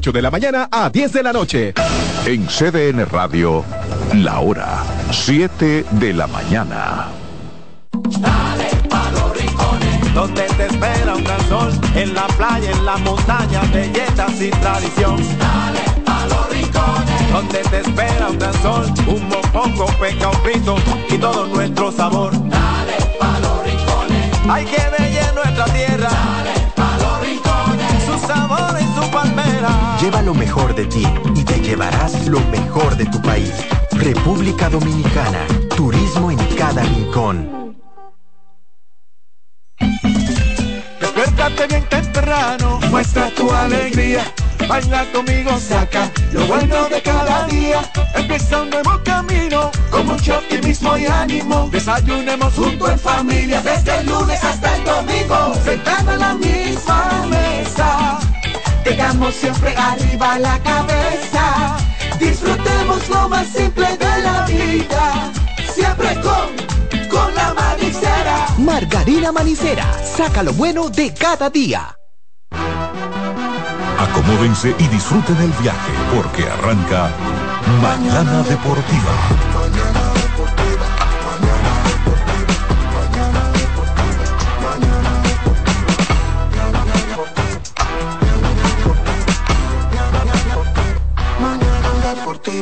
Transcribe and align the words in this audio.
de 0.09 0.21
la 0.23 0.31
mañana 0.31 0.67
a 0.71 0.89
10 0.89 1.13
de 1.13 1.21
la 1.21 1.31
noche. 1.31 1.73
En 2.25 2.47
CDN 2.47 3.05
Radio, 3.05 3.63
la 4.15 4.39
hora 4.39 4.83
7 5.11 5.85
de 5.91 6.13
la 6.13 6.25
mañana. 6.25 7.09
Dale 7.91 8.69
pa' 8.89 9.11
los 9.11 9.37
rincones, 9.37 10.13
donde 10.15 10.41
te 10.41 10.65
espera 10.65 11.15
un 11.15 11.23
gran 11.23 11.47
sol, 11.47 11.71
en 11.93 12.15
la 12.15 12.25
playa, 12.29 12.71
en 12.71 12.83
la 12.83 12.97
montaña, 12.97 13.61
belletas 13.71 14.41
y 14.41 14.49
tradición. 14.49 15.17
Dale 15.37 15.81
pa' 16.03 16.25
los 16.25 16.49
rincones, 16.49 17.31
donde 17.31 17.59
te 17.59 17.79
espera 17.81 18.29
un 18.29 18.39
gran 18.39 18.61
sol, 18.63 18.85
un 19.05 19.29
mopongo, 19.29 19.85
peca, 19.99 20.29
un 20.29 20.41
pito 20.41 20.75
y 21.09 21.17
todo 21.19 21.45
nuestro 21.45 21.91
sabor. 21.91 22.31
Dale 22.49 22.97
pa' 23.19 23.39
los 23.39 23.63
rincones, 23.63 24.49
hay 24.49 24.65
que 24.65 24.81
ver 24.97 25.33
nuestra 25.35 25.65
tierra. 25.65 26.09
Dale 26.09 26.71
pa' 26.75 26.97
los 26.97 27.21
rincones, 27.21 28.03
su 28.05 28.27
sabor 28.27 28.77
y 28.79 28.83
su 28.83 28.90
palmera. 28.90 28.90
Lleva 29.99 30.21
lo 30.21 30.33
mejor 30.33 30.73
de 30.75 30.85
ti 30.85 31.05
y 31.35 31.43
te 31.43 31.59
llevarás 31.59 32.27
lo 32.27 32.39
mejor 32.51 32.95
de 32.97 33.05
tu 33.05 33.21
país. 33.21 33.53
República 33.91 34.69
Dominicana. 34.69 35.45
Turismo 35.75 36.31
en 36.31 36.37
cada 36.55 36.81
rincón. 36.83 37.75
Despiértate 40.99 41.67
bien 41.67 41.85
temprano, 41.89 42.79
muestra 42.89 43.29
tu 43.31 43.51
alegría. 43.51 44.23
Baila 44.67 45.05
conmigo, 45.11 45.51
saca 45.59 46.09
lo 46.31 46.45
bueno 46.45 46.87
de 46.89 47.01
cada 47.01 47.45
día. 47.47 47.81
Empieza 48.15 48.61
un 48.61 48.69
nuevo 48.69 48.99
camino, 49.03 49.69
con 49.89 50.05
mucho 50.07 50.37
optimismo 50.37 50.97
y 50.97 51.05
ánimo. 51.05 51.69
Desayunemos 51.71 52.53
junto 52.53 52.89
en 52.89 52.97
familia, 52.97 53.61
desde 53.61 53.99
el 53.99 54.05
lunes 54.07 54.43
hasta 54.43 54.75
el 54.75 54.83
domingo. 54.83 55.53
Sentado 55.63 56.13
en 56.13 56.19
la 56.19 56.33
misma 56.35 57.25
mesa, 57.29 58.19
tengamos 58.83 59.35
siempre 59.35 59.75
arriba 59.75 60.39
la 60.39 60.59
cabeza. 60.59 61.77
Disfrutemos 62.19 63.09
lo 63.09 63.29
más 63.29 63.47
simple 63.47 63.97
de 63.97 64.21
la 64.21 64.45
vida, 64.45 65.31
siempre 65.73 66.19
con, 66.21 67.09
con 67.09 67.35
la 67.35 67.53
manicera. 67.53 68.47
Margarina 68.57 69.31
Manicera, 69.31 69.85
saca 70.03 70.43
lo 70.43 70.53
bueno 70.53 70.89
de 70.89 71.13
cada 71.13 71.49
día. 71.49 71.95
Acomódense 73.99 74.75
y 74.77 74.87
disfruten 74.87 75.37
el 75.37 75.51
viaje 75.61 75.91
porque 76.15 76.43
arranca 76.43 77.11
Mañana 77.81 78.43
Deportiva. 78.43 79.60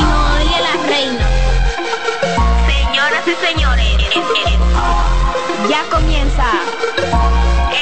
no 0.00 0.34
oye 0.36 0.60
la 0.60 0.86
reina. 0.86 1.26
Señoras 2.68 3.24
y 3.26 3.34
señores, 3.44 3.96
ya 5.68 5.82
comienza 5.90 6.44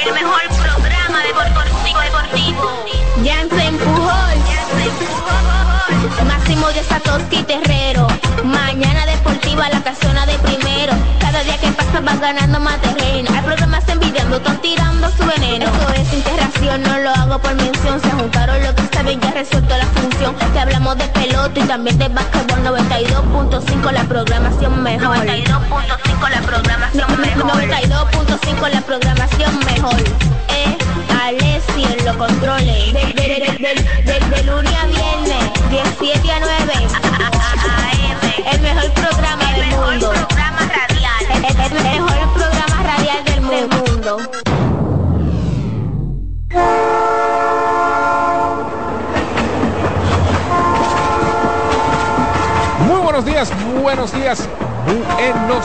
el 0.05 0.13
mejor 0.13 0.41
programa 0.57 1.21
deportivo 1.21 1.99
deportivo. 1.99 2.83
Jansen 3.23 3.77
Pujol, 3.77 4.37
Máximo 6.27 6.67
de 6.69 6.83
Satoshi 6.83 7.43
Terrero. 7.43 8.07
Mañana 8.43 9.05
deportiva 9.05 9.69
la 9.69 9.83
casona 9.83 10.25
de 10.25 10.39
primero. 10.39 10.93
Cada 11.19 11.43
día 11.43 11.59
que 11.59 11.71
pasa 11.73 12.01
vas 12.01 12.19
ganando 12.19 12.59
más 12.59 12.81
terreno. 12.81 13.29
Hay 13.35 13.41
programas 13.43 13.87
envidiando, 13.87 14.37
están 14.37 14.59
tirando 14.61 14.94
su 15.17 15.25
veneno. 15.25 15.65
Esto 15.65 15.93
es 15.93 16.13
integración, 16.13 16.83
no 16.83 16.99
lo 16.99 17.09
hago 17.09 17.39
por 17.39 17.53
mención. 17.55 18.01
Se 18.01 18.09
juntaron 18.11 18.61
lo 18.63 18.75
que 18.75 18.81
está 18.81 19.03
bien, 19.03 19.19
ya 19.21 19.31
resuelto 19.31 19.77
la 19.77 19.85
función. 19.85 20.35
Te 20.53 20.59
hablamos 20.59 20.97
de 20.97 21.07
pelota 21.09 21.59
y 21.59 21.63
también 21.63 21.97
de 21.97 22.07
básquetbol 22.09 22.63
92.5 22.63 23.91
la 23.91 24.03
programación 24.03 24.83
mejor. 24.83 25.17
92.5 25.17 26.29
la 26.29 26.41
programación 26.41 27.21
mejor. 27.21 27.63
92.5 27.63 28.69
la 28.69 28.81
programación 28.81 29.59
mejor. 29.59 30.01
Eh, 30.49 30.77
Alessi 31.23 31.83
en 31.83 32.05
los 32.05 32.15
controles. 32.17 32.93
De, 32.93 32.99
de, 34.29 34.43
lunes 34.43 34.73
a 34.73 34.85
viernes, 34.85 35.53
17 35.69 36.31
a 36.31 36.39
9. 36.39 36.73
AM. 37.65 38.53
El 38.53 38.61
mejor 38.61 38.91
programa 38.93 39.51
del 39.53 39.67
mundo. 39.67 40.11
programa 40.11 40.59
radial. 40.61 41.25
El 41.65 41.83
mejor 41.83 42.33
programa 42.33 42.83
radial 42.83 43.25
del 43.25 43.41
mundo. 43.41 44.44
Buenos 53.85 54.11
días, 54.13 54.49
buenos 55.15 55.63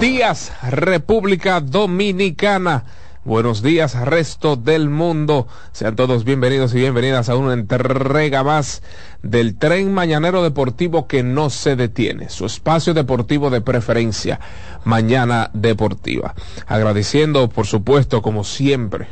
días, 0.00 0.52
República 0.68 1.60
Dominicana. 1.60 2.82
Buenos 3.24 3.62
días, 3.62 3.94
resto 3.94 4.56
del 4.56 4.90
mundo. 4.90 5.46
Sean 5.70 5.94
todos 5.94 6.24
bienvenidos 6.24 6.74
y 6.74 6.78
bienvenidas 6.78 7.28
a 7.28 7.36
una 7.36 7.52
entrega 7.52 8.42
más 8.42 8.82
del 9.22 9.56
tren 9.56 9.94
mañanero 9.94 10.42
deportivo 10.42 11.06
que 11.06 11.22
no 11.22 11.50
se 11.50 11.76
detiene. 11.76 12.30
Su 12.30 12.46
espacio 12.46 12.94
deportivo 12.94 13.48
de 13.48 13.60
preferencia, 13.60 14.40
Mañana 14.82 15.50
Deportiva. 15.52 16.34
Agradeciendo, 16.66 17.48
por 17.48 17.68
supuesto, 17.68 18.22
como 18.22 18.42
siempre, 18.42 19.06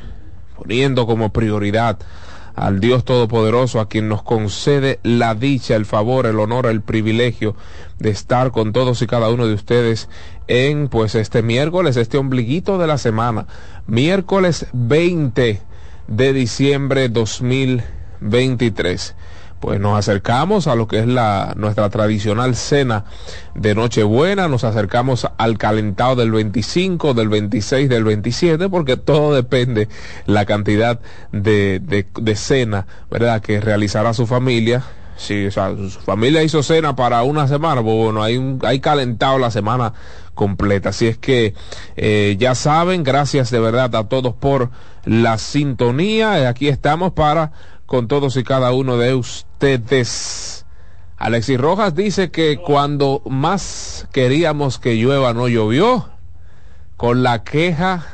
poniendo 0.56 1.06
como 1.06 1.32
prioridad 1.32 2.00
al 2.58 2.80
Dios 2.80 3.04
Todopoderoso, 3.04 3.78
a 3.80 3.88
quien 3.88 4.08
nos 4.08 4.22
concede 4.22 4.98
la 5.02 5.34
dicha, 5.34 5.76
el 5.76 5.86
favor, 5.86 6.26
el 6.26 6.40
honor, 6.40 6.66
el 6.66 6.82
privilegio 6.82 7.56
de 7.98 8.10
estar 8.10 8.50
con 8.50 8.72
todos 8.72 9.00
y 9.02 9.06
cada 9.06 9.30
uno 9.30 9.46
de 9.46 9.54
ustedes 9.54 10.08
en 10.48 10.88
pues 10.88 11.14
este 11.14 11.42
miércoles, 11.42 11.96
este 11.96 12.18
ombliguito 12.18 12.78
de 12.78 12.86
la 12.86 12.98
semana, 12.98 13.46
miércoles 13.86 14.66
20 14.72 15.62
de 16.08 16.32
diciembre 16.32 17.08
2023 17.08 19.14
pues 19.60 19.80
nos 19.80 19.98
acercamos 19.98 20.66
a 20.66 20.74
lo 20.74 20.86
que 20.86 21.00
es 21.00 21.06
la 21.06 21.54
nuestra 21.56 21.90
tradicional 21.90 22.54
cena 22.54 23.04
de 23.54 23.74
Nochebuena, 23.74 24.48
nos 24.48 24.64
acercamos 24.64 25.28
al 25.36 25.58
calentado 25.58 26.16
del 26.16 26.30
25, 26.30 27.14
del 27.14 27.28
26, 27.28 27.88
del 27.88 28.04
27, 28.04 28.68
porque 28.68 28.96
todo 28.96 29.34
depende 29.34 29.88
la 30.26 30.44
cantidad 30.44 31.00
de, 31.32 31.80
de, 31.80 32.06
de 32.20 32.36
cena, 32.36 32.86
¿verdad?, 33.10 33.40
que 33.40 33.60
realizará 33.60 34.14
su 34.14 34.26
familia. 34.26 34.84
Si 35.16 35.46
o 35.46 35.50
sea, 35.50 35.74
su 35.74 35.98
familia 35.98 36.44
hizo 36.44 36.62
cena 36.62 36.94
para 36.94 37.24
una 37.24 37.48
semana, 37.48 37.82
pues 37.82 37.96
bueno, 37.96 38.22
hay, 38.22 38.36
un, 38.36 38.60
hay 38.62 38.78
calentado 38.78 39.38
la 39.38 39.50
semana 39.50 39.92
completa. 40.34 40.90
Así 40.90 41.08
es 41.08 41.18
que 41.18 41.54
eh, 41.96 42.36
ya 42.38 42.54
saben, 42.54 43.02
gracias 43.02 43.50
de 43.50 43.58
verdad 43.58 43.96
a 43.96 44.08
todos 44.08 44.34
por 44.34 44.70
la 45.04 45.36
sintonía. 45.38 46.48
Aquí 46.48 46.68
estamos 46.68 47.12
para 47.14 47.50
con 47.86 48.06
todos 48.06 48.36
y 48.36 48.44
cada 48.44 48.70
uno 48.72 48.96
de 48.96 49.14
ustedes 49.14 49.47
Alexis 51.16 51.60
Rojas 51.60 51.94
dice 51.94 52.30
que 52.30 52.58
cuando 52.58 53.22
más 53.26 54.06
queríamos 54.12 54.78
que 54.78 54.94
llueva 54.94 55.34
no 55.34 55.48
llovió, 55.48 56.08
con 56.96 57.22
la 57.22 57.44
queja 57.44 58.06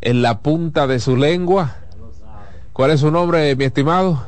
en 0.00 0.22
la 0.22 0.40
punta 0.40 0.86
de 0.86 1.00
su 1.00 1.16
lengua. 1.16 1.76
¿Cuál 2.72 2.92
es 2.92 3.00
su 3.00 3.10
nombre, 3.10 3.54
mi 3.56 3.64
estimado? 3.64 4.26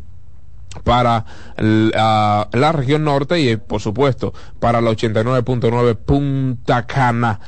para 0.83 1.25
la, 1.57 2.73
región 2.73 3.05
norte 3.05 3.41
y 3.41 3.57
por 3.57 3.81
supuesto 3.81 4.35
para 4.59 4.81
la 4.81 4.91
89.9 4.91 5.97
Punta 5.97 6.87
Cana. 6.87 7.41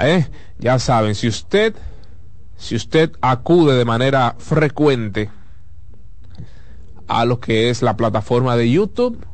¿eh? 0.00 0.26
Ya 0.58 0.78
saben, 0.78 1.14
si 1.14 1.28
usted, 1.28 1.74
si 2.56 2.74
usted 2.74 3.12
acude 3.20 3.76
de 3.76 3.84
manera 3.84 4.34
frecuente 4.38 5.30
a 7.06 7.24
lo 7.24 7.40
que 7.40 7.70
es 7.70 7.82
la 7.82 7.96
plataforma 7.96 8.56
de 8.56 8.70
YouTube, 8.70 9.24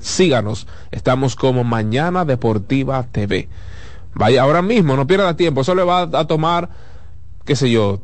síganos. 0.00 0.66
Estamos 0.90 1.36
como 1.36 1.64
Mañana 1.64 2.24
Deportiva 2.24 3.04
TV. 3.12 3.48
Vaya 4.14 4.42
ahora 4.42 4.62
mismo, 4.62 4.96
no 4.96 5.06
pierda 5.06 5.36
tiempo. 5.36 5.62
Eso 5.62 5.74
le 5.74 5.84
va 5.84 6.02
a 6.02 6.26
tomar, 6.26 6.70
qué 7.44 7.56
sé 7.56 7.70
yo, 7.70 8.02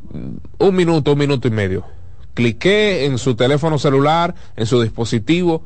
un 0.59 0.75
minuto, 0.75 1.13
un 1.13 1.19
minuto 1.19 1.49
y 1.49 1.51
medio 1.51 1.98
clique 2.39 3.05
en 3.05 3.19
su 3.19 3.35
teléfono 3.35 3.81
celular, 3.81 4.33
en 4.55 4.65
su 4.65 4.81
dispositivo, 4.81 5.65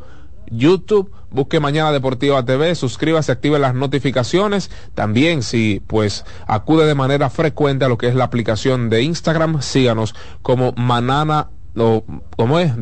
YouTube, 0.50 1.12
busque 1.30 1.60
Mañana 1.60 1.92
Deportiva 1.92 2.42
TV, 2.46 2.74
suscríbase, 2.74 3.30
active 3.30 3.58
las 3.58 3.74
notificaciones. 3.74 4.70
También 4.94 5.42
si 5.42 5.82
pues 5.86 6.24
acude 6.46 6.86
de 6.86 6.94
manera 6.94 7.28
frecuente 7.28 7.84
a 7.84 7.88
lo 7.88 7.98
que 7.98 8.08
es 8.08 8.14
la 8.14 8.24
aplicación 8.24 8.88
de 8.88 9.02
Instagram, 9.02 9.60
síganos 9.60 10.14
como 10.40 10.72
Manana 10.72 11.50
o 11.76 12.04
¿cómo 12.38 12.58
es? 12.58 12.72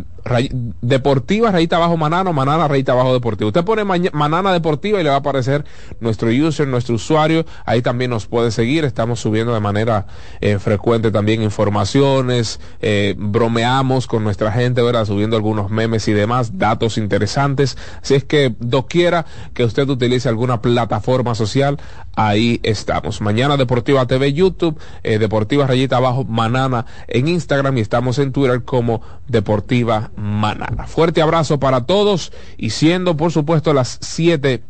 Deportiva, 0.80 1.50
rayita 1.50 1.76
abajo 1.76 1.96
manana, 1.96 2.32
manana, 2.32 2.68
rayita 2.68 2.92
abajo 2.92 3.12
deportiva. 3.12 3.48
Usted 3.48 3.64
pone 3.64 3.84
manana 3.84 4.52
deportiva 4.52 5.00
y 5.00 5.04
le 5.04 5.10
va 5.10 5.16
a 5.16 5.18
aparecer 5.18 5.64
nuestro 6.00 6.28
user, 6.28 6.66
nuestro 6.68 6.94
usuario. 6.94 7.44
Ahí 7.64 7.82
también 7.82 8.10
nos 8.10 8.26
puede 8.26 8.50
seguir. 8.50 8.84
Estamos 8.84 9.20
subiendo 9.20 9.54
de 9.54 9.60
manera 9.60 10.06
eh, 10.40 10.58
frecuente 10.58 11.10
también 11.10 11.42
informaciones, 11.42 12.60
eh, 12.80 13.14
bromeamos 13.16 14.06
con 14.06 14.24
nuestra 14.24 14.52
gente, 14.52 14.82
¿verdad? 14.82 15.04
Subiendo 15.04 15.36
algunos 15.36 15.70
memes 15.70 16.06
y 16.08 16.12
demás, 16.12 16.58
datos 16.58 16.98
interesantes. 16.98 17.76
Así 18.02 18.14
es 18.14 18.24
que 18.24 18.54
doquiera 18.58 19.26
que 19.54 19.64
usted 19.64 19.88
utilice 19.88 20.28
alguna 20.28 20.60
plataforma 20.60 21.34
social, 21.34 21.78
ahí 22.14 22.60
estamos. 22.62 23.20
Mañana 23.20 23.56
Deportiva 23.56 24.06
TV, 24.06 24.32
YouTube, 24.32 24.78
eh, 25.02 25.18
Deportiva 25.18 25.66
rayita 25.66 25.96
abajo, 25.96 26.24
manana 26.24 26.86
en 27.08 27.28
Instagram 27.28 27.78
y 27.78 27.80
estamos 27.80 28.18
en 28.18 28.32
Twitter 28.32 28.62
como 28.64 29.02
Deportiva 29.28 30.09
Manana. 30.16 30.86
Fuerte 30.86 31.22
abrazo 31.22 31.60
para 31.60 31.86
todos 31.86 32.32
y 32.56 32.70
siendo 32.70 33.16
por 33.16 33.32
supuesto 33.32 33.72
las 33.72 33.98
7, 34.00 34.62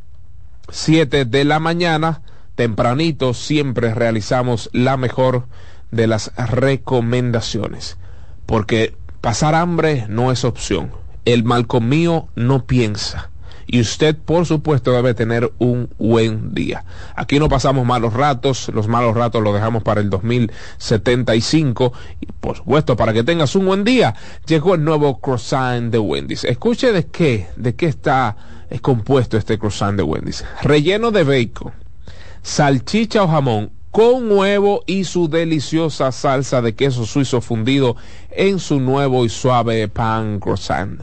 7 0.69 1.25
de 1.25 1.44
la 1.44 1.58
mañana, 1.58 2.22
tempranito 2.54 3.34
siempre 3.34 3.94
realizamos 3.94 4.70
la 4.72 4.96
mejor 4.96 5.46
de 5.90 6.06
las 6.06 6.32
recomendaciones. 6.37 7.96
Porque 8.46 8.94
pasar 9.20 9.54
hambre 9.54 10.06
no 10.08 10.32
es 10.32 10.44
opción. 10.44 10.90
El 11.25 11.44
mal 11.44 11.66
mío 11.81 12.28
no 12.34 12.64
piensa 12.66 13.29
y 13.72 13.81
usted 13.81 14.17
por 14.17 14.46
supuesto 14.46 14.90
debe 14.90 15.14
tener 15.14 15.52
un 15.58 15.88
buen 15.96 16.55
día. 16.55 16.84
Aquí 17.14 17.38
no 17.38 17.49
pasamos 17.49 17.87
malos 17.87 18.14
ratos, 18.14 18.69
los 18.75 18.88
malos 18.88 19.14
ratos 19.14 19.44
los 19.44 19.55
dejamos 19.55 19.84
para 19.84 20.00
el 20.00 20.11
2075 20.11 21.93
y 22.20 22.26
por 22.26 22.56
supuesto 22.56 22.96
para 22.96 23.12
que 23.12 23.22
tengas 23.22 23.55
un 23.55 23.67
buen 23.67 23.84
día 23.84 24.17
llegó 24.44 24.75
el 24.75 24.82
nuevo 24.82 25.20
croissant 25.20 25.93
de 25.93 26.00
Wendy's. 26.00 26.43
Escuche 26.43 26.90
de 26.90 27.06
qué, 27.06 27.46
de 27.55 27.76
qué 27.76 27.87
está 27.87 28.37
es 28.69 28.81
compuesto 28.81 29.37
este 29.37 29.56
croissant 29.56 29.96
de 29.96 30.02
Wendy's. 30.02 30.44
Relleno 30.62 31.12
de 31.12 31.23
bacon, 31.23 31.73
salchicha 32.43 33.23
o 33.23 33.28
jamón 33.28 33.70
con 33.93 34.32
huevo 34.32 34.82
y 34.87 35.05
su 35.05 35.28
deliciosa 35.28 36.11
salsa 36.11 36.61
de 36.61 36.75
queso 36.75 37.06
suizo 37.06 37.40
fundido 37.40 37.94
en 38.31 38.58
su 38.58 38.81
nuevo 38.81 39.25
y 39.25 39.28
suave 39.28 39.87
pan 39.87 40.40
croissant. 40.40 41.02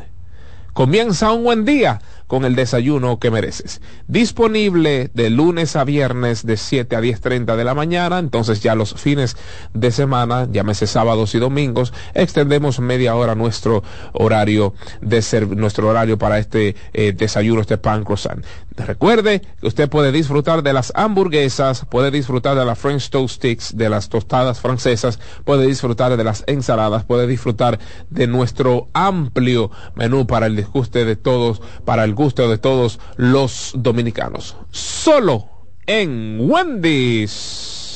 Comienza 0.78 1.32
un 1.32 1.44
buen 1.44 1.66
día 1.66 2.00
con 2.28 2.46
el 2.46 2.56
desayuno 2.56 3.20
que 3.20 3.32
mereces. 3.32 3.82
Disponible 4.08 5.10
de 5.14 5.30
lunes 5.30 5.76
a 5.76 5.84
viernes 5.84 6.46
de 6.46 6.58
7 6.58 6.96
a 6.96 7.02
10.30 7.02 7.56
de 7.56 7.64
la 7.64 7.74
mañana, 7.74 8.20
entonces 8.20 8.62
ya 8.62 8.76
los 8.76 8.94
fines 8.94 9.38
de 9.74 9.92
semana, 9.92 10.48
llámese 10.52 10.88
sábados 10.88 11.34
y 11.36 11.40
domingos, 11.40 11.94
extendemos 12.14 12.80
media 12.80 13.16
hora 13.16 13.36
nuestro 13.36 13.84
horario 14.14 14.74
de 15.02 15.22
ser, 15.22 15.48
nuestro 15.48 15.88
horario 15.88 16.18
para 16.18 16.38
este 16.38 16.76
eh, 16.94 17.14
desayuno, 17.14 17.62
este 17.62 17.78
pan 17.78 18.04
croissant. 18.04 18.44
Recuerde 18.78 19.42
que 19.60 19.68
usted 19.68 19.90
puede 19.90 20.12
disfrutar 20.12 20.62
de 20.62 20.72
las 20.72 20.94
hamburguesas, 20.96 21.86
puede 21.86 22.12
disfrutar 22.12 22.56
de 22.56 22.64
las 22.64 22.78
French 22.78 23.10
Toast 23.10 23.36
Sticks, 23.36 23.76
de 23.76 23.90
las 23.90 24.08
tostadas 24.08 24.60
francesas, 24.62 25.20
puede 25.44 25.66
disfrutar 25.66 26.16
de 26.16 26.24
las 26.24 26.44
ensaladas, 26.46 27.04
puede 27.04 27.26
disfrutar 27.26 27.80
de 28.10 28.28
nuestro 28.28 28.90
amplio 28.94 29.72
menú 29.96 30.28
para 30.28 30.46
el 30.46 30.56
disguste 30.56 31.06
de 31.06 31.16
todos, 31.16 31.60
para 31.86 32.04
el 32.04 32.14
gusto 32.14 32.48
de 32.48 32.60
todos 32.60 33.00
los 33.16 33.72
dominicanos. 33.76 34.56
Solo 34.70 35.50
en 35.88 36.38
Wendy's. 36.40 37.88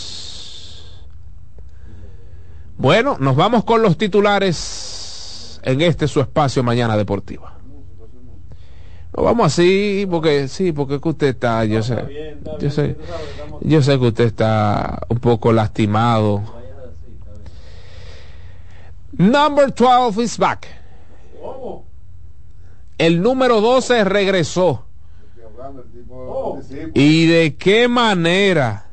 Bueno, 2.77 3.17
nos 3.19 3.35
vamos 3.35 3.63
con 3.63 3.83
los 3.83 3.97
titulares 3.97 5.61
en 5.63 5.81
este 5.81 6.07
su 6.07 6.21
espacio 6.21 6.63
Mañana 6.63 6.97
Deportiva. 6.97 7.60
Nos 9.13 9.25
vamos 9.25 9.47
así 9.47 10.07
porque 10.09 10.47
sí, 10.47 10.71
porque 10.71 11.01
que 11.01 11.09
usted 11.09 11.27
está, 11.27 11.65
yo 11.65 11.83
sé, 11.83 12.37
yo 12.59 12.71
sé, 12.71 12.95
yo 13.59 13.81
sé 13.81 13.99
que 13.99 14.05
usted 14.07 14.25
está 14.25 14.99
un 15.09 15.19
poco 15.19 15.51
lastimado. 15.51 16.41
Number 19.11 19.73
12 19.73 20.21
is 20.21 20.37
back. 20.37 20.67
El 22.97 23.21
número 23.21 23.59
12 23.59 24.03
regresó. 24.05 24.85
¿Y 26.93 27.25
de 27.25 27.55
qué 27.57 27.87
manera? 27.87 28.85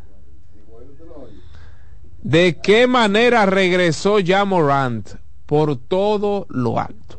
¿De 2.23 2.59
qué 2.61 2.87
manera 2.87 3.47
regresó 3.47 4.19
ya 4.19 4.45
Morant? 4.45 5.09
Por 5.47 5.77
todo 5.77 6.47
lo 6.51 6.79
alto. 6.79 7.18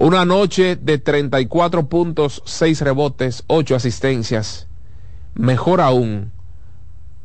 Una 0.00 0.24
noche 0.24 0.76
de 0.76 0.98
34 0.98 1.88
puntos, 1.88 2.40
6 2.46 2.82
rebotes, 2.82 3.42
8 3.48 3.74
asistencias. 3.74 4.68
Mejor 5.34 5.80
aún, 5.80 6.30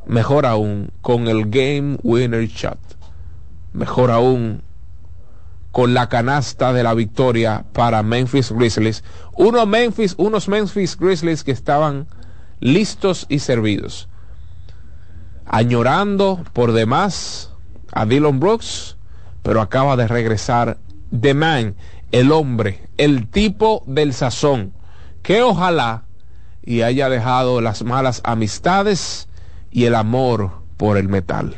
mejor 0.06 0.44
aún 0.44 0.90
con 1.00 1.28
el 1.28 1.48
Game 1.50 1.98
Winner 2.02 2.48
Shot. 2.48 2.80
Mejor 3.74 4.10
aún 4.10 4.62
con 5.70 5.94
la 5.94 6.08
canasta 6.08 6.72
de 6.72 6.82
la 6.82 6.94
victoria 6.94 7.64
para 7.72 8.02
Memphis 8.02 8.50
Grizzlies. 8.50 9.04
Uno 9.36 9.66
Memphis, 9.66 10.16
unos 10.18 10.48
Memphis 10.48 10.96
Grizzlies 10.98 11.44
que 11.44 11.52
estaban 11.52 12.08
listos 12.58 13.26
y 13.28 13.38
servidos. 13.38 14.08
Añorando 15.46 16.42
por 16.52 16.72
demás 16.72 17.52
a 17.92 18.04
Dylan 18.04 18.40
Brooks, 18.40 18.96
pero 19.44 19.60
acaba 19.60 19.94
de 19.94 20.08
regresar 20.08 20.78
The 21.20 21.34
Man 21.34 21.76
el 22.14 22.30
hombre, 22.30 22.78
el 22.96 23.26
tipo 23.26 23.82
del 23.88 24.14
sazón, 24.14 24.72
que 25.24 25.42
ojalá 25.42 26.04
y 26.62 26.82
haya 26.82 27.08
dejado 27.08 27.60
las 27.60 27.82
malas 27.82 28.20
amistades 28.22 29.28
y 29.72 29.86
el 29.86 29.96
amor 29.96 30.62
por 30.76 30.96
el 30.96 31.08
metal. 31.08 31.56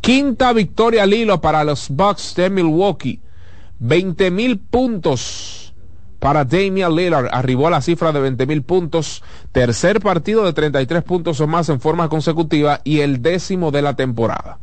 Quinta 0.00 0.54
victoria 0.54 1.02
al 1.02 1.12
hilo 1.12 1.42
para 1.42 1.62
los 1.62 1.90
Bucks 1.90 2.34
de 2.36 2.48
Milwaukee. 2.48 3.20
20 3.80 4.30
mil 4.30 4.58
puntos 4.58 5.74
para 6.18 6.46
Damian 6.46 6.96
Lillard. 6.96 7.28
Arribó 7.32 7.66
a 7.66 7.70
la 7.70 7.82
cifra 7.82 8.12
de 8.12 8.20
20 8.20 8.46
mil 8.46 8.62
puntos. 8.62 9.22
Tercer 9.52 10.00
partido 10.00 10.42
de 10.46 10.54
33 10.54 11.02
puntos 11.02 11.38
o 11.42 11.46
más 11.46 11.68
en 11.68 11.80
forma 11.80 12.08
consecutiva 12.08 12.80
y 12.82 13.00
el 13.00 13.20
décimo 13.20 13.72
de 13.72 13.82
la 13.82 13.94
temporada. 13.94 14.58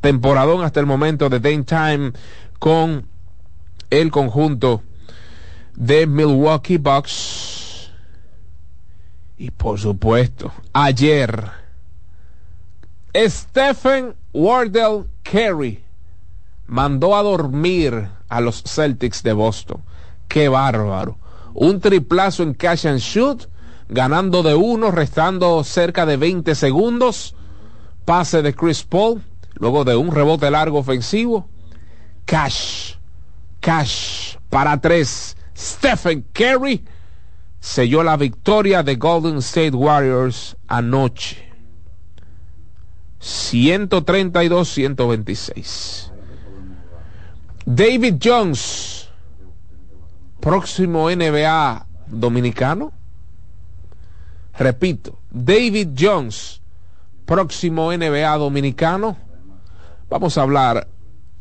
Temporadón 0.00 0.64
hasta 0.64 0.80
el 0.80 0.86
momento 0.86 1.28
de 1.28 1.38
Dame 1.38 1.62
Time 1.62 2.12
con 2.58 3.06
el 3.90 4.10
conjunto 4.10 4.82
de 5.74 6.06
Milwaukee 6.06 6.78
Bucks. 6.78 7.90
Y 9.36 9.50
por 9.52 9.78
supuesto, 9.78 10.52
ayer, 10.72 11.44
Stephen 13.14 14.14
Wardell 14.32 15.04
Carey 15.22 15.82
mandó 16.66 17.16
a 17.16 17.22
dormir 17.22 18.08
a 18.28 18.40
los 18.40 18.62
Celtics 18.64 19.22
de 19.22 19.32
Boston. 19.32 19.82
Qué 20.26 20.48
bárbaro. 20.48 21.16
Un 21.54 21.80
triplazo 21.80 22.42
en 22.42 22.54
cash 22.54 22.86
and 22.86 22.98
shoot, 22.98 23.48
ganando 23.88 24.42
de 24.42 24.54
uno, 24.54 24.90
restando 24.90 25.64
cerca 25.64 26.04
de 26.04 26.16
20 26.16 26.54
segundos. 26.54 27.34
Pase 28.04 28.42
de 28.42 28.54
Chris 28.54 28.82
Paul, 28.82 29.22
luego 29.54 29.84
de 29.84 29.96
un 29.96 30.10
rebote 30.10 30.50
largo 30.50 30.78
ofensivo. 30.78 31.48
Cash, 32.26 32.97
cash 33.60 34.36
para 34.48 34.80
tres. 34.80 35.36
Stephen 35.56 36.24
Curry 36.32 36.84
selló 37.60 38.02
la 38.02 38.16
victoria 38.16 38.82
de 38.82 38.96
Golden 38.96 39.36
State 39.38 39.76
Warriors 39.76 40.56
anoche. 40.68 41.46
132-126. 43.20 46.10
David 47.66 48.16
Jones, 48.22 49.10
próximo 50.40 51.10
NBA 51.10 51.86
dominicano. 52.06 52.92
Repito, 54.56 55.18
David 55.30 55.90
Jones, 55.98 56.62
próximo 57.26 57.92
NBA 57.92 58.38
dominicano. 58.38 59.18
Vamos 60.08 60.38
a 60.38 60.42
hablar, 60.42 60.88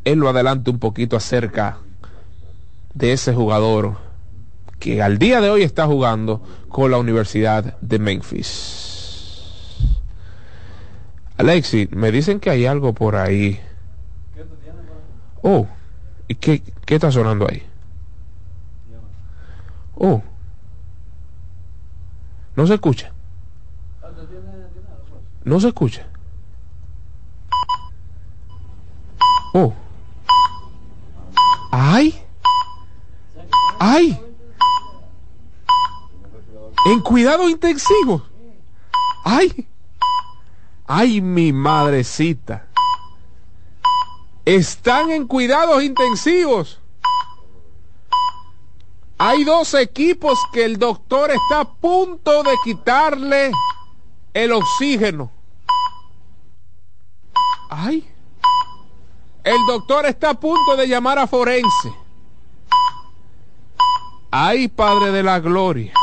él 0.03 0.19
lo 0.19 0.27
adelante 0.29 0.69
un 0.69 0.79
poquito 0.79 1.15
acerca 1.15 1.77
de 2.97 3.13
ese 3.13 3.33
jugador 3.33 3.97
que 4.79 5.03
al 5.03 5.19
día 5.19 5.39
de 5.39 5.51
hoy 5.51 5.61
está 5.61 5.85
jugando 5.85 6.41
con 6.67 6.89
la 6.89 6.97
Universidad 6.97 7.77
de 7.79 7.99
Memphis. 7.99 9.83
Alexi, 11.37 11.87
me 11.91 12.11
dicen 12.11 12.39
que 12.39 12.49
hay 12.49 12.65
algo 12.65 12.93
por 12.93 13.15
ahí. 13.15 13.59
Oh, 15.43 15.67
¿y 16.27 16.35
qué, 16.35 16.63
qué 16.85 16.95
está 16.95 17.11
sonando 17.11 17.47
ahí? 17.47 17.61
Oh, 19.95 20.23
no 22.55 22.65
se 22.65 22.73
escucha. 22.73 23.13
No 25.43 25.59
se 25.59 25.67
escucha. 25.67 26.07
Oh. 29.53 29.73
¡Ay! 31.71 32.26
¡Ay! 33.79 34.19
En 36.86 37.00
cuidado 37.01 37.50
intensivo. 37.50 38.24
¡Ay! 39.24 39.67
Ay, 40.86 41.22
mi 41.22 41.51
madrecita. 41.51 42.67
Están 44.46 45.12
en 45.12 45.27
cuidados 45.27 45.84
intensivos. 45.84 46.79
Hay 49.17 49.43
dos 49.43 49.74
equipos 49.74 50.39
que 50.53 50.63
el 50.63 50.77
doctor 50.77 51.31
está 51.31 51.62
a 51.62 51.74
punto 51.74 52.43
de 52.43 52.55
quitarle 52.63 53.51
el 54.34 54.51
oxígeno. 54.53 55.31
Ay. 57.69 58.10
El 59.43 59.65
doctor 59.67 60.05
está 60.05 60.31
a 60.31 60.39
punto 60.39 60.75
de 60.77 60.88
llamar 60.88 61.19
a 61.19 61.27
forense. 61.27 62.06
Ay, 64.31 64.67
Padre 64.67 65.12
de 65.12 65.24
la 65.24 65.39
Gloria. 65.39 65.93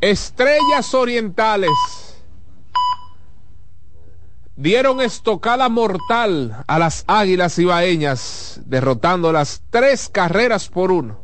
Estrellas 0.00 0.94
orientales 0.94 1.70
dieron 4.54 5.00
estocada 5.00 5.68
mortal 5.68 6.64
a 6.68 6.78
las 6.78 7.04
Águilas 7.08 7.58
Ibaeñas, 7.58 8.60
derrotándolas 8.66 9.62
tres 9.70 10.08
carreras 10.08 10.68
por 10.68 10.92
uno, 10.92 11.18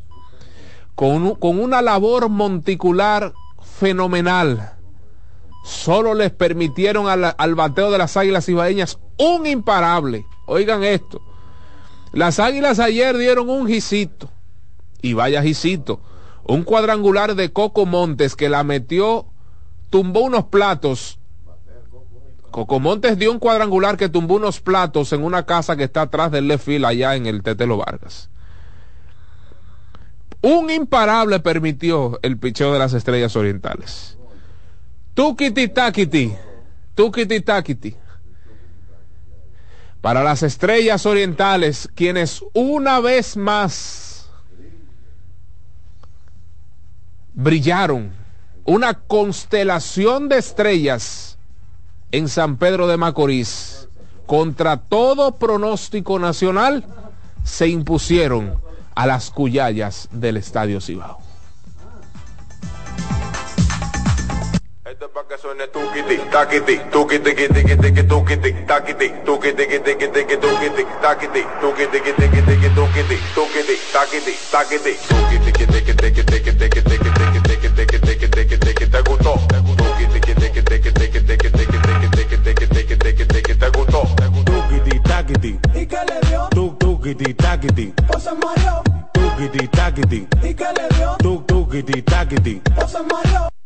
con, 0.96 1.36
con 1.36 1.60
una 1.60 1.80
labor 1.80 2.28
monticular 2.28 3.32
fenomenal. 3.62 4.76
Solo 5.64 6.14
les 6.14 6.32
permitieron 6.32 7.08
al, 7.08 7.36
al 7.38 7.54
bateo 7.54 7.92
de 7.92 7.98
las 7.98 8.16
Águilas 8.16 8.48
Ibaeñas 8.48 8.98
un 9.18 9.46
imparable. 9.46 10.26
Oigan 10.46 10.82
esto. 10.82 11.20
Las 12.12 12.38
Águilas 12.38 12.78
ayer 12.78 13.16
dieron 13.16 13.48
un 13.48 13.66
gisito. 13.66 14.30
Y 15.00 15.14
vaya 15.14 15.42
gisito. 15.42 16.00
Un 16.44 16.62
cuadrangular 16.62 17.34
de 17.34 17.52
Coco 17.52 17.86
Montes 17.86 18.36
que 18.36 18.48
la 18.48 18.64
metió, 18.64 19.26
tumbó 19.90 20.20
unos 20.20 20.44
platos 20.44 21.18
Cocomontes 22.52 23.18
dio 23.18 23.32
un 23.32 23.38
cuadrangular 23.38 23.96
que 23.96 24.10
tumbó 24.10 24.36
unos 24.36 24.60
platos 24.60 25.12
en 25.14 25.24
una 25.24 25.46
casa 25.46 25.74
que 25.74 25.84
está 25.84 26.02
atrás 26.02 26.30
del 26.30 26.46
Lefil 26.46 26.84
allá 26.84 27.16
en 27.16 27.26
el 27.26 27.42
Tetelo 27.42 27.78
Vargas. 27.78 28.28
Un 30.42 30.70
imparable 30.70 31.40
permitió 31.40 32.20
el 32.22 32.36
picheo 32.36 32.72
de 32.72 32.78
las 32.78 32.92
estrellas 32.92 33.34
orientales. 33.36 34.18
Tukiti 35.14 35.68
takiti. 35.68 36.34
Tukiti 36.94 37.40
takiti. 37.40 37.96
Para 40.02 40.24
las 40.24 40.42
estrellas 40.42 41.06
orientales, 41.06 41.88
quienes 41.94 42.44
una 42.54 42.98
vez 42.98 43.36
más 43.36 44.28
brillaron, 47.34 48.12
una 48.64 48.94
constelación 48.94 50.28
de 50.28 50.38
estrellas 50.38 51.38
en 52.10 52.28
San 52.28 52.56
Pedro 52.56 52.88
de 52.88 52.96
Macorís, 52.96 53.88
contra 54.26 54.76
todo 54.76 55.36
pronóstico 55.36 56.18
nacional, 56.18 56.84
se 57.44 57.68
impusieron 57.68 58.60
a 58.96 59.06
las 59.06 59.30
cuyayas 59.30 60.08
del 60.10 60.36
Estadio 60.36 60.80
Cibao. 60.80 61.18
Pa' 65.08 65.24
que 65.26 65.36
suene 65.36 65.68
tuquiti, 65.70 66.20
taquiti, 66.30 66.80
tuquiti, 66.90 67.34
tiqui, 67.34 68.06
tuquiti, 68.06 68.64
taquiti, 68.66 69.12
tuquiti, 69.24 69.66
tiqui, 69.82 70.10
tuquiti, 70.38 70.86
taquiti, 71.00 71.46
tuquiti, 71.60 72.00
tiqui, 72.02 72.42
tuquiti, 72.74 73.18
tuquiti, 73.34 73.78
taquiti, 73.92 74.32
taquiti, 74.50 74.98
tuquiti, 75.08 75.50
tuquiti, 75.52 75.80
tuquiti, 75.82 76.32
tuquiti, 76.32 76.92
tuquiti, 84.44 85.02
taquiti, 85.02 85.58
¿y 85.74 85.86
qué 85.86 85.98
le 86.06 86.20
dio? 86.28 86.48
Tuc, 86.50 86.78
tuquiti, 86.78 87.34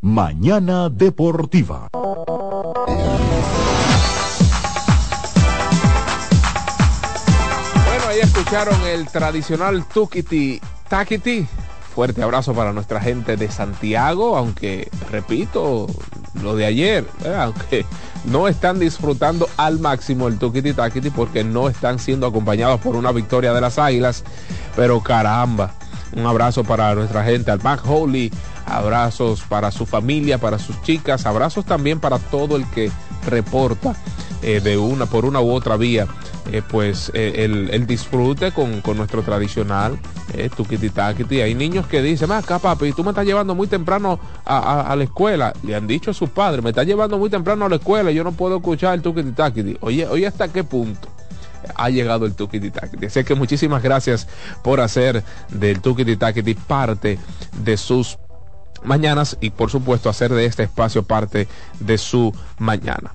Mañana 0.07 0.89
Deportiva. 0.89 1.89
Bueno, 1.91 2.05
ahí 8.09 8.21
escucharon 8.23 8.81
el 8.87 9.09
tradicional 9.09 9.85
Tukiti 9.93 10.61
Takiti. 10.89 11.45
Fuerte 11.93 12.23
abrazo 12.23 12.55
para 12.55 12.73
nuestra 12.73 13.01
gente 13.01 13.37
de 13.37 13.51
Santiago, 13.51 14.37
aunque, 14.37 14.89
repito, 15.11 15.89
lo 16.41 16.55
de 16.55 16.67
ayer, 16.67 17.05
aunque 17.37 17.85
no 18.27 18.47
están 18.47 18.79
disfrutando 18.79 19.49
al 19.57 19.81
máximo 19.81 20.29
el 20.29 20.39
Tukiti 20.39 20.73
Takiti 20.73 21.11
porque 21.11 21.43
no 21.43 21.69
están 21.69 21.99
siendo 21.99 22.29
acompañados 22.29 22.81
por 22.81 22.95
una 22.95 23.11
victoria 23.11 23.53
de 23.53 23.61
las 23.61 23.77
Águilas, 23.81 24.23
pero 24.77 25.01
caramba, 25.01 25.75
un 26.15 26.25
abrazo 26.27 26.63
para 26.63 26.95
nuestra 26.95 27.25
gente, 27.25 27.51
al 27.51 27.61
Mac 27.61 27.81
Holy, 27.85 28.31
abrazos 28.67 29.43
para 29.43 29.71
su 29.71 29.87
familia, 29.87 30.39
para 30.39 30.59
sus 30.59 30.81
chicas, 30.83 31.27
abrazos 31.27 31.65
también 31.65 32.01
para 32.01 32.19
todo 32.19 32.57
el 32.57 32.67
que 32.71 32.91
reporta 33.27 33.97
eh, 34.43 34.61
de 34.61 34.77
una 34.77 35.07
por 35.07 35.25
una 35.25 35.41
u 35.41 35.51
otra 35.51 35.77
vía 35.77 36.07
eh, 36.53 36.63
pues 36.67 37.11
eh, 37.13 37.45
el, 37.45 37.71
el, 37.71 37.87
disfrute 37.89 38.53
con, 38.53 38.81
con 38.81 38.97
nuestro 38.97 39.23
tradicional 39.23 39.99
eh, 40.33 40.49
tuquiti 40.55 40.91
Hay 41.41 41.55
niños 41.57 41.87
que 41.87 42.01
dicen, 42.01 42.31
acá 42.31 42.61
papi, 42.61 42.93
tú 42.93 43.03
me 43.03 43.11
estás 43.11 43.27
llevando 43.27 43.57
muy 43.57 43.67
temprano 43.67 44.21
a, 44.45 44.59
a, 44.59 44.93
a, 44.93 44.97
la 44.97 45.05
escuela. 45.05 45.53
Le 45.65 45.75
han 45.75 45.89
dicho 45.89 46.13
a 46.13 46.15
sus 46.15 46.31
padres, 46.31 46.63
me 46.63 46.71
estás 46.71 46.87
llevando 46.87 47.19
muy 47.19 47.31
temprano 47.31 47.65
a 47.65 47.69
la 47.69 47.77
escuela, 47.77 48.13
yo 48.13 48.23
no 48.23 48.31
puedo 48.31 48.57
escuchar 48.59 48.95
el 48.95 49.03
tuquiti 49.03 49.77
Oye, 49.81 50.07
oye, 50.07 50.27
¿hasta 50.27 50.49
qué 50.49 50.63
punto? 50.63 51.09
ha 51.75 51.91
llegado 51.91 52.27
el 52.27 52.35
Tukiti 52.35 52.71
Takiti. 52.71 53.07
Así 53.07 53.25
que 53.25 53.35
muchísimas 53.35 53.83
gracias 53.83 54.29
por 54.63 54.81
hacer 54.81 55.25
del 55.49 55.81
Tukiti 55.81 56.17
Takiti 56.17 56.55
parte 56.55 57.19
de 57.65 57.77
sus 57.77 58.19
mañanas 58.85 59.37
y 59.41 59.51
por 59.51 59.71
supuesto 59.71 60.09
hacer 60.09 60.33
de 60.33 60.47
este 60.47 60.65
espacio 60.65 61.03
parte 61.03 61.49
de 61.81 61.99
su 61.99 62.35
mañana. 62.59 63.15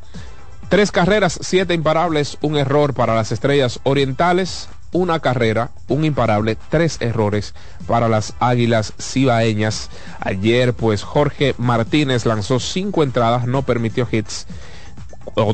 Tres 0.70 0.92
carreras, 0.92 1.40
siete 1.42 1.74
imparables, 1.74 2.38
un 2.42 2.58
error 2.58 2.94
para 2.94 3.14
las 3.14 3.32
estrellas 3.32 3.80
orientales, 3.84 4.70
una 4.94 5.20
carrera, 5.20 5.72
un 5.88 6.06
imparable, 6.06 6.58
tres 6.70 6.98
errores 7.02 7.54
para 7.88 8.08
las 8.08 8.34
águilas 8.40 8.94
cibaeñas. 9.00 9.90
Ayer 10.20 10.74
pues 10.74 11.04
Jorge 11.04 11.56
Martínez 11.58 12.26
lanzó 12.26 12.60
cinco 12.60 13.04
entradas, 13.04 13.48
no 13.48 13.64
permitió 13.64 14.08
hits 14.10 14.48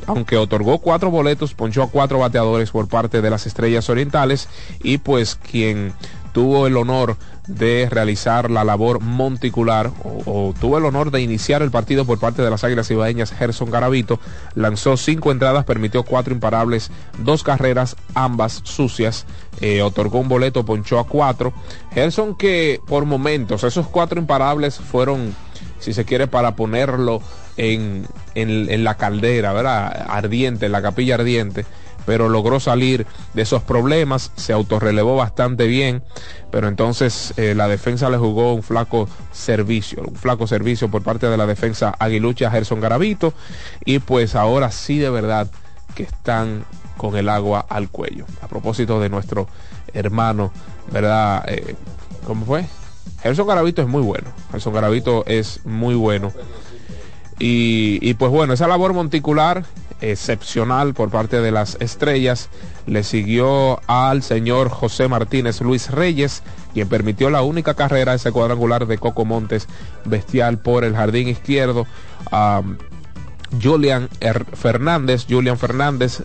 aunque 0.08 0.38
otorgó 0.38 0.80
cuatro 0.80 1.12
boletos, 1.12 1.54
ponchó 1.54 1.84
a 1.84 1.90
cuatro 1.90 2.20
bateadores 2.20 2.72
por 2.72 2.88
parte 2.88 3.22
de 3.22 3.30
las 3.30 3.46
Estrellas 3.46 3.90
Orientales 3.90 4.48
y 4.82 4.98
pues 4.98 5.36
quien 5.36 5.94
tuvo 6.38 6.68
el 6.68 6.78
honor 6.78 7.18
de 7.48 7.88
realizar 7.90 8.52
la 8.52 8.64
labor 8.64 9.00
monticular 9.00 9.90
o, 10.04 10.54
tuvo 10.62 10.78
el 10.78 10.86
honor 10.86 11.10
de 11.10 11.20
iniciar 11.20 11.64
el 11.64 11.72
partido 11.72 12.06
por 12.06 12.20
parte 12.20 12.44
de 12.44 12.52
las 12.52 12.64
Águilas 12.64 12.92
Ibaeñas, 12.92 13.32
Gerson 13.32 13.72
Garavito, 13.72 14.20
lanzó 14.54 14.98
cinco 14.98 15.32
entradas, 15.32 15.66
permitió 15.66 16.04
cuatro 16.04 16.36
imparables, 16.36 16.92
dos 17.18 17.42
carreras, 17.42 17.96
ambas 18.14 18.62
sucias, 18.66 19.26
eh, 19.62 19.82
otorgó 19.82 20.20
un 20.20 20.30
boleto, 20.30 20.64
ponchó 20.64 21.00
a 21.00 21.08
cuatro. 21.08 21.54
Gerson 21.92 22.36
que 22.36 22.82
por 22.86 23.06
momentos 23.06 23.64
esos 23.64 23.88
cuatro 23.88 24.20
imparables 24.20 24.78
fueron, 24.78 25.34
si 25.80 25.92
se 25.92 26.06
quiere, 26.06 26.28
para 26.28 26.56
ponerlo 26.56 27.20
en, 27.58 28.06
en, 28.36 28.84
la 28.84 28.94
caldera, 28.94 29.54
¿verdad? 29.54 30.06
Ardiente, 30.08 30.68
en 30.68 30.72
la 30.72 30.84
capilla 30.84 31.16
ardiente 31.16 31.66
pero 32.08 32.30
logró 32.30 32.62
salir 32.62 33.06
de 33.34 33.42
esos 33.42 33.62
problemas, 33.62 34.32
se 34.38 34.54
autorrelevó 34.54 35.18
bastante 35.18 35.68
bien, 35.68 36.02
pero 36.52 36.70
entonces 36.70 37.34
eh, 37.36 37.54
la 37.54 37.68
defensa 37.68 38.10
le 38.10 38.16
jugó 38.16 38.54
un 38.54 38.64
flaco 38.64 39.10
servicio, 39.34 40.02
un 40.08 40.16
flaco 40.16 40.48
servicio 40.48 40.90
por 40.90 41.04
parte 41.04 41.28
de 41.28 41.36
la 41.36 41.46
defensa 41.46 41.94
aguilucha 42.00 42.50
Gerson 42.50 42.80
Garavito, 42.80 43.34
y 43.84 44.00
pues 44.00 44.36
ahora 44.36 44.72
sí 44.72 45.00
de 45.00 45.10
verdad 45.10 45.52
que 45.96 46.04
están 46.04 46.64
con 46.96 47.18
el 47.18 47.28
agua 47.28 47.66
al 47.68 47.90
cuello. 47.90 48.26
A 48.42 48.48
propósito 48.48 49.02
de 49.02 49.10
nuestro 49.10 49.50
hermano, 49.94 50.54
¿verdad? 50.90 51.44
Eh, 51.50 51.76
¿Cómo 52.26 52.46
fue? 52.46 52.66
Gerson 53.22 53.48
Garavito 53.48 53.82
es 53.82 53.88
muy 53.90 54.02
bueno, 54.02 54.30
Gerson 54.50 54.74
Garavito 54.74 55.26
es 55.28 55.60
muy 55.66 55.96
bueno. 55.96 56.32
Y, 57.40 58.14
pues 58.16 58.32
bueno, 58.32 58.54
esa 58.54 58.68
labor 58.68 58.94
monticular 58.94 59.64
excepcional 60.02 60.94
por 60.94 61.10
parte 61.10 61.42
de 61.42 61.52
las 61.52 61.78
estrellas 61.80 62.50
le 62.86 63.04
siguió 63.04 63.82
al 63.88 64.24
señor 64.24 64.70
José 64.70 65.08
Martínez 65.08 65.62
Luis 65.62 65.92
Reyes, 65.92 66.44
quien 66.74 66.88
permitió 66.88 67.30
la 67.30 67.42
única 67.42 67.74
carrera, 67.74 68.14
ese 68.14 68.32
cuadrangular 68.32 68.88
de 68.88 68.98
Coco 68.98 69.26
Montes 69.26 69.68
bestial 70.06 70.60
por 70.60 70.84
el 70.84 70.96
jardín 70.96 71.28
izquierdo. 71.28 71.86
Julian 73.62 74.10
Fernández, 74.54 75.26
Julian 75.30 75.58
Fernández, 75.58 76.22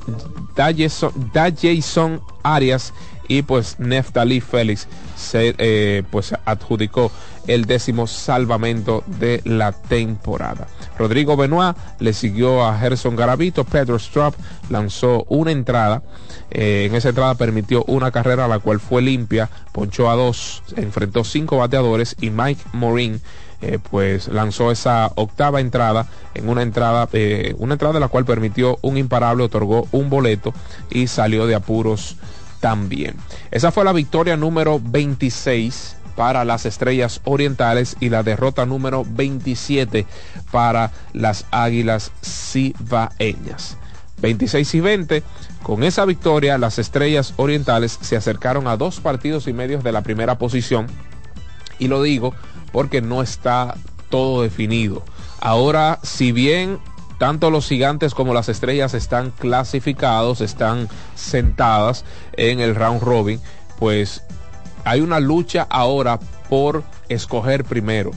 Jason 0.56 2.20
Arias 2.42 2.92
y 3.28 3.42
pues 3.42 3.78
Neftali 3.78 4.40
Félix 4.40 4.88
se 5.16 5.54
eh, 5.58 6.02
pues 6.10 6.34
adjudicó 6.44 7.12
el 7.46 7.64
décimo 7.64 8.06
salvamento 8.06 9.02
de 9.18 9.40
la 9.44 9.72
temporada. 9.72 10.66
Rodrigo 10.98 11.36
Benoit 11.36 11.76
le 11.98 12.12
siguió 12.12 12.64
a 12.64 12.78
Gerson 12.78 13.16
Garavito, 13.16 13.64
Pedro 13.64 13.96
Strop 13.96 14.34
lanzó 14.70 15.24
una 15.28 15.50
entrada, 15.50 16.02
eh, 16.50 16.86
en 16.88 16.94
esa 16.94 17.10
entrada 17.10 17.34
permitió 17.34 17.84
una 17.84 18.10
carrera 18.10 18.48
la 18.48 18.58
cual 18.58 18.80
fue 18.80 19.02
limpia, 19.02 19.50
ponchó 19.72 20.10
a 20.10 20.14
dos, 20.14 20.62
enfrentó 20.76 21.24
cinco 21.24 21.58
bateadores 21.58 22.16
y 22.20 22.30
Mike 22.30 22.62
Morin 22.72 23.20
eh, 23.62 23.78
pues 23.78 24.26
lanzó 24.26 24.72
esa 24.72 25.12
octava 25.14 25.60
entrada 25.60 26.08
en 26.34 26.48
una 26.48 26.62
entrada, 26.62 27.08
eh, 27.12 27.54
una 27.58 27.74
entrada 27.74 28.00
la 28.00 28.08
cual 28.08 28.24
permitió 28.24 28.78
un 28.82 28.96
imparable, 28.96 29.44
otorgó 29.44 29.86
un 29.92 30.10
boleto 30.10 30.52
y 30.90 31.06
salió 31.06 31.46
de 31.46 31.54
apuros 31.54 32.16
también. 32.58 33.14
Esa 33.52 33.70
fue 33.70 33.84
la 33.84 33.92
victoria 33.92 34.36
número 34.36 34.80
26 34.82 35.96
para 36.16 36.44
las 36.44 36.66
Estrellas 36.66 37.20
Orientales 37.24 37.96
y 38.00 38.08
la 38.08 38.22
derrota 38.22 38.66
número 38.66 39.04
27 39.08 40.06
para 40.50 40.90
las 41.12 41.46
Águilas 41.50 42.12
Cibaeñas. 42.22 43.76
26 44.20 44.74
y 44.74 44.80
20. 44.80 45.22
Con 45.62 45.82
esa 45.82 46.04
victoria, 46.04 46.58
las 46.58 46.78
Estrellas 46.78 47.34
Orientales 47.36 47.98
se 48.00 48.16
acercaron 48.16 48.66
a 48.66 48.76
dos 48.76 49.00
partidos 49.00 49.46
y 49.48 49.52
medios 49.52 49.84
de 49.84 49.92
la 49.92 50.02
primera 50.02 50.38
posición. 50.38 50.86
Y 51.78 51.88
lo 51.88 52.02
digo 52.02 52.34
porque 52.72 53.02
no 53.02 53.22
está 53.22 53.74
todo 54.08 54.42
definido. 54.42 55.02
Ahora, 55.40 55.98
si 56.02 56.32
bien 56.32 56.78
tanto 57.18 57.50
los 57.50 57.68
gigantes 57.68 58.14
como 58.14 58.34
las 58.34 58.48
estrellas 58.48 58.94
están 58.94 59.30
clasificados, 59.30 60.40
están 60.40 60.88
sentadas 61.14 62.04
en 62.32 62.58
el 62.58 62.74
round 62.74 63.00
robin, 63.00 63.40
pues 63.78 64.22
hay 64.84 65.00
una 65.00 65.20
lucha 65.20 65.66
ahora 65.70 66.18
por 66.48 66.84
escoger 67.08 67.64
primero. 67.64 68.10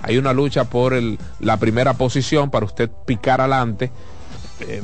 Hay 0.00 0.18
una 0.18 0.32
lucha 0.32 0.64
por 0.64 0.94
el, 0.94 1.18
la 1.40 1.58
primera 1.58 1.94
posición 1.94 2.50
para 2.50 2.66
usted 2.66 2.90
picar 3.06 3.40
adelante. 3.40 3.90
Eh, 4.60 4.82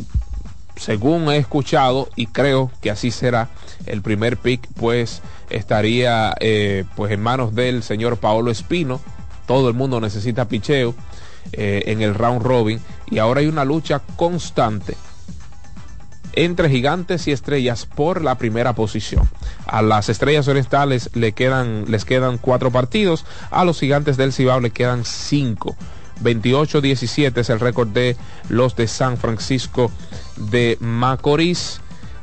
según 0.76 1.28
he 1.30 1.38
escuchado 1.38 2.08
y 2.14 2.26
creo 2.26 2.70
que 2.80 2.90
así 2.90 3.10
será, 3.10 3.48
el 3.86 4.00
primer 4.00 4.36
pick 4.36 4.66
pues 4.74 5.22
estaría 5.50 6.34
eh, 6.38 6.84
pues 6.94 7.12
en 7.12 7.20
manos 7.20 7.54
del 7.54 7.82
señor 7.82 8.18
Paolo 8.18 8.50
Espino, 8.50 9.00
todo 9.46 9.68
el 9.68 9.74
mundo 9.74 10.00
necesita 10.00 10.46
picheo 10.46 10.94
eh, 11.52 11.82
en 11.86 12.00
el 12.00 12.14
round 12.14 12.42
robin 12.42 12.80
y 13.10 13.18
ahora 13.18 13.40
hay 13.40 13.48
una 13.48 13.64
lucha 13.64 14.00
constante 14.16 14.96
entre 16.38 16.70
gigantes 16.70 17.26
y 17.26 17.32
estrellas 17.32 17.84
por 17.84 18.22
la 18.22 18.36
primera 18.36 18.72
posición. 18.72 19.28
A 19.66 19.82
las 19.82 20.08
estrellas 20.08 20.46
orientales 20.46 21.10
le 21.14 21.32
quedan, 21.32 21.86
les 21.88 22.04
quedan 22.04 22.38
cuatro 22.38 22.70
partidos, 22.70 23.26
a 23.50 23.64
los 23.64 23.80
gigantes 23.80 24.16
del 24.16 24.32
Cibao 24.32 24.60
le 24.60 24.70
quedan 24.70 25.04
cinco. 25.04 25.76
28-17 26.22 27.36
es 27.38 27.50
el 27.50 27.58
récord 27.58 27.88
de 27.88 28.16
los 28.48 28.76
de 28.76 28.86
San 28.86 29.16
Francisco 29.16 29.90
de 30.36 30.78
Macorís. 30.80 31.80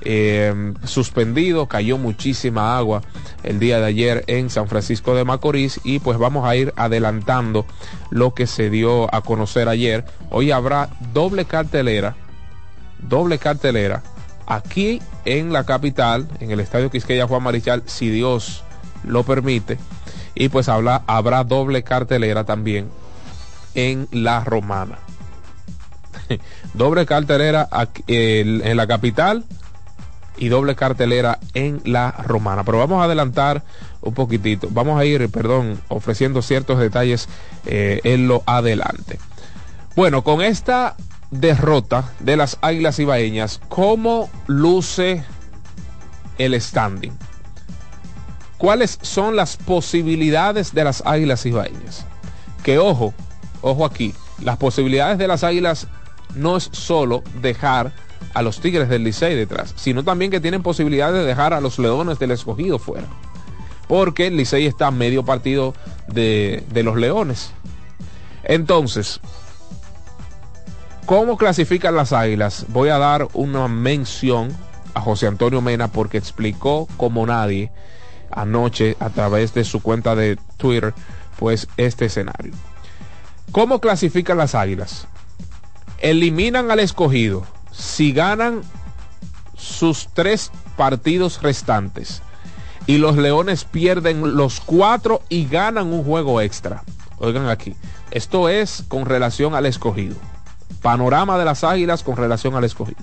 Em, 0.07 0.75
suspendido, 0.85 1.67
cayó 1.67 1.97
muchísima 1.97 2.77
agua 2.77 3.01
el 3.43 3.59
día 3.59 3.79
de 3.79 3.85
ayer 3.85 4.23
en 4.27 4.49
San 4.51 4.67
Francisco 4.67 5.15
de 5.15 5.25
Macorís 5.25 5.81
y 5.83 5.99
pues 5.99 6.19
vamos 6.19 6.47
a 6.47 6.55
ir 6.55 6.73
adelantando 6.77 7.65
lo 8.11 8.33
que 8.33 8.47
se 8.47 8.69
dio 8.69 9.13
a 9.13 9.21
conocer 9.21 9.67
ayer. 9.67 10.05
Hoy 10.29 10.51
habrá 10.51 10.89
doble 11.11 11.45
cartelera, 11.45 12.15
doble 13.07 13.37
cartelera 13.37 14.03
aquí 14.45 15.01
en 15.25 15.53
la 15.53 15.63
capital, 15.63 16.27
en 16.39 16.51
el 16.51 16.59
Estadio 16.59 16.89
Quisqueya 16.89 17.27
Juan 17.27 17.43
Marichal, 17.43 17.83
si 17.85 18.09
Dios 18.09 18.63
lo 19.03 19.23
permite. 19.23 19.77
Y 20.35 20.49
pues 20.49 20.69
habrá, 20.69 21.03
habrá 21.07 21.43
doble 21.43 21.83
cartelera 21.83 22.43
también 22.43 22.89
en 23.73 24.07
la 24.11 24.43
Romana. 24.43 24.99
doble 26.73 27.05
cartelera 27.05 27.69
en 28.07 28.77
la 28.77 28.87
capital 28.87 29.45
y 30.37 30.49
doble 30.49 30.75
cartelera 30.75 31.39
en 31.53 31.81
la 31.85 32.11
romana. 32.11 32.63
Pero 32.63 32.77
vamos 32.77 33.01
a 33.01 33.05
adelantar 33.05 33.63
un 34.01 34.13
poquitito. 34.13 34.67
Vamos 34.71 34.99
a 34.99 35.05
ir, 35.05 35.29
perdón, 35.29 35.79
ofreciendo 35.87 36.41
ciertos 36.41 36.79
detalles 36.79 37.27
eh, 37.65 38.01
en 38.03 38.27
lo 38.27 38.43
adelante. 38.45 39.19
Bueno, 39.95 40.23
con 40.23 40.41
esta 40.41 40.95
derrota 41.31 42.11
de 42.19 42.37
las 42.37 42.57
Águilas 42.61 42.99
Ibaeñas, 42.99 43.61
¿cómo 43.69 44.29
luce 44.47 45.23
el 46.37 46.59
standing? 46.59 47.17
¿Cuáles 48.57 48.97
son 49.01 49.35
las 49.35 49.57
posibilidades 49.57 50.73
de 50.73 50.83
las 50.83 51.03
Águilas 51.05 51.45
Ibaeñas? 51.45 52.05
Que 52.63 52.79
ojo, 52.79 53.13
ojo 53.61 53.85
aquí, 53.85 54.13
las 54.41 54.57
posibilidades 54.57 55.17
de 55.17 55.27
las 55.27 55.43
Águilas 55.43 55.87
no 56.35 56.57
es 56.57 56.69
solo 56.71 57.23
dejar 57.41 57.93
a 58.33 58.41
los 58.41 58.59
Tigres 58.59 58.89
del 58.89 59.03
Licey 59.03 59.35
detrás, 59.35 59.73
sino 59.77 60.03
también 60.03 60.31
que 60.31 60.41
tienen 60.41 60.63
posibilidad 60.63 61.11
de 61.11 61.23
dejar 61.23 61.53
a 61.53 61.61
los 61.61 61.79
Leones 61.79 62.19
del 62.19 62.31
Escogido 62.31 62.79
fuera. 62.79 63.07
Porque 63.87 64.27
el 64.27 64.37
Licey 64.37 64.65
está 64.65 64.91
medio 64.91 65.23
partido 65.23 65.73
de, 66.07 66.63
de 66.71 66.83
los 66.83 66.97
Leones. 66.97 67.51
Entonces, 68.43 69.19
¿cómo 71.05 71.37
clasifican 71.37 71.95
las 71.95 72.13
Águilas? 72.13 72.65
Voy 72.69 72.89
a 72.89 72.97
dar 72.97 73.27
una 73.33 73.67
mención 73.67 74.55
a 74.93 75.01
José 75.01 75.27
Antonio 75.27 75.61
Mena 75.61 75.87
porque 75.87 76.17
explicó 76.17 76.87
como 76.97 77.25
nadie 77.25 77.71
anoche 78.31 78.97
a 78.99 79.09
través 79.09 79.53
de 79.53 79.63
su 79.63 79.81
cuenta 79.81 80.15
de 80.15 80.37
Twitter 80.57 80.93
pues 81.37 81.67
este 81.77 82.05
escenario. 82.05 82.53
¿Cómo 83.51 83.79
clasifican 83.79 84.37
las 84.37 84.55
águilas? 84.55 85.07
Eliminan 85.99 86.71
al 86.71 86.79
escogido 86.79 87.45
si 87.71 88.11
ganan 88.11 88.61
sus 89.55 90.09
tres 90.13 90.51
partidos 90.75 91.41
restantes 91.41 92.21
y 92.87 92.97
los 92.97 93.17
leones 93.17 93.63
pierden 93.63 94.35
los 94.35 94.59
cuatro 94.59 95.21
y 95.29 95.45
ganan 95.45 95.87
un 95.87 96.03
juego 96.03 96.41
extra. 96.41 96.83
Oigan 97.17 97.47
aquí, 97.47 97.75
esto 98.11 98.49
es 98.49 98.83
con 98.87 99.05
relación 99.05 99.55
al 99.55 99.65
escogido. 99.65 100.15
Panorama 100.81 101.37
de 101.37 101.45
las 101.45 101.63
águilas 101.63 102.03
con 102.03 102.15
relación 102.15 102.55
al 102.55 102.63
escogido. 102.63 103.01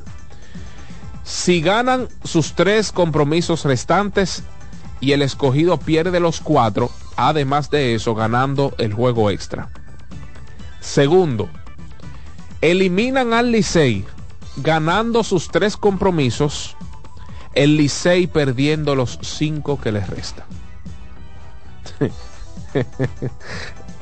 Si 1.25 1.61
ganan 1.61 2.09
sus 2.25 2.55
tres 2.55 2.92
compromisos 2.92 3.64
restantes 3.64 4.42
y 5.01 5.12
el 5.12 5.22
escogido 5.22 5.79
pierde 5.79 6.20
los 6.20 6.40
cuatro, 6.40 6.90
además 7.16 7.70
de 7.70 7.94
eso 7.94 8.14
ganando 8.14 8.75
el 8.79 8.92
juego 8.92 9.31
extra. 9.31 9.68
Segundo, 10.81 11.48
eliminan 12.61 13.33
al 13.33 13.53
Licey 13.53 14.05
ganando 14.57 15.22
sus 15.22 15.48
tres 15.48 15.77
compromisos, 15.77 16.77
el 17.55 17.77
Licey 17.77 18.27
perdiendo 18.27 18.94
los 18.94 19.18
cinco 19.22 19.81
que 19.81 19.92
les 19.92 20.09
restan. 20.09 20.46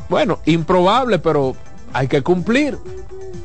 bueno, 0.09 0.39
improbable, 0.47 1.19
pero 1.19 1.57
hay 1.93 2.09
que 2.09 2.23
cumplir. 2.23 2.79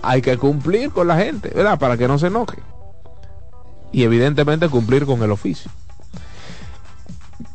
Hay 0.02 0.22
que 0.22 0.38
cumplir 0.38 0.92
con 0.92 1.08
la 1.08 1.18
gente, 1.18 1.50
¿verdad? 1.50 1.80
Para 1.80 1.98
que 1.98 2.08
no 2.08 2.20
se 2.20 2.28
enoje. 2.28 2.58
Y 3.92 4.04
evidentemente 4.04 4.70
cumplir 4.70 5.06
con 5.06 5.24
el 5.24 5.32
oficio. 5.32 5.72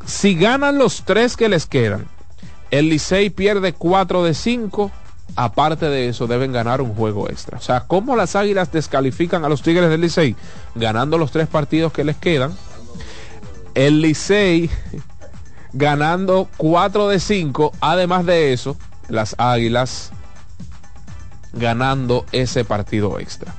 Si 0.05 0.35
ganan 0.35 0.77
los 0.77 1.03
tres 1.03 1.37
que 1.37 1.47
les 1.47 1.65
quedan, 1.65 2.07
el 2.71 2.89
Licey 2.89 3.29
pierde 3.29 3.73
cuatro 3.73 4.23
de 4.23 4.33
cinco. 4.33 4.91
Aparte 5.35 5.85
de 5.85 6.09
eso, 6.09 6.27
deben 6.27 6.51
ganar 6.51 6.81
un 6.81 6.93
juego 6.93 7.29
extra. 7.29 7.57
O 7.57 7.61
sea, 7.61 7.81
¿cómo 7.81 8.17
las 8.17 8.35
águilas 8.35 8.71
descalifican 8.71 9.45
a 9.45 9.49
los 9.49 9.61
Tigres 9.61 9.89
del 9.89 10.01
Licey? 10.01 10.35
Ganando 10.75 11.17
los 11.17 11.31
tres 11.31 11.47
partidos 11.47 11.93
que 11.93 12.03
les 12.03 12.17
quedan. 12.17 12.53
El 13.73 14.01
Licey 14.01 14.69
ganando 15.73 16.49
cuatro 16.57 17.07
de 17.07 17.19
cinco. 17.19 17.71
Además 17.79 18.25
de 18.25 18.51
eso, 18.51 18.75
las 19.07 19.35
águilas 19.37 20.11
ganando 21.53 22.25
ese 22.31 22.63
partido 22.65 23.19
extra. 23.19 23.53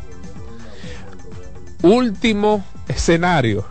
Último 1.83 2.65
escenario. 2.89 3.65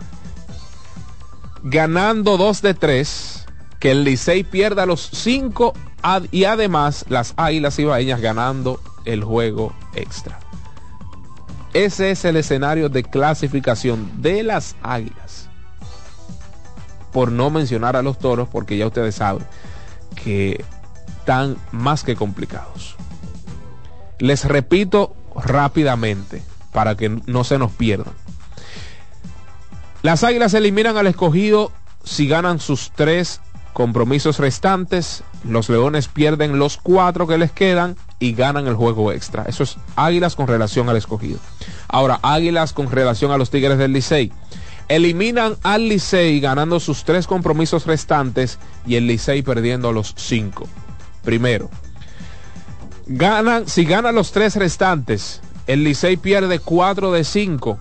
Ganando 1.62 2.36
2 2.36 2.62
de 2.62 2.74
3. 2.74 3.46
Que 3.78 3.90
el 3.90 4.04
Licey 4.04 4.44
pierda 4.44 4.86
los 4.86 5.08
5 5.12 5.74
y 6.30 6.44
además 6.44 7.04
las 7.08 7.34
Águilas 7.36 7.78
Ibaeñas 7.78 8.20
ganando 8.20 8.80
el 9.04 9.24
juego 9.24 9.74
extra. 9.94 10.38
Ese 11.72 12.10
es 12.10 12.24
el 12.24 12.36
escenario 12.36 12.88
de 12.88 13.02
clasificación 13.02 14.22
de 14.22 14.42
las 14.42 14.76
Águilas. 14.82 15.48
Por 17.12 17.32
no 17.32 17.50
mencionar 17.50 17.96
a 17.96 18.02
los 18.02 18.18
toros, 18.18 18.48
porque 18.48 18.76
ya 18.76 18.86
ustedes 18.86 19.14
saben 19.14 19.46
que 20.14 20.64
están 21.18 21.56
más 21.72 22.04
que 22.04 22.14
complicados. 22.14 22.96
Les 24.22 24.44
repito 24.44 25.16
rápidamente 25.34 26.44
para 26.72 26.96
que 26.96 27.08
no 27.08 27.42
se 27.42 27.58
nos 27.58 27.72
pierdan. 27.72 28.14
Las 30.02 30.22
Águilas 30.22 30.54
eliminan 30.54 30.96
al 30.96 31.08
escogido 31.08 31.72
si 32.04 32.28
ganan 32.28 32.60
sus 32.60 32.92
tres 32.94 33.40
compromisos 33.72 34.38
restantes. 34.38 35.24
Los 35.42 35.68
Leones 35.68 36.06
pierden 36.06 36.60
los 36.60 36.76
cuatro 36.76 37.26
que 37.26 37.36
les 37.36 37.50
quedan 37.50 37.96
y 38.20 38.32
ganan 38.34 38.68
el 38.68 38.76
juego 38.76 39.10
extra. 39.10 39.42
Eso 39.48 39.64
es 39.64 39.76
Águilas 39.96 40.36
con 40.36 40.46
relación 40.46 40.88
al 40.88 40.96
escogido. 40.96 41.40
Ahora, 41.88 42.20
Águilas 42.22 42.72
con 42.72 42.92
relación 42.92 43.32
a 43.32 43.38
los 43.38 43.50
Tigres 43.50 43.76
del 43.76 43.92
Licey. 43.92 44.30
Eliminan 44.86 45.56
al 45.64 45.88
Licey 45.88 46.38
ganando 46.38 46.78
sus 46.78 47.02
tres 47.02 47.26
compromisos 47.26 47.86
restantes 47.86 48.60
y 48.86 48.94
el 48.94 49.08
Licey 49.08 49.42
perdiendo 49.42 49.90
los 49.90 50.14
cinco. 50.16 50.68
Primero, 51.24 51.70
Ganan, 53.06 53.68
si 53.68 53.84
ganan 53.84 54.14
los 54.14 54.32
tres 54.32 54.56
restantes, 54.56 55.40
el 55.66 55.84
Licey 55.84 56.16
pierde 56.16 56.58
4 56.58 57.12
de 57.12 57.24
5. 57.24 57.78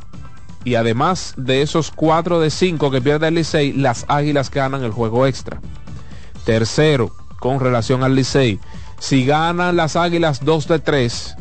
Y 0.64 0.76
además 0.76 1.34
de 1.38 1.62
esos 1.62 1.92
4 1.92 2.40
de 2.40 2.50
5 2.50 2.92
que 2.92 3.02
pierde 3.02 3.28
el 3.28 3.36
Licey, 3.36 3.74
las 3.74 4.06
Águilas 4.08 4.52
ganan 4.52 4.84
el 4.84 4.92
juego 4.92 5.26
extra. 5.26 5.60
Tercero, 6.46 7.12
con 7.40 7.60
relación 7.60 8.04
al 8.04 8.16
Licey, 8.16 8.60
si 9.00 9.26
ganan 9.26 9.76
las 9.76 9.96
Águilas 9.96 10.46
2 10.46 10.68
de 10.68 10.80
3, 10.80 11.36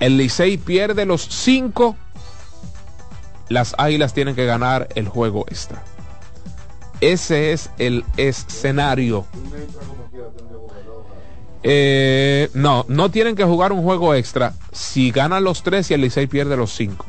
el 0.00 0.16
Licey 0.16 0.56
pierde 0.56 1.06
los 1.06 1.22
5, 1.22 1.96
las 3.48 3.74
Águilas 3.78 4.14
tienen 4.14 4.34
que 4.34 4.46
ganar 4.46 4.88
el 4.96 5.08
juego 5.08 5.44
extra. 5.48 5.82
Ese 7.00 7.52
es 7.52 7.70
el 7.78 8.04
escenario. 8.16 9.26
Eh, 11.66 12.50
no, 12.52 12.84
no 12.88 13.10
tienen 13.10 13.36
que 13.36 13.44
jugar 13.44 13.72
un 13.72 13.82
juego 13.82 14.14
extra 14.14 14.52
si 14.70 15.10
ganan 15.10 15.44
los 15.44 15.62
tres 15.62 15.90
y 15.90 15.94
el 15.94 16.02
Licey 16.02 16.26
pierde 16.26 16.58
los 16.58 16.74
cinco. 16.74 17.06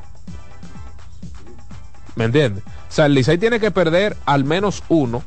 ¿Me 2.16 2.24
entiendes? 2.24 2.64
O 2.66 2.92
sea, 2.96 3.08
el 3.08 3.14
Licey 3.14 3.38
tiene 3.38 3.60
que 3.60 3.72
perder 3.72 4.16
al 4.26 4.46
menos 4.46 4.82
uno 4.88 5.24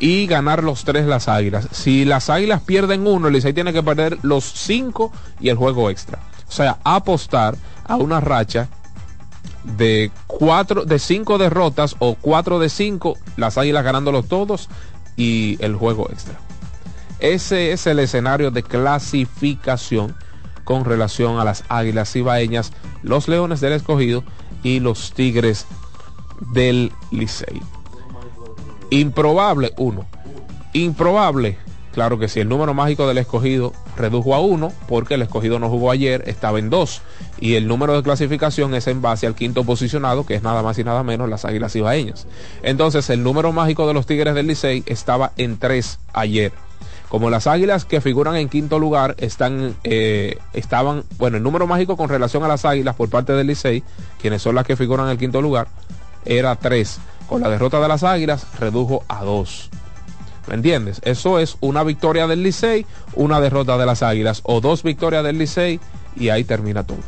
y 0.00 0.26
ganar 0.26 0.64
los 0.64 0.82
tres 0.84 1.06
las 1.06 1.28
águilas. 1.28 1.68
Si 1.70 2.04
las 2.04 2.28
águilas 2.28 2.62
pierden 2.62 3.06
uno, 3.06 3.28
el 3.28 3.34
Licey 3.34 3.52
tiene 3.52 3.72
que 3.72 3.84
perder 3.84 4.18
los 4.22 4.44
cinco 4.44 5.12
y 5.38 5.50
el 5.50 5.56
juego 5.56 5.88
extra. 5.88 6.18
O 6.48 6.52
sea, 6.52 6.78
apostar 6.82 7.56
a 7.84 7.94
una 7.94 8.18
racha 8.18 8.68
de 9.62 10.10
cuatro, 10.26 10.84
de 10.84 10.98
cinco 10.98 11.38
derrotas 11.38 11.94
o 12.00 12.16
cuatro 12.16 12.58
de 12.58 12.70
cinco, 12.70 13.16
las 13.36 13.56
águilas 13.56 13.84
ganándolos 13.84 14.26
todos 14.26 14.68
y 15.20 15.58
el 15.60 15.76
juego 15.76 16.08
extra. 16.10 16.40
Ese 17.18 17.72
es 17.72 17.86
el 17.86 17.98
escenario 17.98 18.50
de 18.50 18.62
clasificación 18.62 20.16
con 20.64 20.86
relación 20.86 21.38
a 21.38 21.44
las 21.44 21.62
Águilas 21.68 22.16
Ibaeñas, 22.16 22.72
los 23.02 23.28
Leones 23.28 23.60
del 23.60 23.74
Escogido 23.74 24.24
y 24.62 24.80
los 24.80 25.12
Tigres 25.12 25.66
del 26.54 26.90
Licey. 27.10 27.60
Improbable, 28.88 29.74
uno. 29.76 30.06
Improbable, 30.72 31.58
claro 31.92 32.18
que 32.18 32.28
sí, 32.28 32.40
el 32.40 32.48
número 32.48 32.74
mágico 32.74 33.06
del 33.06 33.18
escogido 33.18 33.72
redujo 33.96 34.34
a 34.34 34.40
uno 34.40 34.72
porque 34.88 35.14
el 35.14 35.22
escogido 35.22 35.58
no 35.58 35.68
jugó 35.68 35.90
ayer, 35.90 36.22
estaba 36.26 36.58
en 36.58 36.70
dos. 36.70 37.02
Y 37.38 37.54
el 37.54 37.68
número 37.68 37.94
de 37.94 38.02
clasificación 38.02 38.74
es 38.74 38.86
en 38.86 39.02
base 39.02 39.26
al 39.26 39.34
quinto 39.34 39.64
posicionado, 39.64 40.26
que 40.26 40.34
es 40.34 40.42
nada 40.42 40.62
más 40.62 40.78
y 40.78 40.84
nada 40.84 41.02
menos 41.02 41.28
las 41.28 41.44
Águilas 41.44 41.74
Ibaeñas. 41.76 42.26
Entonces, 42.62 43.08
el 43.10 43.22
número 43.22 43.52
mágico 43.52 43.86
de 43.86 43.94
los 43.94 44.06
Tigres 44.06 44.34
del 44.34 44.46
Licey 44.46 44.82
estaba 44.86 45.32
en 45.36 45.58
tres 45.58 45.98
ayer. 46.12 46.52
Como 47.08 47.28
las 47.28 47.48
águilas 47.48 47.84
que 47.84 48.00
figuran 48.00 48.36
en 48.36 48.48
quinto 48.48 48.78
lugar 48.78 49.16
están, 49.18 49.74
eh, 49.82 50.38
estaban, 50.52 51.02
bueno, 51.18 51.38
el 51.38 51.42
número 51.42 51.66
mágico 51.66 51.96
con 51.96 52.08
relación 52.08 52.44
a 52.44 52.48
las 52.48 52.64
águilas 52.64 52.94
por 52.94 53.10
parte 53.10 53.32
del 53.32 53.48
Licey, 53.48 53.82
quienes 54.20 54.42
son 54.42 54.54
las 54.54 54.64
que 54.64 54.76
figuran 54.76 55.06
en 55.06 55.12
el 55.12 55.18
quinto 55.18 55.42
lugar, 55.42 55.66
era 56.24 56.54
tres. 56.54 57.00
Con 57.28 57.40
la 57.40 57.48
derrota 57.48 57.80
de 57.80 57.88
las 57.88 58.04
águilas 58.04 58.46
redujo 58.58 59.04
a 59.08 59.24
dos. 59.24 59.70
¿Me 60.46 60.54
entiendes? 60.54 61.00
Eso 61.04 61.38
es 61.38 61.56
una 61.60 61.82
victoria 61.84 62.26
del 62.26 62.42
Licey, 62.42 62.86
una 63.14 63.40
derrota 63.40 63.76
de 63.78 63.86
las 63.86 64.02
águilas, 64.02 64.40
o 64.44 64.60
dos 64.60 64.82
victorias 64.82 65.24
del 65.24 65.38
Licey, 65.38 65.80
y 66.16 66.30
ahí 66.30 66.44
termina 66.44 66.84
todo. 66.84 66.98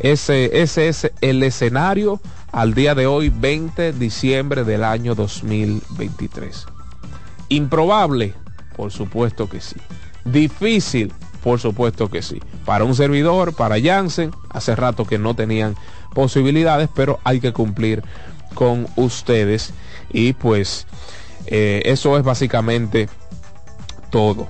Ese, 0.00 0.62
ese 0.62 0.88
es 0.88 1.10
el 1.20 1.42
escenario 1.42 2.20
al 2.52 2.74
día 2.74 2.94
de 2.94 3.06
hoy, 3.06 3.28
20 3.28 3.82
de 3.82 3.92
diciembre 3.92 4.64
del 4.64 4.82
año 4.82 5.14
2023. 5.14 6.66
Improbable, 7.50 8.34
por 8.76 8.90
supuesto 8.90 9.48
que 9.48 9.60
sí. 9.60 9.76
Difícil, 10.24 11.12
por 11.42 11.60
supuesto 11.60 12.10
que 12.10 12.22
sí. 12.22 12.40
Para 12.64 12.84
un 12.84 12.94
servidor, 12.94 13.54
para 13.54 13.80
Jansen, 13.80 14.30
hace 14.48 14.74
rato 14.74 15.04
que 15.04 15.18
no 15.18 15.34
tenían 15.34 15.76
posibilidades, 16.14 16.88
pero 16.94 17.20
hay 17.24 17.40
que 17.40 17.52
cumplir 17.52 18.02
con 18.54 18.86
ustedes. 18.96 19.72
Y 20.12 20.32
pues 20.32 20.86
eh, 21.46 21.82
eso 21.84 22.16
es 22.16 22.24
básicamente 22.24 23.08
todo. 24.10 24.48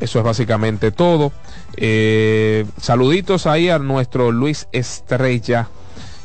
Eso 0.00 0.18
es 0.18 0.24
básicamente 0.24 0.90
todo. 0.90 1.32
Eh, 1.76 2.66
saluditos 2.80 3.46
ahí 3.46 3.68
a 3.68 3.78
nuestro 3.78 4.32
Luis 4.32 4.68
Estrella 4.72 5.68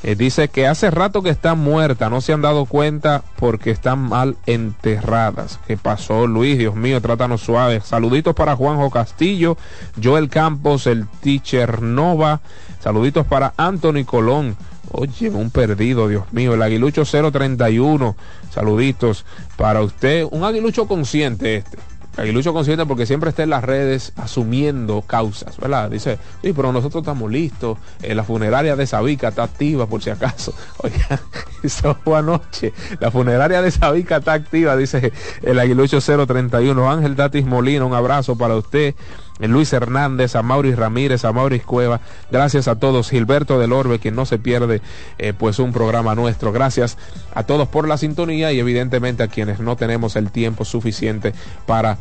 eh, 0.04 0.16
dice 0.16 0.48
que 0.48 0.68
hace 0.68 0.92
rato 0.92 1.24
que 1.24 1.32
está 1.32 1.56
muerta, 1.56 2.10
no 2.10 2.22
se 2.22 2.32
han 2.32 2.42
dado 2.42 2.66
cuenta 2.66 3.24
porque 3.38 3.72
están 3.72 4.00
mal 4.00 4.38
enterradas. 4.46 5.60
¿Qué 5.66 5.76
pasó, 5.76 6.28
Luis? 6.28 6.58
Dios 6.58 6.76
mío, 6.76 7.02
trátanos 7.02 7.42
suave. 7.42 7.82
Saluditos 7.82 8.36
para 8.36 8.56
Juanjo 8.56 8.92
Castillo, 8.92 9.58
Joel 10.02 10.30
Campos, 10.30 10.86
el 10.86 11.08
teacher 11.08 11.82
Nova. 11.82 12.42
Saluditos 12.80 13.26
para 13.26 13.54
Anthony 13.58 14.06
Colón. 14.06 14.56
Oye, 14.92 15.30
un 15.30 15.50
perdido, 15.52 16.08
Dios 16.08 16.24
mío. 16.32 16.54
El 16.54 16.62
aguilucho 16.62 17.04
031. 17.04 18.16
Saluditos 18.52 19.26
para 19.58 19.82
usted. 19.82 20.26
Un 20.32 20.44
aguilucho 20.44 20.88
consciente 20.88 21.58
este. 21.58 21.78
Aguilucho 22.18 22.52
consciente 22.52 22.84
porque 22.88 23.06
siempre 23.06 23.30
está 23.30 23.44
en 23.44 23.52
las 23.52 23.64
redes 23.64 24.12
asumiendo 24.16 25.04
causas, 25.04 25.56
¿verdad? 25.58 25.92
Dice, 25.92 26.18
sí, 26.42 26.52
pero 26.52 26.74
nosotros 26.74 27.04
estamos 27.04 27.32
listos. 27.32 27.78
Eh, 28.02 28.16
la 28.16 28.24
funeraria 28.24 28.76
de 28.76 28.88
Sabica 28.88 29.28
está 29.28 29.44
activa 29.44 29.86
por 29.86 30.02
si 30.02 30.10
acaso. 30.10 30.52
Oiga, 30.80 31.22
eso 31.62 31.96
fue 32.04 32.18
anoche. 32.18 32.74
La 33.00 33.12
funeraria 33.12 33.62
de 33.62 33.70
Sabica 33.70 34.18
está 34.18 34.34
activa, 34.34 34.76
dice 34.76 35.14
el 35.44 35.60
Aguilucho 35.60 36.00
031. 36.02 36.92
Ángel 36.92 37.16
Datis 37.16 37.46
Molina, 37.46 37.86
un 37.86 37.94
abrazo 37.94 38.36
para 38.36 38.56
usted. 38.56 38.96
Luis 39.40 39.72
Hernández, 39.74 40.36
a 40.36 40.42
Maurice 40.42 40.76
Ramírez, 40.76 41.26
a 41.26 41.32
Maurice 41.32 41.66
Cueva. 41.66 42.02
Gracias 42.32 42.68
a 42.68 42.76
todos. 42.76 43.10
Gilberto 43.10 43.60
del 43.60 43.74
Orbe, 43.74 44.00
quien 44.00 44.16
no 44.16 44.26
se 44.26 44.40
pierde 44.40 44.82
eh, 45.18 45.34
pues 45.34 45.60
un 45.60 45.74
programa 45.74 46.16
nuestro. 46.16 46.52
Gracias 46.52 46.98
a 47.34 47.44
todos 47.44 47.68
por 47.68 47.88
la 47.88 47.98
sintonía 47.98 48.52
y 48.52 48.60
evidentemente 48.60 49.24
a 49.24 49.28
quienes 49.28 49.60
no 49.60 49.76
tenemos 49.76 50.16
el 50.16 50.32
tiempo 50.32 50.66
suficiente 50.66 51.34
para 51.66 51.98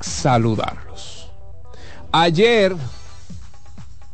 saludarlos. 0.00 1.30
Ayer 2.12 2.74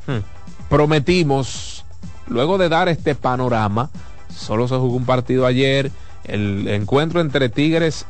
hmm, 0.07 0.69
prometimos, 0.69 1.85
luego 2.27 2.57
de 2.57 2.69
dar 2.69 2.89
este 2.89 3.15
panorama, 3.15 3.91
solo 4.35 4.69
se 4.69 4.77
jugó 4.77 4.97
un 4.97 5.05
partido 5.05 5.45
ayer, 5.45 5.91
el 6.25 6.69
encuentro 6.69 7.21
entre 7.21 7.49
Tigres 7.49 8.07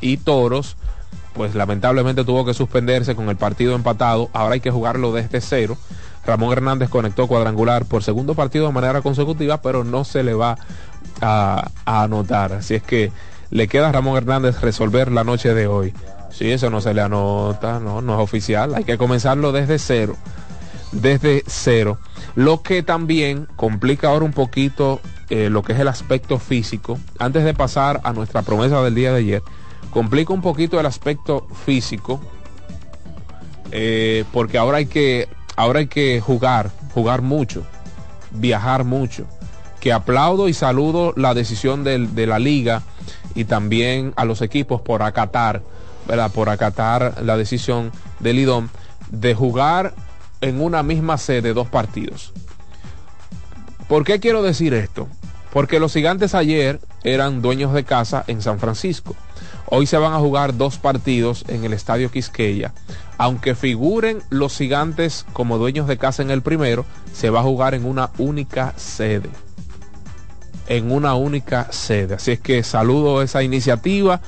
y 0.00 0.16
Toros 0.18 0.76
pues 1.34 1.54
lamentablemente 1.54 2.24
tuvo 2.24 2.44
que 2.44 2.54
suspenderse 2.54 3.14
con 3.14 3.28
el 3.28 3.36
partido 3.36 3.74
empatado. 3.74 4.30
Ahora 4.32 4.54
hay 4.54 4.60
que 4.60 4.70
jugarlo 4.70 5.12
desde 5.12 5.40
cero. 5.40 5.76
Ramón 6.24 6.52
Hernández 6.52 6.88
conectó 6.88 7.26
cuadrangular 7.26 7.84
por 7.84 8.02
segundo 8.02 8.34
partido 8.34 8.66
de 8.66 8.72
manera 8.72 9.02
consecutiva, 9.02 9.60
pero 9.60 9.84
no 9.84 10.04
se 10.04 10.22
le 10.22 10.32
va 10.32 10.56
a, 11.20 11.70
anotar. 11.84 12.52
Así 12.54 12.74
es 12.74 12.82
que 12.82 13.12
le 13.50 13.68
queda 13.68 13.90
a 13.90 13.92
Ramón 13.92 14.16
Hernández 14.16 14.60
resolver 14.60 15.12
la 15.12 15.24
noche 15.24 15.52
de 15.52 15.66
hoy. 15.66 15.92
Sí, 16.30 16.50
eso 16.50 16.70
no 16.70 16.80
se 16.80 16.94
le 16.94 17.02
anota, 17.02 17.78
no, 17.78 18.00
no 18.00 18.14
es 18.14 18.20
oficial. 18.20 18.74
Hay 18.74 18.84
que 18.84 18.96
comenzarlo 18.96 19.52
desde 19.52 19.78
cero. 19.78 20.16
Desde 20.92 21.44
cero. 21.46 21.98
Lo 22.36 22.62
que 22.62 22.82
también 22.82 23.46
complica 23.56 24.08
ahora 24.08 24.24
un 24.24 24.32
poquito 24.32 25.00
eh, 25.30 25.50
lo 25.50 25.62
que 25.62 25.72
es 25.72 25.78
el 25.78 25.88
aspecto 25.88 26.38
físico. 26.38 26.98
Antes 27.18 27.44
de 27.44 27.54
pasar 27.54 28.00
a 28.04 28.12
nuestra 28.12 28.42
promesa 28.42 28.82
del 28.82 28.94
día 28.94 29.12
de 29.12 29.18
ayer 29.18 29.42
complica 29.94 30.32
un 30.32 30.42
poquito 30.42 30.80
el 30.80 30.86
aspecto 30.86 31.46
físico, 31.64 32.20
eh, 33.70 34.24
porque 34.32 34.58
ahora 34.58 34.78
hay 34.78 34.86
que, 34.86 35.28
ahora 35.54 35.78
hay 35.78 35.86
que 35.86 36.20
jugar, 36.20 36.72
jugar 36.92 37.22
mucho, 37.22 37.64
viajar 38.32 38.82
mucho. 38.82 39.26
Que 39.78 39.92
aplaudo 39.92 40.48
y 40.48 40.54
saludo 40.54 41.12
la 41.16 41.32
decisión 41.32 41.84
de 41.84 42.26
la 42.26 42.38
liga 42.38 42.82
y 43.34 43.44
también 43.44 44.12
a 44.16 44.24
los 44.24 44.42
equipos 44.42 44.80
por 44.80 45.02
acatar, 45.02 45.62
¿verdad? 46.08 46.32
Por 46.32 46.48
acatar 46.48 47.22
la 47.22 47.36
decisión 47.36 47.92
del 48.18 48.38
IDOM 48.40 48.68
de 49.10 49.34
jugar 49.34 49.94
en 50.40 50.60
una 50.60 50.82
misma 50.82 51.18
sede 51.18 51.54
dos 51.54 51.68
partidos. 51.68 52.32
¿Por 53.88 54.04
qué 54.04 54.18
quiero 54.18 54.42
decir 54.42 54.74
esto? 54.74 55.06
Porque 55.52 55.78
los 55.78 55.92
gigantes 55.92 56.34
ayer 56.34 56.80
eran 57.04 57.42
dueños 57.42 57.72
de 57.74 57.84
casa 57.84 58.24
en 58.26 58.42
San 58.42 58.58
Francisco. 58.58 59.14
Hoy 59.66 59.86
se 59.86 59.96
van 59.96 60.12
a 60.12 60.18
jugar 60.18 60.56
dos 60.56 60.78
partidos 60.78 61.44
en 61.48 61.64
el 61.64 61.72
Estadio 61.72 62.10
Quisqueya. 62.10 62.74
Aunque 63.16 63.54
figuren 63.54 64.22
los 64.28 64.56
gigantes 64.56 65.24
como 65.32 65.58
dueños 65.58 65.88
de 65.88 65.96
casa 65.96 66.22
en 66.22 66.30
el 66.30 66.42
primero, 66.42 66.84
se 67.12 67.30
va 67.30 67.40
a 67.40 67.44
jugar 67.44 67.74
en 67.74 67.86
una 67.86 68.10
única 68.18 68.74
sede. 68.76 69.30
En 70.68 70.92
una 70.92 71.14
única 71.14 71.72
sede. 71.72 72.14
Así 72.14 72.32
es 72.32 72.40
que 72.40 72.62
saludo 72.62 73.22
esa 73.22 73.42
iniciativa. 73.42 74.20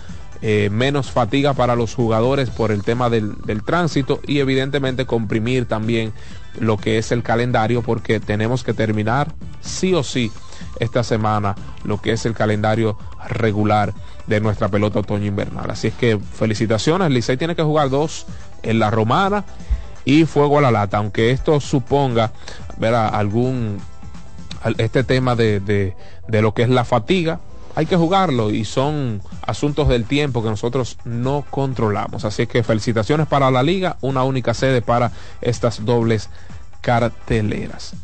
Eh, 0.42 0.68
menos 0.70 1.10
fatiga 1.10 1.54
para 1.54 1.76
los 1.76 1.94
jugadores 1.94 2.50
por 2.50 2.70
el 2.70 2.82
tema 2.82 3.08
del, 3.08 3.36
del 3.46 3.62
tránsito 3.62 4.20
y 4.26 4.40
evidentemente 4.40 5.06
comprimir 5.06 5.64
también 5.64 6.12
lo 6.60 6.76
que 6.76 6.98
es 6.98 7.10
el 7.10 7.22
calendario 7.22 7.80
porque 7.80 8.20
tenemos 8.20 8.62
que 8.62 8.74
terminar 8.74 9.34
sí 9.62 9.94
o 9.94 10.02
sí 10.02 10.30
esta 10.78 11.02
semana 11.02 11.54
lo 11.84 12.02
que 12.02 12.12
es 12.12 12.26
el 12.26 12.34
calendario 12.34 12.98
regular 13.28 13.94
de 14.26 14.40
nuestra 14.40 14.68
pelota 14.68 15.00
otoño 15.00 15.26
invernal. 15.26 15.70
Así 15.70 15.88
es 15.88 15.94
que 15.94 16.18
felicitaciones, 16.18 17.10
Licey 17.10 17.36
tiene 17.36 17.56
que 17.56 17.62
jugar 17.62 17.90
dos 17.90 18.26
en 18.62 18.78
la 18.78 18.90
romana 18.90 19.44
y 20.04 20.24
fuego 20.24 20.58
a 20.58 20.62
la 20.62 20.70
lata, 20.70 20.98
aunque 20.98 21.30
esto 21.30 21.60
suponga 21.60 22.32
ver 22.78 22.94
algún 22.94 23.78
este 24.78 25.04
tema 25.04 25.36
de, 25.36 25.60
de 25.60 26.42
lo 26.42 26.54
que 26.54 26.62
es 26.62 26.68
la 26.68 26.84
fatiga, 26.84 27.40
hay 27.76 27.84
que 27.84 27.96
jugarlo 27.96 28.50
y 28.50 28.64
son 28.64 29.20
asuntos 29.42 29.88
del 29.88 30.06
tiempo 30.06 30.42
que 30.42 30.48
nosotros 30.48 30.96
no 31.04 31.44
controlamos. 31.50 32.24
Así 32.24 32.46
que 32.46 32.62
felicitaciones 32.62 33.26
para 33.26 33.50
la 33.50 33.62
liga, 33.62 33.98
una 34.00 34.24
única 34.24 34.54
sede 34.54 34.80
para 34.80 35.12
estas 35.42 35.84
dobles 35.84 36.30
carteleras. 36.80 37.94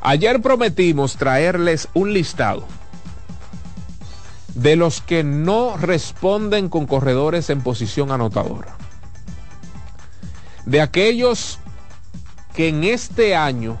Ayer 0.00 0.42
prometimos 0.42 1.16
traerles 1.16 1.88
un 1.94 2.12
listado 2.12 2.66
de 4.54 4.76
los 4.76 5.00
que 5.00 5.24
no 5.24 5.76
responden 5.76 6.68
con 6.68 6.86
corredores 6.86 7.50
en 7.50 7.60
posición 7.60 8.10
anotadora. 8.10 8.76
De 10.66 10.80
aquellos 10.80 11.58
que 12.54 12.68
en 12.68 12.84
este 12.84 13.36
año 13.36 13.78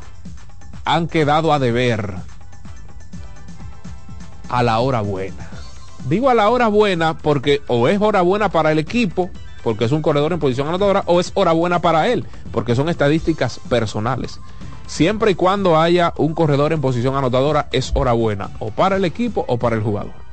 han 0.84 1.08
quedado 1.08 1.52
a 1.52 1.58
deber 1.58 2.14
a 4.48 4.62
la 4.62 4.78
hora 4.78 5.00
buena. 5.00 5.48
Digo 6.08 6.30
a 6.30 6.34
la 6.34 6.48
hora 6.48 6.68
buena 6.68 7.18
porque 7.18 7.60
o 7.66 7.88
es 7.88 8.00
hora 8.00 8.22
buena 8.22 8.48
para 8.48 8.72
el 8.72 8.78
equipo, 8.78 9.30
porque 9.62 9.84
es 9.84 9.92
un 9.92 10.00
corredor 10.00 10.32
en 10.32 10.38
posición 10.38 10.68
anotadora, 10.68 11.02
o 11.06 11.20
es 11.20 11.32
hora 11.34 11.52
buena 11.52 11.80
para 11.80 12.08
él, 12.08 12.24
porque 12.52 12.74
son 12.74 12.88
estadísticas 12.88 13.60
personales. 13.68 14.40
Siempre 14.86 15.32
y 15.32 15.34
cuando 15.34 15.78
haya 15.78 16.14
un 16.16 16.32
corredor 16.32 16.72
en 16.72 16.80
posición 16.80 17.16
anotadora, 17.16 17.68
es 17.72 17.90
hora 17.94 18.12
buena, 18.12 18.50
o 18.58 18.70
para 18.70 18.96
el 18.96 19.04
equipo 19.04 19.44
o 19.46 19.58
para 19.58 19.76
el 19.76 19.82
jugador. 19.82 20.27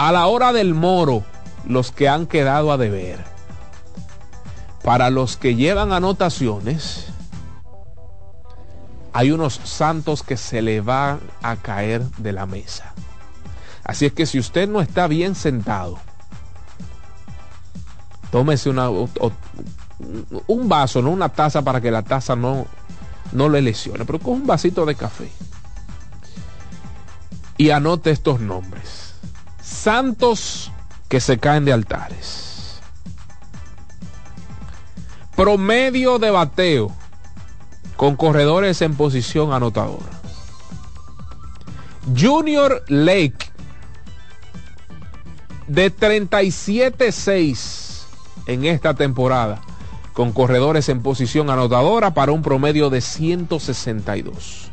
A 0.00 0.12
la 0.12 0.28
hora 0.28 0.54
del 0.54 0.72
moro, 0.72 1.24
los 1.66 1.92
que 1.92 2.08
han 2.08 2.26
quedado 2.26 2.72
a 2.72 2.78
deber. 2.78 3.22
Para 4.82 5.10
los 5.10 5.36
que 5.36 5.56
llevan 5.56 5.92
anotaciones, 5.92 7.08
hay 9.12 9.30
unos 9.30 9.60
santos 9.62 10.22
que 10.22 10.38
se 10.38 10.62
le 10.62 10.80
van 10.80 11.20
a 11.42 11.56
caer 11.56 12.02
de 12.16 12.32
la 12.32 12.46
mesa. 12.46 12.94
Así 13.84 14.06
es 14.06 14.14
que 14.14 14.24
si 14.24 14.38
usted 14.38 14.70
no 14.70 14.80
está 14.80 15.06
bien 15.06 15.34
sentado, 15.34 15.98
tómese 18.30 18.70
un 18.70 20.68
vaso, 20.70 21.02
no 21.02 21.10
una 21.10 21.28
taza 21.28 21.60
para 21.60 21.82
que 21.82 21.90
la 21.90 22.00
taza 22.00 22.34
no, 22.36 22.64
no 23.32 23.50
le 23.50 23.60
lesione, 23.60 24.06
pero 24.06 24.18
con 24.18 24.32
un 24.32 24.46
vasito 24.46 24.86
de 24.86 24.94
café. 24.94 25.30
Y 27.58 27.68
anote 27.68 28.10
estos 28.10 28.40
nombres 28.40 29.09
santos 29.70 30.72
que 31.08 31.20
se 31.20 31.38
caen 31.38 31.64
de 31.64 31.72
altares. 31.72 32.80
Promedio 35.36 36.18
de 36.18 36.30
bateo 36.30 36.92
con 37.96 38.16
corredores 38.16 38.82
en 38.82 38.96
posición 38.96 39.52
anotadora. 39.52 40.20
Junior 42.18 42.82
Lake 42.88 43.52
de 45.68 45.94
37-6 45.94 48.00
en 48.46 48.64
esta 48.64 48.94
temporada 48.94 49.60
con 50.12 50.32
corredores 50.32 50.88
en 50.88 51.02
posición 51.02 51.50
anotadora 51.50 52.12
para 52.12 52.32
un 52.32 52.42
promedio 52.42 52.90
de 52.90 53.00
162. 53.00 54.69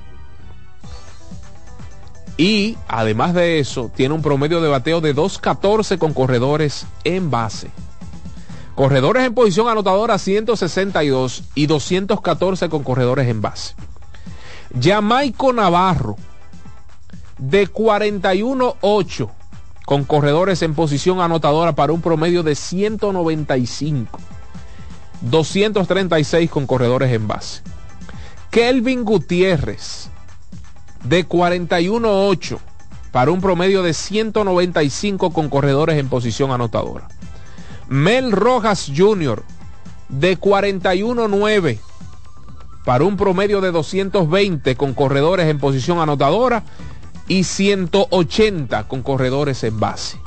Y 2.38 2.78
además 2.88 3.34
de 3.34 3.60
eso, 3.60 3.92
tiene 3.94 4.14
un 4.14 4.22
promedio 4.22 4.62
de 4.62 4.70
bateo 4.70 5.02
de 5.02 5.16
2.14 5.16 5.98
con 5.98 6.14
corredores 6.14 6.86
en 7.04 7.32
base. 7.32 7.72
Corredores 8.76 9.26
en 9.26 9.34
posición 9.34 9.68
anotadora 9.68 10.20
162 10.20 11.46
y 11.56 11.66
214 11.66 12.70
con 12.70 12.84
corredores 12.84 13.28
en 13.28 13.42
base. 13.42 13.74
Jamaico 14.80 15.52
Navarro 15.52 16.16
de 17.40 17.68
41.8 17.68 19.30
con 19.86 20.04
corredores 20.04 20.62
en 20.62 20.76
posición 20.76 21.22
anotadora 21.22 21.74
para 21.74 21.94
un 21.94 22.02
promedio 22.02 22.44
de 22.44 22.54
195. 22.54 24.20
236 25.22 26.52
con 26.52 26.68
corredores 26.68 27.12
en 27.12 27.28
base. 27.28 27.62
Kelvin 28.52 29.04
Gutiérrez 29.04 30.12
de 31.04 31.28
41-8 31.28 32.60
para 33.12 33.32
un 33.32 33.42
promedio 33.42 33.84
de 33.84 33.94
195 33.94 35.32
con 35.32 35.50
corredores 35.50 35.98
en 35.98 36.10
posición 36.10 36.52
anotadora. 36.52 37.08
Mel 37.88 38.32
Rojas 38.32 38.92
Jr. 38.96 39.44
de 40.10 40.40
41-9 40.40 41.80
para 42.86 43.04
un 43.04 43.18
promedio 43.18 43.60
de 43.62 43.72
220 43.72 44.76
con 44.76 44.94
corredores 44.94 45.48
en 45.48 45.60
posición 45.60 46.00
anotadora 46.00 46.64
y 47.28 47.44
180 47.44 48.88
con 48.88 49.02
corredores 49.02 49.64
en 49.64 49.80
base. 49.80 50.18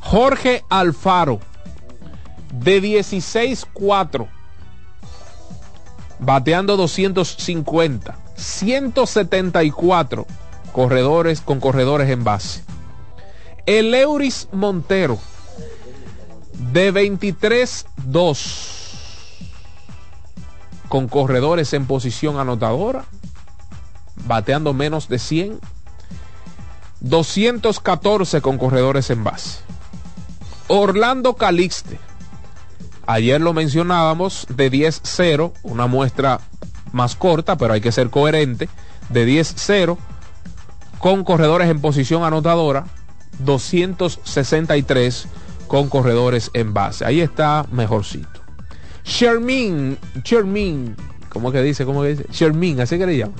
Jorge 0.00 0.64
Alfaro, 0.68 1.40
de 2.52 2.80
16-4, 2.82 4.28
bateando 6.20 6.76
250, 6.76 8.18
174 8.36 10.26
corredores 10.72 11.40
con 11.40 11.60
corredores 11.60 12.10
en 12.10 12.24
base. 12.24 12.62
El 13.66 13.94
Euris 13.94 14.48
Montero, 14.52 15.18
de 16.72 16.92
23-2, 16.92 18.64
con 20.88 21.08
corredores 21.08 21.72
en 21.72 21.86
posición 21.86 22.38
anotadora, 22.38 23.04
bateando 24.26 24.74
menos 24.74 25.08
de 25.08 25.18
100, 25.18 25.60
214 27.00 28.40
con 28.40 28.58
corredores 28.58 29.10
en 29.10 29.24
base. 29.24 29.60
Orlando 30.68 31.34
Calixte, 31.36 31.98
ayer 33.06 33.40
lo 33.40 33.52
mencionábamos, 33.52 34.46
de 34.48 34.72
10-0, 34.72 35.52
una 35.62 35.86
muestra 35.86 36.40
más 36.94 37.16
corta, 37.16 37.56
pero 37.56 37.74
hay 37.74 37.80
que 37.80 37.92
ser 37.92 38.08
coherente, 38.08 38.68
de 39.10 39.26
10-0, 39.26 39.98
con 40.98 41.24
corredores 41.24 41.68
en 41.68 41.80
posición 41.80 42.24
anotadora, 42.24 42.86
263 43.40 45.28
con 45.66 45.88
corredores 45.88 46.50
en 46.54 46.72
base. 46.72 47.04
Ahí 47.04 47.20
está 47.20 47.66
mejorcito. 47.70 48.40
Shermin, 49.04 49.98
Shermin, 50.22 50.96
¿cómo 51.28 51.52
que 51.52 51.60
dice? 51.62 51.84
¿Cómo 51.84 52.02
que 52.02 52.10
dice? 52.10 52.26
Shermin, 52.30 52.80
así 52.80 52.96
que 52.96 53.06
le 53.06 53.18
llaman. 53.18 53.36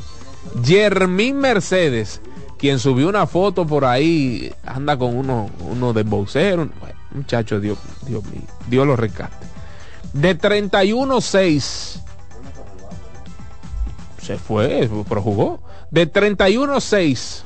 Jermín 0.63 1.39
Mercedes, 1.39 2.21
quien 2.59 2.79
subió 2.79 3.09
una 3.09 3.27
foto 3.27 3.67
por 3.67 3.85
ahí, 3.85 4.53
anda 4.65 4.99
con 4.99 5.17
uno, 5.17 5.49
uno 5.61 5.93
de 5.93 6.03
boxero. 6.03 6.69
Muchacho, 7.13 7.61
Dios, 7.61 7.79
Dios 8.07 8.23
Dios 8.69 8.87
lo 8.87 8.97
rescate. 8.97 9.47
De 10.13 10.39
31-6. 10.39 12.04
Se 14.25 14.39
fue, 14.39 14.89
pero 15.07 15.21
jugó. 15.21 15.61
De 15.91 16.11
31-6 16.11 17.43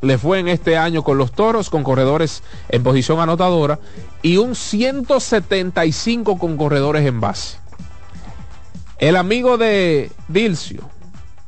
le 0.00 0.16
fue 0.16 0.38
en 0.38 0.48
este 0.48 0.78
año 0.78 1.04
con 1.04 1.18
los 1.18 1.32
toros, 1.32 1.68
con 1.68 1.82
corredores 1.82 2.42
en 2.70 2.82
posición 2.82 3.20
anotadora 3.20 3.78
y 4.22 4.38
un 4.38 4.54
175 4.54 6.38
con 6.38 6.56
corredores 6.56 7.04
en 7.04 7.20
base. 7.20 7.58
El 8.98 9.16
amigo 9.16 9.58
de 9.58 10.10
Dilcio, 10.28 10.88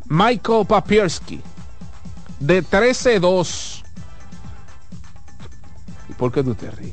Michael 0.05 0.67
Papierski, 0.67 1.41
de 2.41 2.63
13-2. 2.63 3.85
¿Y 6.11 6.13
por 6.13 6.31
qué 6.31 6.43
tú 6.43 6.55
te 6.55 6.71
ríes? 6.71 6.93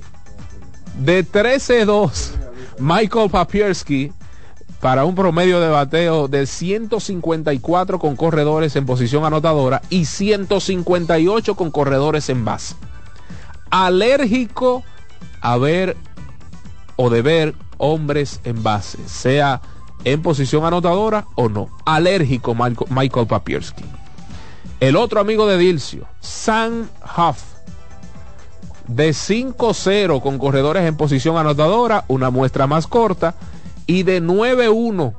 De 0.97 1.25
13-2, 1.25 2.31
Michael 2.79 3.29
Papierski 3.29 4.13
para 4.85 5.03
un 5.03 5.15
promedio 5.15 5.59
de 5.59 5.69
bateo 5.69 6.27
de 6.27 6.45
154 6.45 7.97
con 7.97 8.15
corredores 8.15 8.75
en 8.75 8.85
posición 8.85 9.25
anotadora 9.25 9.81
y 9.89 10.05
158 10.05 11.55
con 11.55 11.71
corredores 11.71 12.29
en 12.29 12.45
base. 12.45 12.75
Alérgico 13.71 14.83
a 15.41 15.57
ver 15.57 15.97
o 16.97 17.09
de 17.09 17.23
ver 17.23 17.55
hombres 17.79 18.41
en 18.43 18.61
base, 18.61 18.99
sea 19.07 19.59
en 20.03 20.21
posición 20.21 20.65
anotadora 20.65 21.25
o 21.33 21.49
no. 21.49 21.67
Alérgico 21.87 22.53
Michael 22.53 23.25
Papierski. 23.25 23.83
El 24.81 24.97
otro 24.97 25.19
amigo 25.19 25.47
de 25.47 25.57
Dilcio, 25.57 26.05
Sam 26.19 26.89
Huff, 27.17 27.41
de 28.87 29.09
5-0 29.09 30.21
con 30.21 30.37
corredores 30.37 30.83
en 30.83 30.95
posición 30.95 31.37
anotadora, 31.37 32.05
una 32.07 32.29
muestra 32.29 32.67
más 32.67 32.85
corta 32.85 33.33
y 33.87 34.03
de 34.03 34.21
9-1 34.21 35.15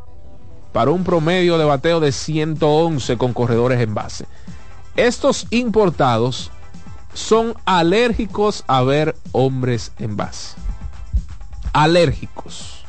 para 0.73 0.91
un 0.91 1.05
promedio 1.05 1.59
de 1.59 1.65
bateo 1.65 2.01
de 2.01 2.13
111 2.13 3.17
con 3.17 3.33
corredores 3.33 3.81
en 3.81 3.95
base. 3.95 4.27
Estos 4.97 5.47
importados 5.51 6.51
son 7.15 7.55
alérgicos 7.65 8.65
a 8.67 8.83
ver 8.83 9.17
hombres 9.33 9.93
en 9.99 10.17
base. 10.17 10.57
Alérgicos. 11.73 12.85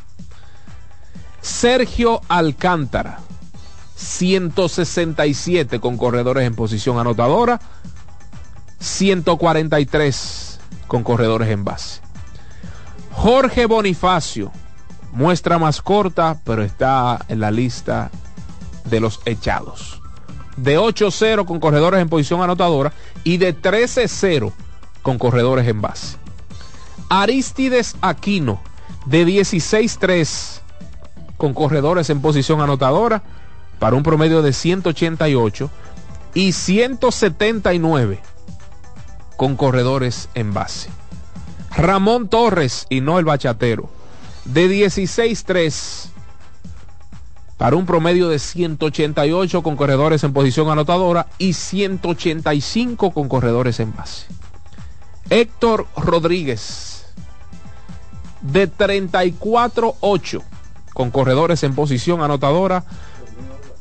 Sergio 1.41 2.21
Alcántara, 2.27 3.19
167 3.95 5.79
con 5.79 5.97
corredores 5.97 6.45
en 6.45 6.55
posición 6.55 6.99
anotadora, 6.99 7.61
143 8.79 10.59
con 10.87 11.03
corredores 11.03 11.49
en 11.49 11.63
base. 11.63 12.01
Jorge 13.13 13.65
Bonifacio, 13.65 14.51
Muestra 15.17 15.57
más 15.57 15.81
corta, 15.81 16.39
pero 16.43 16.61
está 16.61 17.25
en 17.27 17.39
la 17.39 17.49
lista 17.49 18.11
de 18.85 18.99
los 18.99 19.19
echados. 19.25 19.99
De 20.57 20.77
8-0 20.77 21.43
con 21.45 21.59
corredores 21.59 21.99
en 21.99 22.07
posición 22.07 22.43
anotadora 22.43 22.93
y 23.23 23.37
de 23.37 23.59
13-0 23.59 24.53
con 25.01 25.17
corredores 25.17 25.67
en 25.67 25.81
base. 25.81 26.17
Aristides 27.09 27.95
Aquino, 27.99 28.61
de 29.07 29.25
16-3 29.25 30.59
con 31.35 31.55
corredores 31.55 32.11
en 32.11 32.21
posición 32.21 32.61
anotadora 32.61 33.23
para 33.79 33.95
un 33.95 34.03
promedio 34.03 34.43
de 34.43 34.53
188 34.53 35.71
y 36.35 36.51
179 36.51 38.19
con 39.35 39.55
corredores 39.55 40.29
en 40.35 40.53
base. 40.53 40.91
Ramón 41.75 42.29
Torres 42.29 42.85
y 42.91 43.01
no 43.01 43.17
el 43.17 43.25
bachatero 43.25 43.97
de 44.47 44.69
16-3 44.69 46.09
para 47.57 47.75
un 47.75 47.85
promedio 47.85 48.29
de 48.29 48.39
188 48.39 49.63
con 49.63 49.75
corredores 49.75 50.23
en 50.23 50.33
posición 50.33 50.69
anotadora 50.69 51.27
y 51.37 51.53
185 51.53 53.11
con 53.11 53.27
corredores 53.27 53.79
en 53.79 53.95
base. 53.95 54.27
Héctor 55.29 55.87
Rodríguez 55.95 57.05
de 58.41 58.71
34-8 58.71 60.43
con 60.93 61.11
corredores 61.11 61.63
en 61.63 61.75
posición 61.75 62.21
anotadora 62.21 62.85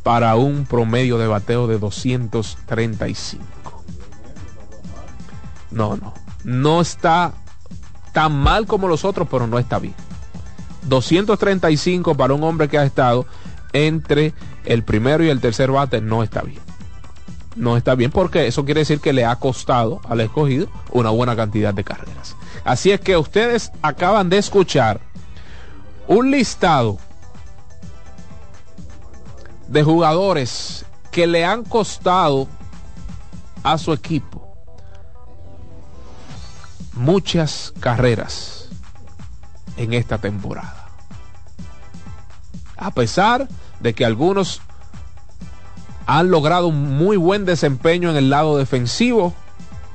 para 0.03 0.37
un 0.37 0.67
promedio 0.67 1.19
de 1.19 1.27
bateo 1.27 1.67
de 1.67 1.79
235. 1.79 3.45
No, 5.71 5.97
no, 5.97 6.15
no 6.45 6.81
está 6.81 7.35
tan 8.13 8.33
mal 8.33 8.67
como 8.67 8.89
los 8.89 9.05
otros, 9.05 9.29
pero 9.31 9.47
no 9.47 9.59
está 9.59 9.79
bien. 9.79 9.95
235 10.89 12.15
para 12.15 12.35
un 12.35 12.43
hombre 12.45 12.69
que 12.69 12.79
ha 12.79 12.85
estado 12.85 13.27
entre 13.73 14.35
el 14.65 14.83
primero 14.83 15.25
y 15.25 15.29
el 15.29 15.41
tercer 15.41 15.71
bate 15.71 16.01
no 16.01 16.23
está 16.23 16.43
bien. 16.43 16.61
No 17.55 17.77
está 17.77 17.95
bien 17.95 18.11
porque 18.11 18.47
eso 18.47 18.65
quiere 18.65 18.81
decir 18.81 19.01
que 19.01 19.13
le 19.13 19.25
ha 19.25 19.37
costado 19.37 20.01
al 20.09 20.21
escogido 20.21 20.69
una 20.91 21.11
buena 21.11 21.37
cantidad 21.37 21.73
de 21.73 21.85
carreras. 21.85 22.37
Así 22.65 22.91
es 22.91 23.01
que 23.01 23.17
ustedes 23.17 23.73
acaban 23.83 24.29
de 24.29 24.39
escuchar 24.39 25.01
un 26.07 26.31
listado 26.31 26.99
de 29.69 29.83
jugadores 29.83 30.85
que 31.11 31.27
le 31.27 31.45
han 31.45 31.65
costado 31.65 32.47
a 33.63 33.79
su 33.79 33.93
equipo 33.93 34.47
muchas 36.97 37.73
carreras 37.79 38.56
en 39.77 39.93
esta 39.93 40.19
temporada. 40.19 40.89
A 42.77 42.91
pesar 42.91 43.49
de 43.81 43.95
que 43.95 44.05
algunos 44.05 44.61
han 46.07 46.31
logrado 46.31 46.69
un 46.69 46.97
muy 46.97 47.17
buen 47.17 47.45
desempeño 47.45 48.11
en 48.11 48.17
el 48.17 48.31
lado 48.31 48.57
defensivo, 48.57 49.35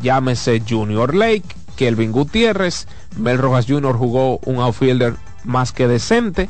llámese 0.01 0.61
Junior 0.67 1.15
Lake, 1.15 1.55
Kelvin 1.75 2.11
Gutiérrez, 2.11 2.87
Mel 3.17 3.37
Rojas 3.37 3.65
Jr. 3.67 3.95
jugó 3.95 4.39
un 4.39 4.59
outfielder 4.59 5.15
más 5.43 5.71
que 5.71 5.87
decente, 5.87 6.49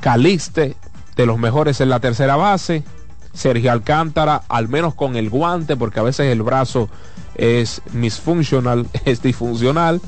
Calixte, 0.00 0.76
de 1.16 1.26
los 1.26 1.38
mejores 1.38 1.80
en 1.80 1.88
la 1.88 1.98
tercera 1.98 2.36
base, 2.36 2.84
Sergio 3.32 3.72
Alcántara, 3.72 4.42
al 4.48 4.68
menos 4.68 4.94
con 4.94 5.16
el 5.16 5.30
guante, 5.30 5.76
porque 5.76 6.00
a 6.00 6.04
veces 6.04 6.26
el 6.32 6.42
brazo 6.42 6.88
es 7.34 7.82
misfuncional, 7.92 8.86
es 9.04 9.22
disfuncional, 9.22 10.00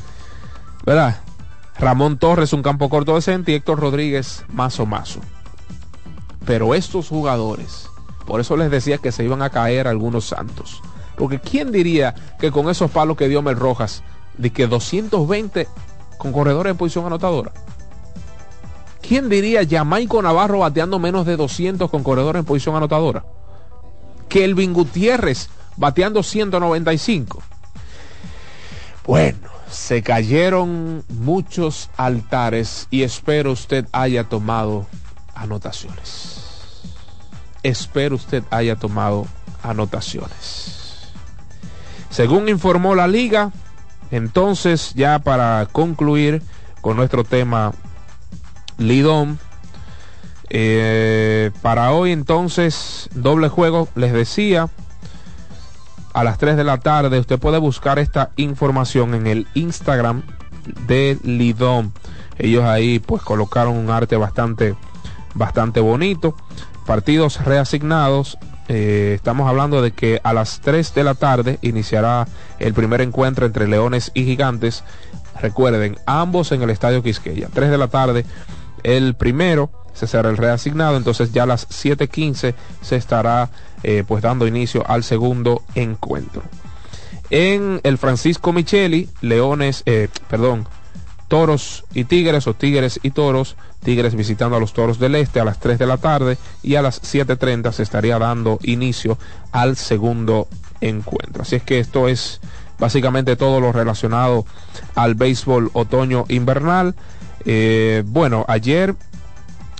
¿verdad? 0.85 1.19
Ramón 1.81 2.19
Torres, 2.19 2.53
un 2.53 2.63
campo 2.63 2.91
corto 2.91 3.15
decente, 3.15 3.53
y 3.53 3.55
Héctor 3.55 3.81
Rodríguez, 3.81 4.45
más 4.49 4.79
o 4.79 4.85
más. 4.87 5.19
Pero 6.45 6.75
estos 6.75 7.09
jugadores, 7.09 7.89
por 8.27 8.39
eso 8.41 8.55
les 8.59 8.71
decía 8.71 8.99
que 8.99 9.13
se 9.13 9.25
iban 9.25 9.41
a 9.41 9.49
caer 9.49 9.89
algunos 9.89 10.27
santos. 10.27 10.83
Porque 11.17 11.41
¿quién 11.41 11.73
diría 11.73 12.15
que 12.39 12.51
con 12.51 12.69
esos 12.69 12.91
palos 12.91 13.17
que 13.17 13.29
dio 13.29 13.41
Mel 13.41 13.57
Rojas, 13.57 14.03
de 14.37 14.51
que 14.51 14.67
220 14.67 15.69
con 16.19 16.33
corredores 16.33 16.71
en 16.71 16.77
posición 16.77 17.07
anotadora? 17.07 17.53
¿Quién 19.01 19.31
diría 19.31 19.67
Jamaico 19.69 20.21
Navarro 20.21 20.59
bateando 20.59 20.99
menos 20.99 21.25
de 21.25 21.37
200 21.37 21.91
con 21.91 22.03
corredor 22.03 22.37
en 22.37 22.45
posición 22.45 22.77
anotadora? 22.77 23.25
Kelvin 24.29 24.75
Gutiérrez 24.75 25.49
bateando 25.77 26.23
195. 26.23 27.43
Bueno, 29.07 29.50
se 29.71 30.03
cayeron 30.03 31.05
muchos 31.09 31.91
altares 31.97 32.89
y 32.91 33.03
espero 33.03 33.53
usted 33.53 33.87
haya 33.93 34.25
tomado 34.25 34.87
anotaciones. 35.35 36.41
Espero 37.63 38.17
usted 38.17 38.43
haya 38.51 38.77
tomado 38.77 39.27
anotaciones. 39.63 41.11
Según 42.11 42.49
informó 42.49 42.95
la 42.95 43.07
liga, 43.07 43.53
entonces 44.11 44.93
ya 44.95 45.21
para 45.21 45.69
concluir 45.71 46.43
con 46.81 46.97
nuestro 46.97 47.23
tema 47.23 47.73
Lidón, 48.79 49.39
eh, 50.49 51.53
para 51.63 51.93
hoy 51.93 52.11
entonces 52.11 53.09
doble 53.15 53.49
juego, 53.49 53.89
les 53.95 54.13
decía, 54.13 54.69
a 56.13 56.25
las 56.25 56.39
3 56.39 56.57
de 56.57 56.65
la 56.65 56.79
tarde 56.79 57.19
usted 57.19 57.39
puede 57.39 57.59
buscar 57.59 57.99
esta 57.99 58.31
información 58.37 59.15
en 59.15 59.27
el 59.27 59.47
Instagram 59.55 60.23
de 60.87 61.19
Lidón. 61.23 61.93
Ellos 62.39 62.65
ahí 62.65 62.99
pues 62.99 63.23
colocaron 63.23 63.77
un 63.77 63.91
arte 63.91 64.17
bastante, 64.17 64.75
bastante 65.35 65.81
bonito. 65.81 66.35
Partidos 66.87 67.45
reasignados 67.45 68.39
eh, 68.73 69.15
estamos 69.17 69.49
hablando 69.49 69.83
de 69.83 69.91
que 69.91 70.21
a 70.23 70.33
las 70.33 70.61
3 70.61 70.95
de 70.95 71.03
la 71.03 71.15
tarde 71.15 71.59
iniciará 71.61 72.29
el 72.61 72.73
primer 72.73 73.01
encuentro 73.01 73.45
entre 73.45 73.67
Leones 73.67 74.13
y 74.15 74.25
Gigantes. 74.25 74.85
Recuerden, 75.41 75.99
ambos 76.07 76.53
en 76.53 76.63
el 76.63 76.71
Estadio 76.71 77.03
Quisqueya. 77.03 77.49
3 77.53 77.69
de 77.69 77.79
la 77.79 77.89
tarde, 77.89 78.25
el 78.85 79.17
primero 79.17 79.73
se 80.07 80.13
será 80.13 80.31
el 80.31 80.37
reasignado, 80.37 80.97
entonces 80.97 81.33
ya 81.33 81.45
a 81.45 81.47
las 81.47 81.69
7.15 81.69 82.55
se 82.81 82.97
estará 82.97 83.51
eh, 83.83 84.05
pues 84.07 84.23
dando 84.23 84.47
inicio 84.47 84.85
al 84.89 85.05
segundo 85.05 85.63
encuentro. 85.75 86.43
En 87.31 87.81
el 87.85 87.97
Francisco 87.99 88.53
Micheli, 88.53 89.09
Leones, 89.21 89.83
eh, 89.87 90.09
perdón, 90.29 90.67
Toros 91.29 91.85
y 91.95 92.05
Tigres 92.05 92.49
o 92.49 92.55
Tigres 92.55 92.99
y 93.05 93.13
Toros. 93.13 93.57
Tigres 93.85 94.17
visitando 94.17 94.57
a 94.57 94.61
los 94.61 94.73
Toros 94.73 94.99
del 94.99 95.15
Este 95.15 95.39
a 95.39 95.45
las 95.45 95.61
3 95.61 95.79
de 95.79 95.87
la 95.87 95.97
tarde 95.97 96.37
y 96.63 96.75
a 96.75 96.83
las 96.83 97.01
7.30 97.01 97.73
se 97.73 97.85
estaría 97.85 98.19
dando 98.19 98.59
inicio 98.63 99.17
al 99.53 99.77
segundo 99.77 100.49
encuentro. 100.81 101.43
Así 101.43 101.55
es 101.57 101.63
que 101.63 101.79
esto 101.79 102.09
es 102.09 102.41
básicamente 102.81 103.37
todo 103.37 103.61
lo 103.61 103.71
relacionado 103.71 104.45
al 104.97 105.15
béisbol 105.15 105.71
otoño 105.73 106.25
invernal. 106.29 106.97
Eh, 107.45 108.03
bueno, 108.07 108.45
ayer 108.49 108.97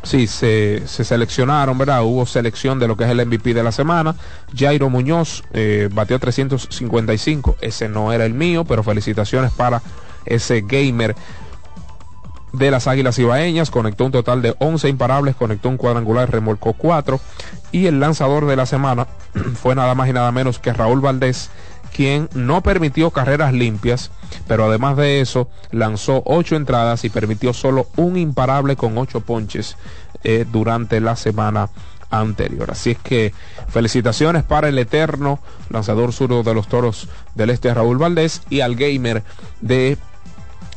sí 0.03 0.27
se, 0.27 0.83
seleccionaron, 0.87 1.77
¿verdad? 1.77 2.03
Hubo 2.03 2.27
selección 2.27 2.79
de 2.79 2.89
lo 2.89 2.97
que 2.97 3.05
es 3.05 3.11
el 3.11 3.25
MVP 3.27 3.55
de 3.55 3.63
la 3.63 3.73
semana. 3.73 4.15
Jairo 4.57 4.91
Muñoz 4.91 5.43
eh, 5.53 5.89
batió 5.93 6.19
355. 6.19 7.57
Ese 7.61 7.89
no 7.89 8.13
era 8.13 8.25
el 8.25 8.35
mío, 8.35 8.65
pero 8.65 8.83
felicitaciones 8.83 9.53
para 9.53 9.83
ese 10.25 10.63
gamer 10.63 11.15
de 12.53 12.71
las 12.71 12.89
Águilas 12.89 13.19
Ibaeñas, 13.19 13.71
conectó 13.71 14.05
un 14.05 14.13
total 14.13 14.43
de 14.43 14.55
11 14.59 14.89
imparables, 14.89 15.37
conectó 15.37 15.69
un 15.69 15.77
cuadrangular, 15.77 16.31
remolcó 16.31 16.73
4 16.73 17.21
y 17.73 17.87
el 17.87 18.01
lanzador 18.01 18.47
de 18.47 18.57
la 18.57 18.67
semana 18.67 19.07
fue 19.55 19.75
nada 19.75 19.95
más 19.95 20.09
y 20.09 20.13
nada 20.13 20.33
menos 20.33 20.59
que 20.59 20.73
Raúl 20.73 21.01
Valdés, 21.01 21.51
quien 21.95 22.29
no 22.35 22.63
permitió 22.63 23.11
carreras 23.11 23.53
limpias, 23.53 24.11
pero 24.51 24.65
además 24.65 24.97
de 24.97 25.21
eso 25.21 25.49
lanzó 25.71 26.25
8 26.27 26.57
entradas 26.57 27.05
y 27.05 27.09
permitió 27.09 27.53
solo 27.53 27.87
un 27.95 28.17
imparable 28.17 28.75
con 28.75 28.99
8 28.99 29.21
ponches 29.21 29.77
eh, 30.25 30.45
durante 30.51 31.01
la 31.01 31.15
semana 31.15 31.71
anterior. 32.11 32.69
Así 32.69 32.91
es 32.91 32.99
que 32.99 33.33
felicitaciones 33.69 34.43
para 34.43 34.69
el 34.69 34.77
eterno 34.81 35.39
lanzador 35.69 36.13
zurdo 36.13 36.43
de 36.43 36.53
los 36.53 36.67
toros 36.67 37.09
del 37.37 37.51
este 37.51 37.73
Raúl 37.73 37.99
Valdés 37.99 38.43
y 38.51 38.59
al 38.59 38.75
gamer 38.75 39.23
de 39.61 39.97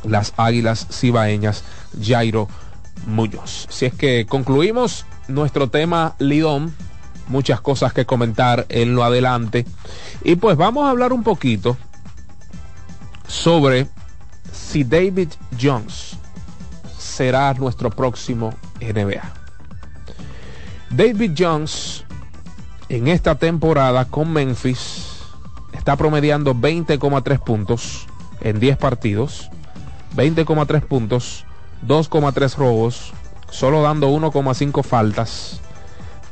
las 0.04 0.34
Águilas 0.36 0.86
Cibaeñas, 0.92 1.64
Jairo 2.00 2.46
Muñoz. 3.08 3.66
Si 3.70 3.86
es 3.86 3.94
que 3.94 4.24
concluimos 4.24 5.04
nuestro 5.26 5.68
tema 5.68 6.14
Lidón, 6.20 6.76
muchas 7.26 7.60
cosas 7.60 7.92
que 7.92 8.06
comentar 8.06 8.66
en 8.68 8.94
lo 8.94 9.02
adelante. 9.02 9.66
Y 10.22 10.36
pues 10.36 10.56
vamos 10.56 10.86
a 10.86 10.90
hablar 10.90 11.12
un 11.12 11.24
poquito 11.24 11.76
sobre 13.26 13.88
si 14.52 14.84
David 14.84 15.30
Jones 15.60 16.16
será 16.98 17.54
nuestro 17.54 17.90
próximo 17.90 18.54
NBA. 18.80 19.22
David 20.90 21.32
Jones 21.36 22.04
en 22.88 23.08
esta 23.08 23.34
temporada 23.36 24.04
con 24.04 24.32
Memphis 24.32 25.20
está 25.72 25.96
promediando 25.96 26.54
20,3 26.54 27.38
puntos 27.40 28.06
en 28.40 28.60
10 28.60 28.76
partidos 28.76 29.50
20,3 30.16 30.82
puntos, 30.82 31.44
2,3 31.86 32.56
robos, 32.56 33.12
solo 33.50 33.82
dando 33.82 34.10
1,5 34.10 34.82
faltas, 34.82 35.60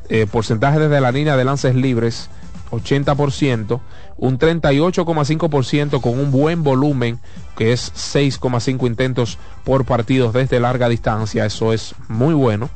eh, 0.08 0.26
porcentaje 0.30 0.78
desde 0.78 1.00
la 1.00 1.12
línea 1.12 1.36
de 1.36 1.44
lances 1.44 1.74
libres 1.74 2.30
80%, 2.70 3.80
un 4.22 4.38
38,5% 4.38 6.00
con 6.00 6.20
un 6.20 6.30
buen 6.30 6.62
volumen 6.62 7.18
que 7.56 7.72
es 7.72 7.92
6,5 7.92 8.86
intentos 8.86 9.36
por 9.64 9.84
partido 9.84 10.30
desde 10.30 10.60
larga 10.60 10.88
distancia, 10.88 11.44
eso 11.44 11.72
es 11.72 11.96
muy 12.06 12.32
bueno, 12.32 12.70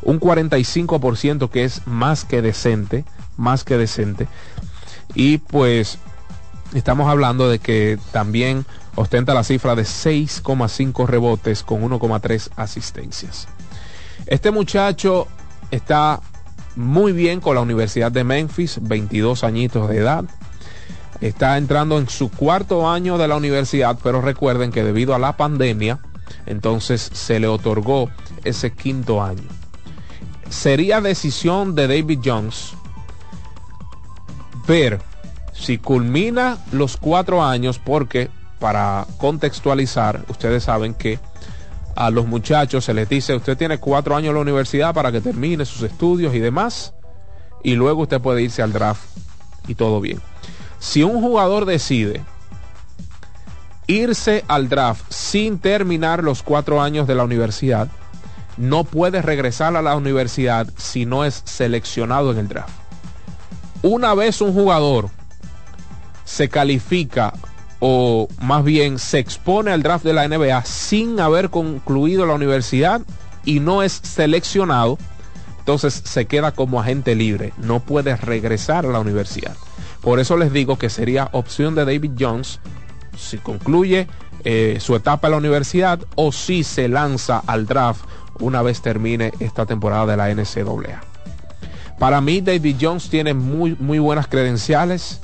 un 0.00 0.18
45% 0.18 1.50
que 1.50 1.64
es 1.64 1.86
más 1.86 2.24
que 2.24 2.40
decente, 2.40 3.04
más 3.36 3.62
que 3.62 3.76
decente, 3.76 4.26
y 5.14 5.36
pues 5.36 5.98
estamos 6.72 7.10
hablando 7.10 7.50
de 7.50 7.58
que 7.58 7.98
también 8.10 8.64
ostenta 8.94 9.34
la 9.34 9.44
cifra 9.44 9.74
de 9.74 9.82
6,5 9.82 11.06
rebotes 11.06 11.62
con 11.62 11.82
1,3 11.82 12.48
asistencias. 12.56 13.48
Este 14.24 14.50
muchacho 14.50 15.28
está 15.70 16.22
muy 16.74 17.12
bien 17.12 17.40
con 17.40 17.54
la 17.54 17.60
Universidad 17.60 18.10
de 18.10 18.24
Memphis, 18.24 18.78
22 18.80 19.44
añitos 19.44 19.90
de 19.90 19.98
edad. 19.98 20.24
Está 21.20 21.56
entrando 21.56 21.98
en 21.98 22.08
su 22.08 22.30
cuarto 22.30 22.88
año 22.88 23.18
de 23.18 23.28
la 23.28 23.36
universidad, 23.36 23.98
pero 24.02 24.20
recuerden 24.20 24.70
que 24.70 24.84
debido 24.84 25.14
a 25.14 25.18
la 25.18 25.36
pandemia, 25.36 25.98
entonces 26.46 27.00
se 27.12 27.40
le 27.40 27.46
otorgó 27.46 28.10
ese 28.44 28.72
quinto 28.72 29.22
año. 29.22 29.48
Sería 30.48 31.00
decisión 31.00 31.74
de 31.74 31.88
David 31.88 32.20
Jones 32.24 32.74
ver 34.66 35.00
si 35.52 35.78
culmina 35.78 36.58
los 36.72 36.96
cuatro 36.96 37.42
años 37.42 37.78
porque 37.78 38.30
para 38.58 39.06
contextualizar, 39.18 40.24
ustedes 40.28 40.64
saben 40.64 40.94
que 40.94 41.18
a 41.94 42.10
los 42.10 42.26
muchachos 42.26 42.84
se 42.84 42.94
les 42.94 43.08
dice, 43.08 43.34
usted 43.34 43.56
tiene 43.56 43.78
cuatro 43.78 44.16
años 44.16 44.28
en 44.28 44.34
la 44.34 44.40
universidad 44.40 44.94
para 44.94 45.10
que 45.10 45.20
termine 45.20 45.64
sus 45.64 45.82
estudios 45.82 46.34
y 46.34 46.40
demás, 46.40 46.94
y 47.62 47.74
luego 47.74 48.02
usted 48.02 48.20
puede 48.20 48.42
irse 48.42 48.62
al 48.62 48.72
draft 48.72 49.02
y 49.66 49.74
todo 49.74 50.00
bien. 50.00 50.20
Si 50.88 51.02
un 51.02 51.20
jugador 51.20 51.64
decide 51.64 52.22
irse 53.88 54.44
al 54.46 54.68
draft 54.68 55.04
sin 55.10 55.58
terminar 55.58 56.22
los 56.22 56.44
cuatro 56.44 56.80
años 56.80 57.08
de 57.08 57.16
la 57.16 57.24
universidad, 57.24 57.88
no 58.56 58.84
puede 58.84 59.20
regresar 59.20 59.74
a 59.76 59.82
la 59.82 59.96
universidad 59.96 60.68
si 60.76 61.04
no 61.04 61.24
es 61.24 61.42
seleccionado 61.44 62.30
en 62.30 62.38
el 62.38 62.48
draft. 62.48 62.72
Una 63.82 64.14
vez 64.14 64.40
un 64.40 64.52
jugador 64.54 65.10
se 66.24 66.48
califica 66.48 67.34
o 67.80 68.28
más 68.40 68.62
bien 68.62 69.00
se 69.00 69.18
expone 69.18 69.72
al 69.72 69.82
draft 69.82 70.04
de 70.04 70.12
la 70.12 70.28
NBA 70.28 70.64
sin 70.64 71.18
haber 71.18 71.50
concluido 71.50 72.26
la 72.26 72.34
universidad 72.34 73.00
y 73.44 73.58
no 73.58 73.82
es 73.82 73.92
seleccionado, 73.92 74.98
entonces 75.58 76.00
se 76.04 76.26
queda 76.26 76.52
como 76.52 76.80
agente 76.80 77.16
libre, 77.16 77.52
no 77.58 77.80
puede 77.80 78.16
regresar 78.16 78.86
a 78.86 78.90
la 78.90 79.00
universidad. 79.00 79.56
Por 80.06 80.20
eso 80.20 80.36
les 80.36 80.52
digo 80.52 80.78
que 80.78 80.88
sería 80.88 81.30
opción 81.32 81.74
de 81.74 81.84
David 81.84 82.12
Jones 82.16 82.60
si 83.18 83.38
concluye 83.38 84.06
eh, 84.44 84.76
su 84.78 84.94
etapa 84.94 85.26
en 85.26 85.32
la 85.32 85.38
universidad 85.38 85.98
o 86.14 86.30
si 86.30 86.62
se 86.62 86.86
lanza 86.86 87.42
al 87.44 87.66
draft 87.66 88.04
una 88.38 88.62
vez 88.62 88.82
termine 88.82 89.32
esta 89.40 89.66
temporada 89.66 90.06
de 90.06 90.16
la 90.16 90.32
NCAA. 90.32 91.00
Para 91.98 92.20
mí 92.20 92.40
David 92.40 92.76
Jones 92.80 93.08
tiene 93.10 93.34
muy, 93.34 93.76
muy 93.80 93.98
buenas 93.98 94.28
credenciales 94.28 95.20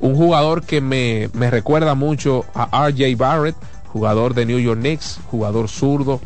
un 0.00 0.16
jugador 0.16 0.64
que 0.64 0.80
me, 0.80 1.30
recuerda 1.32 1.94
mucho 1.94 2.46
a 2.52 2.88
RJ 2.88 3.16
Barrett, 3.16 3.54
jugador 3.92 4.34
de 4.34 4.44
New 4.44 4.58
York 4.58 4.80
Knicks, 4.80 5.20
jugador 5.30 5.68
zurdo, 5.68 6.20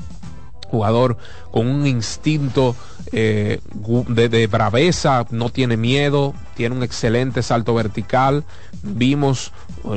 jugador 0.71 1.17
con 1.51 1.67
un 1.67 1.87
instinto 1.87 2.77
eh, 3.13 3.61
de, 4.09 4.47
braveza, 4.47 5.27
no 5.31 5.51
tiene 5.51 5.77
miedo, 5.77 6.35
tiene 6.55 6.77
un 6.77 6.83
excelente 6.83 7.43
salto 7.43 7.75
vertical. 7.75 8.45
Vimos, 8.83 9.53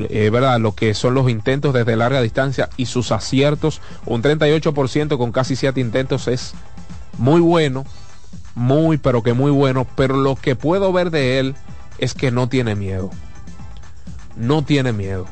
eh, 0.09 0.29
¿verdad?, 0.31 0.59
lo 0.59 0.73
que 0.73 0.93
son 0.93 1.13
los 1.13 1.29
intentos 1.29 1.73
desde 1.73 1.95
larga 1.95 2.21
distancia 2.21 2.69
y 2.75 2.87
sus 2.87 3.11
aciertos. 3.11 3.81
Un 4.05 4.23
38% 4.23 5.17
con 5.17 5.31
casi 5.31 5.55
7 5.55 5.79
intentos 5.79 6.27
es 6.27 6.53
muy 7.17 7.39
bueno, 7.39 7.85
muy 8.55 8.97
pero 8.97 9.23
que 9.23 9.33
muy 9.33 9.51
bueno, 9.51 9.87
pero 9.95 10.17
lo 10.17 10.35
que 10.35 10.55
puedo 10.55 10.91
ver 10.91 11.11
de 11.11 11.39
él 11.39 11.55
es 11.99 12.13
que 12.13 12.31
no 12.31 12.49
tiene 12.49 12.75
miedo. 12.75 13.11
No 14.35 14.63
tiene 14.63 14.93
miedo. 14.93 15.27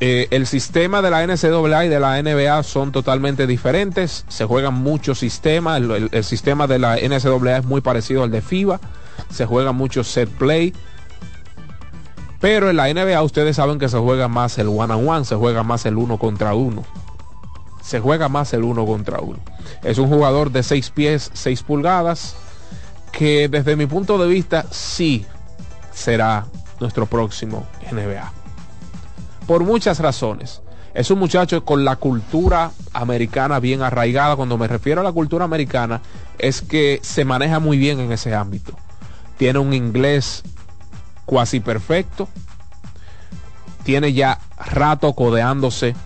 Eh, 0.00 0.28
el 0.30 0.46
sistema 0.46 1.02
de 1.02 1.10
la 1.10 1.26
NCAA 1.26 1.86
y 1.86 1.88
de 1.88 2.00
la 2.00 2.22
NBA 2.22 2.62
son 2.62 2.92
totalmente 2.92 3.46
diferentes. 3.46 4.24
Se 4.28 4.44
juegan 4.44 4.74
muchos 4.74 5.18
sistemas. 5.18 5.80
El, 5.80 6.24
sistema 6.24 6.66
de 6.66 6.78
la 6.78 6.96
NCAA 6.96 7.58
es 7.58 7.64
muy 7.64 7.80
parecido 7.80 8.22
al 8.22 8.30
de 8.30 8.40
FIBA. 8.40 8.80
Se 9.30 9.46
juega 9.46 9.72
mucho 9.72 10.04
set 10.04 10.28
play. 10.30 10.72
Pero 12.40 12.70
en 12.70 12.76
la 12.76 12.92
NBA 12.92 13.20
ustedes 13.22 13.56
saben 13.56 13.78
que 13.78 13.88
se 13.88 13.98
juega 13.98 14.28
más 14.28 14.58
el 14.58 14.68
one 14.68 14.94
on 14.94 15.08
one, 15.08 15.24
se 15.24 15.34
juega 15.34 15.64
más 15.64 15.84
el 15.86 15.96
uno 15.96 16.18
contra 16.18 16.54
uno. 16.54 16.84
Se 17.82 17.98
juega 17.98 18.28
más 18.28 18.52
el 18.54 18.62
uno 18.62 18.86
contra 18.86 19.20
uno. 19.20 19.40
Es 19.82 19.98
un 19.98 20.08
jugador 20.08 20.52
de 20.52 20.62
6 20.62 20.90
pies, 20.90 21.30
6 21.34 21.64
pulgadas, 21.64 22.36
que 23.10 23.48
desde 23.48 23.74
mi 23.74 23.86
punto 23.86 24.18
de 24.18 24.28
vista 24.28 24.66
sí 24.70 25.26
será 25.92 26.46
nuestro 26.78 27.06
próximo 27.06 27.66
NBA 27.90 28.37
por 29.48 29.64
muchas 29.64 29.98
razones. 29.98 30.60
Es 30.92 31.10
un 31.10 31.18
muchacho 31.18 31.64
con 31.64 31.82
la 31.82 31.96
cultura 31.96 32.70
americana 32.92 33.60
bien 33.60 33.80
arraigada. 33.80 34.36
Cuando 34.36 34.58
me 34.58 34.68
refiero 34.68 35.00
a 35.00 35.04
la 35.04 35.10
cultura 35.10 35.46
americana, 35.46 36.02
es 36.38 36.60
que 36.60 37.00
se 37.02 37.24
maneja 37.24 37.58
muy 37.58 37.78
bien 37.78 37.98
en 37.98 38.12
ese 38.12 38.34
ámbito. 38.34 38.74
Tiene 39.38 39.58
un 39.58 39.72
inglés 39.72 40.42
cuasi 41.24 41.60
perfecto. 41.60 42.28
Tiene 43.84 44.12
ya 44.12 44.38
rato 44.58 45.14
codeándose 45.14 45.96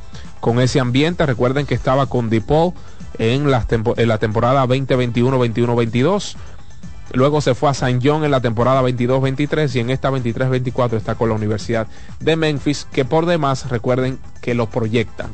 con 0.41 0.61
ese 0.61 0.79
ambiente. 0.79 1.27
Recuerden 1.27 1.67
que 1.67 1.75
estaba 1.75 2.07
con 2.07 2.31
DePaul 2.31 2.75
en 3.19 3.51
la, 3.51 3.67
en 3.69 4.09
la 4.09 4.19
temporada 4.19 4.65
2021-21-22. 4.67 6.37
Luego 7.13 7.41
se 7.43 7.55
fue 7.55 7.69
a 7.71 7.75
San 7.75 8.01
John 8.03 8.25
en 8.25 8.31
la 8.31 8.41
temporada 8.41 8.83
22-23 8.83 9.75
y 9.77 9.81
en 9.81 9.91
esta 9.91 10.11
23-24 10.11 10.95
está 10.95 11.15
con 11.15 11.29
la 11.29 11.35
Universidad 11.35 11.87
de 12.21 12.37
Memphis, 12.37 12.87
que 12.91 13.05
por 13.05 13.27
demás 13.27 13.69
recuerden 13.69 14.19
que 14.41 14.55
lo 14.55 14.71
proyectan. 14.71 15.31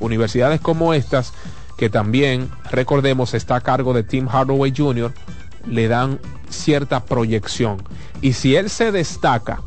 Universidades 0.00 0.60
como 0.60 0.94
estas, 0.94 1.32
que 1.76 1.88
también 1.88 2.50
recordemos 2.70 3.34
está 3.34 3.56
a 3.56 3.60
cargo 3.60 3.92
de 3.92 4.02
Tim 4.02 4.26
Hardaway 4.26 4.72
Jr., 4.76 5.12
le 5.66 5.86
dan 5.86 6.18
cierta 6.48 7.04
proyección. 7.04 7.82
Y 8.20 8.32
si 8.32 8.56
él 8.56 8.68
se 8.68 8.90
destaca 8.90 9.62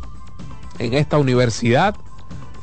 en 0.78 0.94
esta 0.94 1.18
universidad, 1.18 1.96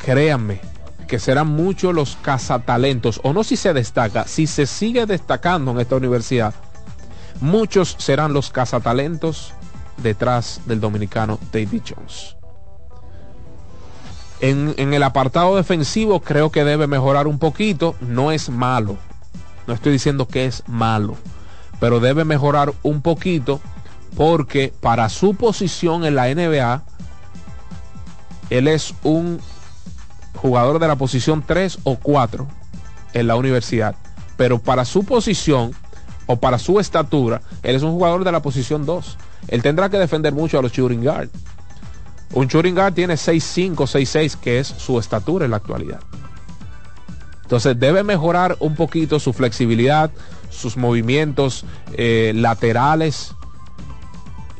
créanme 0.05 0.61
que 1.09 1.19
serán 1.19 1.49
muchos 1.49 1.95
los 1.95 2.17
cazatalentos, 2.17 3.21
o 3.23 3.33
no 3.33 3.43
si 3.43 3.57
se 3.57 3.73
destaca, 3.73 4.27
si 4.27 4.47
se 4.47 4.67
sigue 4.67 5.07
destacando 5.07 5.71
en 5.71 5.81
esta 5.81 5.97
universidad, 5.97 6.55
Muchos 7.43 7.97
serán 7.99 8.33
los 8.33 8.51
cazatalentos 8.51 9.53
detrás 9.97 10.61
del 10.67 10.79
dominicano 10.81 11.41
David 11.53 11.83
Jones. 11.89 12.37
En, 14.39 14.95
el 14.95 15.03
apartado 15.03 15.57
defensivo 15.57 16.21
creo 16.21 16.53
que 16.53 16.63
debe 16.63 16.87
mejorar 16.87 17.27
un 17.27 17.41
poquito. 17.41 17.97
No 18.01 18.31
es 18.31 18.49
malo. 18.49 18.97
No 19.67 19.75
estoy 19.75 19.91
diciendo 19.91 20.29
que 20.29 20.47
es 20.47 20.63
malo. 20.69 21.17
Pero 21.81 21.99
debe 21.99 22.25
mejorar 22.25 22.73
un 22.85 23.03
poquito 23.03 23.61
porque 24.17 24.73
para 24.81 25.09
su 25.09 25.35
posición 25.35 26.05
en 26.05 26.15
la 26.15 26.33
NBA, 26.33 26.85
él 28.51 28.69
es 28.69 28.95
un 29.03 29.41
jugador 30.37 30.79
de 30.79 30.87
la 30.87 30.95
posición 30.95 31.43
3 31.45 31.81
o 31.83 31.97
4 31.97 32.47
en 33.15 33.27
la 33.27 33.35
universidad. 33.35 33.97
Pero 34.37 34.61
para 34.61 34.85
su 34.85 35.03
posición, 35.03 35.75
o 36.27 36.37
para 36.37 36.59
su 36.59 36.79
estatura, 36.81 37.43
él 37.63 37.77
es 37.77 37.83
un 37.83 37.93
jugador 37.93 38.25
de 38.25 38.33
la 38.33 38.43
posición 38.43 38.87
2. 38.87 39.19
Él 39.49 39.63
tendrá 39.63 39.89
que 39.89 39.99
defender 39.99 40.33
mucho 40.33 40.59
a 40.59 40.63
los 40.63 40.73
shooting 40.73 41.03
guard. 41.03 41.29
Un 42.33 42.47
shooting 42.47 42.75
guard 42.75 42.95
tiene 42.95 43.15
6'5, 43.15 43.75
6'6, 43.75 44.37
que 44.37 44.59
es 44.59 44.67
su 44.67 44.99
estatura 44.99 45.45
en 45.45 45.51
la 45.51 45.59
actualidad. 45.59 46.01
Entonces 47.43 47.79
debe 47.79 48.03
mejorar 48.03 48.57
un 48.61 48.75
poquito 48.75 49.21
su 49.21 49.35
flexibilidad, 49.35 50.11
sus 50.49 50.77
movimientos 50.77 51.67
eh, 51.93 52.33
laterales 52.35 53.35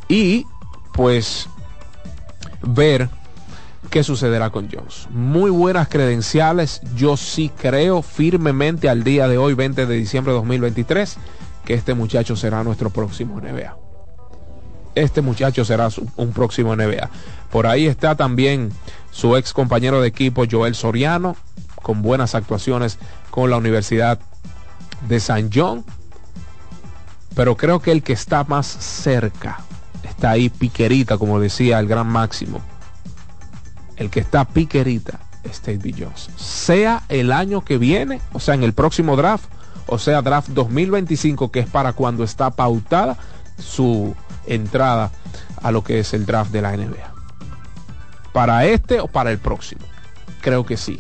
y 0.09 0.45
pues 0.93 1.49
ver 2.61 3.09
qué 3.89 4.03
sucederá 4.03 4.51
con 4.51 4.69
Jones. 4.71 5.09
Muy 5.11 5.51
buenas 5.51 5.89
credenciales, 5.89 6.81
yo 6.95 7.17
sí 7.17 7.51
creo 7.57 8.03
firmemente 8.03 8.89
al 8.89 9.05
día 9.05 9.29
de 9.29 9.39
hoy, 9.39 9.55
20 9.55 9.87
de 9.87 9.95
diciembre 9.95 10.33
de 10.33 10.39
2023, 10.39 11.17
que 11.65 11.75
este 11.75 11.95
muchacho 11.95 12.37
será 12.37 12.65
nuestro 12.65 12.91
próximo 12.91 13.41
NBA. 13.41 13.77
Este 14.95 15.23
muchacho 15.23 15.65
será 15.65 15.89
un 16.17 16.33
próximo 16.33 16.77
NBA. 16.77 17.09
Por 17.51 17.67
ahí 17.67 17.87
está 17.87 18.15
también 18.15 18.71
su 19.11 19.37
ex 19.37 19.53
compañero 19.53 20.01
de 20.01 20.09
equipo 20.09 20.45
Joel 20.51 20.75
Soriano, 20.75 21.37
con 21.77 22.03
buenas 22.03 22.35
actuaciones 22.35 22.99
con 23.31 23.51
la 23.51 23.57
Universidad 23.57 24.19
de 25.09 25.21
San 25.21 25.51
John. 25.53 25.85
Pero 27.35 27.57
creo 27.57 27.81
que 27.81 27.93
el 27.93 28.03
que 28.03 28.13
está 28.13 28.45
más 28.45 28.67
cerca, 28.67 29.61
está 30.03 30.31
ahí 30.31 30.51
piquerita, 30.51 31.17
como 31.17 31.41
decía 31.41 31.79
el 31.79 31.89
gran 31.89 32.07
máximo. 32.07 32.61
El 33.97 34.11
que 34.11 34.21
está 34.21 34.45
piquerita 34.45 35.21
es 35.45 35.63
David 35.63 35.97
Jones. 36.01 36.29
Sea 36.37 37.03
el 37.09 37.33
año 37.33 37.65
que 37.65 37.79
viene, 37.79 38.21
o 38.33 38.41
sea, 38.41 38.55
en 38.55 38.63
el 38.63 38.75
próximo 38.75 39.17
draft, 39.17 39.45
o 39.87 39.99
sea, 39.99 40.23
draft 40.23 40.49
2025, 40.51 41.51
que 41.51 41.61
es 41.61 41.67
para 41.69 41.93
cuando 41.93 42.25
está 42.25 42.51
pautada 42.51 43.17
su 43.59 44.15
entrada 44.47 45.11
a 45.63 45.71
lo 45.71 45.85
que 45.85 46.01
es 46.01 46.15
el 46.15 46.27
draft 46.27 46.53
de 46.53 46.63
la 46.63 46.77
NBA. 46.77 47.13
¿Para 48.33 48.67
este 48.67 49.01
o 49.01 49.09
para 49.09 49.31
el 49.31 49.39
próximo? 49.39 49.83
Creo 50.41 50.65
que 50.65 50.77
sí, 50.77 50.99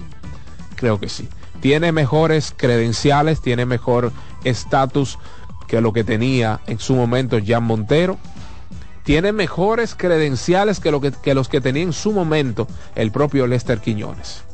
creo 0.76 1.01
que 1.01 1.09
sí. 1.09 1.28
Tiene 1.61 1.93
mejores 1.93 2.53
credenciales, 2.57 3.41
tiene 3.41 3.66
mejor 3.66 4.12
estatus 4.45 5.18
que 5.66 5.80
lo 5.80 5.93
que 5.93 6.05
tenía 6.05 6.61
en 6.66 6.78
su 6.78 6.95
momento 6.95 7.39
Jan 7.45 7.64
Montero. 7.64 8.18
Tiene 9.05 9.33
mejores 9.33 9.95
credenciales 9.97 10.78
que, 10.78 10.91
lo 10.91 11.01
que, 11.01 11.11
que 11.11 11.35
los 11.35 11.49
que 11.49 11.61
tenía 11.61 11.83
en 11.83 11.93
su 11.93 12.12
momento 12.12 12.68
el 12.95 13.11
propio 13.11 13.47
Lester 13.47 13.80
Quiñones. 13.80 14.45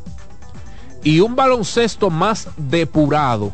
Y 1.03 1.21
un 1.21 1.37
baloncesto 1.37 2.09
más 2.11 2.49
depurado 2.57 3.53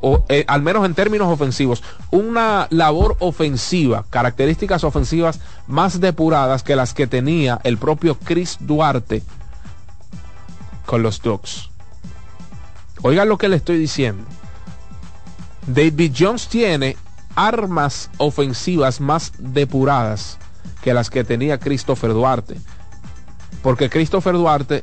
o, 0.00 0.24
eh, 0.28 0.44
al 0.46 0.62
menos 0.62 0.84
en 0.84 0.94
términos 0.94 1.28
ofensivos, 1.28 1.82
una 2.10 2.68
labor 2.70 3.16
ofensiva, 3.18 4.04
características 4.10 4.84
ofensivas 4.84 5.40
más 5.66 6.00
depuradas 6.00 6.62
que 6.62 6.76
las 6.76 6.94
que 6.94 7.06
tenía 7.06 7.60
el 7.64 7.78
propio 7.78 8.16
Chris 8.16 8.58
Duarte 8.60 9.22
con 10.86 11.02
los 11.02 11.20
Ducks. 11.20 11.70
Oigan 13.02 13.28
lo 13.28 13.38
que 13.38 13.48
le 13.48 13.56
estoy 13.56 13.78
diciendo. 13.78 14.24
David 15.66 16.12
Jones 16.16 16.48
tiene 16.48 16.96
armas 17.34 18.10
ofensivas 18.16 19.00
más 19.00 19.32
depuradas 19.38 20.38
que 20.82 20.94
las 20.94 21.10
que 21.10 21.24
tenía 21.24 21.58
Christopher 21.58 22.12
Duarte. 22.12 22.56
Porque 23.62 23.90
Christopher 23.90 24.34
Duarte, 24.34 24.82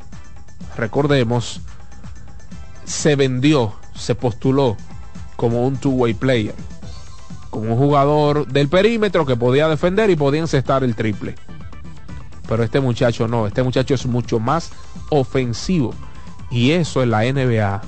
recordemos, 0.77 1.61
se 2.83 3.15
vendió, 3.15 3.73
se 3.95 4.15
postuló 4.15 4.77
como 5.35 5.65
un 5.65 5.77
two-way 5.77 6.13
player, 6.13 6.55
como 7.49 7.73
un 7.73 7.77
jugador 7.77 8.47
del 8.47 8.67
perímetro 8.69 9.25
que 9.25 9.35
podía 9.35 9.67
defender 9.67 10.09
y 10.09 10.15
podía 10.15 10.41
encestar 10.41 10.83
el 10.83 10.95
triple. 10.95 11.35
Pero 12.47 12.63
este 12.63 12.79
muchacho 12.79 13.27
no, 13.27 13.47
este 13.47 13.63
muchacho 13.63 13.93
es 13.93 14.05
mucho 14.05 14.39
más 14.39 14.71
ofensivo. 15.09 15.93
Y 16.51 16.71
eso 16.71 17.01
en 17.01 17.11
la 17.11 17.23
NBA 17.23 17.81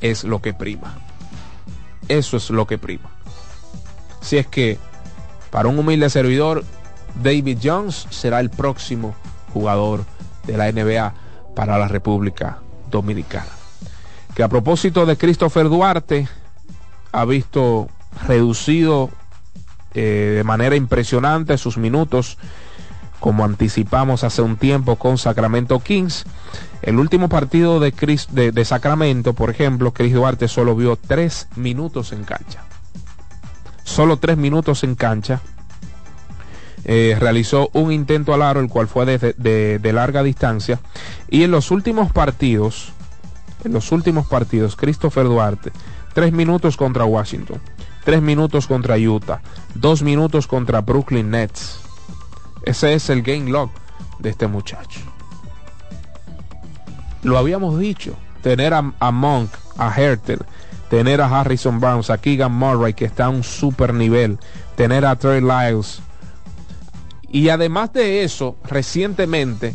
es 0.00 0.24
lo 0.24 0.42
que 0.42 0.52
prima. 0.52 0.98
Eso 2.08 2.36
es 2.36 2.50
lo 2.50 2.66
que 2.66 2.78
prima. 2.78 3.10
Si 4.20 4.36
es 4.36 4.46
que 4.46 4.78
para 5.50 5.68
un 5.68 5.78
humilde 5.78 6.10
servidor, 6.10 6.64
David 7.22 7.58
Jones 7.62 8.06
será 8.10 8.40
el 8.40 8.50
próximo 8.50 9.14
jugador 9.54 10.04
de 10.46 10.56
la 10.56 10.70
NBA 10.70 11.14
para 11.54 11.78
la 11.78 11.88
República 11.88 12.58
Dominicana 12.90 13.55
que 14.36 14.42
a 14.42 14.48
propósito 14.48 15.06
de 15.06 15.16
Christopher 15.16 15.70
Duarte, 15.70 16.28
ha 17.10 17.24
visto 17.24 17.88
reducido 18.28 19.08
eh, 19.94 20.34
de 20.36 20.44
manera 20.44 20.76
impresionante 20.76 21.56
sus 21.56 21.78
minutos, 21.78 22.36
como 23.18 23.46
anticipamos 23.46 24.24
hace 24.24 24.42
un 24.42 24.58
tiempo 24.58 24.96
con 24.96 25.16
Sacramento 25.16 25.80
Kings. 25.80 26.26
El 26.82 26.98
último 26.98 27.30
partido 27.30 27.80
de, 27.80 28.64
Sacramento, 28.66 29.32
por 29.32 29.48
ejemplo, 29.48 29.94
Chris 29.94 30.12
Duarte 30.12 30.48
solo 30.48 30.76
vio 30.76 30.96
tres 30.96 31.48
minutos 31.56 32.12
en 32.12 32.24
cancha. 32.24 32.62
Solo 33.84 34.18
tres 34.18 34.36
minutos 34.36 34.84
en 34.84 34.96
cancha. 34.96 35.40
Eh, 36.84 37.16
realizó 37.18 37.70
un 37.72 37.90
intento 37.90 38.34
al 38.34 38.42
aro, 38.42 38.60
el 38.60 38.68
cual 38.68 38.86
fue 38.86 39.06
de 39.06 39.92
larga 39.94 40.22
distancia. 40.22 40.78
Y 41.30 41.42
en 41.42 41.52
los 41.52 41.70
últimos 41.70 42.12
partidos, 42.12 42.92
en 43.66 43.72
los 43.72 43.92
últimos 43.92 44.26
partidos, 44.26 44.76
Christopher 44.76 45.24
Duarte, 45.24 45.72
tres 46.14 46.32
minutos 46.32 46.76
contra 46.76 47.04
Washington, 47.04 47.60
tres 48.04 48.22
minutos 48.22 48.66
contra 48.66 48.96
Utah, 48.96 49.42
dos 49.74 50.02
minutos 50.02 50.46
contra 50.46 50.80
Brooklyn 50.80 51.30
Nets. 51.30 51.80
Ese 52.62 52.94
es 52.94 53.10
el 53.10 53.22
game 53.22 53.50
log 53.50 53.70
de 54.18 54.30
este 54.30 54.46
muchacho. 54.46 55.00
Lo 57.22 57.38
habíamos 57.38 57.78
dicho, 57.78 58.16
tener 58.42 58.72
a, 58.72 58.92
a 58.98 59.10
Monk, 59.10 59.50
a 59.76 59.92
Hertel, 59.94 60.44
tener 60.88 61.20
a 61.20 61.40
Harrison 61.40 61.80
Barnes, 61.80 62.10
a 62.10 62.18
Keegan 62.18 62.52
Murray, 62.52 62.94
que 62.94 63.04
está 63.04 63.26
a 63.26 63.30
un 63.30 63.42
super 63.42 63.92
nivel, 63.92 64.38
tener 64.76 65.04
a 65.04 65.16
Trey 65.16 65.40
Lyles. 65.40 66.00
Y 67.28 67.48
además 67.48 67.92
de 67.92 68.22
eso, 68.22 68.56
recientemente, 68.64 69.74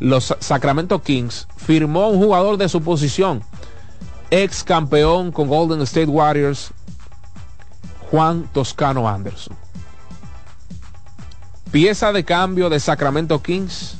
los 0.00 0.34
Sacramento 0.40 1.02
Kings 1.02 1.48
firmó 1.56 2.08
un 2.08 2.18
jugador 2.18 2.56
de 2.56 2.68
su 2.68 2.82
posición, 2.82 3.42
ex 4.30 4.62
campeón 4.62 5.32
con 5.32 5.48
Golden 5.48 5.82
State 5.82 6.06
Warriors, 6.06 6.70
Juan 8.10 8.48
Toscano 8.52 9.08
Anderson. 9.08 9.56
Pieza 11.70 12.12
de 12.12 12.24
cambio 12.24 12.70
de 12.70 12.80
Sacramento 12.80 13.42
Kings, 13.42 13.98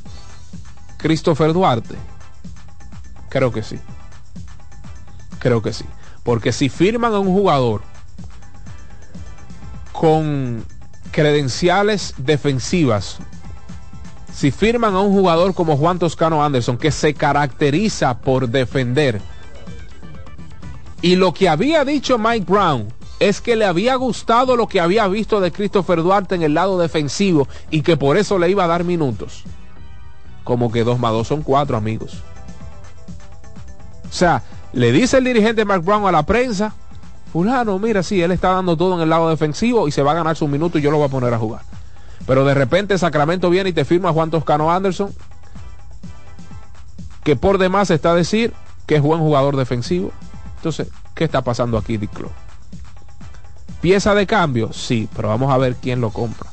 Christopher 0.96 1.52
Duarte. 1.52 1.96
Creo 3.28 3.52
que 3.52 3.62
sí. 3.62 3.78
Creo 5.38 5.60
que 5.60 5.72
sí. 5.72 5.84
Porque 6.22 6.52
si 6.52 6.68
firman 6.68 7.12
a 7.12 7.18
un 7.18 7.28
jugador 7.28 7.82
con 9.92 10.64
credenciales 11.10 12.14
defensivas, 12.16 13.18
si 14.38 14.52
firman 14.52 14.94
a 14.94 15.00
un 15.00 15.12
jugador 15.12 15.52
como 15.52 15.76
Juan 15.76 15.98
Toscano 15.98 16.44
Anderson, 16.44 16.78
que 16.78 16.92
se 16.92 17.12
caracteriza 17.12 18.18
por 18.18 18.48
defender, 18.48 19.20
y 21.02 21.16
lo 21.16 21.34
que 21.34 21.48
había 21.48 21.84
dicho 21.84 22.18
Mike 22.18 22.46
Brown 22.48 22.86
es 23.18 23.40
que 23.40 23.56
le 23.56 23.64
había 23.64 23.96
gustado 23.96 24.54
lo 24.54 24.68
que 24.68 24.80
había 24.80 25.08
visto 25.08 25.40
de 25.40 25.50
Christopher 25.50 26.04
Duarte 26.04 26.36
en 26.36 26.44
el 26.44 26.54
lado 26.54 26.78
defensivo 26.78 27.48
y 27.72 27.82
que 27.82 27.96
por 27.96 28.16
eso 28.16 28.38
le 28.38 28.48
iba 28.48 28.62
a 28.62 28.68
dar 28.68 28.84
minutos. 28.84 29.42
Como 30.44 30.70
que 30.70 30.84
dos 30.84 31.00
más 31.00 31.10
dos 31.10 31.26
son 31.26 31.42
cuatro 31.42 31.76
amigos. 31.76 32.22
O 34.08 34.12
sea, 34.12 34.44
le 34.72 34.92
dice 34.92 35.18
el 35.18 35.24
dirigente 35.24 35.64
Mark 35.64 35.82
Brown 35.82 36.06
a 36.06 36.12
la 36.12 36.22
prensa, 36.22 36.74
fulano, 37.32 37.76
mira, 37.80 38.04
sí, 38.04 38.22
él 38.22 38.30
está 38.30 38.52
dando 38.52 38.76
todo 38.76 38.94
en 38.94 39.00
el 39.00 39.10
lado 39.10 39.30
defensivo 39.30 39.88
y 39.88 39.90
se 39.90 40.04
va 40.04 40.12
a 40.12 40.14
ganar 40.14 40.36
su 40.36 40.46
minuto 40.46 40.78
y 40.78 40.82
yo 40.82 40.92
lo 40.92 40.98
voy 40.98 41.06
a 41.06 41.10
poner 41.10 41.34
a 41.34 41.38
jugar. 41.38 41.62
Pero 42.28 42.44
de 42.44 42.52
repente 42.52 42.98
Sacramento 42.98 43.48
viene 43.48 43.70
y 43.70 43.72
te 43.72 43.86
firma 43.86 44.12
Juan 44.12 44.30
Toscano 44.30 44.70
Anderson, 44.70 45.14
que 47.24 47.36
por 47.36 47.56
demás 47.56 47.90
está 47.90 48.10
a 48.10 48.14
decir 48.14 48.52
que 48.86 48.96
es 48.96 49.02
buen 49.02 49.18
jugador 49.18 49.56
defensivo. 49.56 50.12
Entonces, 50.56 50.88
¿qué 51.14 51.24
está 51.24 51.42
pasando 51.42 51.78
aquí, 51.78 51.96
Dick 51.96 52.12
Club? 52.12 52.30
Pieza 53.80 54.14
de 54.14 54.26
cambio, 54.26 54.74
sí, 54.74 55.08
pero 55.16 55.28
vamos 55.28 55.50
a 55.50 55.56
ver 55.56 55.76
quién 55.76 56.02
lo 56.02 56.10
compra. 56.10 56.50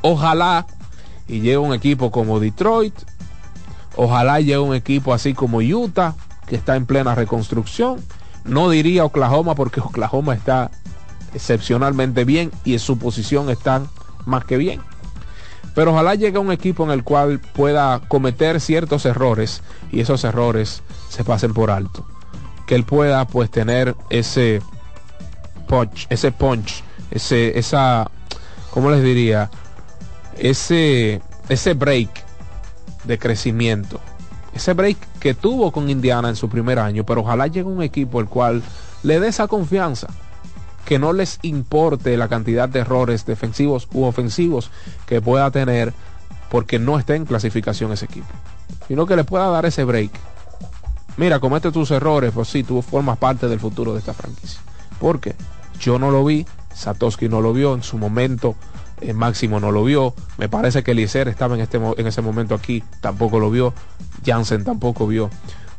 Ojalá 0.00 0.64
y 1.26 1.40
llegue 1.40 1.58
un 1.58 1.74
equipo 1.74 2.12
como 2.12 2.38
Detroit, 2.38 2.94
ojalá 3.96 4.38
llegue 4.38 4.58
un 4.58 4.76
equipo 4.76 5.12
así 5.12 5.34
como 5.34 5.58
Utah, 5.58 6.14
que 6.46 6.54
está 6.54 6.76
en 6.76 6.86
plena 6.86 7.16
reconstrucción. 7.16 8.00
No 8.44 8.70
diría 8.70 9.04
Oklahoma 9.04 9.56
porque 9.56 9.80
Oklahoma 9.84 10.34
está 10.34 10.70
excepcionalmente 11.34 12.24
bien 12.24 12.52
y 12.64 12.74
en 12.74 12.78
su 12.78 12.96
posición 12.96 13.50
están 13.50 13.88
más 14.26 14.44
que 14.44 14.56
bien. 14.56 14.80
Pero 15.74 15.92
ojalá 15.92 16.14
llegue 16.14 16.38
un 16.38 16.52
equipo 16.52 16.84
en 16.84 16.90
el 16.90 17.02
cual 17.02 17.40
pueda 17.40 18.00
cometer 18.08 18.60
ciertos 18.60 19.04
errores 19.06 19.62
y 19.90 20.00
esos 20.00 20.22
errores 20.24 20.82
se 21.08 21.24
pasen 21.24 21.52
por 21.52 21.70
alto. 21.70 22.06
Que 22.66 22.76
él 22.76 22.84
pueda 22.84 23.26
pues 23.26 23.50
tener 23.50 23.96
ese 24.08 24.62
punch, 25.66 26.06
ese 26.10 26.30
punch, 26.30 26.84
ese, 27.10 27.58
esa, 27.58 28.10
¿cómo 28.70 28.90
les 28.90 29.02
diría? 29.02 29.50
Ese, 30.38 31.20
ese 31.48 31.74
break 31.74 32.10
de 33.04 33.18
crecimiento. 33.18 34.00
Ese 34.54 34.72
break 34.72 34.96
que 35.18 35.34
tuvo 35.34 35.72
con 35.72 35.90
Indiana 35.90 36.28
en 36.28 36.36
su 36.36 36.48
primer 36.48 36.78
año, 36.78 37.04
pero 37.04 37.22
ojalá 37.22 37.48
llegue 37.48 37.68
un 37.68 37.82
equipo 37.82 38.20
el 38.20 38.28
cual 38.28 38.62
le 39.02 39.18
dé 39.18 39.28
esa 39.28 39.48
confianza. 39.48 40.06
Que 40.84 40.98
no 40.98 41.12
les 41.12 41.38
importe 41.42 42.16
la 42.16 42.28
cantidad 42.28 42.68
de 42.68 42.80
errores 42.80 43.24
defensivos 43.26 43.88
u 43.92 44.04
ofensivos 44.04 44.70
que 45.06 45.20
pueda 45.20 45.50
tener 45.50 45.94
porque 46.50 46.78
no 46.78 46.98
esté 46.98 47.16
en 47.16 47.24
clasificación 47.24 47.92
ese 47.92 48.04
equipo. 48.04 48.28
Sino 48.86 49.06
que 49.06 49.16
le 49.16 49.24
pueda 49.24 49.48
dar 49.48 49.66
ese 49.66 49.84
break. 49.84 50.10
Mira, 51.16 51.38
comete 51.38 51.70
tus 51.70 51.90
errores, 51.90 52.32
pues 52.34 52.48
sí, 52.48 52.64
tú 52.64 52.82
formas 52.82 53.18
parte 53.18 53.48
del 53.48 53.60
futuro 53.60 53.92
de 53.92 54.00
esta 54.00 54.14
franquicia. 54.14 54.60
Porque 55.00 55.34
yo 55.80 55.98
no 55.98 56.10
lo 56.10 56.24
vi, 56.24 56.46
Satoshi 56.74 57.28
no 57.28 57.40
lo 57.40 57.52
vio 57.52 57.74
en 57.74 57.82
su 57.82 57.98
momento, 57.98 58.56
el 59.00 59.14
Máximo 59.14 59.60
no 59.60 59.70
lo 59.70 59.84
vio, 59.84 60.14
me 60.38 60.48
parece 60.48 60.82
que 60.82 60.92
Eliezer 60.92 61.28
estaba 61.28 61.54
en, 61.54 61.60
este, 61.60 61.76
en 61.78 62.06
ese 62.06 62.22
momento 62.22 62.54
aquí, 62.54 62.82
tampoco 63.00 63.38
lo 63.38 63.50
vio, 63.50 63.74
Jansen 64.24 64.64
tampoco 64.64 65.06
vio 65.06 65.30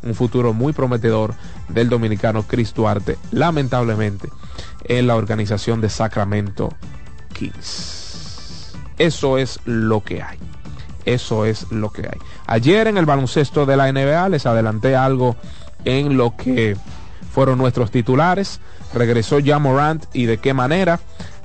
un 0.04 0.14
futuro 0.14 0.54
muy 0.54 0.74
prometedor 0.74 1.34
del 1.70 1.90
dominicano 1.90 2.44
Chris 2.44 2.74
Duarte, 2.74 3.18
lamentablemente, 3.32 4.30
en 4.84 5.08
la 5.08 5.16
organización 5.16 5.82
de 5.82 5.90
Sacramento 5.90 6.70
Kings. 7.34 8.74
Eso 8.98 9.38
es 9.38 9.60
lo 9.66 10.04
que 10.04 10.22
hay. 10.22 10.38
Eso 11.06 11.46
es 11.46 11.72
lo 11.72 11.92
que 11.92 12.02
hay. 12.02 12.20
Ayer 12.48 12.88
en 12.88 12.98
el 12.98 13.06
baloncesto 13.06 13.66
de 13.66 13.78
la 13.78 13.92
NBA 13.92 14.30
les 14.30 14.46
adelanté 14.46 14.96
algo 14.96 15.36
en 15.84 16.18
lo 16.18 16.36
que 16.36 16.76
fueron 17.32 17.58
nuestros 17.58 17.92
titulares. 17.92 18.60
Regresó 18.94 19.40
ya 19.40 19.60
Morant 19.60 20.06
y 20.14 20.26
de 20.26 20.38
qué 20.38 20.54
manera. 20.54 21.00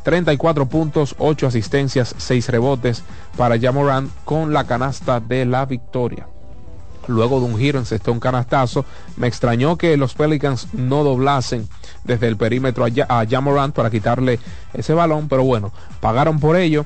34 0.04 0.66
puntos, 0.66 1.14
8 1.18 1.48
asistencias, 1.48 2.14
6 2.16 2.48
rebotes 2.48 3.02
para 3.36 3.58
Morant 3.72 4.11
con 4.24 4.52
la 4.52 4.64
canasta 4.64 5.20
de 5.20 5.44
la 5.44 5.66
victoria. 5.66 6.26
Luego 7.07 7.40
de 7.40 7.46
un 7.46 7.59
giro 7.59 7.78
en 7.80 8.11
un 8.11 8.20
canastazo, 8.20 8.84
me 9.16 9.26
extrañó 9.26 9.76
que 9.76 9.96
los 9.96 10.14
Pelicans 10.14 10.68
no 10.72 11.03
doblasen 11.03 11.68
desde 12.05 12.28
el 12.28 12.36
perímetro 12.36 12.84
a 13.09 13.26
Jamorant 13.26 13.74
para 13.74 13.90
quitarle 13.90 14.38
ese 14.74 14.94
balón, 14.94 15.28
pero 15.28 15.44
bueno, 15.44 15.72
pagaron 16.01 16.38
por 16.40 16.57
ello. 16.57 16.84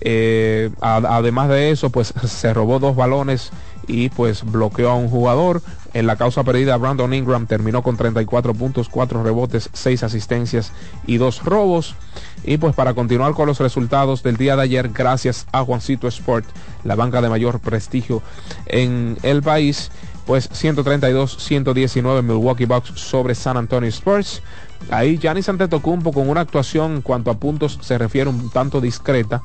Eh, 0.00 0.70
además 0.80 1.48
de 1.48 1.70
eso, 1.70 1.90
pues 1.90 2.14
se 2.26 2.54
robó 2.54 2.78
dos 2.78 2.96
balones 2.96 3.50
y 3.86 4.08
pues 4.08 4.44
bloqueó 4.44 4.90
a 4.90 4.94
un 4.94 5.08
jugador. 5.08 5.62
En 5.92 6.06
la 6.06 6.16
causa 6.16 6.44
perdida, 6.44 6.76
Brandon 6.76 7.12
Ingram 7.12 7.46
terminó 7.46 7.82
con 7.82 7.96
34 7.96 8.54
puntos, 8.54 8.88
4 8.88 9.24
rebotes, 9.24 9.70
6 9.72 10.04
asistencias 10.04 10.72
y 11.06 11.16
2 11.16 11.44
robos. 11.44 11.96
Y 12.44 12.58
pues 12.58 12.74
para 12.74 12.94
continuar 12.94 13.34
con 13.34 13.46
los 13.46 13.58
resultados 13.58 14.22
del 14.22 14.36
día 14.36 14.56
de 14.56 14.62
ayer, 14.62 14.90
gracias 14.90 15.46
a 15.52 15.64
Juancito 15.64 16.06
Sport, 16.08 16.46
la 16.84 16.94
banca 16.94 17.20
de 17.20 17.28
mayor 17.28 17.58
prestigio 17.60 18.22
en 18.66 19.18
el 19.22 19.42
país, 19.42 19.90
pues 20.26 20.48
132-119 20.50 22.22
Milwaukee 22.22 22.66
Bucks 22.66 22.92
sobre 22.94 23.34
San 23.34 23.56
Antonio 23.56 23.88
Spurs. 23.88 24.42
Ahí 24.90 25.18
Giannis 25.18 25.48
Antetokounmpo 25.48 26.12
con 26.12 26.30
una 26.30 26.40
actuación 26.40 26.96
en 26.96 27.02
cuanto 27.02 27.30
a 27.30 27.34
puntos 27.34 27.78
se 27.82 27.98
refiere 27.98 28.30
un 28.30 28.48
tanto 28.50 28.80
discreta. 28.80 29.42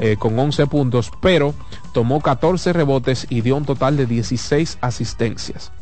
Eh, 0.00 0.16
con 0.16 0.38
11 0.38 0.66
puntos, 0.68 1.10
pero 1.20 1.54
tomó 1.92 2.20
14 2.20 2.72
rebotes 2.72 3.26
y 3.28 3.40
dio 3.40 3.56
un 3.56 3.64
total 3.64 3.96
de 3.96 4.06
16 4.06 4.78
asistencias. 4.80 5.72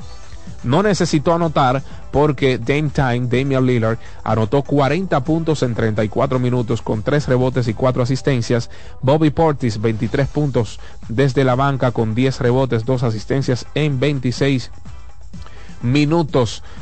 No 0.63 0.83
necesitó 0.83 1.35
anotar 1.35 1.83
porque 2.11 2.59
Dame 2.59 2.91
Time, 2.91 3.27
Damian 3.29 3.67
Lillard, 3.67 3.99
anotó 4.25 4.63
40 4.63 5.23
puntos 5.23 5.63
en 5.63 5.75
34 5.75 6.39
minutos 6.39 6.83
con 6.83 7.03
3 7.03 7.29
rebotes 7.29 7.69
y 7.69 7.75
4 7.75 8.03
asistencias. 8.03 8.71
Bobby 9.03 9.31
Portis, 9.31 9.81
23 9.81 10.27
puntos 10.29 10.81
desde 11.09 11.45
la 11.45 11.55
banca 11.55 11.93
con 11.93 12.15
10 12.15 12.41
rebotes, 12.41 12.85
2 12.85 13.03
asistencias 13.03 13.67
en 13.75 14.01
26 14.01 14.71
minutos. 14.71 14.86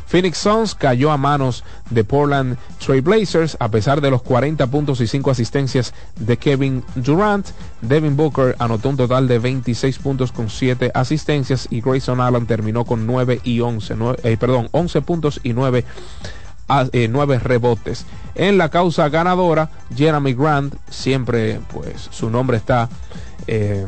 Phoenix 0.07 0.39
Suns 0.39 0.75
cayó 0.75 1.11
a 1.11 1.17
manos 1.17 1.65
de 1.91 2.05
Portland 2.05 2.57
Trail 2.85 3.03
Blazers 3.03 3.57
a 3.61 3.69
pesar 3.69 4.01
de 4.01 4.11
los 4.11 4.23
40 4.23 4.67
puntos 4.69 5.01
y 5.01 5.07
5 5.07 5.31
asistencias 5.31 5.95
de 6.17 6.37
Kevin 6.37 6.85
Durant. 6.95 7.47
Devin 7.81 8.17
Booker 8.17 8.57
anotó 8.59 8.89
un 8.91 8.97
total 8.97 9.29
de 9.29 9.39
26 9.39 9.99
puntos 9.99 10.33
con 10.33 10.51
7 10.51 10.91
asistencias 10.95 11.69
y 11.71 11.81
Grayson 11.81 12.21
Allen 12.21 12.47
terminó 12.47 12.85
con 12.85 13.07
9 13.07 13.41
y 13.45 13.61
11, 13.61 13.95
eh, 14.23 14.37
perdón, 14.37 14.69
11 14.73 15.03
puntos 15.03 15.41
y 15.43 15.53
9 15.53 15.85
eh, 16.93 17.39
rebotes. 17.43 18.07
En 18.35 18.59
la 18.59 18.69
causa 18.69 19.09
ganadora, 19.09 19.71
Jeremy 19.95 20.35
Grant, 20.35 20.75
siempre 20.89 21.61
pues 21.73 22.09
su 22.11 22.31
nombre 22.31 22.57
está 22.57 22.89
eh, 23.47 23.87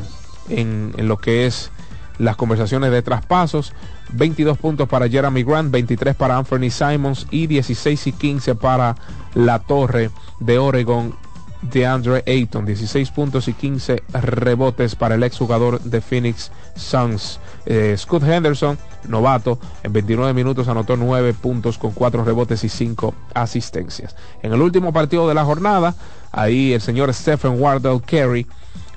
en, 0.49 0.93
lo 0.97 1.17
que 1.17 1.47
es 1.47 1.71
las 2.17 2.35
conversaciones 2.35 2.91
de 2.91 3.01
traspasos. 3.01 3.73
22 4.13 4.57
puntos 4.57 4.87
para 4.87 5.09
Jeremy 5.09 5.43
Grant, 5.43 5.71
23 5.71 6.15
para 6.15 6.37
Anthony 6.37 6.69
Simons 6.69 7.27
y 7.31 7.47
16 7.47 8.07
y 8.07 8.11
15 8.13 8.55
para 8.55 8.95
la 9.33 9.59
Torre 9.59 10.09
de 10.39 10.57
Oregon 10.57 11.13
DeAndre 11.61 12.23
Ayton, 12.27 12.65
16 12.65 13.11
puntos 13.11 13.47
y 13.47 13.53
15 13.53 14.03
rebotes 14.13 14.95
para 14.95 15.15
el 15.15 15.23
exjugador 15.23 15.81
de 15.81 16.01
Phoenix 16.01 16.51
Suns. 16.75 17.39
Eh, 17.65 17.95
Scott 17.97 18.23
Henderson, 18.23 18.77
novato, 19.07 19.59
en 19.83 19.91
29 19.91 20.33
minutos 20.33 20.67
anotó 20.67 20.95
9 20.95 21.33
puntos 21.33 21.77
con 21.77 21.91
4 21.91 22.23
rebotes 22.23 22.63
y 22.63 22.69
5 22.69 23.13
asistencias. 23.33 24.15
En 24.41 24.53
el 24.53 24.61
último 24.61 24.93
partido 24.93 25.27
de 25.27 25.33
la 25.33 25.45
jornada, 25.45 25.95
ahí 26.31 26.73
el 26.73 26.81
señor 26.81 27.13
Stephen 27.13 27.59
Wardell 27.59 28.01
Carey 28.01 28.45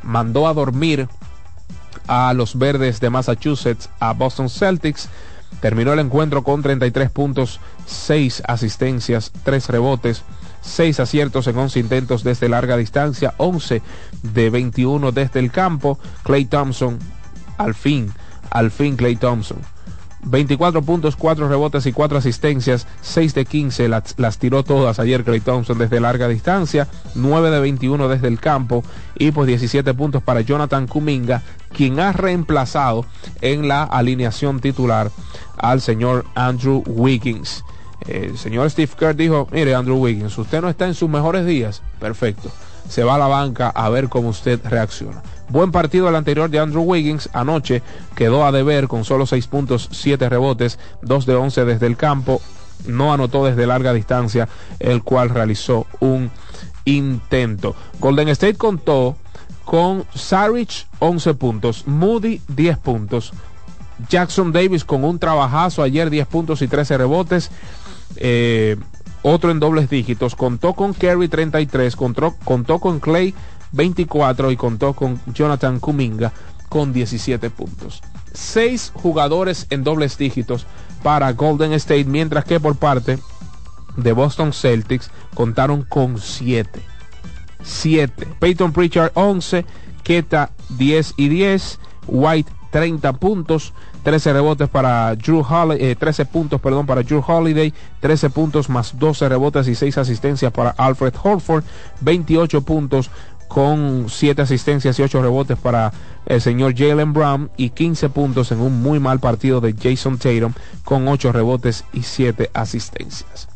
mandó 0.02 0.46
a 0.46 0.54
dormir 0.54 1.08
a 2.10 2.34
los 2.34 2.58
verdes 2.58 2.98
de 2.98 3.08
Massachusetts 3.08 3.88
a 4.00 4.12
Boston 4.14 4.50
Celtics. 4.50 5.08
Terminó 5.60 5.92
el 5.92 6.00
encuentro 6.00 6.42
con 6.42 6.60
33 6.60 7.08
puntos, 7.10 7.60
6 7.86 8.42
asistencias, 8.48 9.30
3 9.44 9.68
rebotes, 9.68 10.24
6 10.60 10.98
aciertos 10.98 11.46
en 11.46 11.56
11 11.56 11.78
intentos 11.78 12.24
desde 12.24 12.48
larga 12.48 12.76
distancia, 12.76 13.34
11 13.36 13.80
de 14.24 14.50
21 14.50 15.12
desde 15.12 15.38
el 15.38 15.52
campo. 15.52 16.00
Clay 16.24 16.46
Thompson, 16.46 16.98
al 17.58 17.74
fin, 17.74 18.12
al 18.50 18.72
fin 18.72 18.96
Clay 18.96 19.14
Thompson 19.14 19.58
24 20.22 20.82
puntos, 20.82 21.16
4 21.16 21.48
rebotes 21.48 21.86
y 21.86 21.92
4 21.92 22.18
asistencias, 22.18 22.86
6 23.00 23.34
de 23.34 23.44
15 23.46 23.88
las, 23.88 24.38
tiró 24.38 24.62
todas 24.64 24.98
ayer 24.98 25.24
Clay 25.24 25.40
Thompson 25.40 25.78
desde 25.78 26.00
larga 26.00 26.28
distancia, 26.28 26.88
9 27.14 27.50
de 27.50 27.60
21 27.60 28.08
desde 28.08 28.28
el 28.28 28.38
campo 28.38 28.84
y 29.16 29.30
pues 29.32 29.46
17 29.46 29.94
puntos 29.94 30.22
para 30.22 30.42
Jonathan 30.42 30.86
Kuminga, 30.86 31.42
quien 31.74 32.00
ha 32.00 32.12
reemplazado 32.12 33.04
en 33.40 33.68
la 33.68 33.82
alineación 33.82 34.60
titular 34.60 35.10
al 35.56 35.80
señor 35.80 36.24
Andrew 36.34 36.82
Wiggins. 36.86 37.64
El 38.06 38.38
señor 38.38 38.70
Steve 38.70 38.92
Kerr 38.98 39.14
dijo, 39.14 39.46
mire 39.52 39.74
Andrew 39.74 39.98
Wiggins, 39.98 40.36
usted 40.38 40.60
no 40.62 40.68
está 40.68 40.86
en 40.86 40.94
sus 40.94 41.08
mejores 41.08 41.44
días, 41.44 41.82
perfecto, 41.98 42.50
se 42.88 43.04
va 43.04 43.16
a 43.16 43.18
la 43.18 43.28
banca 43.28 43.68
a 43.68 43.88
ver 43.90 44.08
cómo 44.08 44.30
usted 44.30 44.60
reacciona. 44.64 45.22
Buen 45.50 45.72
partido 45.72 46.08
el 46.08 46.14
anterior 46.14 46.48
de 46.48 46.60
Andrew 46.60 46.84
Wiggins. 46.84 47.28
Anoche 47.32 47.82
quedó 48.14 48.46
a 48.46 48.52
deber 48.52 48.86
con 48.86 49.04
solo 49.04 49.26
6 49.26 49.48
puntos, 49.48 49.88
7 49.90 50.28
rebotes, 50.28 50.78
2 51.02 51.26
de 51.26 51.34
11 51.34 51.64
desde 51.64 51.86
el 51.88 51.96
campo. 51.96 52.40
No 52.86 53.12
anotó 53.12 53.44
desde 53.44 53.66
larga 53.66 53.92
distancia, 53.92 54.48
el 54.78 55.02
cual 55.02 55.28
realizó 55.28 55.88
un 55.98 56.30
intento. 56.84 57.74
Golden 57.98 58.28
State 58.28 58.54
contó 58.54 59.16
con 59.70 60.04
Sarich 60.16 60.88
11 60.98 61.34
puntos, 61.34 61.86
Moody 61.86 62.40
10 62.48 62.78
puntos, 62.78 63.32
Jackson 64.08 64.50
Davis 64.50 64.84
con 64.84 65.04
un 65.04 65.20
trabajazo 65.20 65.84
ayer 65.84 66.10
10 66.10 66.26
puntos 66.26 66.60
y 66.62 66.66
13 66.66 66.98
rebotes. 66.98 67.52
Eh, 68.16 68.76
otro 69.22 69.52
en 69.52 69.60
dobles 69.60 69.88
dígitos, 69.88 70.34
contó 70.34 70.72
con 70.72 70.92
Kerry 70.92 71.28
33, 71.28 71.94
contó, 71.94 72.34
contó 72.42 72.80
con 72.80 72.98
Clay 72.98 73.32
24 73.70 74.50
y 74.50 74.56
contó 74.56 74.92
con 74.94 75.20
Jonathan 75.32 75.78
Kuminga 75.78 76.32
con 76.68 76.92
17 76.92 77.48
puntos. 77.50 78.02
Seis 78.32 78.90
jugadores 78.92 79.68
en 79.70 79.84
dobles 79.84 80.18
dígitos 80.18 80.66
para 81.04 81.32
Golden 81.34 81.74
State, 81.74 82.06
mientras 82.06 82.44
que 82.44 82.58
por 82.58 82.74
parte 82.74 83.20
de 83.96 84.10
Boston 84.10 84.52
Celtics 84.52 85.12
contaron 85.32 85.82
con 85.82 86.18
7. 86.18 86.90
7. 87.62 88.26
Peyton 88.38 88.72
Pritchard 88.72 89.12
11, 89.14 89.64
Keta 90.02 90.50
10 90.70 91.14
y 91.16 91.28
10, 91.28 91.78
White 92.06 92.52
30 92.70 93.12
puntos, 93.14 93.72
13 94.04 94.32
rebotes 94.32 94.68
para 94.68 95.14
Drew 95.16 95.40
Holiday, 95.40 95.94
13 95.94 96.24
puntos, 96.26 96.60
perdón, 96.60 96.86
para 96.86 97.02
Drew 97.02 97.22
Holiday, 97.26 97.74
13 98.00 98.30
puntos 98.30 98.68
más 98.68 98.98
12 98.98 99.28
rebotes 99.28 99.68
y 99.68 99.74
6 99.74 99.98
asistencias 99.98 100.52
para 100.52 100.70
Alfred 100.70 101.14
Horford, 101.22 101.64
28 102.00 102.62
puntos 102.62 103.10
con 103.50 104.06
7 104.08 104.42
asistencias 104.42 104.96
y 104.98 105.02
8 105.02 105.22
rebotes 105.22 105.58
para 105.58 105.92
el 106.24 106.40
señor 106.40 106.72
Jalen 106.76 107.12
Brown. 107.12 107.50
Y 107.56 107.70
15 107.70 108.08
puntos 108.08 108.52
en 108.52 108.60
un 108.60 108.80
muy 108.80 109.00
mal 109.00 109.18
partido 109.18 109.60
de 109.60 109.74
Jason 109.74 110.18
Tatum 110.18 110.52
con 110.84 111.08
8 111.08 111.32
rebotes 111.32 111.84
y 111.92 112.04
7 112.04 112.50
asistencias. 112.54 113.49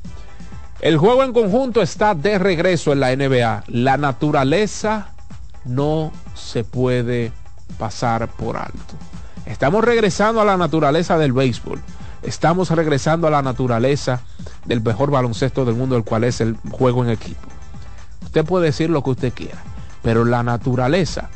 El 0.81 0.99
juego 0.99 1.23
en 1.23 1.33
conjunto 1.33 1.83
está 1.83 2.15
de 2.15 2.39
regreso 2.39 2.93
en 2.93 3.01
la 3.01 3.15
NBA. 3.15 3.65
La 3.69 3.97
naturaleza 3.97 5.09
no 5.65 6.13
se 6.35 6.65
puede 6.65 7.33
pasar 7.79 8.29
por 8.29 8.57
alto. 8.57 8.95
Estamos 9.47 9.85
regresando 9.85 10.41
a 10.41 10.45
la 10.45 10.57
naturaleza 10.57 11.17
del 11.17 11.33
béisbol. 11.33 11.81
Estamos 12.23 12.71
regresando 12.71 13.27
a 13.27 13.31
la 13.31 13.43
naturaleza 13.43 14.21
del 14.65 14.83
mejor 14.83 15.11
baloncesto 15.11 15.65
del 15.65 15.75
mundo, 15.75 15.97
el 15.97 16.05
cual 16.05 16.25
es 16.25 16.41
el 16.41 16.57
juego 16.71 17.05
en 17.05 17.11
equipo. 17.11 17.49
Usted 18.23 18.45
puede 18.45 18.67
decir 18.67 18.91
lo 18.91 19.03
que 19.03 19.11
usted 19.11 19.33
quiera 19.33 19.63
pero 20.05 20.27
la 20.27 20.43
naturaleza, 20.43 21.31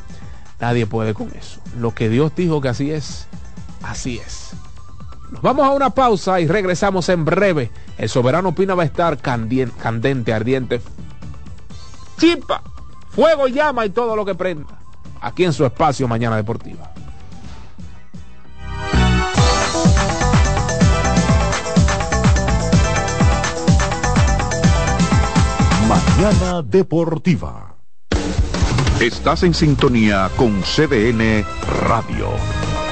nadie 0.61 0.85
puede 0.85 1.13
con 1.15 1.29
eso. 1.35 1.59
Lo 1.77 1.93
que 1.95 2.07
Dios 2.07 2.31
dijo 2.35 2.61
que 2.61 2.69
así 2.69 2.91
es, 2.91 3.25
así 3.81 4.19
es. 4.19 4.51
Nos 5.31 5.41
vamos 5.41 5.65
a 5.65 5.71
una 5.71 5.91
pausa 5.91 6.39
y 6.39 6.47
regresamos 6.47 7.07
en 7.09 7.23
breve. 7.23 7.71
El 7.97 8.09
soberano 8.09 8.55
Pina 8.55 8.73
va 8.75 8.83
a 8.83 8.85
estar 8.85 9.17
candente, 9.17 10.33
ardiente. 10.33 10.81
Chipa, 12.17 12.63
fuego, 13.09 13.47
llama 13.47 13.85
y 13.85 13.91
todo 13.91 14.15
lo 14.15 14.25
que 14.25 14.35
prenda. 14.35 14.79
Aquí 15.21 15.43
en 15.43 15.53
su 15.53 15.65
espacio 15.65 16.07
Mañana 16.07 16.35
Deportiva. 16.35 16.91
Mañana 25.87 26.61
Deportiva. 26.63 27.75
Estás 28.99 29.43
en 29.43 29.53
sintonía 29.53 30.29
con 30.35 30.61
CDN 30.61 31.45
Radio. 31.87 32.58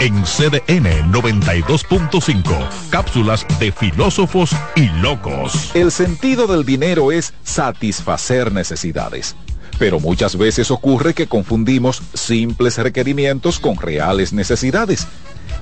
En 0.00 0.22
CDN 0.22 1.10
92.5, 1.12 2.68
cápsulas 2.88 3.44
de 3.58 3.72
filósofos 3.72 4.52
y 4.76 4.88
locos. 5.00 5.74
El 5.74 5.90
sentido 5.90 6.46
del 6.46 6.64
dinero 6.64 7.10
es 7.10 7.34
satisfacer 7.42 8.52
necesidades. 8.52 9.34
Pero 9.76 9.98
muchas 9.98 10.38
veces 10.38 10.70
ocurre 10.70 11.14
que 11.14 11.26
confundimos 11.26 12.00
simples 12.14 12.78
requerimientos 12.78 13.58
con 13.58 13.76
reales 13.76 14.32
necesidades. 14.32 15.08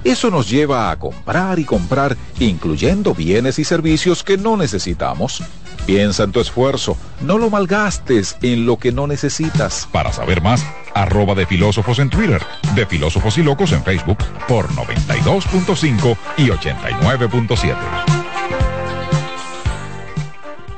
Eso 0.05 0.31
nos 0.31 0.51
lleva 0.51 0.91
a 0.91 0.99
comprar 0.99 1.59
y 1.59 1.65
comprar, 1.65 2.15
incluyendo 2.39 3.15
bienes 3.15 3.59
y 3.59 3.65
servicios 3.65 4.23
que 4.23 4.37
no 4.37 4.59
necesitamos. 4.59 5.43
Piensa 5.87 6.25
en 6.25 6.33
tu 6.33 6.41
esfuerzo, 6.41 6.97
no 7.21 7.39
lo 7.39 7.49
malgastes 7.49 8.37
en 8.43 8.67
lo 8.67 8.77
que 8.77 8.91
no 8.91 9.07
necesitas. 9.07 9.89
Para 9.93 10.13
saber 10.13 10.43
más, 10.43 10.67
arroba 10.95 11.37
de 11.37 11.47
filósofos 11.47 12.01
en 12.01 12.11
Twitter, 12.11 12.43
de 12.75 12.87
filósofos 12.87 13.39
y 13.39 13.45
locos 13.45 13.71
en 13.71 13.85
Facebook 13.85 14.19
por 14.49 14.69
92.5 14.71 16.17
y 16.39 16.49
89.7. 16.49 17.77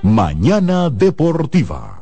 Mañana 0.02 0.90
Deportiva. 0.90 1.97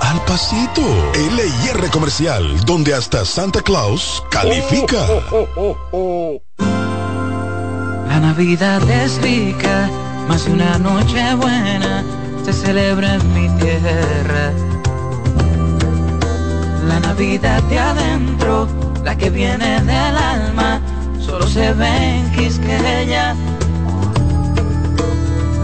al 0.00 0.22
pasito. 0.26 0.82
LIR 1.14 1.90
Comercial, 1.90 2.60
donde 2.66 2.92
hasta 2.92 3.24
Santa 3.24 3.62
Claus 3.62 4.22
califica. 4.30 4.98
La 8.06 8.20
Navidad 8.20 8.82
es 8.90 9.20
rica, 9.22 9.88
más 10.28 10.46
una 10.46 10.78
noche 10.78 11.34
buena 11.36 12.04
se 12.44 12.52
celebra 12.52 13.14
en 13.14 13.32
mi 13.32 13.48
tierra. 13.58 14.52
La 16.86 17.00
Navidad 17.00 17.62
de 17.62 17.78
adentro, 17.78 18.68
la 19.04 19.16
que 19.16 19.30
viene 19.30 19.80
del 19.80 20.16
alma, 20.16 20.82
solo 21.18 21.46
se 21.46 21.72
ve 21.72 22.18
en 22.18 22.30
Quisqueya. 22.32 23.34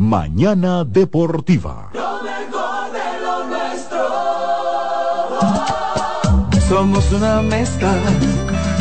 Mañana 0.00 0.82
Deportiva. 0.82 1.90
Somos 6.66 7.12
una 7.12 7.42
mezcla 7.42 7.92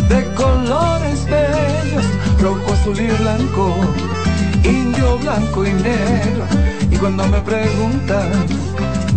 de 0.07 0.34
colores 0.34 1.26
bellos, 1.26 2.05
rojo, 2.39 2.72
azul 2.72 2.97
y 2.97 3.07
blanco, 3.22 3.76
indio, 4.63 5.17
blanco 5.17 5.65
y 5.65 5.74
negro. 5.74 6.45
Y 6.89 6.95
cuando 6.95 7.28
me 7.28 7.41
preguntan 7.41 8.32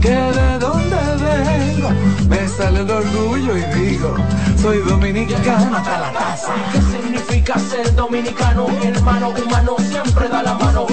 que 0.01 0.11
de 0.11 0.59
dónde 0.59 0.97
vengo, 1.23 1.91
me 2.29 2.49
sale 2.49 2.81
el 2.81 2.91
orgullo 2.91 3.57
y 3.57 3.63
digo, 3.79 4.17
soy 4.61 4.79
dominicano 4.79 5.77
hasta 5.77 6.01
la 6.01 6.13
taza. 6.13 6.53
¿Qué 6.73 6.81
significa 6.81 7.57
ser 7.61 7.95
dominicano? 7.95 8.67
Hermano 8.83 9.29
humano 9.29 9.77
siempre 9.79 10.29
da 10.29 10.43
la 10.43 10.55
mano. 10.55 10.87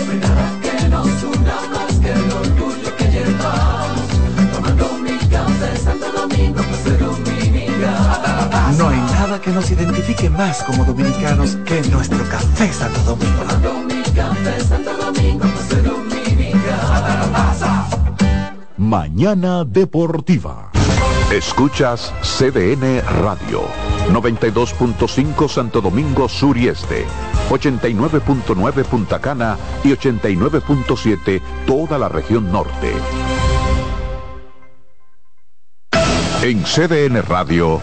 No 8.77 8.89
hay 8.89 8.97
nada 8.97 9.41
que 9.41 9.51
nos 9.51 9.69
identifique 9.71 10.29
más 10.29 10.63
como 10.63 10.83
dominicanos 10.85 11.57
que 11.65 11.81
nuestro 11.89 12.23
café 12.29 12.71
Santo 12.71 12.99
Domingo. 13.01 13.43
Mañana 18.77 19.65
Deportiva. 19.65 20.71
Escuchas 21.31 22.11
CDN 22.23 23.03
Radio, 23.21 23.61
92.5 24.11 25.47
Santo 25.47 25.79
Domingo 25.79 26.27
Sur 26.27 26.57
y 26.57 26.69
Este, 26.69 27.05
89.9 27.49 28.83
Punta 28.85 29.19
Cana 29.19 29.55
y 29.83 29.89
89.7 29.89 31.39
toda 31.67 31.99
la 31.99 32.09
región 32.09 32.51
norte. 32.51 32.93
En 36.41 36.63
CDN 36.63 37.21
Radio, 37.23 37.81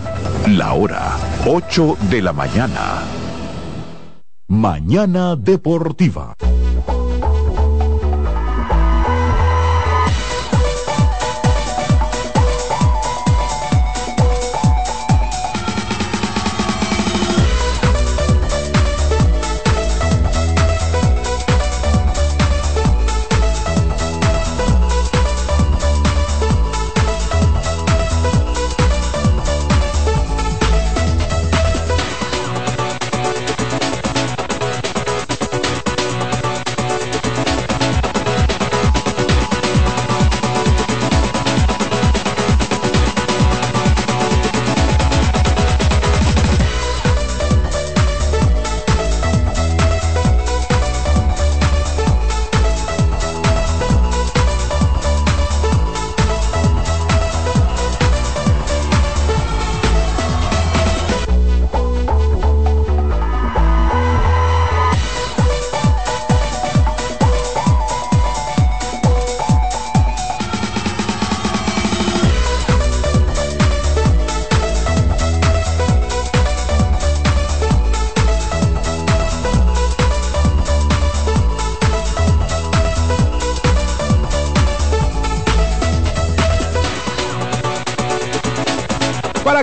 la 0.48 0.72
hora 0.72 1.18
8 1.44 1.98
de 2.08 2.22
la 2.22 2.32
mañana. 2.32 3.02
Mañana 4.48 5.36
Deportiva. 5.36 6.34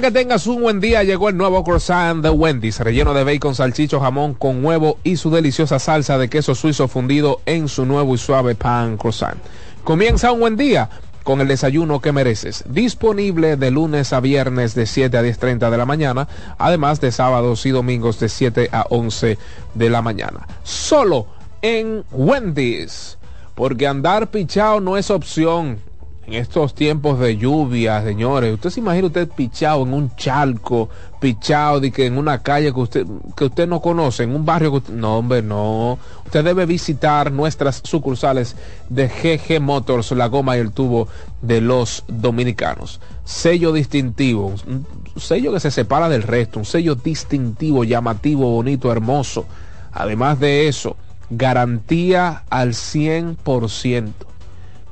Que 0.03 0.11
tengas 0.11 0.47
un 0.47 0.61
buen 0.61 0.81
día, 0.81 1.01
llegó 1.05 1.29
el 1.29 1.37
nuevo 1.37 1.63
croissant 1.63 2.21
de 2.21 2.29
Wendy's, 2.29 2.77
relleno 2.81 3.13
de 3.13 3.23
bacon, 3.23 3.55
salchicho, 3.55 4.01
jamón 4.01 4.33
con 4.33 4.65
huevo 4.65 4.97
y 5.05 5.15
su 5.15 5.31
deliciosa 5.31 5.79
salsa 5.79 6.17
de 6.17 6.29
queso 6.29 6.55
suizo 6.55 6.89
fundido 6.89 7.39
en 7.45 7.69
su 7.69 7.85
nuevo 7.85 8.13
y 8.13 8.17
suave 8.17 8.53
pan 8.53 8.97
croissant. 8.97 9.37
Comienza 9.85 10.33
un 10.33 10.41
buen 10.41 10.57
día 10.57 10.89
con 11.23 11.39
el 11.39 11.47
desayuno 11.47 12.01
que 12.01 12.11
mereces. 12.11 12.65
Disponible 12.67 13.55
de 13.55 13.71
lunes 13.71 14.11
a 14.11 14.19
viernes 14.19 14.75
de 14.75 14.87
7 14.87 15.17
a 15.17 15.23
10.30 15.23 15.69
de 15.69 15.77
la 15.77 15.85
mañana, 15.85 16.27
además 16.57 16.99
de 16.99 17.13
sábados 17.13 17.65
y 17.65 17.69
domingos 17.69 18.19
de 18.19 18.27
7 18.27 18.71
a 18.73 18.85
11 18.89 19.37
de 19.73 19.89
la 19.89 20.01
mañana. 20.01 20.45
Solo 20.63 21.27
en 21.61 22.03
Wendy's. 22.11 23.17
Porque 23.55 23.87
andar 23.87 24.31
pichado 24.31 24.81
no 24.81 24.97
es 24.97 25.09
opción 25.09 25.79
en 26.25 26.35
estos 26.35 26.73
tiempos 26.73 27.19
de 27.19 27.35
lluvia, 27.35 28.01
señores, 28.01 28.53
usted 28.53 28.69
se 28.69 28.79
imagina 28.79 29.07
usted 29.07 29.27
pichado 29.27 29.83
en 29.83 29.93
un 29.93 30.15
charco, 30.15 30.89
pichado 31.19 31.81
de 31.81 31.91
que 31.91 32.05
en 32.05 32.17
una 32.17 32.41
calle 32.41 32.73
que 32.73 32.79
usted 32.79 33.05
que 33.35 33.45
usted 33.45 33.67
no 33.67 33.81
conoce, 33.81 34.23
en 34.23 34.33
un 34.33 34.45
barrio 34.45 34.71
que 34.71 34.77
usted, 34.77 34.93
no, 34.93 35.17
hombre, 35.17 35.41
no. 35.41 35.99
Usted 36.25 36.45
debe 36.45 36.65
visitar 36.65 37.29
nuestras 37.31 37.81
sucursales 37.83 38.55
de 38.87 39.09
GG 39.09 39.59
Motors, 39.59 40.11
la 40.11 40.27
goma 40.27 40.55
y 40.55 40.61
el 40.61 40.71
tubo 40.71 41.09
de 41.41 41.59
los 41.59 42.05
dominicanos. 42.07 43.01
Sello 43.25 43.73
distintivo, 43.73 44.53
un 44.65 44.87
sello 45.17 45.51
que 45.51 45.59
se 45.59 45.71
separa 45.71 46.07
del 46.07 46.23
resto, 46.23 46.59
un 46.59 46.65
sello 46.65 46.95
distintivo, 46.95 47.83
llamativo, 47.83 48.49
bonito, 48.49 48.91
hermoso. 48.91 49.45
Además 49.91 50.39
de 50.39 50.69
eso, 50.69 50.95
garantía 51.29 52.43
al 52.49 52.69
100%. 52.69 54.32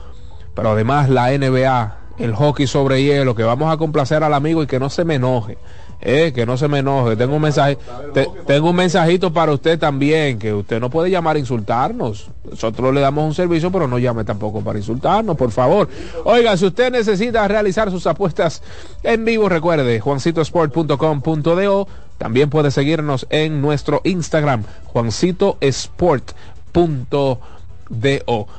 Pero 0.55 0.71
además 0.71 1.09
la 1.09 1.30
NBA 1.38 2.03
el 2.18 2.34
hockey 2.34 2.68
sobre 2.68 3.03
hielo, 3.03 3.36
que 3.36 3.43
vamos 3.43 3.74
a 3.74 3.78
complacer 3.78 4.24
al 4.24 4.34
amigo 4.34 4.64
y 4.64 4.68
que 4.68 4.80
no 4.80 4.89
se 4.89 5.05
me 5.05 5.16
enoje. 5.16 5.57
Eh, 6.05 6.34
que 6.36 6.45
no 6.45 6.57
se 6.57 6.68
me 6.68 6.80
enoje. 6.80 7.16
Tengo 7.16 7.38
un 7.38 7.41
mensaje, 7.41 7.78
te, 8.14 8.28
tengo 8.45 8.72
un 8.72 8.76
mensajito 8.76 9.32
para 9.32 9.53
usted 9.53 9.80
también, 9.80 10.38
que 10.38 10.53
usted 10.53 10.82
no 10.82 10.89
puede 10.89 11.09
llamar 11.09 11.38
a 11.38 11.39
insultarnos. 11.39 12.30
Nosotros 12.49 12.93
le 12.93 12.99
damos 12.99 13.26
un 13.26 13.34
servicio, 13.34 13.72
pero 13.72 13.88
no 13.88 13.97
llame 13.97 14.26
tampoco 14.26 14.59
para 14.59 14.78
insultarnos, 14.78 15.38
por 15.38 15.51
favor. 15.51 15.88
Oiga, 16.26 16.57
si 16.57 16.66
usted 16.66 16.91
necesita 16.91 17.47
realizar 17.47 17.89
sus 17.89 18.05
apuestas 18.05 18.61
en 19.01 19.24
vivo, 19.24 19.47
recuerde, 19.47 20.01
juancitosport.com.do. 20.01 21.88
También 22.18 22.49
puede 22.49 22.72
seguirnos 22.72 23.26
en 23.30 23.61
nuestro 23.61 24.01
Instagram, 24.03 24.64
juancitosport.do. 24.88 27.39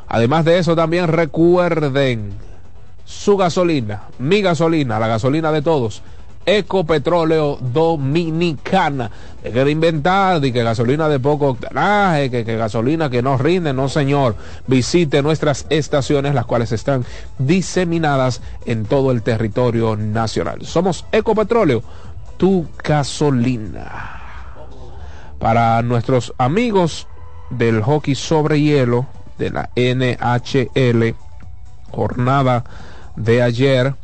Además 0.08 0.46
de 0.46 0.58
eso, 0.58 0.74
también 0.74 1.08
recuerden 1.08 2.32
su 3.04 3.36
gasolina, 3.36 4.04
mi 4.18 4.42
gasolina, 4.42 4.98
la 4.98 5.08
gasolina 5.08 5.52
de 5.52 5.62
todos. 5.62 6.02
Ecopetróleo 6.46 7.58
Dominicana. 7.60 9.10
Deje 9.42 9.64
de 9.64 9.70
inventar 9.70 10.40
de 10.40 10.52
que 10.52 10.62
gasolina 10.62 11.08
de 11.08 11.18
poco 11.18 11.48
octanaje, 11.48 12.30
que, 12.30 12.44
que, 12.44 12.56
gasolina 12.56 13.08
que 13.08 13.22
no 13.22 13.38
rinde, 13.38 13.72
no 13.72 13.88
señor. 13.88 14.36
Visite 14.66 15.22
nuestras 15.22 15.66
estaciones, 15.70 16.34
las 16.34 16.44
cuales 16.44 16.72
están 16.72 17.04
diseminadas 17.38 18.42
en 18.66 18.84
todo 18.84 19.10
el 19.10 19.22
territorio 19.22 19.96
nacional. 19.96 20.64
Somos 20.66 21.06
Ecopetróleo, 21.12 21.82
tu 22.36 22.66
gasolina. 22.82 24.20
Para 25.38 25.80
nuestros 25.82 26.34
amigos 26.38 27.06
del 27.50 27.82
hockey 27.82 28.14
sobre 28.14 28.60
hielo, 28.60 29.06
de 29.38 29.50
la 29.50 29.70
NHL, 29.76 31.14
jornada 31.90 32.64
de 33.16 33.42
ayer, 33.42 33.94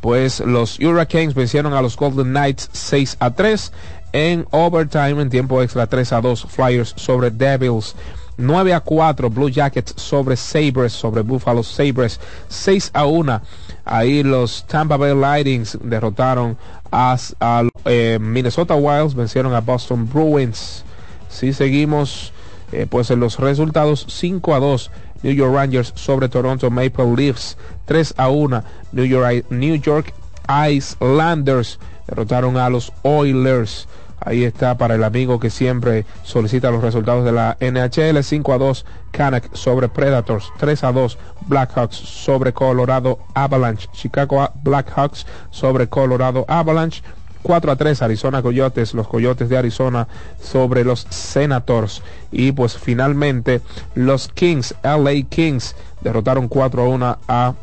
pues 0.00 0.40
los 0.40 0.78
Hurricanes 0.78 1.34
vencieron 1.34 1.72
a 1.72 1.82
los 1.82 1.96
Golden 1.96 2.28
Knights 2.28 2.68
6 2.72 3.16
a 3.20 3.30
3 3.30 3.72
en 4.12 4.46
overtime 4.50 5.22
en 5.22 5.30
tiempo 5.30 5.62
extra 5.62 5.86
3 5.86 6.12
a 6.12 6.20
2 6.20 6.46
Flyers 6.48 6.94
sobre 6.96 7.30
Devils 7.30 7.94
9 8.36 8.72
a 8.72 8.80
4 8.80 9.30
Blue 9.30 9.50
Jackets 9.50 9.94
sobre 9.96 10.36
Sabres 10.36 10.92
sobre 10.92 11.22
Buffalo 11.22 11.62
Sabres 11.62 12.18
6 12.48 12.90
a 12.94 13.04
1 13.04 13.40
ahí 13.84 14.22
los 14.22 14.66
Tampa 14.66 14.96
Bay 14.96 15.14
Lightnings 15.14 15.78
derrotaron 15.82 16.56
a, 16.90 17.16
a 17.38 17.62
eh, 17.84 18.18
Minnesota 18.20 18.74
Wilds 18.74 19.14
vencieron 19.14 19.54
a 19.54 19.60
Boston 19.60 20.08
Bruins. 20.08 20.84
Si 21.28 21.52
seguimos 21.52 22.32
eh, 22.72 22.86
pues 22.88 23.10
en 23.10 23.20
los 23.20 23.38
resultados 23.38 24.06
5 24.08 24.54
a 24.54 24.60
2 24.60 24.90
New 25.22 25.32
York 25.32 25.54
Rangers 25.54 25.92
sobre 25.96 26.28
Toronto 26.28 26.70
Maple 26.70 27.14
Leafs 27.16 27.56
3 27.86 28.14
a 28.16 28.28
1. 28.28 28.62
New 28.92 29.04
York, 29.04 29.46
New 29.50 29.76
York 29.76 30.12
Islanders 30.48 31.78
derrotaron 32.06 32.56
a 32.56 32.68
los 32.68 32.92
Oilers. 33.02 33.88
Ahí 34.22 34.44
está 34.44 34.76
para 34.76 34.96
el 34.96 35.04
amigo 35.04 35.40
que 35.40 35.48
siempre 35.48 36.04
solicita 36.24 36.70
los 36.70 36.82
resultados 36.82 37.24
de 37.24 37.32
la 37.32 37.56
NHL. 37.60 38.22
5 38.22 38.52
a 38.52 38.58
2 38.58 38.86
Canuck 39.12 39.54
sobre 39.54 39.88
Predators. 39.88 40.52
3 40.58 40.84
a 40.84 40.92
2 40.92 41.18
Blackhawks 41.46 41.96
sobre 41.96 42.52
Colorado 42.52 43.18
Avalanche. 43.34 43.88
Chicago 43.92 44.50
Blackhawks 44.62 45.26
sobre 45.50 45.88
Colorado 45.88 46.44
Avalanche. 46.48 47.02
4 47.42 47.72
a 47.72 47.76
3 47.76 48.02
Arizona 48.02 48.42
Coyotes, 48.42 48.94
los 48.94 49.08
Coyotes 49.08 49.48
de 49.48 49.58
Arizona 49.58 50.08
sobre 50.42 50.84
los 50.84 51.06
Senators. 51.10 52.02
Y 52.30 52.52
pues 52.52 52.76
finalmente 52.76 53.60
los 53.94 54.28
Kings, 54.28 54.74
LA 54.82 55.22
Kings, 55.28 55.74
derrotaron 56.00 56.48
4 56.48 56.82
a 56.82 56.88
1 56.88 57.18
a 57.28 57.54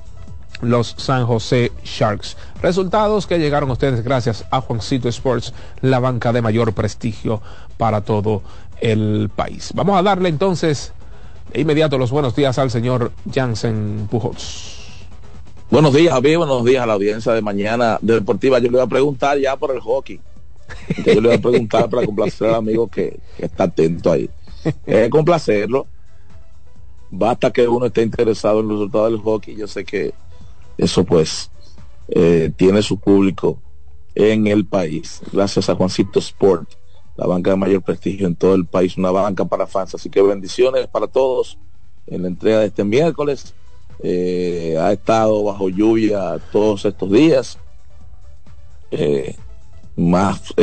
los 0.61 0.95
San 0.97 1.25
José 1.25 1.71
Sharks. 1.83 2.37
Resultados 2.61 3.27
que 3.27 3.39
llegaron 3.39 3.69
ustedes 3.69 4.03
gracias 4.03 4.45
a 4.51 4.61
Juancito 4.61 5.09
Sports, 5.09 5.53
la 5.81 5.99
banca 5.99 6.33
de 6.33 6.41
mayor 6.41 6.73
prestigio 6.73 7.41
para 7.77 8.01
todo 8.01 8.41
el 8.81 9.29
país. 9.35 9.71
Vamos 9.75 9.97
a 9.97 10.03
darle 10.03 10.29
entonces 10.29 10.93
de 11.53 11.61
inmediato 11.61 11.97
los 11.97 12.11
buenos 12.11 12.35
días 12.35 12.57
al 12.57 12.71
señor 12.71 13.11
Jansen 13.31 14.07
Pujols. 14.09 14.76
Buenos 15.69 15.93
días, 15.93 16.13
Javier. 16.13 16.37
Buenos 16.37 16.63
días 16.63 16.81
a 16.81 16.85
la 16.85 16.93
audiencia 16.93 17.33
de 17.33 17.41
mañana 17.41 17.99
de 18.01 18.13
Deportiva. 18.13 18.57
Yo 18.59 18.65
le 18.65 18.77
voy 18.77 18.81
a 18.81 18.87
preguntar 18.87 19.37
ya 19.37 19.57
por 19.57 19.71
el 19.71 19.81
hockey. 19.81 20.21
Yo 21.05 21.19
le 21.19 21.27
voy 21.27 21.33
a 21.33 21.41
preguntar 21.41 21.89
para 21.89 22.05
complacer 22.05 22.47
al 22.47 22.55
amigo 22.55 22.87
que, 22.87 23.19
que 23.35 23.45
está 23.45 23.65
atento 23.65 24.13
ahí. 24.13 24.29
Eh, 24.85 25.09
complacerlo. 25.09 25.85
Basta 27.11 27.51
que 27.51 27.67
uno 27.67 27.87
esté 27.87 28.01
interesado 28.01 28.61
en 28.61 28.69
los 28.69 28.77
resultados 28.77 29.11
del 29.11 29.21
hockey. 29.21 29.57
Yo 29.57 29.67
sé 29.67 29.83
que 29.83 30.13
eso 30.77 31.03
pues 31.03 31.51
eh, 32.07 32.49
tiene 32.55 32.81
su 32.81 32.97
público 32.97 33.59
en 34.15 34.47
el 34.47 34.65
país. 34.65 35.21
Gracias 35.33 35.69
a 35.69 35.75
Juancito 35.75 36.19
Sport, 36.19 36.69
la 37.17 37.27
banca 37.27 37.51
de 37.51 37.57
mayor 37.57 37.81
prestigio 37.81 38.25
en 38.25 38.35
todo 38.35 38.55
el 38.55 38.65
país, 38.65 38.95
una 38.97 39.11
banca 39.11 39.43
para 39.43 39.67
fans. 39.67 39.95
Así 39.95 40.09
que 40.09 40.21
bendiciones 40.21 40.87
para 40.87 41.07
todos 41.07 41.57
en 42.07 42.21
la 42.21 42.29
entrega 42.29 42.59
de 42.59 42.67
este 42.67 42.85
miércoles. 42.85 43.53
Eh, 44.03 44.77
ha 44.79 44.91
estado 44.91 45.43
bajo 45.43 45.69
lluvia 45.69 46.39
todos 46.51 46.85
estos 46.85 47.11
días. 47.11 47.57
Eh, 48.91 49.35
más 49.95 50.53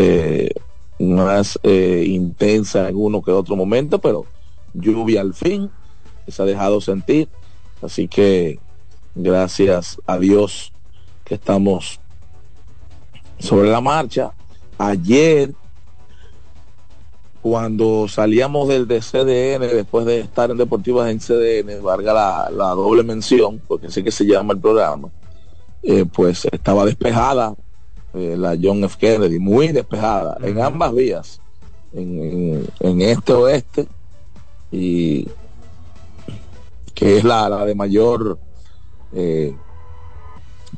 más 0.99 1.59
intensa 1.65 2.89
en 2.89 2.97
uno 2.97 3.21
que 3.21 3.33
otro 3.33 3.57
momento, 3.57 3.99
pero 3.99 4.25
lluvia 4.73 5.21
al 5.21 5.35
fin 5.35 5.71
se 6.29 6.43
ha 6.43 6.47
dejado 6.47 6.81
sentir. 6.81 7.29
Así 7.83 8.09
que 8.09 8.59
gracias 9.15 9.99
a 10.07 10.19
Dios 10.19 10.73
que 11.25 11.35
estamos 11.35 12.01
sobre 13.39 13.71
la 13.71 13.81
marcha. 13.81 14.33
Ayer, 14.79 15.55
cuando 17.45 18.09
salíamos 18.09 18.69
del 18.69 18.89
de 18.89 19.01
CDN, 19.01 19.69
después 19.69 20.07
de 20.07 20.21
estar 20.21 20.51
en 20.51 20.57
Deportivas 20.57 21.11
en 21.11 21.21
CDN, 21.21 21.83
valga 21.83 22.49
la, 22.51 22.69
doble 22.71 23.03
mención, 23.03 23.61
porque 23.69 23.91
sé 23.91 24.03
que 24.03 24.11
se 24.11 24.25
llama 24.25 24.55
el 24.55 24.61
programa, 24.61 25.11
eh, 25.83 26.07
pues 26.11 26.47
estaba 26.51 26.87
despejada 26.87 27.55
eh, 28.15 28.35
la 28.39 28.57
John 28.59 28.83
F. 28.85 28.97
Kennedy, 28.99 29.39
muy 29.39 29.69
despejada, 29.69 30.39
en 30.41 30.59
ambas 30.59 30.95
vías, 30.95 31.43
en, 31.93 32.67
este 33.03 33.35
oeste, 33.35 33.89
y 34.73 35.29
que 36.95 37.19
es 37.19 37.25
la, 37.25 37.51
la 37.51 37.67
de 37.67 37.75
mayor 37.75 38.39
eh, 39.13 39.55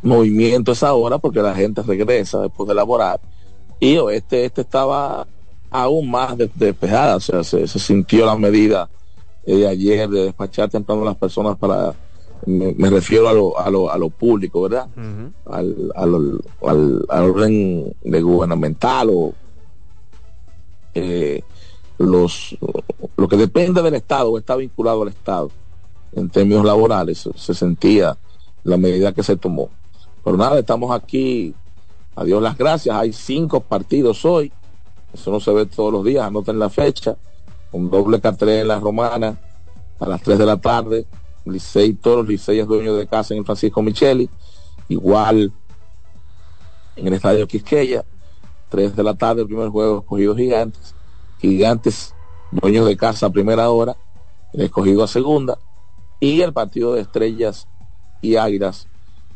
movimiento 0.03 0.73
esa 0.73 0.93
hora 0.95 1.19
porque 1.19 1.43
la 1.43 1.55
gente 1.55 1.83
regresa 1.83 2.41
después 2.41 2.69
de 2.69 2.75
laborar 2.75 3.21
y 3.79 3.99
este 4.11 4.47
este 4.47 4.63
estaba 4.63 5.29
aún 5.83 6.11
más 6.11 6.37
despejada, 6.55 7.17
o 7.17 7.21
sea, 7.21 7.45
se, 7.45 7.67
sintió 7.67 8.27
la 8.27 8.37
medida 8.37 8.89
de 9.45 9.67
ayer 9.69 10.09
de 10.09 10.25
despachar 10.25 10.69
temprano 10.69 11.03
a 11.03 11.07
las 11.07 11.17
personas 11.17 11.57
para, 11.57 11.95
me, 12.47 12.91
refiero 12.91 13.29
a 13.29 13.33
lo, 13.33 13.59
a 13.59 13.71
lo, 13.71 13.91
a 13.91 13.99
lo 13.99 14.11
público, 14.11 14.63
¿verdad? 14.63 14.89
al, 15.47 15.93
al, 15.95 16.41
al, 17.09 17.31
orden 17.31 17.95
de 18.03 18.23
gubernamental 18.23 19.11
o 19.13 19.35
eh, 20.95 21.43
los, 21.99 22.57
lo 23.17 23.29
que 23.29 23.37
depende 23.37 23.83
del 23.83 23.95
Estado 23.95 24.31
o 24.31 24.39
está 24.39 24.57
vinculado 24.57 25.03
al 25.03 25.09
Estado 25.09 25.51
en 26.15 26.31
términos 26.31 26.65
laborales, 26.65 27.29
se 27.35 27.55
sentía 27.55 28.17
la 28.65 28.77
medida 28.79 29.13
que 29.13 29.23
se 29.23 29.37
tomó. 29.37 29.69
Pero 30.25 30.37
nada, 30.37 30.59
estamos 30.59 30.91
aquí, 30.91 31.55
a 32.15 32.25
Dios 32.25 32.43
las 32.43 32.57
gracias, 32.57 32.97
hay 32.97 33.13
cinco 33.13 33.61
partidos 33.61 34.25
hoy, 34.25 34.53
eso 35.17 35.31
no 35.31 35.41
se 35.41 35.53
ve 35.53 35.67
todos 35.67 35.93
los 35.93 36.05
días, 36.05 36.25
anoten 36.25 36.59
la 36.59 36.69
fecha, 36.69 37.17
un 37.73 37.91
doble 37.91 38.21
cartel 38.21 38.51
en 38.51 38.69
la 38.69 38.79
romana 38.79 39.39
a 39.99 40.07
las 40.07 40.23
3 40.23 40.39
de 40.39 40.47
la 40.47 40.59
tarde, 40.59 41.07
Licey 41.47 41.95
Toros, 41.95 42.29
Licey 42.29 42.61
es 42.61 42.67
dueño 42.67 42.95
de 42.95 43.07
casa 43.07 43.35
en 43.35 43.45
Francisco 43.45 43.83
Micheli, 43.83 44.29
igual 44.89 45.53
en 46.97 47.07
el 47.07 47.15
estadio 47.15 47.47
Quisqueya, 47.47 48.05
3 48.69 48.95
de 48.95 49.03
la 49.03 49.15
tarde 49.15 49.43
el 49.43 49.47
primer 49.47 49.69
juego 49.69 50.01
escogido 50.01 50.37
Gigantes, 50.37 50.95
Gigantes 51.39 52.15
dueños 52.51 52.87
de 52.87 52.97
casa 52.97 53.27
a 53.27 53.31
primera 53.31 53.71
hora, 53.71 53.97
escogido 54.53 55.03
a 55.03 55.09
segunda, 55.09 55.59
y 56.21 56.43
el 56.43 56.53
partido 56.53 56.95
de 56.95 57.03
estrellas 57.03 57.69
y 58.21 58.37
Águilas 58.37 58.87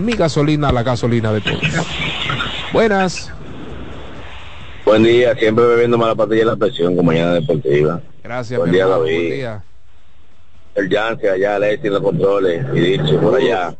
mi 0.00 0.12
gasolina, 0.12 0.72
la 0.72 0.82
gasolina 0.82 1.32
de 1.32 1.40
todos. 1.40 1.60
Buenas. 2.72 3.32
Buen 4.84 5.02
día, 5.02 5.34
siempre 5.34 5.64
bebiendo 5.64 5.96
mala 5.96 6.14
patilla 6.14 6.40
de 6.40 6.46
la 6.46 6.56
presión 6.56 6.94
con 6.96 7.06
Mañana 7.06 7.34
Deportiva. 7.34 8.00
Gracias, 8.22 8.58
buen 8.58 8.72
día, 8.72 8.86
David. 8.86 9.16
Buen 9.16 9.30
día. 9.30 9.64
El 10.74 10.88
Yance 10.88 11.30
allá, 11.30 11.58
Leti, 11.58 11.88
los 11.88 12.02
controles, 12.02 12.66
y 12.74 12.80
dicho 12.80 13.20
por 13.20 13.36
allá. 13.36 13.74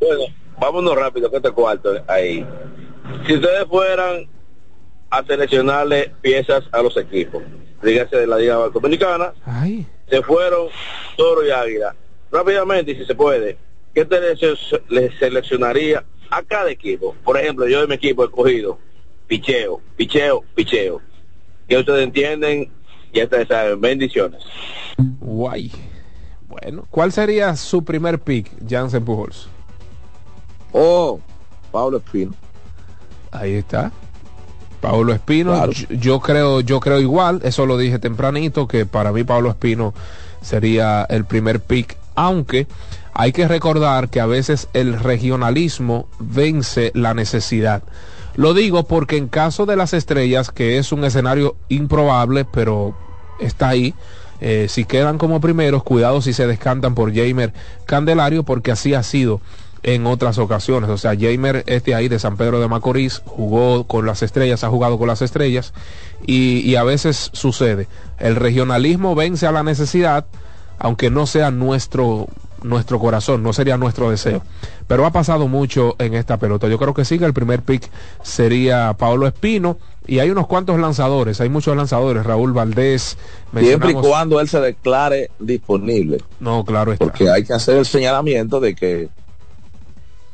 Bueno, 0.00 0.24
vámonos 0.60 0.96
rápido, 0.96 1.30
que 1.30 1.36
este 1.36 1.50
cuarto 1.52 1.90
ahí. 2.08 2.44
Si 3.26 3.34
ustedes 3.34 3.64
fueran 3.66 4.28
a 5.10 5.24
seleccionarle 5.24 6.12
piezas 6.20 6.64
a 6.72 6.82
los 6.82 6.96
equipos. 6.96 7.42
Dígase 7.82 8.16
de 8.16 8.26
la 8.26 8.38
Liga 8.38 8.54
Dominicana. 8.54 9.32
Se 10.08 10.22
fueron 10.22 10.68
Toro 11.16 11.46
y 11.46 11.50
Águila. 11.50 11.94
Rápidamente, 12.30 12.94
si 12.94 13.04
se 13.04 13.14
puede, 13.14 13.56
¿qué 13.96 14.04
te 14.04 14.20
le 14.90 15.18
seleccionaría 15.18 16.04
a 16.30 16.42
cada 16.42 16.70
equipo? 16.70 17.16
Por 17.24 17.38
ejemplo, 17.38 17.66
yo 17.66 17.80
de 17.80 17.86
mi 17.86 17.94
equipo 17.94 18.24
he 18.24 18.30
cogido 18.30 18.78
picheo, 19.26 19.80
picheo, 19.96 20.44
picheo. 20.54 21.00
Que 21.66 21.78
ustedes 21.78 22.04
entienden, 22.04 22.70
ya 23.14 23.24
ustedes 23.24 23.48
saben. 23.48 23.80
Bendiciones. 23.80 24.42
Guay. 24.98 25.72
Bueno, 26.46 26.86
¿cuál 26.90 27.10
sería 27.10 27.56
su 27.56 27.84
primer 27.84 28.18
pick, 28.18 28.50
Jansen 28.68 29.02
Pujols? 29.02 29.48
Oh, 30.72 31.18
Pablo 31.72 31.96
Espino. 31.96 32.34
Ahí 33.32 33.54
está. 33.54 33.90
Pablo 34.82 35.14
Espino, 35.14 35.70
yo, 35.70 36.20
creo, 36.20 36.60
yo 36.60 36.80
creo 36.80 37.00
igual, 37.00 37.40
eso 37.44 37.64
lo 37.64 37.78
dije 37.78 37.98
tempranito, 37.98 38.68
que 38.68 38.84
para 38.84 39.10
mí 39.10 39.24
Pablo 39.24 39.48
Espino 39.48 39.94
sería 40.42 41.06
el 41.08 41.24
primer 41.24 41.60
pick, 41.60 41.96
aunque 42.14 42.66
hay 43.18 43.32
que 43.32 43.48
recordar 43.48 44.10
que 44.10 44.20
a 44.20 44.26
veces 44.26 44.68
el 44.74 44.98
regionalismo 45.00 46.06
vence 46.18 46.92
la 46.94 47.14
necesidad. 47.14 47.82
Lo 48.34 48.52
digo 48.52 48.82
porque 48.82 49.16
en 49.16 49.28
caso 49.28 49.64
de 49.64 49.74
las 49.74 49.94
estrellas, 49.94 50.50
que 50.50 50.76
es 50.76 50.92
un 50.92 51.02
escenario 51.02 51.56
improbable, 51.70 52.44
pero 52.44 52.94
está 53.40 53.70
ahí, 53.70 53.94
eh, 54.42 54.66
si 54.68 54.84
quedan 54.84 55.16
como 55.16 55.40
primeros, 55.40 55.82
cuidado 55.82 56.20
si 56.20 56.34
se 56.34 56.46
descantan 56.46 56.94
por 56.94 57.14
Jamer 57.14 57.54
Candelario, 57.86 58.42
porque 58.42 58.70
así 58.70 58.92
ha 58.92 59.02
sido 59.02 59.40
en 59.82 60.06
otras 60.06 60.36
ocasiones. 60.36 60.90
O 60.90 60.98
sea, 60.98 61.16
Jamer 61.18 61.64
este 61.68 61.94
ahí 61.94 62.08
de 62.08 62.18
San 62.18 62.36
Pedro 62.36 62.60
de 62.60 62.68
Macorís 62.68 63.22
jugó 63.24 63.84
con 63.84 64.04
las 64.04 64.22
estrellas, 64.22 64.62
ha 64.62 64.68
jugado 64.68 64.98
con 64.98 65.08
las 65.08 65.22
estrellas 65.22 65.72
y, 66.26 66.74
a 66.74 66.84
veces 66.84 67.30
sucede. 67.32 67.88
El 68.18 68.36
regionalismo 68.36 69.14
vence 69.14 69.46
a 69.46 69.52
la 69.52 69.62
necesidad, 69.62 70.26
aunque 70.78 71.08
no 71.08 71.26
sea 71.26 71.50
nuestro 71.50 72.28
nuestro 72.68 72.98
corazón, 72.98 73.42
no 73.42 73.52
sería 73.52 73.76
nuestro 73.76 74.10
deseo. 74.10 74.42
Pero 74.86 75.06
ha 75.06 75.10
pasado 75.12 75.48
mucho 75.48 75.94
en 75.98 76.14
esta 76.14 76.36
pelota. 76.38 76.68
Yo 76.68 76.78
creo 76.78 76.94
que 76.94 77.04
sí 77.04 77.18
que 77.18 77.24
el 77.24 77.32
primer 77.34 77.62
pick 77.62 77.88
sería 78.22 78.94
Pablo 78.98 79.26
Espino. 79.26 79.78
Y 80.08 80.20
hay 80.20 80.30
unos 80.30 80.46
cuantos 80.46 80.78
lanzadores, 80.78 81.40
hay 81.40 81.48
muchos 81.48 81.76
lanzadores, 81.76 82.24
Raúl 82.24 82.52
Valdés. 82.52 83.18
Siempre 83.58 83.90
y 83.90 83.94
cuando 83.94 84.38
él 84.40 84.48
se 84.48 84.60
declare 84.60 85.30
disponible. 85.40 86.18
No, 86.38 86.64
claro 86.64 86.92
está. 86.92 87.04
Porque 87.06 87.28
hay 87.28 87.42
que 87.44 87.52
hacer 87.54 87.76
el 87.78 87.86
señalamiento 87.86 88.60
de 88.60 88.74
que 88.74 89.08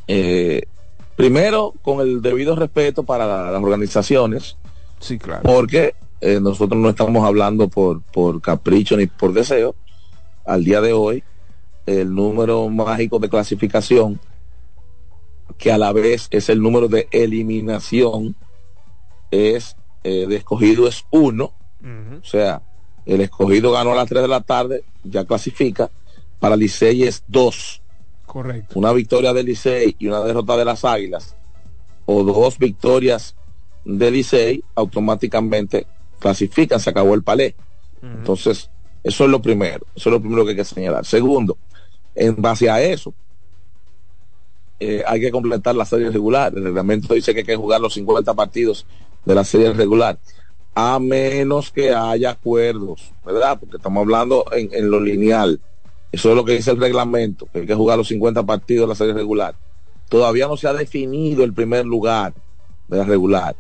Eh, 0.08 0.62
primero, 1.16 1.72
con 1.82 2.00
el 2.00 2.20
debido 2.20 2.56
respeto 2.56 3.02
para 3.04 3.26
la- 3.26 3.50
las 3.50 3.62
organizaciones, 3.62 4.56
Sí, 5.00 5.18
claro. 5.18 5.42
porque 5.44 5.94
eh, 6.20 6.38
nosotros 6.40 6.78
no 6.80 6.88
estamos 6.90 7.24
hablando 7.24 7.68
por, 7.68 8.02
por 8.02 8.40
capricho 8.40 8.96
ni 8.96 9.06
por 9.06 9.32
deseo. 9.32 9.74
Al 10.44 10.64
día 10.64 10.80
de 10.80 10.92
hoy, 10.92 11.22
el 11.86 12.14
número 12.14 12.68
mágico 12.68 13.18
de 13.18 13.28
clasificación, 13.28 14.20
que 15.58 15.72
a 15.72 15.78
la 15.78 15.92
vez 15.92 16.28
es 16.30 16.48
el 16.48 16.60
número 16.60 16.88
de 16.88 17.08
eliminación, 17.10 18.34
es 19.30 19.76
eh, 20.04 20.26
de 20.26 20.36
escogido 20.36 20.88
es 20.88 21.04
uno. 21.10 21.52
O 22.20 22.24
sea, 22.24 22.62
el 23.06 23.20
escogido 23.20 23.72
ganó 23.72 23.92
a 23.92 23.96
las 23.96 24.08
3 24.08 24.22
de 24.22 24.28
la 24.28 24.40
tarde, 24.40 24.84
ya 25.02 25.24
clasifica. 25.24 25.90
Para 26.38 26.56
Licey 26.56 27.02
es 27.04 27.24
2. 27.28 27.82
Correcto. 28.26 28.78
Una 28.78 28.92
victoria 28.92 29.32
del 29.32 29.46
Licey 29.46 29.96
y 29.98 30.06
una 30.06 30.20
derrota 30.20 30.56
de 30.56 30.64
las 30.64 30.84
Águilas, 30.84 31.36
o 32.06 32.22
dos 32.22 32.58
victorias 32.58 33.36
de 33.84 34.10
Licey, 34.10 34.64
automáticamente 34.74 35.86
clasifican, 36.18 36.80
se 36.80 36.90
acabó 36.90 37.14
el 37.14 37.22
palé. 37.22 37.54
Entonces, 38.02 38.70
eso 39.04 39.24
es 39.24 39.30
lo 39.30 39.42
primero, 39.42 39.86
eso 39.94 40.08
es 40.08 40.12
lo 40.12 40.20
primero 40.20 40.44
que 40.44 40.50
hay 40.50 40.56
que 40.56 40.64
señalar. 40.64 41.04
Segundo, 41.04 41.56
en 42.14 42.40
base 42.40 42.68
a 42.68 42.80
eso, 42.82 43.14
eh, 44.80 45.02
hay 45.06 45.20
que 45.20 45.30
completar 45.30 45.74
la 45.74 45.84
serie 45.84 46.10
regular. 46.10 46.52
El 46.56 46.64
reglamento 46.64 47.14
dice 47.14 47.32
que 47.32 47.40
hay 47.40 47.46
que 47.46 47.56
jugar 47.56 47.80
los 47.80 47.94
50 47.94 48.34
partidos 48.34 48.86
de 49.24 49.34
la 49.34 49.44
serie 49.44 49.72
regular, 49.72 50.18
a 50.74 50.98
menos 50.98 51.70
que 51.70 51.94
haya 51.94 52.30
acuerdos, 52.30 53.12
¿verdad? 53.24 53.58
Porque 53.60 53.76
estamos 53.76 54.02
hablando 54.02 54.44
en, 54.52 54.70
en 54.72 54.90
lo 54.90 54.98
lineal. 55.00 55.60
Eso 56.10 56.30
es 56.30 56.36
lo 56.36 56.44
que 56.44 56.54
dice 56.54 56.72
el 56.72 56.80
reglamento, 56.80 57.46
que 57.52 57.60
hay 57.60 57.66
que 57.66 57.74
jugar 57.74 57.96
los 57.96 58.08
50 58.08 58.42
partidos 58.42 58.86
de 58.86 58.88
la 58.88 58.94
serie 58.94 59.14
regular. 59.14 59.54
Todavía 60.08 60.46
no 60.46 60.56
se 60.56 60.68
ha 60.68 60.74
definido 60.74 61.44
el 61.44 61.54
primer 61.54 61.86
lugar 61.86 62.34
de 62.88 62.98
la 62.98 63.04
regular. 63.04 63.56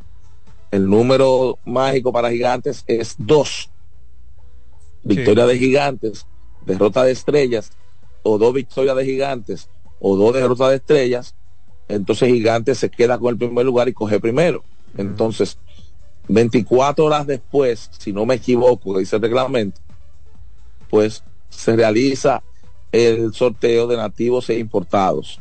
El 0.70 0.88
número 0.88 1.58
mágico 1.64 2.12
para 2.12 2.30
gigantes 2.30 2.84
es 2.86 3.14
dos. 3.18 3.70
Victoria 5.02 5.46
de 5.46 5.58
gigantes, 5.58 6.26
derrota 6.66 7.04
de 7.04 7.12
estrellas, 7.12 7.70
o 8.22 8.38
dos 8.38 8.54
victorias 8.54 8.96
de 8.96 9.04
gigantes, 9.04 9.68
o 10.00 10.16
dos 10.16 10.34
derrotas 10.34 10.70
de 10.70 10.76
estrellas. 10.76 11.34
Entonces 11.88 12.28
gigantes 12.28 12.78
se 12.78 12.90
queda 12.90 13.18
con 13.18 13.30
el 13.30 13.38
primer 13.38 13.64
lugar 13.64 13.88
y 13.88 13.92
coge 13.92 14.20
primero. 14.20 14.62
Entonces, 14.96 15.58
24 16.28 17.04
horas 17.04 17.26
después, 17.26 17.90
si 17.98 18.12
no 18.12 18.26
me 18.26 18.36
equivoco, 18.36 18.98
dice 18.98 19.16
el 19.16 19.22
reglamento, 19.22 19.80
pues 20.88 21.22
se 21.48 21.76
realiza 21.76 22.42
el 22.92 23.32
sorteo 23.32 23.86
de 23.86 23.96
nativos 23.96 24.48
e 24.50 24.58
importados. 24.58 25.40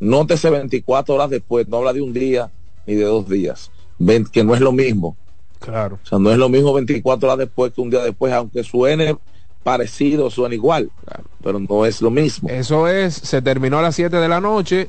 Nótese 0.00 0.50
24 0.50 1.14
horas 1.14 1.30
después, 1.30 1.68
no 1.68 1.78
habla 1.78 1.92
de 1.92 2.00
un 2.00 2.12
día 2.12 2.50
ni 2.86 2.94
de 2.94 3.04
dos 3.04 3.28
días, 3.28 3.70
que 4.32 4.44
no 4.44 4.54
es 4.54 4.60
lo 4.60 4.72
mismo. 4.72 5.16
Claro. 5.58 5.98
O 6.02 6.06
sea, 6.06 6.18
no 6.18 6.30
es 6.30 6.38
lo 6.38 6.48
mismo 6.48 6.72
24 6.72 7.28
horas 7.28 7.38
después 7.38 7.72
que 7.72 7.80
un 7.80 7.90
día 7.90 8.02
después, 8.02 8.32
aunque 8.32 8.62
suene 8.62 9.16
parecido, 9.68 10.30
suene 10.30 10.54
igual, 10.54 10.90
pero 11.42 11.60
no 11.60 11.84
es 11.84 12.00
lo 12.00 12.10
mismo. 12.10 12.48
Eso 12.48 12.88
es, 12.88 13.12
se 13.12 13.42
terminó 13.42 13.78
a 13.78 13.82
las 13.82 13.96
7 13.96 14.16
de 14.16 14.26
la 14.26 14.40
noche, 14.40 14.88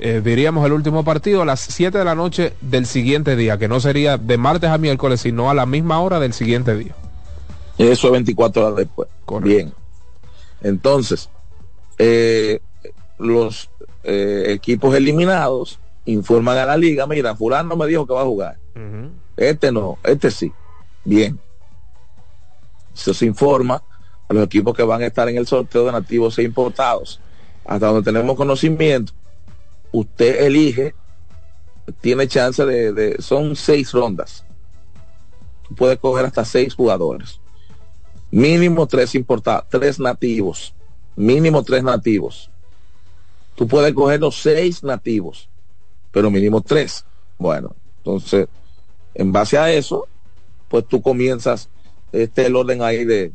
eh, 0.00 0.20
diríamos 0.24 0.66
el 0.66 0.72
último 0.72 1.04
partido, 1.04 1.42
a 1.42 1.44
las 1.44 1.60
7 1.60 1.96
de 1.96 2.04
la 2.04 2.16
noche 2.16 2.54
del 2.60 2.86
siguiente 2.86 3.36
día, 3.36 3.56
que 3.56 3.68
no 3.68 3.78
sería 3.78 4.18
de 4.18 4.36
martes 4.36 4.68
a 4.68 4.78
miércoles, 4.78 5.20
sino 5.20 5.48
a 5.48 5.54
la 5.54 5.64
misma 5.64 6.00
hora 6.00 6.18
del 6.18 6.32
siguiente 6.32 6.74
día. 6.74 6.92
Eso 7.78 8.08
es 8.08 8.12
24 8.12 8.66
horas 8.66 8.76
después. 8.78 9.08
Bien. 9.42 9.72
Entonces, 10.60 11.30
eh, 11.96 12.58
los 13.16 13.70
eh, 14.02 14.46
equipos 14.48 14.92
eliminados 14.96 15.78
informan 16.04 16.58
a 16.58 16.66
la 16.66 16.76
liga, 16.76 17.06
mira, 17.06 17.36
fulano 17.36 17.76
me 17.76 17.86
dijo 17.86 18.08
que 18.08 18.12
va 18.14 18.22
a 18.22 18.24
jugar. 18.24 18.58
Este 19.36 19.70
no, 19.70 19.98
este 20.02 20.32
sí. 20.32 20.52
Bien. 21.04 21.38
Se 22.92 23.24
informa 23.24 23.84
a 24.30 24.32
los 24.32 24.44
equipos 24.44 24.76
que 24.76 24.84
van 24.84 25.02
a 25.02 25.06
estar 25.06 25.28
en 25.28 25.36
el 25.36 25.46
sorteo 25.48 25.86
de 25.86 25.92
nativos 25.92 26.38
e 26.38 26.44
importados. 26.44 27.18
Hasta 27.64 27.88
donde 27.88 28.02
tenemos 28.02 28.36
conocimiento, 28.36 29.12
usted 29.90 30.44
elige, 30.44 30.94
tiene 32.00 32.28
chance 32.28 32.64
de, 32.64 33.16
son 33.20 33.56
seis 33.56 33.90
rondas. 33.90 34.44
Tú 35.66 35.74
puedes 35.74 35.98
coger 35.98 36.26
hasta 36.26 36.44
seis 36.44 36.76
jugadores. 36.76 37.40
Mínimo 38.30 38.86
tres 38.86 39.16
importados, 39.16 39.64
tres 39.68 39.98
nativos. 39.98 40.74
Mínimo 41.16 41.64
tres 41.64 41.82
nativos. 41.82 42.52
Tú 43.56 43.66
puedes 43.66 43.92
coger 43.94 44.20
los 44.20 44.40
seis 44.40 44.84
nativos, 44.84 45.48
pero 46.12 46.30
mínimo 46.30 46.60
tres. 46.60 47.04
Bueno, 47.36 47.74
entonces, 47.98 48.46
en 49.12 49.32
base 49.32 49.58
a 49.58 49.72
eso, 49.72 50.06
pues 50.68 50.86
tú 50.86 51.02
comienzas 51.02 51.68
este 52.12 52.46
el 52.46 52.54
orden 52.54 52.80
ahí 52.82 53.04
de, 53.04 53.32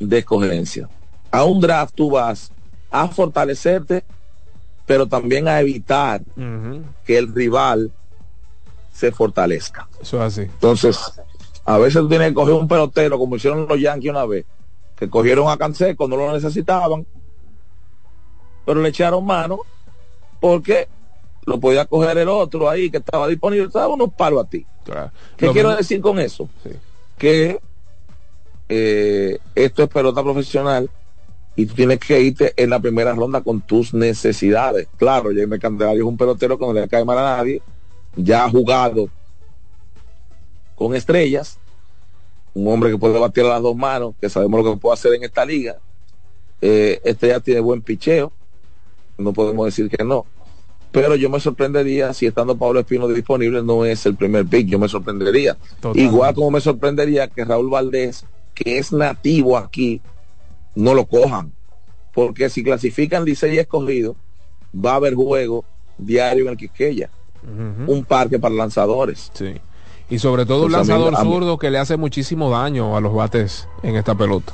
de 0.00 0.18
escogencia. 0.18 0.88
A 1.30 1.44
un 1.44 1.60
draft 1.60 1.94
tú 1.94 2.10
vas 2.10 2.50
a 2.90 3.06
fortalecerte, 3.08 4.02
pero 4.86 5.06
también 5.06 5.46
a 5.46 5.60
evitar 5.60 6.22
que 7.04 7.18
el 7.18 7.32
rival 7.32 7.92
se 8.92 9.12
fortalezca. 9.12 9.88
Eso 10.02 10.16
es 10.18 10.22
así. 10.22 10.42
Entonces, 10.42 10.98
a 11.64 11.78
veces 11.78 12.00
tú 12.02 12.08
tienes 12.08 12.28
que 12.28 12.34
coger 12.34 12.54
un 12.54 12.66
pelotero, 12.66 13.18
como 13.18 13.36
hicieron 13.36 13.66
los 13.68 13.80
Yankees 13.80 14.10
una 14.10 14.26
vez, 14.26 14.44
que 14.96 15.08
cogieron 15.08 15.48
a 15.48 15.56
Canseco, 15.56 16.08
no 16.08 16.16
lo 16.16 16.32
necesitaban, 16.32 17.06
pero 18.66 18.80
le 18.82 18.88
echaron 18.88 19.24
mano 19.24 19.60
porque 20.40 20.88
lo 21.46 21.58
podía 21.58 21.86
coger 21.86 22.18
el 22.18 22.28
otro 22.28 22.68
ahí 22.68 22.90
que 22.90 22.98
estaba 22.98 23.26
disponible, 23.28 23.66
estaba 23.66 23.88
unos 23.88 24.12
palos 24.12 24.44
a 24.44 24.48
ti. 24.48 24.66
¿Qué 25.36 25.46
Lo 25.46 25.52
quiero 25.52 25.68
mismo- 25.70 25.78
decir 25.78 26.00
con 26.00 26.18
eso? 26.18 26.48
Que 27.16 27.60
eh, 28.70 29.38
esto 29.56 29.82
es 29.82 29.88
pelota 29.88 30.22
profesional 30.22 30.88
y 31.56 31.66
tú 31.66 31.74
tienes 31.74 31.98
que 31.98 32.20
irte 32.20 32.54
en 32.56 32.70
la 32.70 32.78
primera 32.78 33.12
ronda 33.12 33.40
con 33.40 33.60
tus 33.60 33.92
necesidades. 33.92 34.86
Claro, 34.96 35.30
Jaime 35.34 35.58
Candelario 35.58 36.04
es 36.04 36.08
un 36.08 36.16
pelotero 36.16 36.56
que 36.56 36.64
no 36.64 36.72
le 36.72 36.88
cae 36.88 37.04
mal 37.04 37.18
a 37.18 37.36
nadie, 37.36 37.60
ya 38.14 38.44
ha 38.44 38.50
jugado 38.50 39.08
con 40.76 40.94
estrellas, 40.94 41.58
un 42.54 42.72
hombre 42.72 42.90
que 42.90 42.98
puede 42.98 43.18
batir 43.18 43.44
a 43.44 43.48
las 43.48 43.62
dos 43.62 43.76
manos, 43.76 44.14
que 44.20 44.30
sabemos 44.30 44.64
lo 44.64 44.74
que 44.74 44.80
puede 44.80 44.94
hacer 44.94 45.14
en 45.14 45.24
esta 45.24 45.44
liga. 45.44 45.76
Eh, 46.62 47.00
este 47.04 47.28
ya 47.28 47.40
tiene 47.40 47.60
buen 47.60 47.82
picheo, 47.82 48.32
no 49.18 49.32
podemos 49.32 49.66
decir 49.66 49.90
que 49.90 50.04
no. 50.04 50.26
Pero 50.92 51.16
yo 51.16 51.28
me 51.28 51.40
sorprendería 51.40 52.14
si 52.14 52.26
estando 52.26 52.56
Pablo 52.56 52.80
Espino 52.80 53.06
disponible 53.08 53.62
no 53.62 53.84
es 53.84 54.06
el 54.06 54.14
primer 54.16 54.46
pick, 54.46 54.68
yo 54.68 54.78
me 54.78 54.88
sorprendería. 54.88 55.56
Totalmente. 55.80 56.02
Igual 56.02 56.34
como 56.34 56.52
me 56.52 56.60
sorprendería 56.60 57.28
que 57.28 57.44
Raúl 57.44 57.70
Valdés, 57.70 58.24
que 58.62 58.78
es 58.78 58.92
nativo 58.92 59.56
aquí, 59.56 60.00
no 60.74 60.94
lo 60.94 61.06
cojan. 61.06 61.52
Porque 62.12 62.50
si 62.50 62.62
clasifican 62.62 63.24
Licey 63.24 63.54
y 63.54 63.58
escogido, 63.58 64.16
va 64.74 64.92
a 64.92 64.96
haber 64.96 65.14
juego 65.14 65.64
diario 65.96 66.44
en 66.44 66.50
el 66.50 66.56
Quisqueya. 66.56 67.10
Un 67.42 68.04
parque 68.06 68.38
para 68.38 68.54
lanzadores. 68.54 69.30
Sí. 69.32 69.54
Y 70.10 70.18
sobre 70.18 70.44
todo 70.44 70.64
un 70.66 70.72
Pues 70.72 70.74
a 70.74 70.78
lanzador 70.78 71.14
a 71.16 71.24
mí- 71.24 71.30
zurdo 71.32 71.58
que 71.58 71.70
le 71.70 71.78
hace 71.78 71.96
muchísimo 71.96 72.50
daño 72.50 72.96
a 72.96 73.00
los 73.00 73.14
bates 73.14 73.66
en 73.82 73.96
esta 73.96 74.14
pelota. 74.14 74.52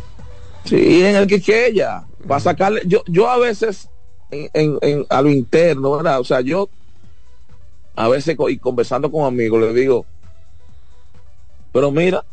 Sí, 0.64 1.04
en 1.04 1.16
el 1.16 1.26
Quisqueya. 1.26 2.04
Para 2.28 2.40
sacarle. 2.40 2.82
Yo, 2.86 3.02
yo 3.06 3.28
a 3.28 3.38
veces, 3.38 3.88
en, 4.30 4.48
en- 4.52 4.78
en- 4.82 5.06
a 5.08 5.22
lo 5.22 5.30
interno, 5.30 5.92
¿verdad? 5.92 6.20
O 6.20 6.24
sea, 6.24 6.40
yo 6.42 6.68
a 7.96 8.08
veces 8.08 8.36
y 8.50 8.58
conversando 8.58 9.10
con 9.10 9.24
amigos 9.24 9.60
le 9.62 9.72
digo, 9.72 10.04
pero 11.72 11.90
mira, 11.90 12.24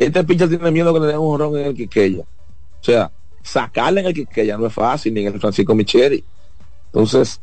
este 0.00 0.24
pitcher 0.24 0.48
tiene 0.48 0.70
miedo 0.70 0.94
que 0.94 1.00
le 1.00 1.06
den 1.08 1.18
un 1.18 1.38
ron 1.38 1.58
en 1.58 1.66
el 1.66 1.74
Quisqueya. 1.74 2.22
O 2.22 2.82
sea, 2.82 3.10
sacarle 3.42 4.00
en 4.00 4.06
el 4.06 4.14
Quisqueya 4.14 4.56
no 4.56 4.66
es 4.66 4.72
fácil, 4.72 5.12
ni 5.12 5.26
en 5.26 5.34
el 5.34 5.40
Francisco 5.40 5.74
Micheli. 5.74 6.24
Entonces, 6.86 7.38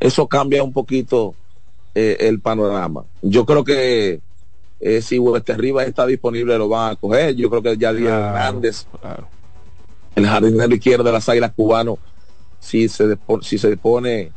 eso 0.00 0.26
cambia 0.26 0.64
un 0.64 0.72
poquito 0.72 1.36
eh, 1.94 2.16
el 2.18 2.40
panorama. 2.40 3.04
Yo 3.22 3.46
creo 3.46 3.62
que 3.62 4.20
eh, 4.80 5.02
si 5.02 5.20
este 5.36 5.56
Rivas 5.56 5.86
está 5.86 6.04
disponible 6.04 6.58
lo 6.58 6.68
van 6.68 6.92
a 6.92 6.96
coger. 6.96 7.36
Yo 7.36 7.48
creo 7.48 7.62
que 7.62 7.76
ya 7.76 7.92
Díaz 7.92 8.12
Hernández, 8.12 8.86
el 10.16 10.26
jardinero 10.26 10.74
izquierdo 10.74 11.04
de 11.04 11.12
las 11.12 11.28
águilas 11.28 11.52
cubano, 11.54 11.96
si 12.58 12.88
se, 12.88 13.16
si 13.42 13.56
se 13.56 13.76
pone, 13.76 14.32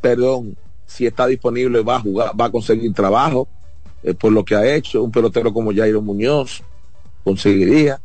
perdón, 0.00 0.56
si 0.86 1.06
está 1.06 1.26
disponible 1.26 1.82
va 1.82 1.96
a 1.96 2.00
jugar, 2.00 2.40
va 2.40 2.44
a 2.44 2.52
conseguir 2.52 2.94
trabajo 2.94 3.48
eh, 4.04 4.14
por 4.14 4.32
lo 4.32 4.44
que 4.44 4.54
ha 4.54 4.74
hecho. 4.74 5.02
Un 5.02 5.10
pelotero 5.10 5.52
como 5.52 5.74
Jairo 5.74 6.02
Muñoz 6.02 6.62
conseguiría. 7.24 8.00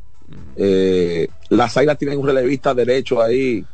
Eh, 0.55 1.27
las 1.49 1.75
águilas 1.75 1.97
tienen 1.97 2.19
un 2.19 2.25
relevista 2.25 2.73
derecho 2.73 3.21
ahí 3.21 3.65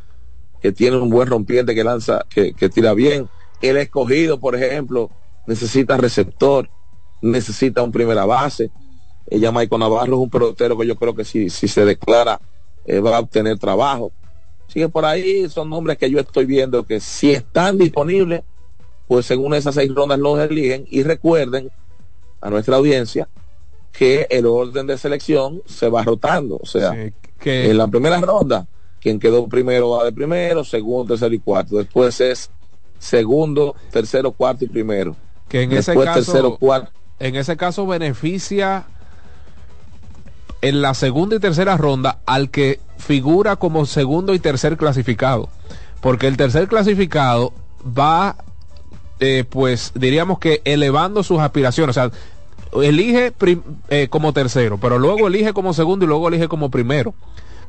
que 0.61 0.71
tiene 0.71 0.97
un 0.97 1.09
buen 1.09 1.27
rompiente 1.27 1.75
que 1.75 1.83
lanza, 1.83 2.25
que, 2.29 2.53
que 2.53 2.69
tira 2.69 2.93
bien. 2.93 3.29
El 3.61 3.77
escogido, 3.77 4.39
por 4.39 4.55
ejemplo, 4.55 5.11
necesita 5.45 5.97
receptor, 5.97 6.69
necesita 7.21 7.83
un 7.83 7.91
primera 7.91 8.25
base. 8.25 8.71
Ella 9.27 9.51
Maico 9.51 9.77
Navarro 9.77 10.15
es 10.15 10.19
un 10.19 10.29
pelotero 10.29 10.77
que 10.77 10.87
yo 10.87 10.95
creo 10.95 11.15
que 11.15 11.23
si, 11.23 11.49
si 11.49 11.67
se 11.67 11.85
declara 11.85 12.39
eh, 12.85 12.99
va 12.99 13.17
a 13.17 13.19
obtener 13.19 13.57
trabajo. 13.59 14.11
Así 14.67 14.79
que 14.79 14.89
por 14.89 15.05
ahí 15.05 15.47
son 15.49 15.69
nombres 15.69 15.97
que 15.97 16.09
yo 16.09 16.19
estoy 16.19 16.45
viendo 16.45 16.83
que 16.83 16.99
si 16.99 17.31
están 17.31 17.77
disponibles, 17.77 18.41
pues 19.07 19.27
según 19.27 19.53
esas 19.53 19.75
seis 19.75 19.93
rondas 19.93 20.19
los 20.19 20.39
eligen. 20.39 20.85
Y 20.89 21.03
recuerden 21.03 21.69
a 22.45 22.49
nuestra 22.51 22.75
audiencia 22.75 23.27
que 23.91 24.27
el 24.29 24.45
orden 24.45 24.85
de 24.85 24.97
selección 24.97 25.63
se 25.65 25.89
va 25.89 26.03
rotando. 26.03 26.59
O 26.61 26.65
sea, 26.65 26.93
que 27.39 27.71
en 27.71 27.77
la 27.77 27.87
primera 27.87 28.21
ronda, 28.21 28.67
quien 29.01 29.19
quedó 29.19 29.47
primero 29.47 29.89
va 29.89 30.05
de 30.05 30.11
primero, 30.11 30.63
segundo, 30.63 31.13
tercero 31.13 31.33
y 31.33 31.39
cuarto. 31.39 31.77
Después 31.77 32.21
es 32.21 32.51
segundo, 32.99 33.75
tercero, 33.89 34.31
cuarto 34.31 34.65
y 34.65 34.67
primero. 34.67 35.15
que 35.47 35.63
en 35.63 35.71
ese 35.71 35.95
caso 35.95 36.13
tercero, 36.13 36.57
cuarto. 36.57 36.91
en 37.19 37.35
ese 37.35 37.57
caso 37.57 37.87
beneficia 37.87 38.85
en 40.61 40.81
la 40.81 40.93
segunda 40.93 41.35
y 41.35 41.39
tercera 41.39 41.77
ronda 41.77 42.19
al 42.25 42.51
que 42.51 42.79
figura 42.97 43.55
como 43.55 43.85
segundo 43.85 44.33
y 44.33 44.39
tercer 44.39 44.77
clasificado 44.77 45.49
porque 46.01 46.27
el 46.27 46.37
tercer 46.37 46.67
clasificado 46.67 47.53
va 47.85 48.37
eh, 49.19 49.43
pues 49.47 49.91
diríamos 49.93 50.39
que 50.39 50.61
elevando 50.65 51.21
sus 51.23 51.39
aspiraciones 51.39 51.95
o 51.97 52.09
sea 52.09 52.11
elige 52.81 53.33
eh, 53.89 54.07
como 54.09 54.33
tercero 54.33 54.77
pero 54.77 54.99
luego 54.99 55.27
elige 55.27 55.53
como 55.53 55.73
segundo 55.73 56.05
y 56.05 56.07
luego 56.07 56.27
elige 56.27 56.47
como 56.47 56.69
primero 56.69 57.13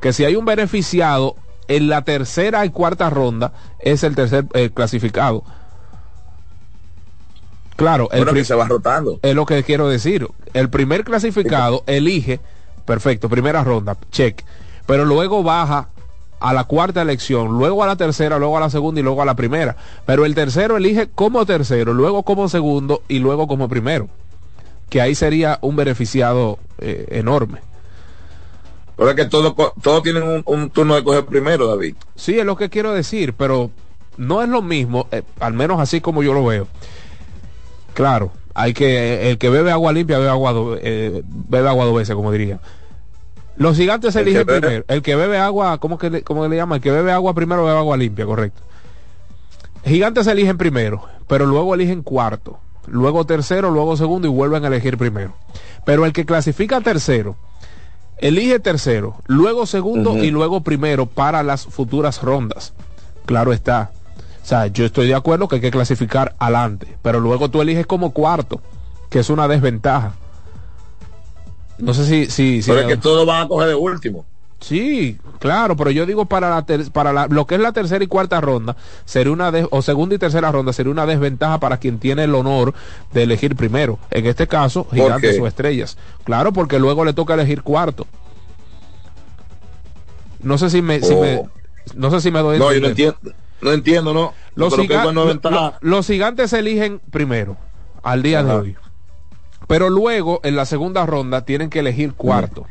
que 0.01 0.13
si 0.13 0.25
hay 0.25 0.35
un 0.35 0.45
beneficiado 0.45 1.35
en 1.67 1.87
la 1.87 2.03
tercera 2.03 2.65
y 2.65 2.69
cuarta 2.69 3.09
ronda 3.09 3.53
es 3.79 4.03
el 4.03 4.15
tercer 4.15 4.45
eh, 4.53 4.69
clasificado 4.73 5.43
Claro, 7.77 8.09
el 8.11 8.25
que 8.33 8.43
se 8.43 8.55
va 8.55 8.67
rotando. 8.67 9.19
es 9.21 9.35
lo 9.35 9.45
que 9.45 9.63
quiero 9.63 9.87
decir. 9.87 10.27
El 10.53 10.69
primer 10.69 11.03
clasificado 11.03 11.83
elige, 11.85 12.39
perfecto, 12.85 13.29
primera 13.29 13.63
ronda, 13.63 13.95
check. 14.11 14.43
Pero 14.87 15.05
luego 15.05 15.43
baja 15.43 15.89
a 16.39 16.53
la 16.53 16.63
cuarta 16.63 17.03
elección, 17.03 17.49
luego 17.59 17.83
a 17.83 17.87
la 17.87 17.95
tercera, 17.95 18.39
luego 18.39 18.57
a 18.57 18.61
la 18.61 18.71
segunda 18.71 18.99
y 18.99 19.03
luego 19.03 19.21
a 19.21 19.25
la 19.25 19.35
primera. 19.35 19.75
Pero 20.07 20.25
el 20.25 20.33
tercero 20.33 20.75
elige 20.75 21.07
como 21.13 21.45
tercero, 21.45 21.93
luego 21.93 22.23
como 22.23 22.49
segundo 22.49 23.03
y 23.07 23.19
luego 23.19 23.47
como 23.47 23.69
primero. 23.69 24.09
Que 24.89 25.01
ahí 25.01 25.15
sería 25.15 25.59
un 25.61 25.75
beneficiado 25.75 26.59
eh, 26.79 27.07
enorme. 27.11 27.59
Pero 28.95 29.09
es 29.11 29.15
que 29.15 29.25
todos 29.25 29.53
todo 29.81 30.01
tienen 30.01 30.23
un, 30.23 30.41
un 30.45 30.69
turno 30.69 30.95
de 30.95 31.03
coger 31.03 31.25
primero, 31.25 31.67
David. 31.67 31.95
Sí, 32.15 32.39
es 32.39 32.45
lo 32.45 32.55
que 32.57 32.69
quiero 32.69 32.93
decir, 32.93 33.33
pero 33.33 33.69
no 34.17 34.41
es 34.41 34.49
lo 34.49 34.61
mismo, 34.61 35.07
eh, 35.11 35.21
al 35.39 35.53
menos 35.53 35.79
así 35.79 36.01
como 36.01 36.23
yo 36.23 36.33
lo 36.33 36.43
veo. 36.45 36.67
Claro, 37.93 38.31
hay 38.53 38.73
que 38.73 39.29
el 39.29 39.37
que 39.37 39.49
bebe 39.49 39.71
agua 39.71 39.91
limpia 39.93 40.17
bebe 40.17 40.29
agua 40.29 40.51
do- 40.53 40.77
eh, 40.81 41.21
bebe 41.25 41.67
agua 41.69 41.85
dos 41.85 41.95
veces, 41.95 42.15
como 42.15 42.31
diría. 42.31 42.59
Los 43.55 43.75
gigantes 43.75 44.15
El 44.15 44.23
que 44.23 44.29
eligen 44.29 44.47
bebe- 44.47 44.59
primero. 44.61 44.85
El 44.87 45.01
que 45.01 45.15
bebe 45.15 45.37
agua, 45.39 45.77
¿cómo 45.79 45.97
que 45.97 46.09
le, 46.09 46.21
cómo 46.23 46.47
le 46.47 46.55
llama? 46.55 46.75
El 46.75 46.81
que 46.81 46.91
bebe 46.91 47.11
agua 47.11 47.33
primero 47.33 47.65
bebe 47.65 47.77
agua 47.77 47.97
limpia, 47.97 48.25
correcto. 48.25 48.61
Gigantes 49.85 50.27
eligen 50.27 50.57
primero, 50.57 51.03
pero 51.27 51.45
luego 51.45 51.73
eligen 51.75 52.03
cuarto, 52.03 52.59
luego 52.87 53.25
tercero, 53.25 53.69
luego 53.71 53.97
segundo 53.97 54.27
y 54.27 54.31
vuelven 54.31 54.63
a 54.63 54.67
elegir 54.67 54.97
primero. 54.97 55.33
Pero 55.85 56.05
el 56.05 56.13
que 56.13 56.25
clasifica 56.25 56.81
tercero, 56.81 57.35
elige 58.17 58.59
tercero, 58.59 59.15
luego 59.27 59.65
segundo 59.65 60.17
y 60.17 60.31
luego 60.31 60.61
primero 60.61 61.05
para 61.05 61.43
las 61.43 61.65
futuras 61.65 62.21
rondas. 62.21 62.73
Claro 63.25 63.53
está. 63.53 63.91
O 64.41 64.45
sea, 64.45 64.67
yo 64.67 64.85
estoy 64.85 65.07
de 65.07 65.15
acuerdo 65.15 65.47
que 65.47 65.55
hay 65.55 65.61
que 65.61 65.71
clasificar 65.71 66.35
adelante, 66.39 66.97
pero 67.01 67.19
luego 67.19 67.49
tú 67.49 67.61
eliges 67.61 67.85
como 67.85 68.13
cuarto, 68.13 68.61
que 69.09 69.19
es 69.19 69.29
una 69.29 69.47
desventaja. 69.47 70.13
No 71.77 71.93
sé 71.93 72.05
si... 72.05 72.31
si, 72.31 72.61
si 72.61 72.71
Pero 72.71 72.81
es 72.81 72.87
que 72.87 72.97
todos 72.97 73.27
van 73.27 73.43
a 73.43 73.47
coger 73.47 73.67
de 73.67 73.75
último. 73.75 74.25
Sí, 74.59 75.19
claro, 75.39 75.75
pero 75.77 75.91
yo 75.91 76.05
digo 76.07 76.25
para 76.25 76.49
la 76.49 76.65
ter- 76.65 76.91
para 76.91 77.13
la- 77.13 77.27
lo 77.27 77.45
que 77.45 77.55
es 77.55 77.61
la 77.61 77.73
tercera 77.73 78.03
y 78.03 78.07
cuarta 78.07 78.41
ronda 78.41 78.75
sería 79.05 79.31
una 79.31 79.51
o 79.69 79.81
segunda 79.83 80.15
y 80.15 80.17
tercera 80.17 80.51
ronda 80.51 80.73
sería 80.73 80.91
una 80.91 81.05
desventaja 81.05 81.59
para 81.59 81.77
quien 81.77 81.99
tiene 81.99 82.23
el 82.23 82.33
honor 82.33 82.73
de 83.13 83.23
elegir 83.23 83.55
primero. 83.55 83.99
En 84.09 84.25
este 84.25 84.47
caso, 84.47 84.87
gigantes 84.91 85.39
o 85.39 85.45
estrellas. 85.45 85.97
Claro, 86.23 86.53
porque 86.53 86.79
luego 86.79 87.05
le 87.05 87.13
toca 87.13 87.35
elegir 87.35 87.61
cuarto. 87.61 88.07
No 90.41 90.57
sé 90.57 90.69
si 90.69 90.81
me, 90.81 91.01
si 91.01 91.13
Oh. 91.13 91.21
me- 91.21 91.43
no 91.95 92.11
sé 92.11 92.21
si 92.21 92.31
me 92.31 92.39
doy 92.39 92.59
No, 92.59 92.71
yo 92.73 92.81
no 92.81 92.87
entiendo. 92.87 93.17
No 93.61 93.71
entiendo, 93.71 94.13
¿no? 94.13 94.33
Los, 94.55 94.73
giga- 94.77 95.11
lo- 95.13 95.73
los 95.81 96.07
gigantes 96.07 96.53
eligen 96.53 96.99
primero, 97.11 97.57
al 98.03 98.21
día 98.23 98.43
de 98.43 98.53
hoy. 98.53 98.75
Pero 99.67 99.89
luego, 99.89 100.39
en 100.43 100.55
la 100.55 100.65
segunda 100.65 101.05
ronda, 101.05 101.41
tienen 101.43 101.69
que 101.69 101.79
elegir 101.79 102.13
cuarto. 102.13 102.65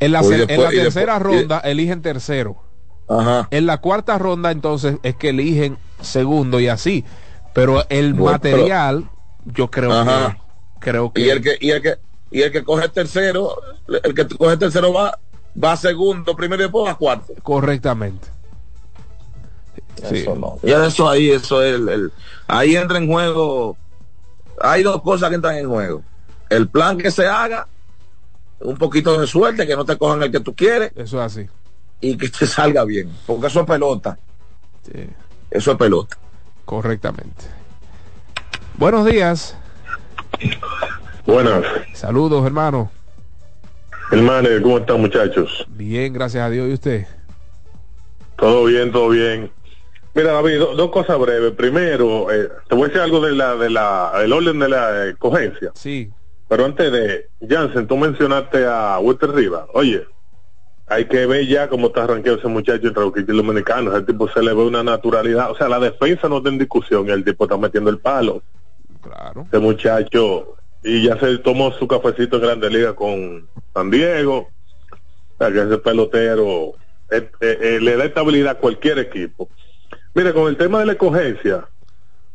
En 0.00 0.12
la, 0.12 0.20
en 0.20 0.28
después- 0.30 0.48
la 0.48 0.54
y 0.54 0.58
después- 0.76 0.82
tercera 0.94 1.16
y- 1.16 1.18
ronda, 1.22 1.58
eligen 1.60 2.02
tercero. 2.02 2.56
Ajá. 3.08 3.48
En 3.50 3.66
la 3.66 3.78
cuarta 3.78 4.18
ronda, 4.18 4.50
entonces, 4.50 4.96
es 5.02 5.14
que 5.16 5.28
eligen 5.30 5.78
segundo 6.00 6.58
y 6.60 6.68
así. 6.68 7.04
Pero 7.52 7.84
el 7.88 8.14
Bueno, 8.14 8.32
material, 8.32 9.08
yo 9.44 9.70
creo 9.70 9.92
Ajá. 9.92 10.36
que. 10.80 10.80
Creo 10.90 11.12
que. 11.12 11.20
Y 11.20 11.30
el 11.30 11.40
que, 11.42 11.56
y 11.60 11.70
el 11.70 11.80
que, 11.82 11.94
y 12.30 12.42
el 12.42 12.50
que 12.52 12.64
coge 12.64 12.88
tercero, 12.88 13.56
el 14.02 14.14
que 14.14 14.26
coge 14.26 14.56
tercero 14.56 14.92
va, 14.92 15.18
va 15.62 15.76
segundo, 15.76 16.34
primero 16.34 16.62
y 16.62 16.64
después 16.66 16.86
va 16.90 16.96
cuarto. 16.96 17.32
Correctamente. 17.42 18.26
Sí. 20.08 20.16
Eso 20.18 20.34
no. 20.34 20.58
Ya 20.62 20.84
eso 20.86 21.08
ahí, 21.08 21.30
eso 21.30 21.62
es 21.62 21.74
el, 21.76 21.88
el- 21.88 22.12
ahí 22.48 22.76
entra 22.76 22.98
en 22.98 23.06
juego. 23.06 23.76
Hay 24.60 24.82
dos 24.82 25.00
cosas 25.02 25.28
que 25.28 25.36
entran 25.36 25.56
en 25.56 25.68
juego. 25.68 26.02
El 26.50 26.68
plan 26.68 26.98
que 26.98 27.10
se 27.10 27.26
haga, 27.26 27.66
un 28.60 28.76
poquito 28.76 29.20
de 29.20 29.26
suerte, 29.26 29.66
que 29.66 29.76
no 29.76 29.84
te 29.84 29.96
cojan 29.98 30.22
el 30.22 30.30
que 30.30 30.40
tú 30.40 30.54
quieres 30.54 30.92
Eso 30.96 31.18
es 31.22 31.32
así. 31.32 31.48
y 32.00 32.16
que 32.16 32.28
te 32.28 32.46
salga 32.46 32.84
bien. 32.84 33.10
Porque 33.26 33.46
eso 33.48 33.60
es 33.60 33.66
pelota. 33.66 34.18
Sí, 34.82 35.08
Eso 35.50 35.72
es 35.72 35.76
pelota. 35.78 36.16
correctamente. 36.64 37.44
Buenos 38.76 39.06
días. 39.06 39.56
Buenas, 41.26 41.64
Saludos, 41.94 42.44
hermano. 42.44 42.90
hermano, 44.10 44.48
¿cómo 44.62 44.78
están 44.78 45.00
muchachos? 45.00 45.64
Bien, 45.70 46.12
gracias 46.12 46.44
a 46.44 46.50
Dios. 46.50 46.68
¿Y 46.68 46.72
usted? 46.74 47.06
Todo 48.36 48.64
bien, 48.64 48.92
todo 48.92 49.08
bien. 49.10 49.50
Mira, 50.14 50.32
David, 50.32 50.58
do- 50.58 50.74
dos 50.76 50.90
cosas 50.90 51.18
breves. 51.18 51.52
Primero, 51.52 52.30
eh, 52.30 52.48
te 52.68 52.74
voy 52.74 52.84
a 52.84 52.86
decir 52.88 53.00
algo 53.00 53.20
de 53.20 53.32
la, 53.32 53.54
de 53.56 53.70
la, 53.70 54.12
el 54.22 54.32
orden 54.32 54.58
de 54.58 54.68
la 54.68 55.06
eh, 55.06 55.14
cogencia. 55.18 55.70
Sí. 55.74 56.10
Pero 56.54 56.66
antes 56.66 56.92
de, 56.92 57.28
Jansen, 57.48 57.88
tú 57.88 57.96
mencionaste 57.96 58.64
a 58.64 59.00
Walter 59.00 59.32
Rivas. 59.32 59.64
Oye, 59.72 60.06
hay 60.86 61.06
que 61.06 61.26
ver 61.26 61.48
ya 61.48 61.68
cómo 61.68 61.88
está 61.88 62.04
arranqueado 62.04 62.38
ese 62.38 62.46
muchacho 62.46 62.86
entre 62.86 63.02
los 63.02 63.12
dominicanos. 63.12 63.92
El 63.92 64.06
tipo 64.06 64.28
se 64.28 64.40
le 64.40 64.54
ve 64.54 64.62
una 64.62 64.84
naturalidad. 64.84 65.50
O 65.50 65.56
sea, 65.56 65.68
la 65.68 65.80
defensa 65.80 66.28
no 66.28 66.36
está 66.36 66.50
en 66.50 66.58
discusión 66.58 67.10
el 67.10 67.24
tipo 67.24 67.42
está 67.42 67.56
metiendo 67.56 67.90
el 67.90 67.98
palo. 67.98 68.40
Claro. 69.02 69.48
Ese 69.48 69.58
muchacho, 69.58 70.54
y 70.84 71.02
ya 71.02 71.18
se 71.18 71.38
tomó 71.38 71.72
su 71.72 71.88
cafecito 71.88 72.36
en 72.36 72.42
Grande 72.42 72.70
Liga 72.70 72.94
con 72.94 73.48
San 73.74 73.90
Diego. 73.90 74.48
O 74.86 75.38
sea, 75.38 75.50
que 75.50 75.60
ese 75.60 75.78
pelotero 75.78 76.74
eh, 77.10 77.28
eh, 77.40 77.58
eh, 77.62 77.78
le 77.80 77.96
da 77.96 78.04
estabilidad 78.04 78.52
a 78.52 78.58
cualquier 78.60 79.00
equipo. 79.00 79.48
Mira, 80.14 80.32
con 80.32 80.46
el 80.46 80.56
tema 80.56 80.78
de 80.78 80.86
la 80.86 80.92
escogencia, 80.92 81.66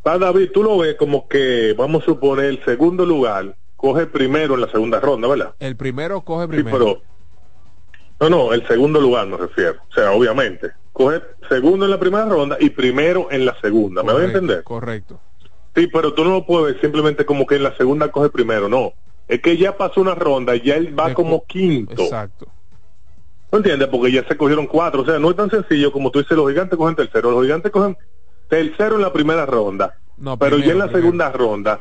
para 0.04 0.18
David, 0.18 0.50
tú 0.54 0.62
lo 0.62 0.78
ves 0.78 0.96
como 0.96 1.30
que, 1.30 1.74
vamos 1.78 2.04
a 2.04 2.08
suponer, 2.08 2.48
el 2.48 2.66
segundo 2.66 3.06
lugar 3.06 3.56
coge 3.80 4.06
primero 4.08 4.56
en 4.56 4.62
la 4.62 4.70
segunda 4.70 5.00
ronda, 5.00 5.28
¿verdad? 5.28 5.56
El 5.60 5.76
primero 5.76 6.22
coge 6.22 6.46
Sí, 6.46 6.50
primero. 6.50 6.78
pero... 6.78 7.02
No, 8.22 8.30
no, 8.30 8.54
el 8.54 8.68
segundo 8.68 9.00
lugar 9.00 9.26
me 9.28 9.38
refiero. 9.38 9.76
O 9.90 9.94
sea, 9.94 10.12
obviamente. 10.12 10.72
Coge 10.92 11.22
segundo 11.48 11.86
en 11.86 11.92
la 11.92 12.00
primera 12.00 12.26
ronda 12.26 12.58
y 12.60 12.70
primero 12.70 13.28
en 13.32 13.46
la 13.46 13.56
segunda. 13.62 14.04
¿Me 14.04 14.12
voy 14.12 14.24
a 14.24 14.26
entender? 14.26 14.64
Correcto. 14.64 15.20
Sí, 15.76 15.88
pero 15.88 16.14
tú 16.14 16.26
no 16.26 16.32
lo 16.32 16.46
puedes 16.46 16.82
simplemente 16.82 17.26
como 17.26 17.46
que 17.46 17.56
en 17.56 17.64
la 17.64 17.78
segunda 17.78 18.12
coge 18.12 18.30
primero, 18.30 18.68
no. 18.68 18.92
Es 19.28 19.42
que 19.42 19.56
ya 19.56 19.78
pasó 19.78 20.02
una 20.02 20.16
ronda, 20.16 20.56
ya 20.58 20.76
él 20.76 20.98
va 21.00 21.14
como 21.14 21.40
co- 21.40 21.46
quinto. 21.48 22.02
Exacto. 22.04 22.48
¿No 23.52 23.60
entiendes? 23.60 23.88
Porque 23.88 24.12
ya 24.12 24.28
se 24.28 24.36
cogieron 24.36 24.68
cuatro. 24.68 25.04
O 25.04 25.06
sea, 25.06 25.18
no 25.20 25.30
es 25.30 25.38
tan 25.38 25.50
sencillo 25.50 25.92
como 25.94 26.12
tú 26.12 26.20
dices, 26.20 26.36
los 26.36 26.50
gigantes 26.50 26.78
cogen 26.78 26.96
tercero. 26.96 27.32
Los 27.32 27.44
gigantes 27.44 27.72
cogen 27.72 27.96
tercero 28.50 28.96
en 28.98 29.02
la 29.04 29.14
primera 29.14 29.46
ronda. 29.46 29.96
No, 30.18 30.38
pero 30.38 30.58
ya 30.58 30.74
en 30.74 30.80
la 30.80 30.86
primero. 30.88 31.02
segunda 31.06 31.32
ronda, 31.32 31.80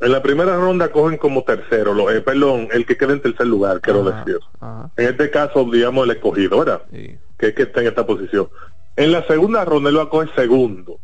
en 0.00 0.12
la 0.12 0.22
primera 0.22 0.56
ronda 0.56 0.90
cogen 0.90 1.18
como 1.18 1.42
tercero. 1.44 1.92
Lo, 1.94 2.10
eh, 2.10 2.20
perdón, 2.20 2.68
el 2.72 2.86
que 2.86 2.96
queda 2.96 3.12
en 3.12 3.20
tercer 3.20 3.46
lugar, 3.46 3.80
quiero 3.80 4.06
Ajá, 4.08 4.24
decir. 4.24 4.40
ajá. 4.60 4.90
En 4.96 5.08
este 5.08 5.30
caso, 5.30 5.64
digamos, 5.70 6.04
el 6.04 6.12
escogido, 6.12 6.58
¿verdad? 6.60 6.82
Sí. 6.92 7.16
Que 7.38 7.48
es 7.48 7.54
que 7.54 7.62
está 7.62 7.80
en 7.80 7.88
esta 7.88 8.06
posición. 8.06 8.48
En 8.96 9.12
la 9.12 9.26
segunda 9.26 9.64
ronda 9.64 9.90
él 9.90 9.98
va 9.98 10.02
a 10.04 10.08
coger 10.08 10.30
segundo. 10.34 10.98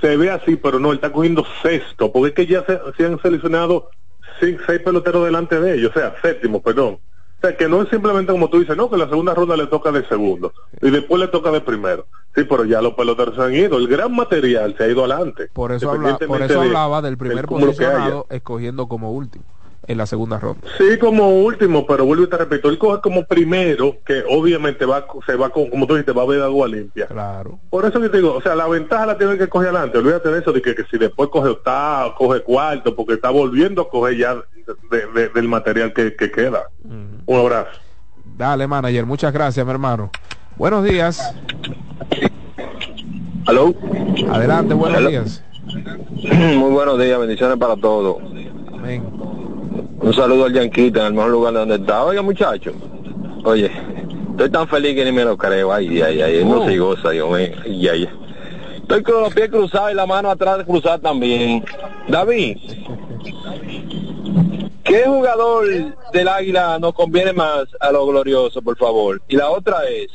Se 0.00 0.16
ve 0.16 0.30
así, 0.30 0.56
pero 0.56 0.78
no, 0.78 0.90
él 0.90 0.96
está 0.96 1.10
cogiendo 1.10 1.44
sexto, 1.62 2.12
porque 2.12 2.28
es 2.28 2.34
que 2.34 2.46
ya 2.52 2.64
se, 2.66 2.78
se 2.96 3.06
han 3.06 3.18
seleccionado 3.20 3.88
seis 4.38 4.58
peloteros 4.84 5.24
delante 5.24 5.58
de 5.58 5.74
ellos, 5.74 5.90
o 5.94 5.98
sea, 5.98 6.14
séptimo, 6.20 6.62
perdón. 6.62 6.98
O 7.38 7.40
sea, 7.46 7.56
que 7.56 7.68
no 7.68 7.82
es 7.82 7.88
simplemente 7.90 8.32
como 8.32 8.48
tú 8.48 8.58
dices, 8.60 8.76
no, 8.76 8.88
que 8.90 8.96
la 8.96 9.08
segunda 9.08 9.34
ronda 9.34 9.56
le 9.56 9.66
toca 9.66 9.92
de 9.92 10.06
segundo 10.08 10.52
y 10.80 10.90
después 10.90 11.20
le 11.20 11.28
toca 11.28 11.50
de 11.50 11.60
primero. 11.60 12.06
Sí, 12.34 12.44
pero 12.44 12.64
ya 12.64 12.82
los 12.82 12.94
peloteros 12.94 13.34
se 13.34 13.42
han 13.42 13.54
ido, 13.54 13.76
el 13.78 13.88
gran 13.88 14.14
material 14.14 14.74
se 14.76 14.84
ha 14.84 14.88
ido 14.88 15.04
adelante. 15.04 15.48
Por 15.52 15.72
eso, 15.72 15.90
habla- 15.90 16.18
por 16.18 16.42
eso 16.42 16.60
hablaba 16.60 17.02
del 17.02 17.16
primer 17.18 17.38
haya. 17.38 17.46
posicionado 17.46 18.26
escogiendo 18.30 18.88
como 18.88 19.12
último. 19.12 19.44
En 19.88 19.98
la 19.98 20.06
segunda 20.06 20.38
ronda. 20.38 20.60
Sí, 20.78 20.98
como 20.98 21.28
último, 21.30 21.86
pero 21.86 22.04
vuelvo 22.04 22.24
y 22.24 22.28
te 22.28 22.36
repito, 22.36 22.68
él 22.68 22.78
coge 22.78 23.00
como 23.00 23.24
primero, 23.24 23.96
que 24.04 24.24
obviamente 24.28 24.84
va, 24.84 25.04
se 25.26 25.36
va 25.36 25.50
con, 25.50 25.70
como 25.70 25.86
tú 25.86 25.94
dijiste, 25.94 26.12
va 26.12 26.22
a 26.22 26.26
ver 26.26 26.42
agua 26.42 26.66
limpia. 26.68 27.06
Claro. 27.06 27.58
Por 27.70 27.84
eso 27.84 28.00
que 28.00 28.08
te 28.08 28.16
digo, 28.18 28.34
o 28.34 28.40
sea, 28.42 28.54
la 28.54 28.66
ventaja 28.66 29.06
la 29.06 29.16
tiene 29.18 29.38
que 29.38 29.48
coger 29.48 29.68
adelante. 29.68 29.98
Olvídate 29.98 30.28
de 30.30 30.40
eso, 30.40 30.52
de 30.52 30.60
que, 30.62 30.74
que 30.74 30.84
si 30.90 30.98
después 30.98 31.28
coge 31.30 31.48
octavo, 31.50 32.14
coge 32.16 32.42
cuarto, 32.42 32.94
porque 32.96 33.14
está 33.14 33.30
volviendo 33.30 33.82
a 33.82 33.88
coger 33.88 34.16
ya 34.16 34.34
de- 34.90 35.06
de- 35.14 35.28
del 35.28 35.48
material 35.48 35.92
que, 35.92 36.14
que 36.16 36.30
queda. 36.30 36.64
Un 36.84 37.36
abrazo. 37.38 37.70
Dale, 38.36 38.66
manager, 38.66 39.06
muchas 39.06 39.32
gracias, 39.32 39.64
mi 39.64 39.72
hermano. 39.72 40.10
Buenos 40.56 40.84
días. 40.84 41.32
Aló. 43.46 43.72
Adelante, 44.30 44.74
buenos 44.74 44.98
Hello. 44.98 45.10
días. 45.10 45.42
Muy 46.56 46.70
buenos 46.72 46.98
días, 46.98 47.18
bendiciones 47.18 47.56
para 47.58 47.76
todos. 47.76 48.16
Amén. 48.72 49.04
Un 49.98 50.12
saludo 50.12 50.44
al 50.44 50.52
Yanquita, 50.52 51.00
en 51.00 51.06
el 51.06 51.12
mejor 51.14 51.30
lugar 51.30 51.52
de 51.54 51.58
donde 51.60 51.76
está. 51.76 52.04
Oiga, 52.04 52.22
muchacho. 52.22 52.72
Oye, 53.44 53.70
estoy 54.30 54.50
tan 54.50 54.68
feliz 54.68 54.94
que 54.94 55.04
ni 55.04 55.12
me 55.12 55.24
lo 55.24 55.36
creo. 55.36 55.72
Ay, 55.72 56.00
ay, 56.02 56.20
ay, 56.20 56.44
no 56.44 56.64
se 56.66 56.78
goza, 56.78 57.10
Dios 57.10 57.28
mío. 57.28 57.48
Ay, 57.64 57.88
ay. 57.88 58.08
Estoy 58.76 59.02
con 59.02 59.22
los 59.22 59.34
pies 59.34 59.48
cruzados 59.48 59.92
y 59.92 59.94
la 59.94 60.06
mano 60.06 60.30
atrás 60.30 60.64
cruzada 60.64 60.98
también. 60.98 61.64
David, 62.08 62.58
¿qué 64.84 65.04
jugador 65.06 65.66
del 66.12 66.28
Águila 66.28 66.78
nos 66.78 66.94
conviene 66.94 67.32
más 67.32 67.64
a 67.80 67.90
lo 67.90 68.06
glorioso, 68.06 68.62
por 68.62 68.76
favor? 68.76 69.20
Y 69.28 69.36
la 69.36 69.50
otra 69.50 69.88
es, 69.88 70.08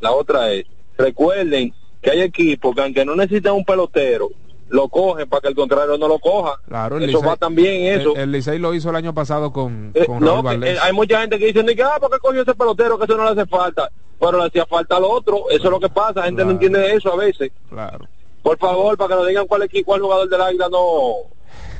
la 0.00 0.10
otra 0.12 0.52
es, 0.52 0.64
recuerden 0.98 1.72
que 2.02 2.10
hay 2.10 2.22
equipos 2.22 2.74
que 2.74 2.82
aunque 2.82 3.04
no 3.04 3.14
necesitan 3.14 3.54
un 3.54 3.64
pelotero, 3.64 4.30
lo 4.68 4.88
cogen 4.88 5.28
para 5.28 5.40
que 5.42 5.48
el 5.48 5.54
contrario 5.54 5.96
no 5.98 6.08
lo 6.08 6.18
coja. 6.18 6.58
Claro, 6.66 6.96
el 6.98 7.08
eso 7.08 7.20
Licey- 7.20 7.26
va 7.28 7.36
también 7.36 7.98
eso. 8.00 8.14
El, 8.14 8.20
el 8.22 8.32
Licey 8.32 8.58
lo 8.58 8.74
hizo 8.74 8.90
el 8.90 8.96
año 8.96 9.14
pasado 9.14 9.52
con, 9.52 9.92
Eh, 9.94 10.06
con 10.06 10.20
no, 10.20 10.42
que, 10.42 10.54
eh, 10.72 10.76
hay 10.82 10.92
mucha 10.92 11.20
gente 11.20 11.38
que 11.38 11.46
dice, 11.46 11.62
ni 11.62 11.74
que, 11.76 11.82
ah, 11.82 11.98
¿por 12.00 12.10
qué 12.10 12.18
cogió 12.18 12.42
ese 12.42 12.54
pelotero? 12.54 12.98
Que 12.98 13.04
eso 13.04 13.16
no 13.16 13.24
le 13.24 13.30
hace 13.40 13.46
falta. 13.48 13.88
Pero 14.18 14.38
le 14.38 14.46
hacía 14.46 14.66
falta 14.66 14.96
al 14.96 15.04
otro. 15.04 15.44
Eso 15.50 15.64
es 15.64 15.70
lo 15.70 15.78
que 15.78 15.88
pasa. 15.88 16.20
La 16.20 16.26
gente 16.26 16.44
no 16.44 16.50
entiende 16.52 16.94
eso 16.94 17.12
a 17.12 17.16
veces. 17.16 17.52
Claro. 17.68 18.06
Por 18.42 18.58
favor, 18.58 18.96
para 18.96 19.08
que 19.08 19.14
nos 19.16 19.26
digan 19.28 19.46
cuál 19.46 19.62
equipo, 19.62 19.86
cuál 19.92 20.00
jugador 20.00 20.28
del 20.28 20.40
Águila 20.40 20.68
no 20.70 21.14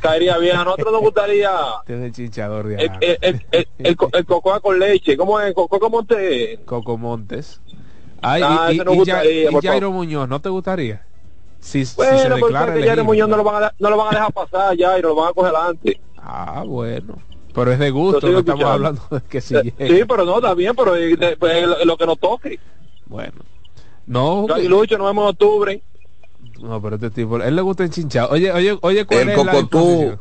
caería 0.01 0.37
bien. 0.39 0.57
A 0.57 0.65
nosotros 0.65 0.93
nos 0.93 1.01
gustaría 1.01 1.51
Tiene 1.87 2.13
chinchador 2.13 2.67
de 2.69 2.75
el, 2.77 2.91
el, 3.01 3.19
el, 3.23 3.47
el, 3.53 3.69
el 3.79 3.97
co- 3.97 4.11
el 4.13 4.25
cocoa 4.27 4.61
con 4.61 4.79
leche. 4.79 5.17
¿Cómo 5.17 5.41
es? 5.41 5.55
¿Cocoa 5.55 5.89
Monte? 5.89 6.61
Coco 6.65 6.97
Montes. 6.99 7.61
Ay, 8.23 8.43
Ah, 8.45 8.69
y, 8.73 8.77
y, 8.77 8.81
y 8.81 8.85
gustaría, 8.97 9.51
y 9.51 9.55
Jairo. 9.63 9.91
Muñoz, 9.93 10.29
¿no 10.29 10.41
te 10.41 10.49
gustaría? 10.49 11.07
Si, 11.67 11.85
si 11.85 11.87
se 11.87 11.97
Bueno, 11.97 12.37
porque 12.39 12.45
declara 12.55 12.73
que 12.75 12.79
elegible. 12.79 13.03
Muñoz 13.03 13.29
no 13.29 13.37
lo, 13.39 13.43
van 13.45 13.65
a, 13.65 13.75
no 13.79 13.91
lo 13.91 13.97
van 13.97 14.07
a 14.07 14.11
dejar 14.19 14.33
pasar 14.33 14.77
ya 14.77 14.97
y 14.99 15.03
lo 15.03 15.15
van 15.17 15.31
a 15.31 15.33
coger 15.33 15.53
adelante. 15.55 16.01
Ah, 16.17 16.63
bueno. 16.65 17.19
Pero 17.53 17.73
es 17.73 17.79
de 17.81 17.91
gusto, 17.91 18.29
no 18.31 18.39
estamos 18.39 18.65
hablando 18.65 19.03
de 19.11 19.21
que 19.23 19.41
si 19.41 19.55
Sí, 19.57 20.05
pero 20.09 20.25
no, 20.25 20.37
está 20.37 20.55
bien, 20.55 20.75
pero 20.77 20.95
eh, 20.95 21.17
de- 21.17 21.37
pues, 21.37 21.67
lo, 21.67 21.85
lo 21.85 21.97
que 21.97 22.07
nos 22.07 22.19
toque. 22.21 22.61
Bueno. 23.07 23.33
No, 24.07 24.47
Lucho, 24.69 24.97
nos 24.99 25.09
vemos 25.09 25.25
en 25.25 25.29
octubre. 25.31 25.83
no, 26.61 26.81
pero 26.81 26.95
este 26.97 27.11
tipo, 27.11 27.39
él 27.39 27.57
le 27.57 27.63
gusta 27.63 27.83
enchinchado. 27.85 28.31
Oye, 28.31 28.53
oye, 28.53 28.79
oye, 28.83 29.05
¿cuál 29.05 29.21
El 29.21 29.29
es 29.31 29.37
la 29.37 29.53
Cocotú, 29.53 29.79
disposición? 29.79 30.21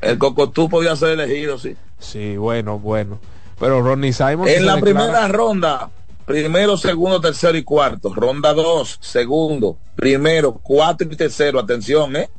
el 0.00 0.18
Cocotú 0.18 0.68
podía 0.68 0.96
ser 0.96 1.10
elegido, 1.20 1.58
sí. 1.58 1.76
Sí, 2.00 2.36
bueno, 2.36 2.78
bueno. 2.80 3.18
Pero 3.60 3.80
Ronnie 3.82 4.12
Simon 4.12 4.48
En 4.48 4.66
la 4.66 4.74
declara- 4.76 4.80
primera 4.80 5.28
ronda, 5.28 5.90
primero, 6.26 6.76
segundo, 6.76 7.20
tercero 7.20 7.56
y 7.56 7.62
cuarto. 7.62 8.14
Ronda 8.14 8.52
dos, 8.54 8.98
segundo, 9.00 9.78
primero, 9.96 10.54
cuatro 10.62 11.08
y 11.10 11.16
tercero. 11.16 11.58
Atención, 11.58 12.16
¿eh? 12.16 12.30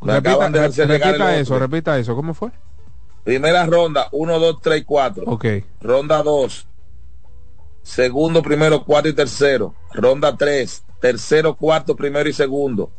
Me 0.00 0.14
Repita, 0.14 0.30
acaban 0.30 0.52
de 0.52 0.68
repita 0.68 1.36
eso, 1.38 1.58
repita 1.58 1.98
eso. 1.98 2.14
¿Cómo 2.14 2.34
fue? 2.34 2.50
Primera 3.24 3.66
ronda, 3.66 4.08
uno, 4.12 4.38
dos, 4.38 4.60
tres, 4.62 4.84
cuatro. 4.86 5.24
Ok. 5.26 5.44
Ronda 5.80 6.22
dos, 6.22 6.66
segundo, 7.82 8.42
primero, 8.42 8.84
cuarto 8.84 9.08
y 9.08 9.14
tercero. 9.14 9.74
Ronda 9.92 10.36
tres, 10.36 10.84
tercero, 11.00 11.54
cuarto, 11.54 11.96
primero 11.96 12.28
y 12.28 12.32
segundo. 12.32 12.90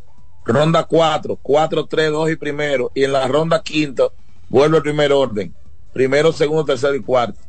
Ronda 0.45 0.86
cuatro, 0.86 1.38
cuatro, 1.41 1.86
tres, 1.86 2.11
dos 2.11 2.30
y 2.30 2.36
primero. 2.36 2.91
Y 2.95 3.03
en 3.03 3.14
la 3.14 3.27
ronda 3.27 3.61
quinta, 3.61 4.06
vuelve 4.49 4.77
el 4.77 4.84
primer 4.84 5.11
orden. 5.14 5.53
Primero, 5.94 6.31
segundo, 6.31 6.65
tercero 6.65 6.95
y 6.95 7.02
cuarto. 7.02 7.40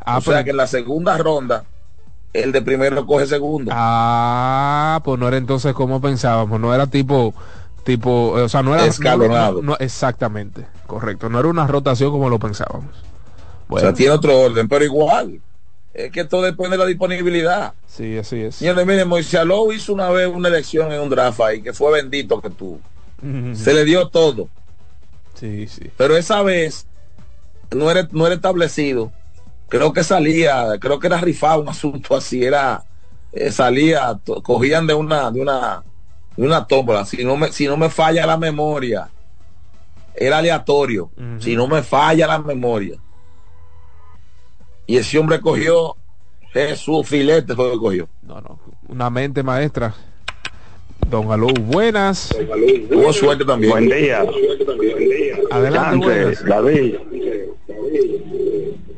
Ah, 0.00 0.18
o 0.18 0.20
sea 0.20 0.44
que 0.44 0.50
en 0.50 0.56
la 0.56 0.66
segunda 0.66 1.16
ronda, 1.16 1.64
el 2.34 2.52
de 2.52 2.60
primero 2.60 3.06
coge 3.06 3.26
segundo. 3.26 3.70
Ah, 3.74 5.00
pues 5.04 5.18
no 5.18 5.26
era 5.28 5.38
entonces 5.38 5.72
como 5.72 6.00
pensábamos, 6.02 6.60
no 6.60 6.74
era 6.74 6.86
tipo, 6.86 7.32
tipo, 7.84 8.32
o 8.32 8.48
sea, 8.48 8.62
no 8.62 8.74
era 8.74 8.84
Escalonado. 8.84 9.62
no- 9.62 9.70
no- 9.70 9.76
exactamente, 9.78 10.66
correcto, 10.86 11.28
no 11.30 11.38
era 11.38 11.48
una 11.48 11.66
rotación 11.66 12.10
como 12.10 12.28
lo 12.28 12.38
pensábamos. 12.38 12.90
O 13.68 13.78
sea, 13.80 13.94
tiene 13.94 14.12
otro 14.12 14.38
orden, 14.38 14.68
pero 14.68 14.84
igual. 14.84 15.40
Es 15.94 16.10
que 16.10 16.24
todo 16.24 16.42
depende 16.42 16.70
de 16.70 16.78
la 16.78 16.86
disponibilidad. 16.86 17.72
Sí, 17.86 18.18
así 18.18 18.40
es. 18.40 18.56
Señores, 18.56 18.84
miren, 18.84 19.06
Moisés 19.08 19.36
Alou 19.40 19.72
hizo 19.72 19.92
una 19.94 20.10
vez 20.10 20.26
una 20.28 20.48
elección 20.48 20.90
en 20.92 21.00
un 21.00 21.08
draft 21.08 21.40
ahí, 21.40 21.62
que 21.62 21.72
fue 21.72 21.92
bendito 21.92 22.40
que 22.40 22.50
tú. 22.50 22.80
Se 23.54 23.72
le 23.72 23.84
dio 23.84 24.08
todo. 24.08 24.48
Sí, 25.34 25.66
sí. 25.68 25.90
Pero 25.96 26.16
esa 26.16 26.42
vez 26.42 26.86
no 27.70 27.90
era, 27.90 28.06
no 28.12 28.26
era 28.26 28.34
establecido. 28.34 29.12
Creo 29.74 29.92
que 29.92 30.04
salía, 30.04 30.78
creo 30.78 31.00
que 31.00 31.08
era 31.08 31.20
rifado 31.20 31.60
un 31.60 31.68
asunto 31.68 32.14
así, 32.14 32.44
era, 32.44 32.84
eh, 33.32 33.50
salía, 33.50 34.16
cogían 34.44 34.86
de 34.86 34.94
una, 34.94 35.32
de 35.32 35.40
una, 35.40 35.82
de 36.36 36.46
una 36.46 36.64
tómbola. 36.64 37.04
Si 37.04 37.24
no 37.24 37.36
me, 37.36 37.50
si 37.50 37.66
no 37.66 37.76
me 37.76 37.90
falla 37.90 38.24
la 38.24 38.36
memoria, 38.36 39.08
era 40.14 40.38
aleatorio. 40.38 41.10
Si 41.40 41.56
no 41.56 41.66
me 41.66 41.82
falla 41.82 42.28
la 42.28 42.38
memoria. 42.38 43.00
Y 44.86 44.96
ese 44.96 45.18
hombre 45.18 45.40
cogió 45.40 45.96
Jesús 46.52 47.08
filete 47.08 47.56
fue 47.56 47.66
lo 47.66 47.72
que 47.72 47.78
cogió. 47.78 48.08
No, 48.22 48.40
no, 48.40 48.60
una 48.86 49.10
mente 49.10 49.42
maestra. 49.42 49.92
Don 51.10 51.32
Alou, 51.32 51.52
buenas. 51.52 52.28
Tuvo 52.88 53.12
suerte 53.12 53.44
también. 53.44 53.72
Buen 53.72 53.88
día. 53.88 54.24
Adelante. 55.50 56.36
David. 56.46 56.94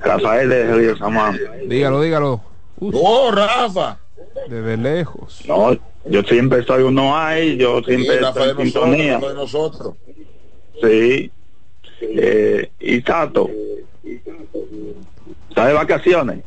Rafael 0.07 0.49
de 0.49 0.75
Río 0.75 0.97
Samán. 0.97 1.39
Dígalo, 1.67 2.01
dígalo. 2.03 2.41
Oh, 2.81 3.31
Rafa. 3.33 3.99
Desde 4.49 4.77
lejos. 4.77 5.43
No, 5.47 5.77
yo 6.05 6.23
siempre 6.23 6.63
soy 6.65 6.83
uno 6.85 7.17
ahí, 7.17 7.57
yo 7.57 7.79
Sí, 7.81 7.95
siempre 7.95 8.21
Rafael 8.21 8.51
estoy 8.51 8.57
de 8.57 8.63
en 8.63 8.73
sintonía. 8.73 9.19
nosotros, 9.19 9.29
de 9.33 9.35
nosotros. 9.35 9.95
Sí. 10.83 11.31
Eh, 12.01 12.71
y 12.81 13.01
Tato. 13.01 13.49
¿Está 15.49 15.67
de 15.69 15.73
vacaciones? 15.73 16.41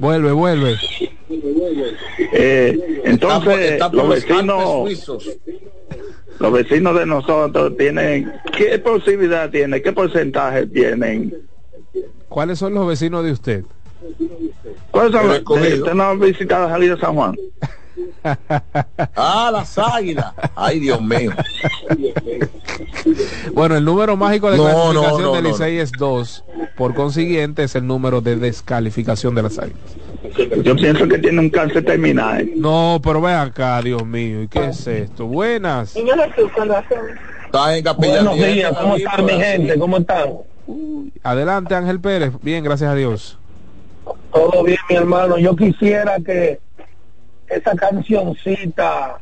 Vuelve, 0.00 0.32
vuelve. 0.32 0.76
Eh, 2.32 3.00
entonces, 3.04 3.72
Está 3.72 3.90
por 3.90 3.96
los 4.04 4.08
vecinos, 4.10 5.08
los 6.38 6.52
vecinos 6.52 6.98
de 6.98 7.06
nosotros 7.06 7.76
tienen, 7.76 8.32
¿qué 8.56 8.78
posibilidad 8.78 9.50
tienen? 9.50 9.82
¿Qué 9.82 9.92
porcentaje 9.92 10.66
tienen? 10.66 11.34
¿Cuáles 12.34 12.58
son 12.58 12.74
los 12.74 12.84
vecinos 12.84 13.24
de 13.24 13.30
usted? 13.30 13.64
¿Cuáles 14.90 15.12
son 15.12 15.28
los? 15.28 15.36
escogido. 15.36 15.76
¿Usted 15.84 15.94
no 15.94 16.02
ha 16.02 16.14
visitado 16.16 16.68
Jalía 16.68 16.96
San 16.96 17.14
Juan? 17.14 17.36
Ah, 19.14 19.50
las 19.52 19.78
águilas. 19.78 20.32
Ay, 20.56 20.80
Dios 20.80 21.00
mío. 21.00 21.30
Bueno, 23.52 23.76
el 23.76 23.84
número 23.84 24.16
mágico 24.16 24.50
de 24.50 24.56
No, 24.56 24.64
clasificación 24.64 25.22
no, 25.22 25.28
no, 25.28 25.34
del 25.34 25.44
no. 25.44 25.50
Licey 25.50 25.78
es 25.78 25.92
2. 25.92 26.44
Por 26.76 26.94
consiguiente, 26.94 27.62
es 27.62 27.76
el 27.76 27.86
número 27.86 28.20
de 28.20 28.34
descalificación 28.34 29.36
de 29.36 29.42
las 29.42 29.58
águilas. 29.60 29.78
Yo 30.64 30.74
pienso 30.74 31.06
que 31.06 31.18
tiene 31.18 31.38
un 31.38 31.50
cáncer 31.50 31.84
terminal. 31.84 32.50
No, 32.56 33.00
pero 33.04 33.20
ven 33.20 33.36
acá, 33.36 33.80
Dios 33.80 34.04
mío. 34.04 34.42
¿Y 34.42 34.48
qué 34.48 34.64
es 34.70 34.84
esto? 34.88 35.26
Buenas. 35.26 35.94
Está 35.94 37.76
en 37.76 37.84
capilla. 37.84 38.24
Buenos 38.24 38.36
días, 38.38 38.72
¿cómo 38.76 38.96
están 38.96 39.24
mi 39.24 39.32
gente? 39.34 39.78
¿Cómo 39.78 39.98
están? 39.98 40.30
Adelante, 41.22 41.74
Ángel 41.74 42.00
Pérez. 42.00 42.32
Bien, 42.42 42.64
gracias 42.64 42.90
a 42.90 42.94
Dios. 42.94 43.38
Todo 44.32 44.64
bien, 44.64 44.78
mi 44.88 44.96
hermano. 44.96 45.38
Yo 45.38 45.54
quisiera 45.54 46.16
que 46.18 46.60
esa 47.48 47.74
cancioncita, 47.76 49.18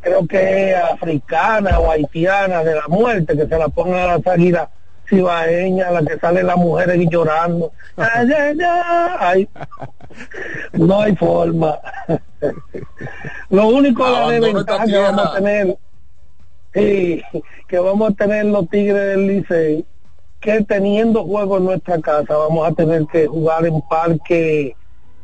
creo 0.00 0.26
que 0.26 0.70
es 0.70 0.76
africana 0.76 1.78
o 1.78 1.90
haitiana 1.90 2.64
de 2.64 2.74
la 2.74 2.88
muerte, 2.88 3.36
que 3.36 3.46
se 3.46 3.58
la 3.58 3.68
pongan 3.68 4.00
a 4.00 4.16
las 4.16 4.26
águilas 4.26 4.68
cibaeñas, 5.08 5.92
la 5.92 6.02
que 6.02 6.18
salen 6.18 6.46
las 6.46 6.56
mujeres 6.56 6.98
llorando. 7.10 7.72
Ay, 7.96 8.28
ay, 8.32 8.58
ay. 9.18 9.48
No 10.72 11.00
hay 11.00 11.16
forma. 11.16 11.78
Lo 13.50 13.68
único 13.68 14.08
la 14.08 14.36
esta 14.36 14.84
que 14.84 14.98
vamos 14.98 15.26
a 15.26 15.34
tener, 15.34 15.78
sí, 16.74 17.22
que 17.66 17.78
vamos 17.78 18.10
a 18.10 18.14
tener 18.14 18.46
los 18.46 18.68
Tigres 18.68 19.06
del 19.08 19.26
Licey, 19.26 19.84
que 20.40 20.62
teniendo 20.64 21.24
juego 21.24 21.58
en 21.58 21.64
nuestra 21.64 22.00
casa 22.00 22.36
vamos 22.36 22.68
a 22.68 22.72
tener 22.72 23.06
que 23.06 23.26
jugar 23.26 23.66
en 23.66 23.80
parque 23.82 24.76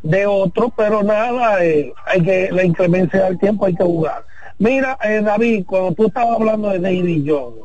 de 0.02 0.26
otro, 0.26 0.72
pero 0.76 1.02
nada, 1.02 1.64
eh, 1.64 1.92
hay 2.06 2.22
que 2.22 2.50
la 2.52 2.64
inclemencia 2.64 3.24
del 3.24 3.38
tiempo 3.38 3.66
hay 3.66 3.74
que 3.74 3.84
jugar. 3.84 4.24
Mira, 4.58 4.98
eh, 5.02 5.20
David, 5.22 5.64
cuando 5.66 5.92
tú 5.94 6.06
estabas 6.06 6.38
hablando 6.38 6.70
de 6.70 6.78
David 6.78 7.24
Jones, 7.26 7.64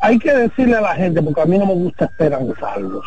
hay 0.00 0.18
que 0.18 0.32
decirle 0.32 0.76
a 0.76 0.80
la 0.80 0.94
gente, 0.94 1.20
porque 1.22 1.40
a 1.40 1.46
mí 1.46 1.58
no 1.58 1.66
me 1.66 1.74
gusta 1.74 2.04
esperanzarlos. 2.04 3.04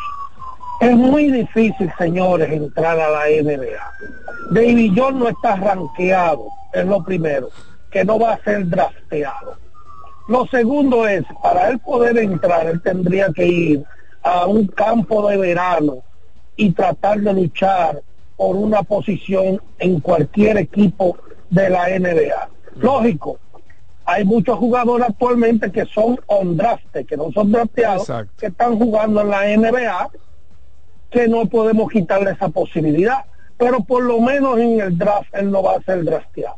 Es 0.82 0.96
muy 0.96 1.32
difícil, 1.32 1.92
señores, 1.98 2.52
entrar 2.52 3.00
a 3.00 3.10
la 3.10 3.26
NBA. 3.26 4.52
David 4.52 4.94
Jones 4.96 5.16
no 5.16 5.30
está 5.30 5.56
rankeado, 5.56 6.48
es 6.74 6.86
lo 6.86 7.04
primero, 7.04 7.50
que 7.92 8.04
no 8.04 8.20
va 8.20 8.34
a 8.34 8.44
ser 8.44 8.68
drafteado. 8.68 9.58
Lo 10.30 10.46
segundo 10.46 11.08
es, 11.08 11.24
para 11.42 11.70
él 11.70 11.80
poder 11.80 12.16
entrar, 12.20 12.68
él 12.68 12.80
tendría 12.84 13.30
que 13.34 13.48
ir 13.48 13.84
a 14.22 14.46
un 14.46 14.68
campo 14.68 15.28
de 15.28 15.38
verano 15.38 16.04
y 16.56 16.72
tratar 16.72 17.20
de 17.20 17.34
luchar 17.34 18.04
por 18.38 18.56
una 18.56 18.84
posición 18.84 19.60
en 19.80 20.00
cualquier 20.00 20.58
equipo 20.58 21.18
de 21.50 21.72
la 21.72 21.90
NBA. 21.98 22.48
Lógico, 22.76 23.40
hay 24.06 24.24
muchos 24.24 24.60
jugadores 24.60 25.08
actualmente 25.10 25.72
que 25.72 25.86
son 25.86 26.20
on 26.28 26.56
draft, 26.56 26.86
que 27.08 27.18
no 27.18 27.32
son 27.32 27.52
drafteados, 27.52 28.08
que 28.38 28.46
están 28.46 28.78
jugando 28.78 29.22
en 29.22 29.30
la 29.30 29.58
NBA, 29.58 30.10
que 31.10 31.28
no 31.28 31.48
podemos 31.48 31.92
quitarle 31.92 32.32
esa 32.32 32.50
posibilidad. 32.50 33.26
Pero 33.58 33.80
por 33.80 34.04
lo 34.04 34.22
menos 34.22 34.60
en 34.60 34.80
el 34.80 34.96
draft 34.96 35.34
él 35.34 35.50
no 35.50 35.64
va 35.64 35.78
a 35.78 35.82
ser 35.82 36.04
drafteado. 36.04 36.58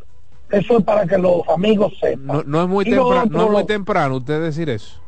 Eso 0.52 0.78
es 0.80 0.84
para 0.84 1.06
que 1.06 1.18
los 1.18 1.48
amigos 1.50 1.94
sepan. 2.00 2.26
No, 2.28 2.44
no 2.46 2.62
es 2.64 2.68
muy 2.68 2.86
temprano, 2.86 3.26
no 3.30 3.46
es 3.46 3.52
muy 3.52 3.66
temprano 3.66 4.16
usted 4.18 4.42
decir 4.42 4.70
eso. 4.70 5.00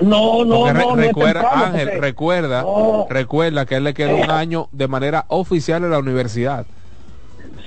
No, 0.00 0.44
no, 0.44 0.66
re- 0.66 0.72
no, 0.74 0.90
no 0.90 0.96
recuerda, 0.96 1.40
temprano, 1.42 1.64
Ángel, 1.64 1.88
porque- 1.88 2.00
recuerda, 2.00 2.62
No. 2.62 3.06
recuerda 3.10 3.66
que 3.66 3.74
él 3.76 3.84
le 3.84 3.94
quedó 3.94 4.16
un 4.16 4.30
año 4.30 4.68
de 4.72 4.88
manera 4.88 5.24
oficial 5.28 5.82
en 5.84 5.90
la 5.90 5.98
universidad. 5.98 6.64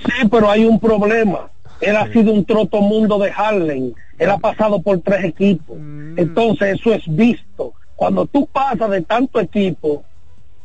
Sí, 0.06 0.28
pero 0.30 0.50
hay 0.50 0.64
un 0.64 0.80
problema. 0.80 1.50
Él 1.80 1.96
ha 1.96 2.10
sido 2.12 2.32
un 2.32 2.44
trotomundo 2.44 3.18
de 3.18 3.30
Harlem. 3.30 3.92
Él 4.18 4.30
ha 4.30 4.38
pasado 4.38 4.80
por 4.80 5.00
tres 5.00 5.24
equipos. 5.24 5.76
Entonces 6.16 6.78
eso 6.80 6.92
es 6.92 7.02
visto. 7.06 7.72
Cuando 7.96 8.26
tú 8.26 8.46
pasas 8.46 8.90
de 8.90 9.02
tanto 9.02 9.38
equipo 9.40 10.02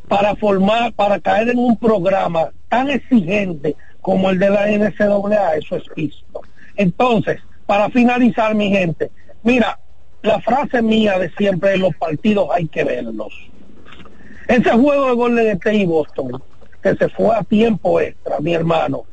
para 0.07 0.35
formar, 0.35 0.93
para 0.93 1.19
caer 1.19 1.49
en 1.49 1.59
un 1.59 1.77
programa 1.77 2.49
tan 2.69 2.89
exigente 2.89 3.75
como 4.09 4.31
el 4.31 4.39
de 4.39 4.49
la 4.49 4.65
NCAA, 4.65 5.57
eso 5.57 5.75
es 5.75 5.83
visto. 5.95 6.41
Entonces, 6.75 7.39
para 7.67 7.91
finalizar, 7.91 8.55
mi 8.55 8.71
gente, 8.71 9.11
mira, 9.43 9.77
la 10.23 10.41
frase 10.41 10.81
mía 10.81 11.19
de 11.19 11.29
siempre 11.37 11.77
los 11.77 11.95
partidos 11.95 12.49
hay 12.51 12.67
que 12.67 12.83
verlos. 12.83 13.31
Ese 14.47 14.71
juego 14.71 15.09
de 15.09 15.13
Golden 15.13 15.47
State 15.57 15.75
y 15.75 15.85
Boston, 15.85 16.41
que 16.81 16.95
se 16.95 17.07
fue 17.09 17.35
a 17.35 17.43
tiempo 17.43 17.99
extra, 17.99 18.39
mi 18.39 18.55
hermano, 18.55 19.03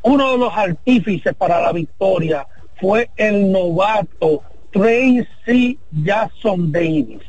uno 0.00 0.32
de 0.32 0.38
los 0.38 0.56
artífices 0.56 1.34
para 1.34 1.60
la 1.60 1.72
victoria 1.72 2.46
fue 2.80 3.10
el 3.16 3.52
novato 3.52 4.42
Tracy 4.72 5.78
Jackson 6.02 6.72
Davis. 6.72 7.20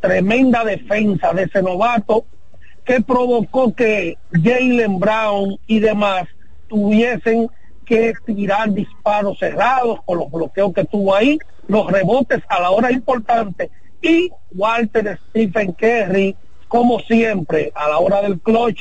Tremenda 0.00 0.62
defensa 0.62 1.32
de 1.32 1.44
ese 1.44 1.62
novato 1.62 2.26
que 2.84 3.00
provocó 3.00 3.72
que 3.74 4.18
Jalen 4.30 4.98
Brown 4.98 5.58
y 5.66 5.80
demás 5.80 6.28
tuviesen 6.68 7.48
que 7.84 8.12
tirar 8.24 8.70
disparos 8.72 9.38
cerrados 9.38 10.00
con 10.04 10.18
los 10.18 10.30
bloqueos 10.30 10.72
que 10.74 10.84
tuvo 10.84 11.14
ahí, 11.14 11.38
los 11.68 11.90
rebotes 11.90 12.42
a 12.48 12.60
la 12.60 12.70
hora 12.70 12.90
importante 12.90 13.70
y 14.02 14.30
Walter 14.54 15.18
Stephen 15.30 15.72
Kerry, 15.74 16.36
como 16.68 16.98
siempre, 17.00 17.72
a 17.74 17.88
la 17.88 17.98
hora 17.98 18.22
del 18.22 18.38
clutch 18.40 18.80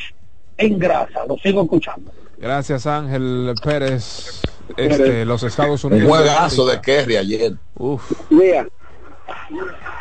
en 0.58 0.80
grasa. 0.80 1.26
Lo 1.28 1.38
sigo 1.38 1.64
escuchando. 1.64 2.12
Gracias 2.38 2.86
Ángel 2.88 3.54
Pérez, 3.64 4.42
este, 4.76 5.24
los 5.26 5.44
Estados 5.44 5.84
Un 5.84 5.94
Unidos. 5.94 6.10
juegazo 6.10 6.66
de 6.68 6.82
Kerry 6.82 7.18
ayer. 7.18 7.54
Uf. 7.78 8.12
Mira, 8.30 8.68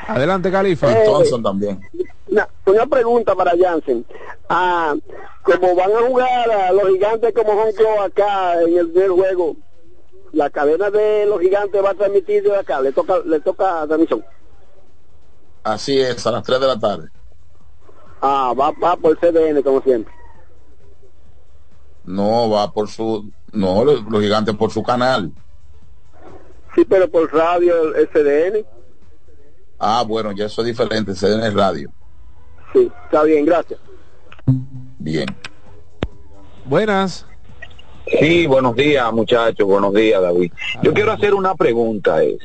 Adelante 0.08 0.50
Califa. 0.50 0.90
Eh, 0.92 1.04
Thompson 1.06 1.42
también. 1.42 1.80
una, 2.28 2.48
una 2.66 2.86
pregunta 2.86 3.34
para 3.34 3.52
Jansen. 3.58 4.04
Ah, 4.48 4.94
como 5.42 5.74
van 5.74 5.92
a 5.92 6.06
jugar 6.06 6.50
a 6.50 6.72
los 6.72 6.88
gigantes 6.88 7.32
como 7.34 7.52
Hong 7.52 7.74
Kong 7.74 8.06
acá 8.06 8.60
en 8.62 8.78
el 8.78 8.90
primer 8.90 9.10
juego, 9.10 9.56
la 10.32 10.50
cadena 10.50 10.90
de 10.90 11.26
los 11.26 11.40
gigantes 11.40 11.82
va 11.82 11.90
a 11.90 11.94
transmitir 11.94 12.42
de 12.42 12.56
acá, 12.56 12.80
le 12.80 12.92
toca, 12.92 13.18
le 13.24 13.40
toca 13.40 13.86
transmisión. 13.86 14.24
Así 15.62 16.00
es, 16.00 16.26
a 16.26 16.30
las 16.32 16.42
3 16.42 16.60
de 16.60 16.66
la 16.66 16.78
tarde. 16.78 17.08
Ah, 18.20 18.52
va, 18.58 18.70
va 18.72 18.96
por 18.96 19.18
CDN 19.18 19.62
como 19.62 19.80
siempre. 19.82 20.12
No, 22.04 22.50
va 22.50 22.70
por 22.70 22.88
su... 22.88 23.30
No, 23.52 23.84
los, 23.84 24.02
los 24.04 24.20
gigantes 24.20 24.54
por 24.56 24.70
su 24.70 24.82
canal. 24.82 25.30
Sí, 26.74 26.84
pero 26.84 27.08
por 27.08 27.32
radio 27.32 27.94
el 27.94 28.08
CDN. 28.08 28.66
Ah, 29.78 30.04
bueno, 30.06 30.32
ya 30.32 30.46
eso 30.46 30.62
es 30.62 30.68
diferente, 30.68 31.14
se 31.14 31.32
en 31.32 31.42
el 31.42 31.54
radio. 31.54 31.90
Sí, 32.72 32.90
está 33.04 33.22
bien, 33.24 33.44
gracias. 33.44 33.80
Bien. 34.98 35.26
Buenas. 36.64 37.26
Sí, 38.20 38.46
buenos 38.46 38.76
días, 38.76 39.12
muchachos. 39.12 39.66
Buenos 39.66 39.94
días, 39.94 40.20
David. 40.20 40.52
Yo 40.82 40.92
quiero 40.92 41.12
hacer 41.12 41.34
una 41.34 41.54
pregunta, 41.54 42.22
es, 42.22 42.38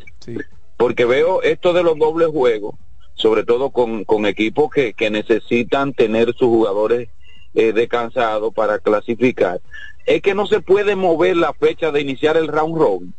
porque 0.78 1.06
veo 1.06 1.42
esto 1.42 1.74
de 1.74 1.84
los 1.84 1.98
dobles 1.98 2.30
juegos, 2.30 2.76
sobre 3.16 3.44
todo 3.44 3.70
con, 3.72 4.06
con 4.06 4.26
equipos 4.26 4.70
que, 4.70 4.94
que 4.94 5.10
necesitan 5.10 5.94
tener 5.94 6.34
sus 6.36 6.48
jugadores 6.48 7.10
eh, 7.54 7.74
descansados 7.74 8.54
para 8.54 8.80
clasificar. 8.80 9.60
Es 10.06 10.22
que 10.22 10.34
no 10.34 10.48
se 10.48 10.62
puede 10.62 10.96
mover 10.96 11.36
la 11.36 11.54
fecha 11.54 11.92
de 11.92 12.02
iniciar 12.02 12.38
el 12.38 12.48
round 12.48 12.78
robin, 12.78 13.14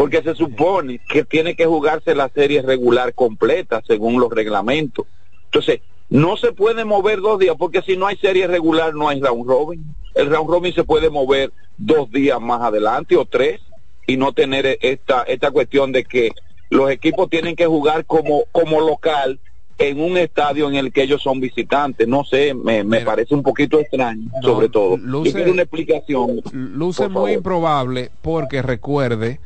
porque 0.00 0.22
se 0.22 0.34
supone 0.34 0.98
que 1.06 1.24
tiene 1.24 1.54
que 1.54 1.66
jugarse 1.66 2.14
la 2.14 2.30
serie 2.30 2.62
regular 2.62 3.12
completa 3.12 3.82
según 3.86 4.18
los 4.18 4.30
reglamentos. 4.32 5.04
Entonces, 5.44 5.80
no 6.08 6.38
se 6.38 6.52
puede 6.52 6.86
mover 6.86 7.20
dos 7.20 7.38
días, 7.38 7.54
porque 7.58 7.82
si 7.82 7.98
no 7.98 8.06
hay 8.06 8.16
serie 8.16 8.46
regular 8.46 8.94
no 8.94 9.10
hay 9.10 9.20
round 9.20 9.46
robin. 9.46 9.84
El 10.14 10.30
round 10.30 10.48
robin 10.48 10.72
se 10.72 10.84
puede 10.84 11.10
mover 11.10 11.52
dos 11.76 12.10
días 12.10 12.40
más 12.40 12.62
adelante 12.62 13.14
o 13.14 13.26
tres 13.26 13.60
y 14.06 14.16
no 14.16 14.32
tener 14.32 14.78
esta 14.80 15.22
esta 15.24 15.50
cuestión 15.50 15.92
de 15.92 16.04
que 16.04 16.30
los 16.70 16.90
equipos 16.90 17.28
tienen 17.28 17.54
que 17.54 17.66
jugar 17.66 18.06
como 18.06 18.44
como 18.52 18.80
local 18.80 19.38
en 19.76 20.00
un 20.00 20.16
estadio 20.16 20.66
en 20.68 20.76
el 20.76 20.92
que 20.92 21.02
ellos 21.02 21.20
son 21.22 21.40
visitantes. 21.40 22.08
No 22.08 22.24
sé, 22.24 22.54
me, 22.54 22.84
me 22.84 23.00
parece 23.02 23.34
un 23.34 23.42
poquito 23.42 23.78
extraño, 23.80 24.30
sobre 24.42 24.68
todo. 24.70 24.96
luce- 24.96 25.32
quiero 25.34 25.52
una 25.52 25.62
explicación. 25.62 26.40
Luce 26.52 27.02
muy 27.08 27.12
favor. 27.14 27.30
improbable 27.32 28.10
porque 28.22 28.62
recuerde 28.62 29.40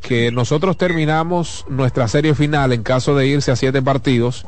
que 0.00 0.30
nosotros 0.30 0.76
terminamos 0.76 1.64
nuestra 1.68 2.08
serie 2.08 2.34
final 2.34 2.72
en 2.72 2.82
caso 2.82 3.16
de 3.16 3.26
irse 3.26 3.50
a 3.50 3.56
siete 3.56 3.82
partidos 3.82 4.46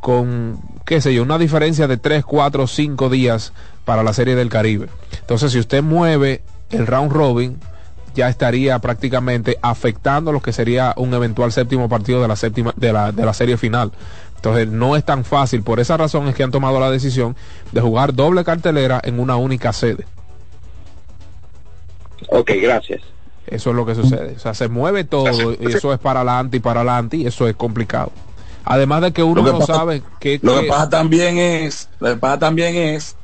con, 0.00 0.60
qué 0.84 1.00
sé 1.00 1.14
yo, 1.14 1.22
una 1.22 1.38
diferencia 1.38 1.86
de 1.86 1.96
tres, 1.96 2.24
cuatro, 2.24 2.66
cinco 2.66 3.08
días 3.08 3.52
para 3.84 4.02
la 4.02 4.12
serie 4.12 4.34
del 4.34 4.48
Caribe. 4.48 4.88
Entonces, 5.20 5.52
si 5.52 5.58
usted 5.58 5.82
mueve 5.82 6.42
el 6.70 6.86
round 6.86 7.12
robin, 7.12 7.58
ya 8.14 8.28
estaría 8.28 8.78
prácticamente 8.78 9.58
afectando 9.62 10.32
lo 10.32 10.40
que 10.40 10.52
sería 10.52 10.92
un 10.96 11.14
eventual 11.14 11.52
séptimo 11.52 11.88
partido 11.88 12.20
de 12.20 12.28
la 12.28 12.36
séptima 12.36 12.74
de 12.76 12.92
la, 12.92 13.12
de 13.12 13.24
la 13.24 13.32
serie 13.32 13.56
final. 13.56 13.92
Entonces 14.36 14.68
no 14.68 14.96
es 14.96 15.04
tan 15.04 15.24
fácil, 15.24 15.62
por 15.62 15.78
esa 15.78 15.96
razón 15.96 16.26
es 16.26 16.34
que 16.34 16.42
han 16.42 16.50
tomado 16.50 16.80
la 16.80 16.90
decisión 16.90 17.36
de 17.70 17.80
jugar 17.80 18.12
doble 18.12 18.44
cartelera 18.44 19.00
en 19.04 19.20
una 19.20 19.36
única 19.36 19.72
sede. 19.72 20.04
Ok, 22.28 22.50
gracias. 22.60 23.02
Eso 23.52 23.70
es 23.70 23.76
lo 23.76 23.84
que 23.86 23.94
sucede. 23.94 24.34
O 24.36 24.38
sea, 24.38 24.54
se 24.54 24.68
mueve 24.68 25.04
todo 25.04 25.52
y 25.52 25.66
eso 25.72 25.92
es 25.92 25.98
para 25.98 26.20
adelante 26.20 26.56
y 26.56 26.60
para 26.60 26.80
adelante 26.80 27.16
y 27.18 27.26
eso 27.26 27.46
es 27.48 27.54
complicado. 27.54 28.10
Además 28.64 29.02
de 29.02 29.12
que 29.12 29.22
uno 29.22 29.44
que 29.44 29.52
no 29.52 29.58
pasa- 29.58 29.74
sabe 29.74 30.02
que, 30.20 30.38
Lo 30.42 30.54
que 30.56 30.60
que- 30.62 30.68
pasa 30.68 30.88
también 30.88 31.36
es, 31.38 31.88
lo 32.00 32.10
que 32.10 32.16
pasa 32.16 32.38
también 32.38 32.74
es, 32.76 33.16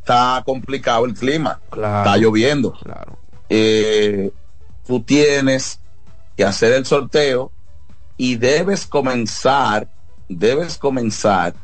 está 0.00 0.42
complicado 0.44 1.04
el 1.06 1.14
clima, 1.14 1.60
está 1.70 2.16
lloviendo. 2.16 2.78
Eh, 3.48 4.30
tú 4.86 5.00
tienes 5.02 5.80
que 6.36 6.44
hacer 6.44 6.72
el 6.74 6.84
sorteo 6.86 7.50
y 8.16 8.36
debes 8.36 8.86
comenzar, 8.86 9.88
debes 10.28 10.76
comenzar 10.78 11.54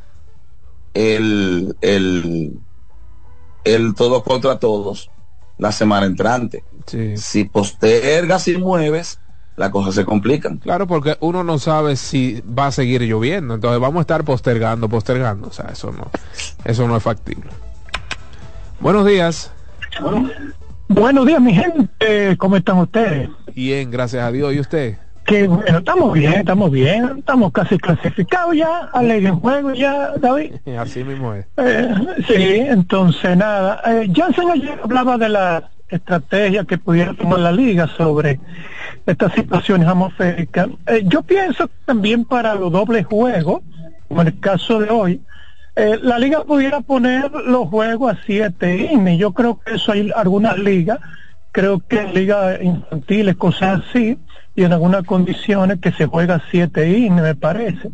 el, 0.94 1.76
el, 1.80 2.58
el 3.64 3.94
todos 3.94 4.22
contra 4.22 4.58
todos 4.58 5.10
la 5.58 5.72
semana 5.72 6.06
entrante. 6.06 6.64
Si 6.86 7.44
postergas 7.44 8.48
y 8.48 8.56
mueves, 8.56 9.18
las 9.56 9.70
cosas 9.70 9.94
se 9.94 10.04
complican. 10.04 10.58
Claro, 10.58 10.86
porque 10.86 11.16
uno 11.20 11.42
no 11.42 11.58
sabe 11.58 11.96
si 11.96 12.42
va 12.42 12.68
a 12.68 12.72
seguir 12.72 13.02
lloviendo. 13.02 13.54
Entonces 13.54 13.80
vamos 13.80 13.98
a 13.98 14.00
estar 14.02 14.24
postergando, 14.24 14.88
postergando. 14.88 15.48
O 15.48 15.52
sea, 15.52 15.66
eso 15.72 15.92
no, 15.92 16.10
eso 16.64 16.86
no 16.86 16.96
es 16.96 17.02
factible. 17.02 17.50
Buenos 18.80 19.06
días. 19.06 19.50
Buenos 20.88 21.26
días, 21.26 21.40
mi 21.40 21.54
gente. 21.54 22.36
¿Cómo 22.36 22.56
están 22.56 22.78
ustedes? 22.78 23.30
Bien, 23.54 23.90
gracias 23.90 24.22
a 24.22 24.30
Dios. 24.30 24.54
¿Y 24.54 24.60
usted? 24.60 24.98
Que 25.24 25.48
bueno, 25.48 25.78
estamos 25.78 26.12
bien, 26.12 26.34
estamos 26.34 26.70
bien. 26.70 27.14
Estamos 27.18 27.50
casi 27.52 27.78
clasificados 27.78 28.54
ya. 28.54 28.90
A 28.92 29.02
ley 29.02 29.22
de 29.22 29.30
juego 29.30 29.72
ya, 29.72 30.12
David. 30.18 30.52
Así 30.78 31.02
mismo 31.02 31.34
es. 31.34 31.46
Eh, 31.56 31.94
sí, 32.28 32.58
entonces 32.68 33.36
nada. 33.36 33.80
Eh, 33.86 34.12
Jansen 34.14 34.50
ayer 34.50 34.78
hablaba 34.84 35.16
de 35.18 35.28
las 35.30 35.64
estrategia 35.88 36.64
que 36.64 36.78
pudiera 36.78 37.14
tomar 37.14 37.38
la 37.38 37.52
liga 37.52 37.86
sobre 37.86 38.40
estas 39.04 39.32
situaciones 39.32 39.88
atmosféricas. 39.88 40.68
Eh, 40.86 41.02
yo 41.04 41.22
pienso 41.22 41.70
también 41.84 42.24
para 42.24 42.54
los 42.54 42.72
dobles 42.72 43.06
juegos, 43.06 43.62
como 44.08 44.22
en 44.22 44.28
el 44.28 44.40
caso 44.40 44.80
de 44.80 44.90
hoy, 44.90 45.20
eh, 45.76 45.98
la 46.00 46.18
liga 46.18 46.42
pudiera 46.44 46.80
poner 46.80 47.30
los 47.30 47.68
juegos 47.68 48.12
a 48.12 48.18
siete 48.24 48.88
innings. 48.90 49.20
Yo 49.20 49.32
creo 49.32 49.60
que 49.60 49.74
eso 49.74 49.92
hay 49.92 50.10
algunas 50.14 50.58
ligas, 50.58 50.98
creo 51.52 51.80
que 51.80 52.02
ligas 52.04 52.60
infantiles, 52.62 53.36
cosas 53.36 53.82
así, 53.88 54.18
y 54.56 54.64
en 54.64 54.72
algunas 54.72 55.04
condiciones 55.04 55.78
que 55.80 55.92
se 55.92 56.06
juega 56.06 56.42
siete 56.50 56.88
innings, 56.88 57.22
me 57.22 57.34
parece. 57.34 57.90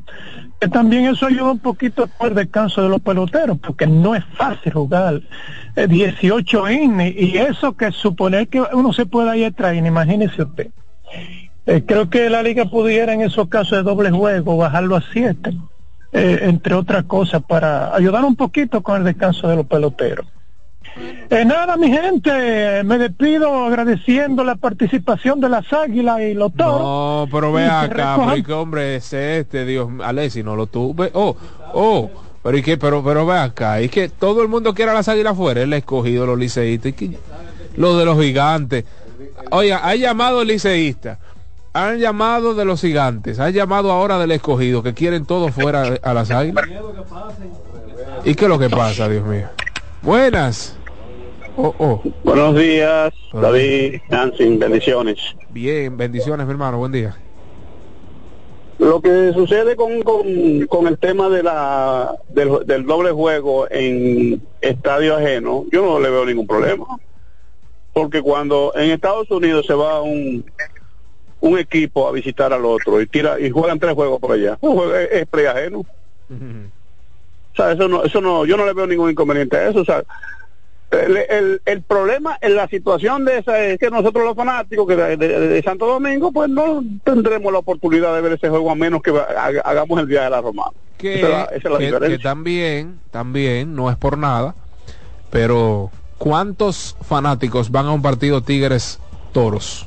Que 0.60 0.68
también 0.68 1.06
eso 1.06 1.26
ayuda 1.26 1.50
un 1.50 1.58
poquito 1.58 2.06
por 2.06 2.28
el 2.28 2.34
descanso 2.36 2.82
de 2.82 2.88
los 2.88 3.00
peloteros, 3.00 3.58
porque 3.58 3.86
no 3.88 4.14
es 4.14 4.24
fácil 4.36 4.72
jugar 4.72 5.20
eh, 5.74 5.88
18 5.88 6.70
innings, 6.70 7.16
y 7.20 7.36
eso 7.36 7.76
que 7.76 7.90
suponer 7.90 8.46
que 8.46 8.62
uno 8.72 8.92
se 8.92 9.06
pueda 9.06 9.36
ir 9.36 9.46
atrás, 9.46 9.74
imagínese 9.76 10.42
usted. 10.42 10.68
Eh, 11.66 11.82
creo 11.84 12.08
que 12.08 12.30
la 12.30 12.42
liga 12.42 12.64
pudiera 12.66 13.12
en 13.12 13.22
esos 13.22 13.48
casos 13.48 13.78
de 13.78 13.82
doble 13.82 14.10
juego 14.10 14.56
bajarlo 14.56 14.96
a 14.96 15.02
siete 15.12 15.52
eh, 16.12 16.40
entre 16.42 16.74
otras 16.74 17.04
cosas, 17.04 17.42
para 17.42 17.94
ayudar 17.94 18.24
un 18.24 18.36
poquito 18.36 18.82
con 18.82 18.98
el 18.98 19.04
descanso 19.04 19.48
de 19.48 19.56
los 19.56 19.66
peloteros. 19.66 20.26
Eh, 21.30 21.44
nada, 21.44 21.76
mi 21.76 21.88
gente, 21.90 22.82
me 22.84 22.98
despido 22.98 23.64
agradeciendo 23.64 24.44
la 24.44 24.56
participación 24.56 25.40
de 25.40 25.48
las 25.48 25.72
águilas 25.72 26.20
y 26.20 26.34
los 26.34 26.52
toros. 26.54 26.80
No, 26.80 27.28
pero 27.30 27.52
ve 27.52 27.64
acá, 27.66 28.16
pero 28.18 28.44
¿qué 28.44 28.52
hombre 28.52 28.96
es 28.96 29.12
este? 29.12 29.64
Dios, 29.64 29.88
Alessi 30.02 30.42
no 30.42 30.56
lo 30.56 30.66
tuve. 30.66 31.10
Oh, 31.14 31.34
oh, 31.72 32.10
pero 32.42 32.58
¿y 32.58 32.62
qué? 32.62 32.76
Pero, 32.76 33.02
pero 33.02 33.24
ve 33.26 33.38
acá, 33.38 33.80
y 33.80 33.88
que 33.88 34.08
todo 34.08 34.42
el 34.42 34.48
mundo 34.48 34.74
quiera 34.74 34.92
las 34.92 35.08
águilas 35.08 35.32
afuera, 35.32 35.62
él 35.62 35.72
ha 35.72 35.76
escogido 35.78 36.26
los 36.26 36.38
liceístas, 36.38 36.90
y 36.90 36.92
que- 36.92 37.18
lo 37.76 37.96
de 37.96 38.04
los 38.04 38.20
gigantes. 38.20 38.84
Oiga, 39.50 39.80
ha 39.82 39.94
llamado 39.94 40.42
el 40.42 40.48
liceísta, 40.48 41.18
han 41.72 41.98
llamado 41.98 42.54
de 42.54 42.64
los 42.66 42.80
gigantes, 42.82 43.40
han 43.40 43.52
llamado 43.52 43.90
ahora 43.90 44.18
del 44.18 44.32
escogido, 44.32 44.82
que 44.82 44.92
quieren 44.92 45.24
todo 45.24 45.48
fuera 45.48 45.98
a 46.02 46.12
las 46.14 46.30
águilas. 46.30 46.66
¿Y 48.24 48.34
qué 48.34 48.44
es 48.44 48.48
lo 48.48 48.58
que 48.58 48.68
pasa, 48.68 49.08
Dios 49.08 49.24
mío? 49.26 49.46
Buenas. 50.02 50.76
Oh, 51.56 51.74
oh. 51.78 52.02
Buenos 52.24 52.56
días, 52.56 53.12
David, 53.32 54.00
Nancy, 54.08 54.56
bendiciones. 54.56 55.18
Bien, 55.50 55.96
bendiciones, 55.96 56.44
mi 56.46 56.50
hermano, 56.50 56.78
buen 56.78 56.90
día. 56.90 57.16
Lo 58.78 59.00
que 59.00 59.32
sucede 59.32 59.76
con, 59.76 60.02
con, 60.02 60.66
con 60.66 60.88
el 60.88 60.98
tema 60.98 61.28
de 61.28 61.44
la 61.44 62.16
del, 62.30 62.66
del 62.66 62.84
doble 62.84 63.12
juego 63.12 63.70
en 63.70 64.42
estadio 64.60 65.16
ajeno, 65.16 65.66
yo 65.70 65.82
no 65.82 66.00
le 66.00 66.10
veo 66.10 66.26
ningún 66.26 66.48
problema. 66.48 66.84
Porque 67.92 68.22
cuando 68.22 68.72
en 68.74 68.90
Estados 68.90 69.30
Unidos 69.30 69.66
se 69.66 69.74
va 69.74 70.02
un, 70.02 70.44
un 71.40 71.58
equipo 71.58 72.08
a 72.08 72.12
visitar 72.12 72.52
al 72.52 72.64
otro 72.64 73.00
y 73.00 73.06
tira 73.06 73.38
y 73.38 73.50
juegan 73.50 73.78
tres 73.78 73.94
juegos 73.94 74.18
por 74.18 74.32
allá, 74.32 74.56
juego 74.60 74.92
es, 74.96 75.28
es 75.32 75.46
ajeno. 75.46 75.84
O 77.52 77.56
sea, 77.56 77.72
eso 77.72 77.88
no, 77.88 78.02
eso 78.04 78.20
no, 78.20 78.44
yo 78.46 78.56
no 78.56 78.64
le 78.66 78.72
veo 78.72 78.86
ningún 78.86 79.10
inconveniente 79.10 79.56
a 79.56 79.68
eso. 79.68 79.80
O 79.80 79.84
sea, 79.84 80.02
el, 80.90 81.16
el, 81.16 81.62
el 81.64 81.82
problema 81.82 82.36
en 82.40 82.54
la 82.56 82.68
situación 82.68 83.24
de 83.24 83.38
esa 83.38 83.58
es 83.64 83.78
que 83.78 83.90
nosotros 83.90 84.24
los 84.24 84.36
fanáticos 84.36 84.86
que 84.86 84.96
de, 84.96 85.16
de- 85.16 85.48
de 85.48 85.62
Santo 85.62 85.86
Domingo, 85.86 86.32
pues 86.32 86.50
no 86.50 86.82
tendremos 87.04 87.52
la 87.52 87.60
oportunidad 87.60 88.14
de 88.14 88.20
ver 88.20 88.32
ese 88.32 88.48
juego 88.50 88.70
a 88.70 88.74
menos 88.74 89.02
que 89.02 89.10
hagamos 89.64 90.00
el 90.00 90.06
día 90.08 90.24
de 90.24 90.30
la 90.30 90.40
Romana. 90.42 90.72
que, 90.98 91.14
Esa 91.18 91.26
es 91.26 91.32
la- 91.32 91.42
esa 91.44 91.54
es 91.56 91.64
la 91.64 91.78
que- 91.78 91.84
diferencia. 91.86 92.16
que 92.18 92.22
también, 92.22 93.00
también, 93.10 93.74
no 93.74 93.90
es 93.90 93.96
por 93.96 94.16
nada, 94.18 94.54
pero 95.30 95.90
¿cuántos 96.18 96.96
fanáticos 97.02 97.70
van 97.70 97.86
a 97.86 97.92
un 97.92 98.02
partido 98.02 98.42
Tigres 98.42 98.98
Toros? 99.32 99.86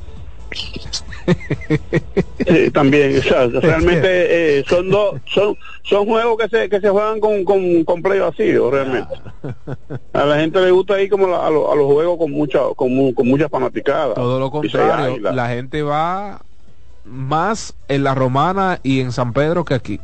Sí, 2.47 2.72
también, 2.72 3.18
o 3.18 3.22
sea, 3.22 3.47
realmente 3.61 4.60
eh, 4.60 4.65
son 4.68 4.89
dos, 4.89 5.15
son, 5.26 5.57
son 5.84 6.06
juegos 6.06 6.38
que 6.38 6.49
se, 6.49 6.69
que 6.69 6.80
se 6.80 6.89
juegan 6.89 7.19
con, 7.19 7.43
con, 7.43 7.84
con 7.84 8.02
play 8.02 8.19
vacío, 8.19 8.69
realmente. 8.72 9.14
A 10.14 10.26
la 10.26 10.38
gente 10.39 10.61
le 10.61 10.72
gusta 10.72 11.02
ir 11.02 11.10
como 11.10 11.27
la- 11.27 11.45
a, 11.45 11.49
lo- 11.49 11.72
a 11.72 11.76
los 11.76 11.85
juegos 11.91 12.18
con 12.18 12.31
mucha, 12.31 12.60
con, 12.76 13.14
con 13.14 13.27
mucha 13.27 13.49
fanaticada. 13.49 14.14
Todo 14.14 14.39
lo 14.39 14.52
contrario, 14.52 15.18
la 15.35 15.49
gente 15.49 15.81
va 15.81 16.41
más 17.03 17.73
en 17.88 18.03
la 18.03 18.15
Romana 18.15 18.80
y 18.84 18.99
en 19.02 19.11
San 19.11 19.34
Pedro 19.34 19.65
que 19.65 19.73
aquí. 19.73 19.99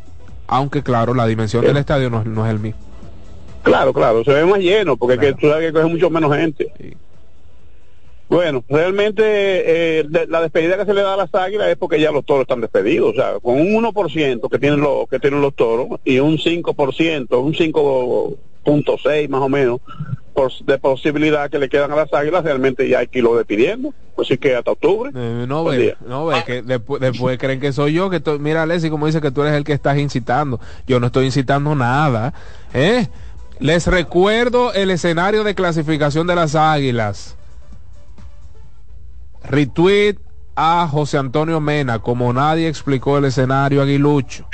Aunque 0.48 0.84
claro, 0.84 1.14
la 1.14 1.26
dimensión 1.28 1.64
del 1.64 1.78
estadio 1.78 2.10
no, 2.10 2.22
es- 2.22 2.28
no 2.28 2.46
es 2.46 2.52
el 2.52 2.60
mismo. 2.60 2.80
Claro, 3.64 3.94
claro, 3.94 4.24
se 4.24 4.34
ve 4.34 4.44
más 4.46 4.60
lleno, 4.60 4.98
porque 4.98 5.18
que 5.20 5.34
tú 5.34 5.48
sabes 5.48 5.68
que 5.68 5.74
coge 5.74 5.86
mucho 5.86 6.10
menos 6.10 6.36
gente. 6.36 6.72
Bueno, 8.32 8.64
realmente 8.70 9.24
eh, 9.26 10.06
de- 10.08 10.26
la 10.28 10.40
despedida 10.42 10.78
que 10.78 10.86
se 10.86 10.94
le 10.94 11.02
da 11.02 11.16
a 11.16 11.18
las 11.18 11.36
águilas 11.36 11.68
es 11.68 11.76
porque 11.76 12.00
ya 12.00 12.12
los 12.12 12.24
toros 12.26 12.44
están 12.44 12.62
despedidos, 12.62 13.12
o 13.12 13.14
sea, 13.14 13.34
con 13.42 13.60
un 13.60 13.74
1% 13.74 14.48
que 14.50 14.58
tienen 14.58 14.80
los 14.80 15.06
que 15.10 15.20
tienen 15.20 15.42
los 15.42 15.54
toros 15.54 15.88
y 16.06 16.20
un 16.20 16.38
5%, 16.38 17.40
un 17.42 17.54
5.6 17.54 19.28
más 19.30 19.42
o 19.42 19.50
menos 19.50 19.82
por, 20.34 20.50
de 20.66 20.78
posibilidad 20.78 21.50
que 21.50 21.60
le 21.60 21.68
quedan 21.68 21.92
a 21.92 21.96
las 21.98 22.14
águilas, 22.14 22.46
realmente 22.46 22.88
ya 22.88 23.00
hay 23.00 23.08
que 23.08 23.20
irlo 23.20 23.36
despidiendo, 23.36 23.94
así 24.18 24.38
que 24.38 24.56
hasta 24.56 24.72
octubre. 24.72 25.12
Eh, 25.14 25.46
no 25.46 25.66
ve, 25.66 25.78
día. 25.78 25.98
no 26.08 26.26
ve, 26.28 26.42
que 26.46 26.62
después, 26.62 27.02
después 27.02 27.38
creen 27.38 27.60
que 27.60 27.74
soy 27.74 27.92
yo, 27.94 28.10
que 28.10 28.22
to- 28.22 28.40
mira 28.40 28.66
Leslie 28.66 28.90
como 28.92 29.08
dice 29.08 29.20
que 29.20 29.32
tú 29.32 29.42
eres 29.42 29.56
el 29.56 29.66
que 29.66 29.74
estás 29.74 29.98
incitando. 29.98 30.62
Yo 30.88 31.02
no 31.02 31.08
estoy 31.08 31.26
incitando 31.26 31.76
nada. 31.76 32.34
¿eh? 32.74 33.08
Les 33.60 33.88
recuerdo 33.88 34.72
el 34.72 34.90
escenario 34.90 35.44
de 35.44 35.54
clasificación 35.54 36.28
de 36.28 36.36
las 36.36 36.56
águilas. 36.56 37.36
Retweet 39.44 40.18
a 40.56 40.88
José 40.88 41.18
Antonio 41.18 41.60
Mena, 41.60 42.00
como 42.00 42.32
nadie 42.34 42.68
explicó 42.68 43.18
el 43.18 43.26
escenario 43.26 43.82
aguilucho. 43.82 44.48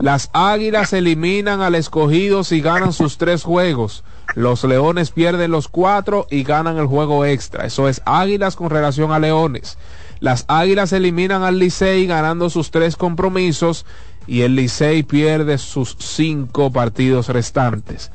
Las 0.00 0.30
águilas 0.32 0.92
eliminan 0.92 1.60
al 1.60 1.74
escogido 1.74 2.44
si 2.44 2.60
ganan 2.60 2.92
sus 2.92 3.18
tres 3.18 3.42
juegos. 3.42 4.04
Los 4.34 4.64
leones 4.64 5.10
pierden 5.10 5.50
los 5.50 5.68
cuatro 5.68 6.26
y 6.30 6.42
ganan 6.42 6.78
el 6.78 6.86
juego 6.86 7.24
extra. 7.24 7.66
Eso 7.66 7.88
es 7.88 8.00
águilas 8.04 8.56
con 8.56 8.70
relación 8.70 9.12
a 9.12 9.18
leones. 9.18 9.76
Las 10.20 10.44
águilas 10.48 10.92
eliminan 10.92 11.42
al 11.42 11.58
Licey 11.58 12.06
ganando 12.06 12.50
sus 12.50 12.70
tres 12.70 12.96
compromisos 12.96 13.86
y 14.26 14.42
el 14.42 14.54
Licey 14.54 15.02
pierde 15.02 15.58
sus 15.58 15.96
cinco 15.98 16.70
partidos 16.70 17.28
restantes. 17.28 18.10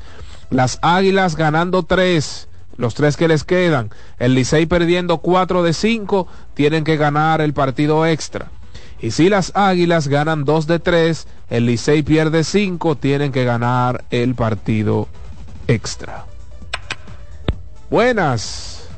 Las 0.50 0.78
águilas 0.82 1.36
ganando 1.36 1.82
tres, 1.82 2.48
los 2.76 2.94
tres 2.94 3.16
que 3.16 3.28
les 3.28 3.44
quedan. 3.44 3.90
El 4.18 4.34
Licey 4.34 4.66
perdiendo 4.66 5.18
cuatro 5.18 5.62
de 5.62 5.72
cinco, 5.72 6.26
tienen 6.54 6.84
que 6.84 6.96
ganar 6.96 7.40
el 7.40 7.52
partido 7.52 8.06
extra. 8.06 8.50
Y 9.00 9.10
si 9.10 9.28
las 9.28 9.52
águilas 9.54 10.08
ganan 10.08 10.44
dos 10.44 10.66
de 10.66 10.78
tres, 10.78 11.26
el 11.50 11.66
Licey 11.66 12.02
pierde 12.02 12.44
cinco, 12.44 12.96
tienen 12.96 13.32
que 13.32 13.44
ganar 13.44 14.04
el 14.10 14.34
partido 14.34 15.08
extra. 15.66 16.24
Buenas. 17.90 18.88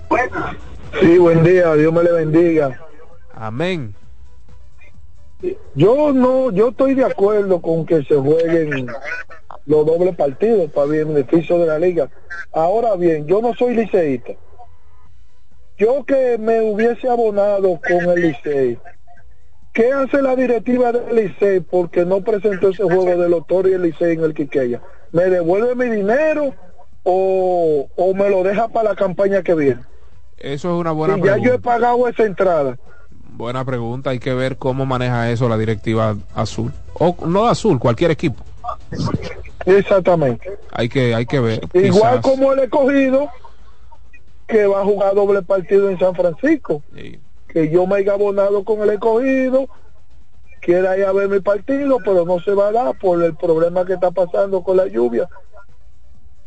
Sí, 1.00 1.18
buen 1.18 1.42
día, 1.44 1.74
Dios 1.74 1.92
me 1.92 2.02
le 2.02 2.12
bendiga. 2.12 2.80
Amén. 3.34 3.94
Yo 5.74 6.12
no, 6.12 6.50
yo 6.50 6.70
estoy 6.70 6.94
de 6.94 7.04
acuerdo 7.04 7.60
con 7.60 7.86
que 7.86 8.02
se 8.04 8.16
jueguen 8.16 8.88
los 9.68 9.86
dobles 9.86 10.16
partidos 10.16 10.70
para 10.72 10.88
bien 10.88 11.14
beneficio 11.14 11.58
de 11.58 11.66
la 11.66 11.78
liga. 11.78 12.08
Ahora 12.52 12.96
bien, 12.96 13.26
yo 13.26 13.40
no 13.40 13.54
soy 13.54 13.76
liceísta. 13.76 14.32
Yo 15.76 16.04
que 16.04 16.36
me 16.38 16.60
hubiese 16.60 17.08
abonado 17.08 17.78
con 17.86 18.10
el 18.10 18.20
Licey, 18.22 18.78
¿qué 19.72 19.92
hace 19.92 20.20
la 20.22 20.34
directiva 20.34 20.90
del 20.90 21.14
Licey 21.14 21.60
porque 21.60 22.04
no 22.04 22.20
presentó 22.22 22.70
ese 22.70 22.82
juego 22.82 23.04
de 23.16 23.28
los 23.28 23.46
Toros 23.46 23.70
y 23.70 23.74
el 23.74 23.82
Licey 23.82 24.14
en 24.14 24.24
el 24.24 24.34
Quiqueya? 24.34 24.80
¿Me 25.12 25.24
devuelve 25.26 25.74
mi 25.76 25.94
dinero 25.94 26.52
o, 27.04 27.86
o 27.94 28.14
me 28.14 28.28
lo 28.28 28.42
deja 28.42 28.66
para 28.68 28.90
la 28.90 28.96
campaña 28.96 29.42
que 29.42 29.54
viene? 29.54 29.80
Eso 30.38 30.74
es 30.74 30.80
una 30.80 30.90
buena 30.92 31.14
Si 31.14 31.20
ya 31.20 31.24
pregunta. 31.26 31.48
yo 31.48 31.54
he 31.54 31.58
pagado 31.60 32.08
esa 32.08 32.24
entrada. 32.24 32.76
Buena 33.30 33.64
pregunta. 33.64 34.10
Hay 34.10 34.18
que 34.18 34.34
ver 34.34 34.56
cómo 34.56 34.84
maneja 34.84 35.30
eso 35.30 35.48
la 35.48 35.56
directiva 35.58 36.16
azul. 36.34 36.72
O 36.94 37.14
no 37.26 37.46
azul, 37.46 37.78
cualquier 37.78 38.10
equipo. 38.10 38.42
Exactamente. 39.66 40.58
Hay 40.72 40.88
que, 40.88 41.14
hay 41.14 41.26
que 41.26 41.40
ver. 41.40 41.60
Igual 41.72 42.20
Quizás- 42.20 42.20
como 42.22 42.52
el 42.52 42.60
escogido 42.60 43.30
que 44.46 44.66
va 44.66 44.80
a 44.80 44.84
jugar 44.84 45.14
doble 45.14 45.42
partido 45.42 45.90
en 45.90 45.98
San 45.98 46.14
Francisco. 46.14 46.82
Que 47.48 47.70
yo 47.70 47.86
me 47.86 47.96
haya 47.96 48.12
abonado 48.14 48.64
con 48.64 48.80
el 48.82 48.90
escogido, 48.90 49.68
quiera 50.60 50.96
ir 50.98 51.04
a 51.04 51.12
ver 51.12 51.28
mi 51.28 51.40
partido, 51.40 51.98
pero 52.04 52.24
no 52.24 52.40
se 52.40 52.52
va 52.52 52.68
a 52.68 52.72
dar 52.72 52.98
por 52.98 53.22
el 53.22 53.34
problema 53.36 53.84
que 53.84 53.94
está 53.94 54.10
pasando 54.10 54.62
con 54.62 54.76
la 54.76 54.86
lluvia. 54.86 55.28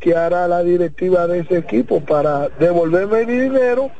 ¿Qué 0.00 0.16
hará 0.16 0.48
la 0.48 0.62
directiva 0.64 1.26
de 1.28 1.40
ese 1.40 1.58
equipo 1.58 2.00
para 2.00 2.48
devolverme 2.48 3.24
mi 3.24 3.34
dinero 3.38 3.90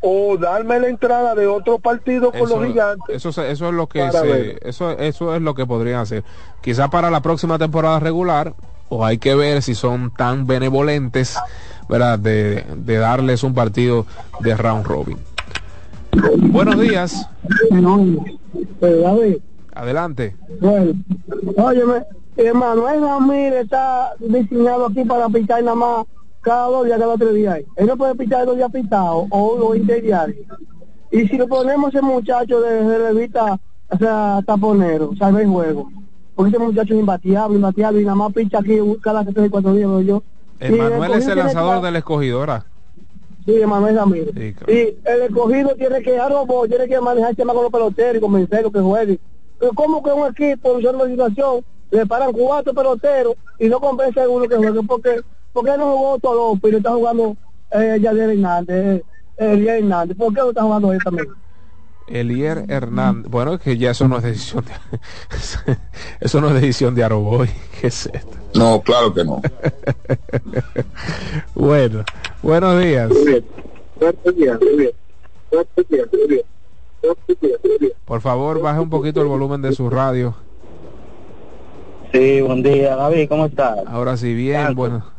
o 0.00 0.36
darme 0.36 0.78
la 0.80 0.88
entrada 0.88 1.34
de 1.34 1.46
otro 1.46 1.78
partido 1.78 2.30
con 2.30 2.48
los 2.48 2.64
gigantes? 2.66 3.16
Eso, 3.16 3.32
se- 3.32 3.50
eso 3.50 3.68
es 3.68 3.74
lo 3.74 3.86
que 3.88 4.10
se- 4.12 4.58
eso, 4.68 4.90
eso 4.92 5.34
es 5.34 5.42
lo 5.42 5.54
que 5.54 5.66
podrían 5.66 6.00
hacer. 6.00 6.22
Quizá 6.60 6.88
para 6.88 7.10
la 7.10 7.20
próxima 7.20 7.58
temporada 7.58 7.98
regular, 8.00 8.54
o 8.88 9.04
hay 9.04 9.18
que 9.18 9.34
ver 9.34 9.62
si 9.62 9.74
son 9.74 10.10
tan 10.14 10.46
benevolentes 10.46 11.36
¿verdad? 11.88 12.18
De, 12.18 12.64
de 12.76 12.96
darles 12.98 13.42
un 13.42 13.54
partido 13.54 14.04
de 14.40 14.54
round 14.54 14.84
robin. 14.86 15.16
Buenos 16.36 16.78
días. 16.78 17.26
Adelante. 19.74 20.36
Bueno, 20.60 20.92
óyeme, 21.56 22.02
Emanuel 22.36 23.00
Ramírez 23.02 23.64
está 23.64 24.10
diseñado 24.18 24.86
aquí 24.86 25.04
para 25.04 25.28
pichar 25.28 25.62
nada 25.62 25.76
más 25.76 26.06
cada 26.48 26.66
dos 26.68 26.86
días, 26.86 26.98
cada 26.98 27.16
tres 27.16 27.34
días. 27.34 27.60
Él 27.76 27.86
no 27.86 27.96
puede 27.96 28.14
pichar 28.14 28.46
dos 28.46 28.56
días 28.56 28.70
pitados 28.72 29.26
o 29.30 29.56
los 29.58 29.76
interdiarios. 29.76 30.46
Y 31.10 31.26
si 31.28 31.36
le 31.38 31.46
ponemos 31.46 31.94
ese 31.94 32.02
muchacho 32.02 32.60
de, 32.60 32.84
de 32.84 32.98
revista, 32.98 33.58
o 33.90 33.96
sea, 33.98 34.40
taponero, 34.46 35.10
salve 35.18 35.42
el 35.42 35.48
juego. 35.48 35.90
Porque 36.34 36.50
ese 36.50 36.58
muchacho 36.58 36.94
es 36.94 37.00
imbateable, 37.00 37.56
imbateable, 37.56 38.00
y 38.02 38.04
nada 38.04 38.14
más 38.14 38.32
picha 38.32 38.58
aquí 38.60 38.78
cada 39.02 39.24
tres 39.24 39.46
y 39.46 39.50
cuatro 39.50 39.74
días, 39.74 39.90
yo. 40.06 40.22
Emanuel 40.60 41.12
es 41.12 41.26
el 41.28 41.38
lanzador 41.38 41.80
que- 41.80 41.86
del 41.86 41.96
escogido, 41.96 42.40
¿verdad? 42.40 42.64
Sí, 43.44 43.60
Emanuel 43.60 43.96
Ramírez. 43.96 44.34
Sí, 44.36 44.52
claro. 44.52 44.72
Y 44.72 44.78
el 45.04 45.22
escogido 45.22 45.74
tiene 45.76 46.02
que 46.02 46.18
robot, 46.18 46.68
tiene 46.68 46.86
que 46.88 47.00
manejar 47.00 47.30
el 47.30 47.36
tema 47.36 47.52
con 47.54 47.62
los 47.62 47.72
peloteros 47.72 48.16
y 48.16 48.20
convencerlos 48.20 48.72
que 48.72 48.80
jueguen. 48.80 49.20
¿Cómo 49.74 50.02
que 50.02 50.10
un 50.12 50.26
equipo 50.28 50.78
en 50.78 50.86
una 50.94 51.06
situación 51.06 51.64
le 51.90 52.06
paran 52.06 52.32
cuatro 52.32 52.74
peloteros 52.74 53.34
y 53.58 53.68
no 53.68 53.80
convence 53.80 54.20
a 54.20 54.28
uno 54.28 54.46
que 54.46 54.56
juegue? 54.56 54.80
Porque, 54.86 55.20
porque 55.52 55.76
no 55.76 56.18
jugó 56.20 56.58
y 56.62 56.70
no 56.70 56.76
está 56.78 56.90
jugando 56.90 57.36
eh, 57.70 57.98
Yadier 58.00 58.30
Hernández, 58.30 58.76
eh, 58.86 59.02
Eliel 59.36 59.84
Hernández. 59.84 60.16
¿Por 60.16 60.34
qué 60.34 60.40
no 60.40 60.48
está 60.50 60.62
jugando 60.62 60.92
él 60.92 61.00
también? 61.02 61.28
Elier 62.06 62.64
Hernández. 62.68 63.30
Bueno, 63.30 63.54
es 63.54 63.60
que 63.60 63.76
ya 63.76 63.90
eso 63.90 64.08
no 64.08 64.16
es 64.16 64.22
decisión 64.22 64.64
de, 64.64 64.72
eso 66.20 66.40
no 66.40 66.48
es 66.48 66.54
decisión 66.54 66.94
de 66.94 67.04
Aroboy. 67.04 67.50
¿Qué 67.80 67.88
es 67.88 68.06
esto? 68.06 68.36
No, 68.54 68.80
claro 68.80 69.12
que 69.12 69.24
no. 69.24 69.40
Bueno, 71.54 72.04
buenos 72.42 72.80
días. 72.80 73.10
Por 78.04 78.20
favor, 78.20 78.60
baje 78.60 78.80
un 78.80 78.90
poquito 78.90 79.20
el 79.20 79.28
volumen 79.28 79.60
de 79.60 79.72
su 79.72 79.90
radio. 79.90 80.34
Sí, 82.12 82.40
buen 82.40 82.62
día, 82.62 82.96
David, 82.96 83.28
¿cómo 83.28 83.46
estás? 83.46 83.78
Ahora 83.86 84.16
sí, 84.16 84.32
bien, 84.34 84.74
bueno. 84.74 85.17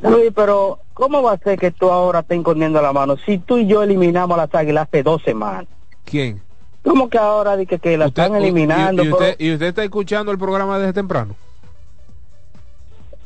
David, 0.00 0.32
pero 0.34 0.80
¿cómo 0.94 1.22
va 1.22 1.32
a 1.32 1.38
ser 1.38 1.58
que 1.58 1.70
tú 1.70 1.90
ahora 1.90 2.20
estés 2.20 2.38
escondiendo 2.38 2.80
la 2.82 2.92
mano 2.92 3.16
si 3.24 3.38
tú 3.38 3.58
y 3.58 3.66
yo 3.66 3.82
eliminamos 3.82 4.36
a 4.38 4.42
las 4.46 4.54
águilas 4.54 4.88
hace 4.88 5.02
dos 5.02 5.22
semanas? 5.22 5.66
¿Quién? 6.04 6.42
¿Cómo 6.84 7.08
que 7.08 7.18
ahora 7.18 7.56
que, 7.64 7.78
que 7.78 7.96
la 7.96 8.06
están 8.06 8.34
eliminando? 8.34 9.04
¿Y, 9.04 9.06
y 9.06 9.10
pero- 9.10 9.16
usted, 9.22 9.36
y 9.38 9.52
usted 9.52 9.66
está 9.66 9.84
escuchando 9.84 10.32
el 10.32 10.38
programa 10.38 10.78
desde 10.78 10.92
temprano? 10.94 11.34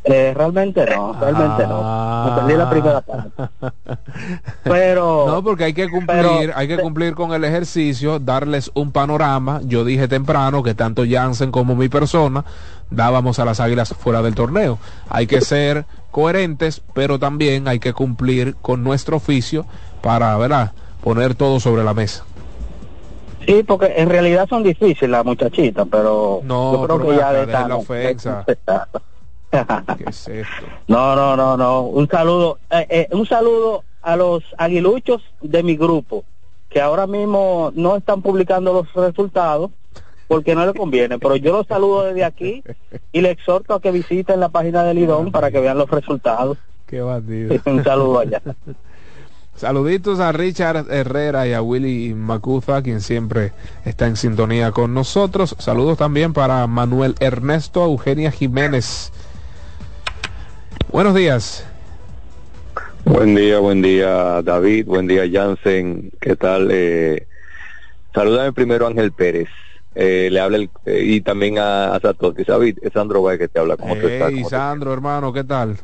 Eh, 0.09 0.33
realmente 0.37 0.87
no, 0.87 1.15
realmente 1.19 1.67
no. 1.67 2.27
Me 2.27 2.41
perdí 2.41 2.55
la 2.57 2.71
primera 2.71 3.01
parte. 3.01 3.29
Pero 4.63 5.25
No, 5.29 5.43
porque 5.43 5.65
hay 5.65 5.73
que 5.75 5.89
cumplir, 5.91 6.21
pero- 6.23 6.53
hay 6.55 6.69
que 6.69 6.79
cumplir 6.79 7.15
con 7.17 7.33
el 7.33 7.43
ejercicio, 7.43 8.21
darles 8.21 8.71
un 8.75 8.93
panorama. 8.93 9.61
Yo 9.65 9.85
dije 9.85 10.07
temprano 10.07 10.63
que 10.63 10.75
tanto 10.75 11.03
Jansen 11.09 11.51
como 11.51 11.75
mi 11.75 11.89
persona 11.89 12.45
dábamos 12.91 13.39
a 13.39 13.45
las 13.45 13.61
águilas 13.61 13.95
fuera 13.95 14.23
del 14.23 14.35
torneo. 14.35 14.79
Hay 15.09 15.27
que 15.27 15.41
ser 15.41 15.85
coherentes, 16.11 16.83
pero 16.95 17.19
también 17.19 17.69
hay 17.69 17.79
que 17.79 17.93
cumplir 17.93 18.57
con 18.57 18.83
nuestro 18.83 19.17
oficio 19.17 19.67
para, 20.03 20.37
¿verdad? 20.39 20.73
Poner 21.03 21.35
todo 21.35 21.61
sobre 21.61 21.85
la 21.85 21.95
mesa. 21.95 22.25
Sí, 23.47 23.63
porque 23.63 23.93
en 23.97 24.09
realidad 24.09 24.49
son 24.49 24.63
difíciles 24.63 25.11
las 25.11 25.25
muchachitas, 25.25 25.87
pero 25.91 26.41
No, 26.43 26.73
yo 26.73 26.87
creo 26.87 27.11
que 27.11 27.17
ya 27.17 27.33
de 27.33 27.47
la 27.47 27.77
ofensa. 27.77 28.45
¿Qué 28.47 30.05
es 30.09 30.29
esto? 30.29 30.67
No, 30.89 31.15
no, 31.15 31.37
no, 31.37 31.57
no. 31.57 31.83
Un 31.83 32.09
saludo, 32.09 32.59
eh, 32.71 32.87
eh, 32.91 33.09
un 33.13 33.27
saludo 33.27 33.85
a 34.03 34.17
los 34.17 34.43
aguiluchos 34.59 35.23
de 35.41 35.63
mi 35.63 35.77
grupo, 35.77 36.25
que 36.69 36.81
ahora 36.81 37.07
mismo 37.07 37.73
no 37.75 37.97
están 37.97 38.23
publicando 38.23 38.73
los 38.73 38.93
resultados 38.93 39.71
porque 40.29 40.55
no 40.55 40.67
les 40.67 40.75
conviene, 40.75 41.19
pero 41.19 41.37
yo 41.37 41.53
los 41.53 41.67
saludo 41.67 42.05
desde 42.05 42.25
aquí 42.25 42.63
y 43.13 43.21
les 43.21 43.33
exhorto 43.33 43.75
a 43.75 43.81
que 43.81 43.91
visiten 43.91 44.41
la 44.41 44.49
página 44.49 44.83
del 44.83 44.97
Lidón 44.97 45.31
para 45.31 45.51
que 45.51 45.61
vean 45.61 45.79
los 45.79 45.91
resultados. 45.91 46.59
Qué 46.87 47.01
bandido. 47.01 47.57
Un 47.67 47.85
saludo 47.85 48.21
allá. 48.21 48.43
Saluditos 49.57 50.21
a 50.21 50.33
Richard 50.33 50.91
Herrera 50.91 51.47
y 51.47 51.55
a 51.55 51.63
Willy 51.63 52.13
Macuza, 52.15 52.83
quien 52.83 53.01
siempre 53.01 53.53
está 53.85 54.07
en 54.07 54.17
sintonía 54.17 54.71
con 54.71 54.93
nosotros. 54.93 55.57
Saludos 55.59 55.97
también 55.97 56.35
para 56.35 56.67
Manuel 56.67 57.15
Ernesto 57.21 57.83
Eugenia 57.85 58.31
Jiménez. 58.31 59.13
Buenos 60.93 61.15
días. 61.15 61.67
Buen 63.07 63.37
día, 63.37 63.61
buen 63.61 63.83
día 63.83 64.43
David, 64.43 64.87
buen 64.87 65.07
día 65.07 65.23
Jansen, 65.31 66.11
¿qué 66.21 66.35
tal? 66.35 66.69
Eh, 66.73 67.29
salúdame 68.13 68.53
primero 68.53 68.85
a 68.85 68.89
Ángel 68.89 69.13
Pérez, 69.13 69.49
eh, 69.99 70.29
le 70.31 70.41
habla 70.41 70.59
el- 70.59 70.71
eh, 70.85 71.03
y 71.05 71.21
también 71.23 71.59
a, 71.59 71.95
a 71.95 72.01
Satoshi. 72.01 72.45
David, 72.45 72.79
es 72.83 72.93
Sandro 72.93 73.23
Valle 73.23 73.39
que 73.39 73.49
te 73.49 73.59
habla, 73.59 73.77
¿cómo 73.77 73.97
tú 73.97 74.07
estás? 74.07 74.29
Hey, 74.29 74.35
¿Cómo 74.37 74.51
te- 74.51 74.57
Sandro, 74.57 74.93
hermano, 74.93 75.33
¿qué 75.33 75.43
tal? 75.43 75.77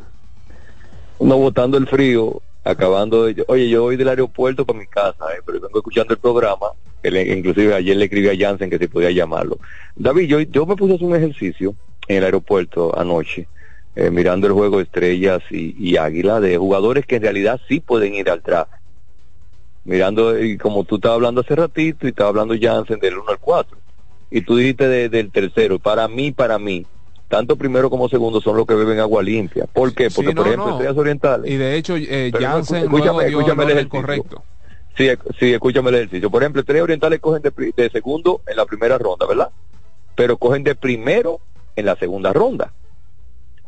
Uno 1.19 1.37
botando 1.39 1.79
el 1.79 1.87
frío, 1.87 2.43
acabando 2.63 3.25
de... 3.25 3.45
Oye, 3.49 3.69
yo 3.69 3.83
voy 3.83 3.97
del 3.97 4.09
aeropuerto 4.09 4.67
para 4.67 4.79
mi 4.79 4.87
casa, 4.87 5.25
eh, 5.35 5.41
pero 5.47 5.61
vengo 5.61 5.79
escuchando 5.79 6.13
el 6.15 6.21
programa, 6.21 6.67
que 7.03 7.09
inclusive 7.37 7.75
ayer 7.75 7.97
le 7.97 8.05
escribí 8.05 8.29
a 8.29 8.37
Jansen 8.49 8.69
que 8.69 8.79
se 8.79 8.89
podía 8.89 9.11
llamarlo. 9.11 9.59
David, 9.97 10.27
yo, 10.29 10.41
yo 10.41 10.67
me 10.67 10.77
puse 10.77 10.93
a 10.93 10.97
hacer 10.97 11.07
un 11.09 11.17
ejercicio 11.17 11.75
en 12.07 12.17
el 12.19 12.25
aeropuerto 12.25 12.99
anoche, 12.99 13.49
eh, 13.95 14.11
mirando 14.11 14.47
el 14.47 14.53
juego 14.53 14.79
de 14.79 14.83
estrellas 14.85 15.43
y, 15.51 15.75
y 15.79 15.97
águila 15.97 16.41
de 16.41 16.59
jugadores 16.59 17.07
que 17.07 17.17
en 17.17 17.23
realidad 17.23 17.61
sí 17.69 17.81
pueden 17.81 18.15
ir 18.15 18.29
al 18.29 18.43
draft. 18.43 18.73
Mirando, 19.85 20.39
y 20.39 20.57
como 20.59 20.85
tú 20.85 20.97
estabas 20.97 21.17
hablando 21.17 21.41
hace 21.41 21.57
ratito 21.57 22.07
y 22.07 22.11
estaba 22.11 22.29
hablando 22.31 22.55
Jansen 22.61 23.01
del 23.01 23.19
1 23.19 23.31
al 23.31 23.39
4, 23.39 23.79
y 24.33 24.41
tú 24.43 24.57
dijiste 24.57 24.89
de- 24.89 25.09
del 25.09 25.31
tercero, 25.31 25.79
para 25.79 26.09
mí, 26.09 26.33
para 26.33 26.59
mí, 26.59 26.87
tanto 27.29 27.57
primero 27.57 27.91
como 27.91 28.09
segundo 28.09 28.41
son 28.41 28.57
los 28.57 28.67
que 28.67 28.75
beben 28.75 28.99
agua 28.99 29.23
limpia. 29.23 29.67
¿Por 29.67 29.95
qué? 29.95 30.11
Porque, 30.11 30.31
Sí, 30.31 30.35
por 30.37 30.47
ejemplo, 30.47 30.67
no. 30.67 30.73
Estrellas 30.73 30.97
Orientales. 30.99 31.51
Y 31.51 31.57
de 31.57 31.77
hecho, 31.77 31.97
eh, 31.97 32.33
Jansen 32.33 32.85
escúchame, 32.85 33.31
luego 33.31 33.41
escúchame 33.41 33.73
el 33.73 33.89
correcto. 33.89 34.45
Sí, 34.97 35.09
sí, 35.39 35.53
escúchame 35.53 35.91
el 35.91 35.97
ejercicio. 35.97 36.31
Por 36.31 36.43
ejemplo, 36.43 36.61
Estrellas 36.61 36.85
Orientales 36.85 37.21
cogen 37.21 37.43
de, 37.43 37.73
de 37.77 37.91
segundo 37.91 38.41
en 38.47 38.57
la 38.57 38.67
primera 38.67 38.99
ronda, 38.99 39.27
¿verdad? 39.27 39.51
Pero 40.15 40.37
cogen 40.37 40.65
de 40.65 40.75
primero 40.75 41.41
en 41.77 41.87
la 41.87 41.97
segunda 41.97 42.33
ronda. 42.33 42.73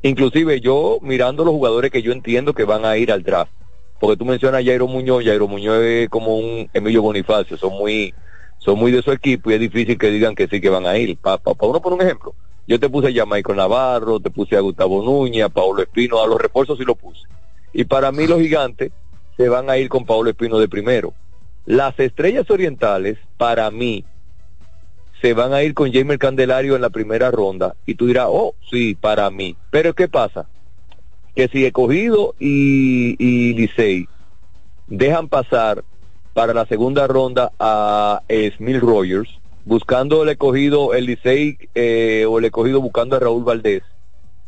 Inclusive 0.03 0.61
yo 0.61 0.99
mirando 1.01 1.45
los 1.45 1.55
jugadores 1.55 1.91
que 1.91 2.03
yo 2.03 2.12
entiendo 2.12 2.53
que 2.53 2.65
van 2.65 2.85
a 2.85 2.97
ir 2.99 3.11
al 3.11 3.23
draft. 3.23 3.53
Porque 3.99 4.19
tú 4.19 4.24
mencionas 4.27 4.61
a 4.61 4.65
Jairo 4.65 4.86
Muñoz, 4.86 5.24
Jairo 5.24 5.49
Muñoz 5.49 5.78
es 5.82 6.09
como 6.11 6.36
un 6.36 6.69
Emilio 6.74 7.01
Bonifacio, 7.01 7.57
son 7.57 7.73
muy 7.73 8.12
son 8.65 8.78
muy 8.78 8.91
de 8.91 9.03
su 9.03 9.12
equipo 9.12 9.51
y 9.51 9.55
es 9.55 9.61
difícil 9.61 9.99
que 9.99 10.11
digan 10.11 10.35
que 10.35 10.49
sí 10.49 10.61
que 10.61 10.70
van 10.70 10.86
a 10.86 10.97
ir. 10.97 11.16
Para 11.19 11.41
uno 11.61 11.82
por 11.82 11.93
un 11.93 12.01
ejemplo, 12.01 12.35
yo 12.66 12.81
te 12.81 12.89
puse 12.89 13.20
a 13.20 13.27
Michael 13.27 13.59
Navarro, 13.59 14.20
te 14.20 14.31
puse 14.31 14.57
a 14.57 14.61
Gustavo 14.61 15.03
Núñez, 15.03 15.45
a 15.45 15.49
Paulo 15.51 15.82
Espino, 15.82 16.23
a 16.23 16.27
los 16.27 16.41
refuerzos 16.41 16.78
sí 16.78 16.85
lo 16.85 16.95
puse. 16.95 17.20
Y 17.74 17.85
para 17.85 18.11
mí 18.11 18.27
los 18.27 18.41
gigantes 18.41 18.93
se 19.36 19.49
van 19.49 19.69
a 19.69 19.77
ir 19.77 19.89
con 19.89 20.07
Paulo 20.07 20.31
Espino 20.31 20.59
de 20.59 20.69
primero. 20.69 21.12
Las 21.66 21.99
estrellas 21.99 22.51
orientales, 22.51 23.19
para 23.36 23.70
mí, 23.70 24.05
se 25.20 25.35
van 25.35 25.53
a 25.53 25.62
ir 25.62 25.74
con 25.74 25.93
Jamer 25.93 26.19
Candelario 26.19 26.74
en 26.74 26.82
la 26.82 26.91
primera 26.91 27.31
ronda. 27.31 27.74
Y 27.85 27.97
tú 27.97 28.07
dirás, 28.07 28.27
oh, 28.28 28.55
sí, 28.70 28.95
para 28.95 29.28
mí. 29.31 29.57
Pero 29.70 29.95
¿qué 29.95 30.09
pasa? 30.09 30.47
Que 31.35 31.49
si 31.49 31.66
Escogido 31.66 32.35
y, 32.39 33.16
y 33.19 33.55
Licey 33.55 34.09
dejan 34.86 35.28
pasar 35.28 35.85
para 36.35 36.52
la 36.52 36.66
segunda 36.66 37.06
ronda 37.06 37.52
a 37.59 38.20
Smith 38.56 38.81
Rogers, 38.81 39.31
buscando 39.65 40.24
el 40.24 40.28
escogido, 40.28 40.93
el 40.93 41.06
Licey 41.06 41.56
eh, 41.74 42.27
o 42.28 42.39
el 42.39 42.44
escogido 42.44 42.81
buscando 42.81 43.16
a 43.16 43.20
Raúl 43.20 43.44
Valdés 43.44 43.82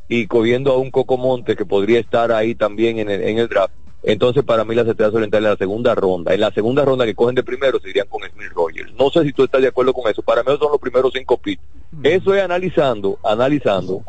y 0.08 0.26
cogiendo 0.26 0.72
a 0.72 0.76
un 0.76 0.90
Coco 0.90 1.16
Monte 1.16 1.56
que 1.56 1.64
podría 1.64 2.00
estar 2.00 2.32
ahí 2.32 2.54
también 2.54 2.98
en 2.98 3.08
el, 3.08 3.22
en 3.22 3.38
el 3.38 3.48
draft. 3.48 3.72
Entonces, 4.02 4.44
para 4.44 4.64
mí, 4.64 4.74
las 4.74 4.86
estrellas 4.86 5.14
orientales 5.14 5.46
en 5.46 5.50
la 5.50 5.56
segunda 5.56 5.94
ronda. 5.94 6.32
En 6.32 6.40
la 6.40 6.52
segunda 6.52 6.84
ronda 6.84 7.04
que 7.04 7.14
cogen 7.14 7.34
de 7.34 7.42
primero, 7.42 7.80
se 7.80 7.90
irían 7.90 8.06
con 8.06 8.22
Smith 8.22 8.52
Rogers. 8.54 8.92
No 8.94 9.10
sé 9.10 9.24
si 9.24 9.32
tú 9.32 9.42
estás 9.42 9.60
de 9.60 9.68
acuerdo 9.68 9.92
con 9.92 10.08
eso. 10.08 10.22
Para 10.22 10.44
mí, 10.44 10.56
son 10.60 10.70
los 10.70 10.80
primeros 10.80 11.12
cinco 11.12 11.36
pits. 11.38 11.62
Eso 12.04 12.34
es 12.34 12.42
analizando, 12.42 13.18
analizando 13.24 14.02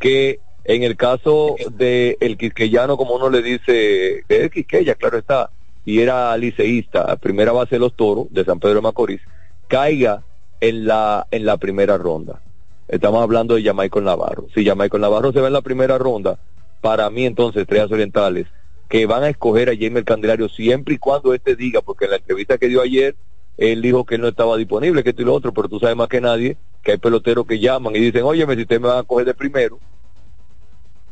que 0.00 0.40
en 0.64 0.82
el 0.82 0.96
caso 0.96 1.54
de 1.72 2.16
el 2.20 2.36
quisqueyano, 2.36 2.96
como 2.96 3.14
uno 3.14 3.30
le 3.30 3.42
dice, 3.42 4.24
que 4.28 4.44
es 4.44 4.50
Quisqueya, 4.50 4.94
claro 4.96 5.18
está, 5.18 5.50
y 5.84 6.00
era 6.00 6.36
liceísta, 6.36 7.16
primera 7.16 7.52
base 7.52 7.76
de 7.76 7.80
los 7.80 7.94
toros 7.94 8.26
de 8.30 8.44
San 8.44 8.60
Pedro 8.60 8.76
de 8.76 8.80
Macorís, 8.82 9.20
caiga 9.68 10.24
en 10.60 10.86
la, 10.86 11.26
en 11.30 11.46
la 11.46 11.56
primera 11.56 11.96
ronda. 11.96 12.40
Estamos 12.88 13.22
hablando 13.22 13.54
de 13.54 13.62
Jamaica 13.62 14.00
Navarro. 14.00 14.46
Si 14.54 14.64
Jamaica 14.64 14.98
Navarro 14.98 15.32
se 15.32 15.40
va 15.40 15.46
en 15.46 15.52
la 15.52 15.62
primera 15.62 15.96
ronda, 15.96 16.38
para 16.80 17.08
mí 17.10 17.24
entonces 17.24 17.62
Estrellas 17.62 17.90
Orientales, 17.90 18.46
que 18.88 19.06
van 19.06 19.22
a 19.22 19.28
escoger 19.28 19.70
a 19.70 19.76
Jamer 19.78 20.04
Candelario 20.04 20.48
siempre 20.48 20.94
y 20.94 20.98
cuando 20.98 21.32
este 21.32 21.54
diga, 21.54 21.80
porque 21.80 22.06
en 22.06 22.10
la 22.10 22.16
entrevista 22.16 22.58
que 22.58 22.68
dio 22.68 22.82
ayer, 22.82 23.14
él 23.56 23.82
dijo 23.82 24.04
que 24.04 24.16
él 24.16 24.20
no 24.20 24.28
estaba 24.28 24.56
disponible, 24.56 25.04
que 25.04 25.10
esto 25.10 25.22
y 25.22 25.26
lo 25.26 25.34
otro, 25.34 25.52
pero 25.52 25.68
tú 25.68 25.78
sabes 25.78 25.94
más 25.96 26.08
que 26.08 26.20
nadie 26.20 26.56
que 26.82 26.92
hay 26.92 26.98
peloteros 26.98 27.46
que 27.46 27.58
llaman 27.58 27.94
y 27.94 28.00
dicen, 28.00 28.22
oye, 28.24 28.44
si 28.54 28.62
usted 28.62 28.80
me 28.80 28.88
va 28.88 28.98
a 28.98 29.02
coger 29.04 29.26
de 29.26 29.34
primero, 29.34 29.78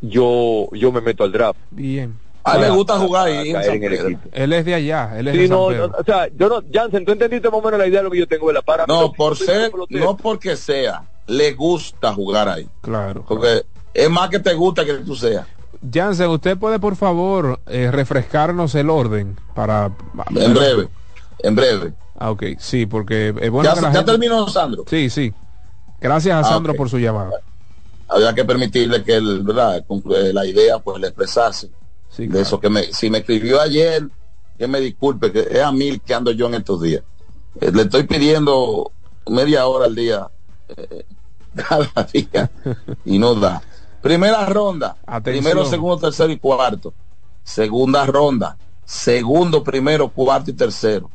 yo, 0.01 0.69
yo 0.73 0.93
me 0.93 1.01
meto 1.01 1.25
al 1.25 1.33
draft. 1.33 1.61
Bien. 1.71 2.19
A 2.51 2.57
él 2.57 2.61
le 2.63 2.71
gusta 2.71 2.99
jugar 2.99 3.23
a 3.29 3.31
ahí 3.31 3.49
en 3.49 3.53
caer 3.55 3.67
San 3.67 3.75
en 3.77 3.83
el 3.85 3.91
Pedro. 3.91 4.09
equipo. 4.09 4.29
Él 4.33 4.53
es 4.53 4.65
de 4.65 4.75
allá, 4.75 5.19
él 5.19 5.29
es 5.29 5.35
Sí, 5.35 5.41
de 5.41 5.49
San 5.49 5.57
no, 5.57 5.67
Pedro. 5.69 5.93
o 5.99 6.05
sea, 6.05 6.29
yo 6.37 6.49
no, 6.49 6.63
Jansen, 6.73 7.05
tú 7.05 7.13
entendiste 7.13 7.51
más 7.51 7.61
o 7.61 7.63
menos 7.63 7.79
la 7.81 7.87
idea 7.87 7.99
de 8.01 8.05
lo 8.05 8.11
que 8.11 8.19
yo 8.19 8.27
tengo, 8.27 8.47
¿verdad? 8.47 8.63
Para 8.65 8.87
No, 8.87 9.13
por 9.13 9.37
ser, 9.37 9.71
no 9.91 10.17
porque 10.17 10.57
sea, 10.57 11.05
le 11.27 11.53
gusta 11.55 12.13
jugar 12.15 12.49
ahí. 12.49 12.69
Claro. 12.81 13.25
Porque 13.27 13.65
es 13.95 14.11
más 14.11 14.29
que 14.31 14.39
te 14.39 14.55
gusta 14.55 14.85
que 14.85 14.95
tú 14.95 15.15
seas. 15.15 15.47
Jansen, 15.93 16.29
¿usted 16.31 16.57
puede 16.59 16.79
por 16.81 16.97
favor 16.97 17.61
eh, 17.67 17.91
refrescarnos 17.93 18.75
el 18.75 18.91
orden 18.91 19.37
para... 19.55 19.93
En 20.35 20.53
breve, 20.55 20.89
en 21.41 21.55
breve. 21.55 21.93
Ah, 22.19 22.33
ok, 22.33 22.43
sí, 22.59 22.85
porque 22.87 23.29
es 23.41 23.51
bueno 23.51 23.69
¿Ya, 23.71 23.75
que 23.77 23.81
la 23.83 23.89
ya 23.93 23.99
gente- 23.99 24.11
terminó 24.11 24.49
Sandro? 24.49 24.85
Sí, 24.89 25.09
sí. 25.09 25.33
Gracias 26.01 26.35
a 26.35 26.41
Ah, 26.41 26.45
Sandro 26.45 26.75
por 26.75 26.89
su 26.91 26.99
llamada. 26.99 27.31
Había 28.09 28.35
que 28.35 28.45
permitirle 28.45 29.05
que 29.05 29.15
él, 29.17 29.43
¿verdad? 29.45 29.85
concluya 29.87 30.33
la 30.33 30.47
idea, 30.47 30.79
pues 30.79 30.99
le 31.01 31.09
expresase. 31.09 31.71
De 32.17 32.41
eso 32.41 32.59
que 32.59 32.69
me, 32.69 32.93
si 32.93 33.11
me 33.11 33.19
escribió 33.19 33.61
ayer, 33.61 34.09
que 34.57 34.67
me 34.67 34.81
disculpe, 34.81 35.31
que 35.31 35.41
es 35.41 35.63
a 35.63 35.71
mil 35.71 36.01
que 36.01 36.15
ando 36.15 36.33
yo 36.33 36.47
en 36.47 36.55
estos 36.55 36.83
días. 36.83 37.03
Eh, 37.61 37.71
le 37.73 37.83
estoy 37.83 38.05
pidiendo 38.05 38.91
media 39.29 39.67
hora 39.67 39.87
al 39.87 39.95
día, 39.95 40.29
eh, 40.69 41.05
cada 41.55 42.05
día, 42.13 42.51
y 43.05 43.19
no 43.19 43.35
da. 43.35 43.63
Primera 44.03 44.47
ronda, 44.47 44.97
Atención. 45.07 45.45
primero, 45.45 45.65
segundo, 45.69 45.99
tercero 45.99 46.33
y 46.33 46.39
cuarto. 46.39 46.93
Segunda 47.43 48.05
ronda, 48.07 48.57
segundo, 48.85 49.63
primero, 49.63 50.09
cuarto 50.09 50.51
y 50.51 50.55
tercero. 50.55 51.11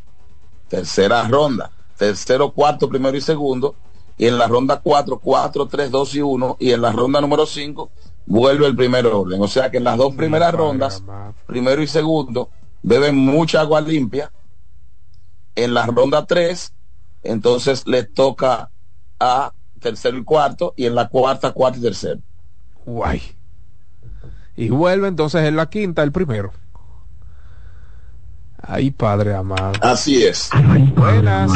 Tercera 0.68 1.28
ronda, 1.28 1.72
tercero, 1.98 2.52
cuarto, 2.52 2.90
primero 2.90 3.16
y 3.18 3.22
segundo. 3.22 3.76
Y 4.18 4.28
en 4.28 4.38
la 4.38 4.48
ronda 4.48 4.80
4, 4.80 5.20
4, 5.20 5.68
3, 5.68 5.92
2 5.92 6.16
y 6.16 6.22
1. 6.22 6.58
Y 6.60 6.72
en 6.72 6.82
la 6.82 6.92
ronda 6.92 7.20
número 7.20 7.46
5 7.46 7.90
vuelve 8.26 8.68
el 8.68 8.76
primer 8.76 9.06
orden. 9.06 9.42
O 9.42 9.48
sea 9.48 9.70
que 9.72 9.78
en 9.78 9.84
las 9.84 9.98
dos 9.98 10.16
primeras 10.16 10.54
rondas, 10.54 11.04
primero 11.46 11.82
y 11.82 11.88
segundo, 11.88 12.50
beben 12.82 13.16
mucha 13.16 13.62
agua 13.62 13.82
limpia. 13.82 14.32
En 15.56 15.74
la 15.74 15.86
ronda 15.86 16.26
3, 16.26 16.74
entonces 17.24 17.86
les 17.88 18.12
toca 18.14 18.70
a 19.20 19.54
tercero 19.80 20.18
y 20.18 20.24
cuarto. 20.24 20.74
Y 20.76 20.86
en 20.86 20.96
la 20.96 21.08
cuarta, 21.10 21.52
cuarto 21.52 21.80
y 21.80 21.82
tercero. 21.84 22.20
Guay. 22.86 23.22
Y 24.56 24.70
vuelve 24.70 25.08
entonces 25.08 25.46
en 25.46 25.56
la 25.56 25.70
quinta, 25.70 26.04
el 26.04 26.12
primero. 26.12 26.52
Ay, 28.66 28.92
padre 28.92 29.36
amado. 29.36 29.74
Así 29.82 30.24
es. 30.24 30.50
Buenas. 30.96 31.52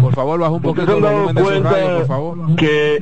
Por 0.00 0.14
favor, 0.14 0.40
baja 0.40 0.52
un 0.52 0.66
¿Ustedes 0.66 0.86
poquito 0.86 0.96
el 0.96 1.02
volumen 1.02 1.34
de 1.34 1.42
su 1.44 1.62
radio, 1.62 1.96
por 1.98 2.06
favor. 2.06 2.56
que 2.56 2.98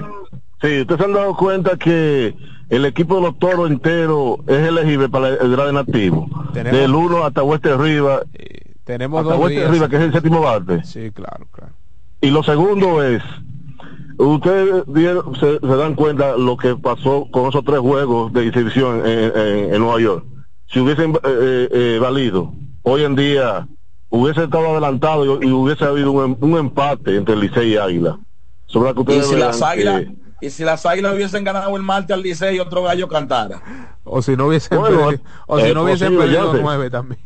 sí, 0.60 0.80
ustedes 0.80 0.98
se 0.98 1.04
han 1.04 1.12
dado 1.12 1.36
cuenta 1.36 1.76
que 1.76 2.34
el 2.68 2.84
equipo 2.84 3.16
de 3.16 3.22
los 3.22 3.38
toros 3.38 3.70
entero 3.70 4.38
es 4.46 4.58
elegible 4.58 5.08
para 5.08 5.28
el 5.28 5.50
grado 5.52 5.72
nativo. 5.72 6.28
Tenemos- 6.52 6.78
Del 6.80 6.94
1 6.94 7.24
hasta 7.24 7.42
Oeste 7.42 7.70
Arriba. 7.70 8.22
Tenemos 8.84 9.20
hasta 9.20 9.34
dos 9.34 9.42
Oeste 9.44 9.58
días. 9.60 9.70
Arriba, 9.70 9.88
que 9.88 9.96
es 9.96 10.02
el 10.02 10.12
séptimo 10.12 10.40
bate. 10.40 10.84
Sí, 10.84 11.10
claro, 11.12 11.46
claro. 11.52 11.72
Y 12.20 12.30
lo 12.30 12.42
segundo 12.42 13.02
es, 13.02 13.22
ustedes 14.18 14.84
se, 15.38 15.58
se 15.58 15.66
dan 15.76 15.94
cuenta 15.94 16.36
lo 16.36 16.56
que 16.56 16.76
pasó 16.76 17.26
con 17.30 17.48
esos 17.48 17.64
tres 17.64 17.78
juegos 17.80 18.32
de 18.32 18.46
exhibición 18.46 19.06
en, 19.06 19.32
en- 19.36 19.74
en 19.74 19.80
Nueva 19.80 20.00
York. 20.00 20.24
Si 20.66 20.78
hubiesen 20.80 21.12
eh, 21.12 21.18
eh, 21.24 21.68
eh, 21.72 21.98
valido, 22.00 22.52
hoy 22.82 23.02
en 23.04 23.16
día 23.16 23.66
hubiese 24.08 24.44
estado 24.44 24.68
adelantado 24.70 25.40
y, 25.42 25.46
y 25.48 25.50
hubiese 25.52 25.84
habido 25.84 26.12
un, 26.12 26.24
em- 26.24 26.36
un 26.40 26.58
empate 26.58 27.16
entre 27.16 27.36
Licey 27.36 27.72
y 27.72 27.76
Águila. 27.76 28.18
Sobre 28.66 28.88
la 28.90 28.94
que 28.94 29.00
Y 29.00 29.02
ustedes 29.02 29.26
si 29.28 29.36
las 29.36 29.58
vean 29.60 29.70
águilas, 29.72 30.02
y 30.40 30.50
si 30.50 30.64
las 30.64 30.84
águilas 30.86 31.14
hubiesen 31.14 31.44
ganado 31.44 31.76
el 31.76 31.82
martes 31.82 32.14
al 32.14 32.22
Licey 32.22 32.56
y 32.56 32.60
otro 32.60 32.82
gallo 32.82 33.08
cantara. 33.08 33.98
O 34.04 34.22
si 34.22 34.36
no 34.36 34.46
hubiesen 34.46 34.78
Bueno, 34.78 35.06
perdido, 35.06 35.22
o 35.46 35.60
si 35.60 35.74
no 35.74 35.82
hubiesen 35.82 36.14
posible, 36.16 36.38
perdido 36.38 36.62
nueve 36.62 36.90
también. 36.90 37.20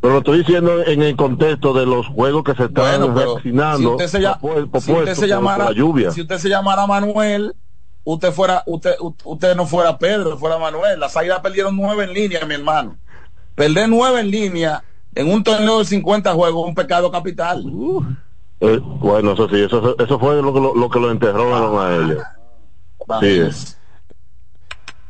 Pero 0.00 0.12
lo 0.12 0.18
estoy 0.18 0.38
diciendo 0.38 0.84
en 0.84 1.02
el 1.02 1.16
contexto 1.16 1.72
de 1.72 1.86
los 1.86 2.06
juegos 2.08 2.44
que 2.44 2.54
se 2.54 2.64
están 2.64 3.00
Bueno, 3.00 3.14
pero 3.14 3.38
si 3.40 3.86
usted 3.86 4.06
se, 4.06 4.80
si 4.80 4.92
usted 4.92 5.14
se 5.14 5.28
llamara, 5.28 5.66
la 5.66 5.72
lluvia. 5.72 6.10
si 6.10 6.22
usted 6.22 6.38
se 6.38 6.48
llamara 6.48 6.86
Manuel, 6.86 7.54
usted 8.04 8.32
fuera, 8.32 8.62
usted, 8.66 8.94
usted 9.24 9.56
no 9.56 9.66
fuera 9.66 9.98
Pedro, 9.98 10.36
fuera 10.38 10.58
Manuel. 10.58 11.00
Las 11.00 11.16
águilas 11.16 11.40
perdieron 11.40 11.76
nueve 11.76 12.04
en 12.04 12.12
línea, 12.12 12.44
mi 12.44 12.54
hermano. 12.54 12.96
Perder 13.54 13.88
nueve 13.88 14.20
en 14.20 14.30
línea 14.30 14.82
en 15.14 15.30
un 15.30 15.44
torneo 15.44 15.78
de 15.78 15.84
50 15.84 16.32
juegos 16.34 16.62
es 16.62 16.68
un 16.68 16.74
pecado 16.74 17.10
capital. 17.10 17.64
Eh, 18.68 18.80
bueno, 18.82 19.32
eso 19.32 19.48
sí, 19.48 19.62
eso, 19.62 19.96
eso 19.98 20.18
fue 20.18 20.40
lo 20.42 20.52
que 20.54 20.60
lo, 20.60 20.74
lo 20.74 20.88
que 20.90 20.98
lo 21.00 21.10
enterraron 21.10 21.78
a 21.78 21.94
ellos. 21.96 22.22
Sí, 23.20 23.40
es. 23.40 23.78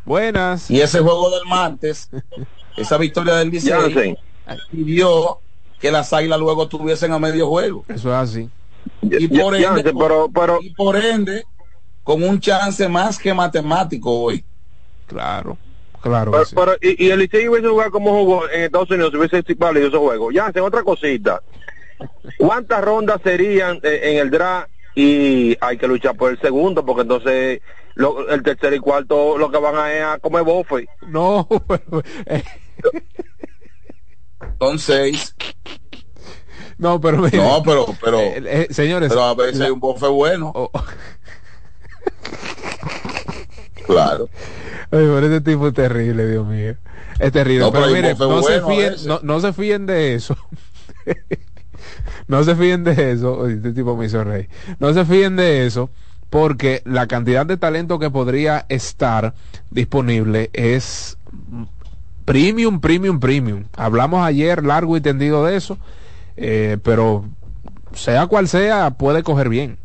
Buenas. 0.05 0.71
Y 0.71 0.81
ese 0.81 1.01
juego 1.01 1.31
del 1.31 1.47
martes, 1.49 2.11
esa 2.77 2.99
victoria 2.99 3.35
del 3.37 3.51
Licey, 3.51 3.71
Jansen. 3.73 4.17
pidió 4.71 5.39
que 5.81 5.91
las 5.91 6.13
águilas 6.13 6.39
luego 6.39 6.69
tuviesen 6.69 7.13
a 7.13 7.19
medio 7.19 7.49
juego. 7.49 7.85
Eso 7.89 8.11
es 8.11 8.15
así. 8.15 8.51
Y 9.03 9.29
por, 9.29 9.55
ende, 9.57 9.95
pero- 9.99 10.29
pero- 10.33 10.59
y 10.61 10.71
por 10.75 10.97
ende, 10.97 11.45
con 12.03 12.23
un 12.23 12.39
chance 12.39 12.87
más 12.89 13.19
que 13.19 13.33
matemático 13.33 14.11
hoy. 14.11 14.45
Claro, 15.07 15.57
claro. 16.03 16.33
Pero, 16.33 16.45
pero- 16.55 16.77
y, 16.83 17.07
y 17.07 17.11
el 17.11 17.21
Licey 17.21 17.49
hubiese 17.49 17.69
jugado 17.69 17.91
como 17.91 18.11
jugó 18.13 18.49
en 18.51 18.63
Estados 18.65 18.91
Unidos, 18.91 19.11
si 19.11 19.17
hubiese 19.17 19.55
valido 19.55 19.89
ese 19.89 19.97
juego. 19.97 20.31
Ya, 20.31 20.47
hacen 20.47 20.63
otra 20.63 20.83
cosita. 20.83 21.41
¿Cuántas 22.39 22.83
rondas 22.85 23.21
serían 23.23 23.79
eh, 23.83 24.01
en 24.05 24.19
el 24.19 24.31
draft? 24.31 24.69
Y 24.97 25.57
hay 25.61 25.77
que 25.77 25.89
luchar 25.89 26.17
por 26.17 26.31
el 26.31 26.41
segundo, 26.41 26.85
porque 26.87 27.03
entonces 27.03 27.61
lo- 27.97 28.29
el 28.29 28.43
tercer 28.43 28.75
y 28.75 28.79
cuarto 28.79 29.37
lo 29.39 29.51
que 29.51 29.59
van 29.59 29.77
a 29.77 29.93
es 29.93 30.03
a 30.05 30.19
comer 30.19 30.45
bofe. 30.45 30.87
No, 31.09 31.49
pero, 31.69 32.03
eh, 32.27 32.43
Son 34.61 34.79
seis. 34.79 35.35
no, 36.79 37.01
pero 37.01 37.19
mire, 37.19 37.39
No, 37.39 37.63
pero, 37.65 37.87
pero, 38.03 38.19
eh, 38.21 38.43
eh, 38.47 38.67
señores, 38.71 39.09
pero 39.09 39.25
a 39.25 39.35
veces 39.35 39.57
la- 39.59 39.65
hay 39.67 39.71
un 39.73 39.81
bofe 39.81 40.07
bueno. 40.07 40.53
oh, 40.55 40.71
Claro. 43.87 44.29
Ay, 44.91 45.07
pero 45.07 45.21
este 45.21 45.41
tipo 45.41 45.69
es 45.69 45.75
terrible, 45.75 46.27
Dios 46.29 46.47
mío. 46.47 46.77
Es 47.19 47.33
terrible. 47.33 47.65
No, 47.65 47.73
pero 47.73 47.85
pero 47.85 47.95
hay 47.97 48.03
mire, 48.03 48.15
bofe 48.15 48.25
no, 48.27 48.43
se 48.43 48.61
bueno 48.61 48.97
no, 49.07 49.21
no 49.23 49.41
se 49.41 49.53
fíen 49.53 49.87
de 49.87 50.15
eso. 50.15 50.37
no 52.29 52.43
se 52.45 52.55
fíen 52.57 52.85
de 52.85 53.13
eso. 53.13 53.47
Este 53.49 53.73
tipo 53.73 53.97
me 53.97 54.07
hizo 54.07 54.25
reír. 54.25 54.49
No 54.79 54.93
se 54.93 55.05
fíen 55.05 55.37
de 55.37 55.67
eso 55.67 55.91
porque 56.31 56.83
la 56.85 57.07
cantidad 57.07 57.47
de 57.47 57.57
talento 57.57 57.99
que 57.99 58.11
podría 58.11 58.67
estar 58.69 59.35
disponible 59.71 60.51
es 60.53 61.17
premium, 62.25 62.81
premium, 62.81 63.21
premium. 63.21 63.65
Hablamos 63.77 64.25
ayer 64.27 64.65
largo 64.65 64.97
y 64.97 65.01
tendido 65.01 65.45
de 65.45 65.57
eso, 65.57 65.79
eh, 66.37 66.79
pero 66.83 67.25
sea 67.93 68.27
cual 68.27 68.49
sea, 68.49 68.91
puede 68.91 69.23
coger 69.23 69.49
bien. 69.49 69.79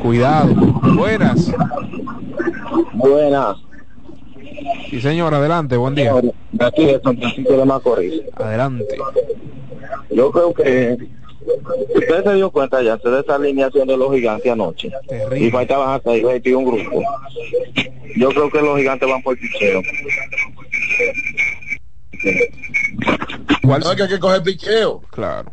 Cuidado. 0.00 0.54
Buenas. 0.54 1.52
Buenas. 2.94 3.56
Sí, 4.90 5.00
señor, 5.00 5.34
adelante, 5.34 5.76
buen 5.76 5.94
día. 5.94 6.12
De 6.52 6.64
aquí 6.64 6.86
de 6.86 7.00
San 7.00 7.16
Francisco 7.16 7.52
de 7.56 7.64
Macorís. 7.64 8.22
Adelante. 8.36 8.96
Yo 10.10 10.30
creo 10.30 10.54
que 10.54 10.96
usted 11.94 12.24
se 12.24 12.34
dio 12.34 12.50
cuenta 12.50 12.82
ya 12.82 12.96
de 12.96 13.20
esa 13.20 13.34
alineación 13.34 13.88
de 13.88 13.96
los 13.96 14.12
gigantes 14.12 14.52
anoche. 14.52 14.90
Y 15.36 15.50
faltaban 15.50 15.94
hasta 15.94 16.10
ahí 16.10 16.22
21 16.22 16.70
grupos. 16.70 17.04
Yo 18.16 18.28
creo 18.30 18.50
que 18.50 18.60
los 18.60 18.78
gigantes 18.78 19.08
van 19.08 19.22
por 19.22 19.38
picheo. 19.38 19.82
No 23.62 23.76
es 23.76 23.96
que 23.96 24.02
hay 24.02 24.08
que 24.08 24.20
coger 24.20 24.42
picheo. 24.42 25.00
Claro. 25.10 25.52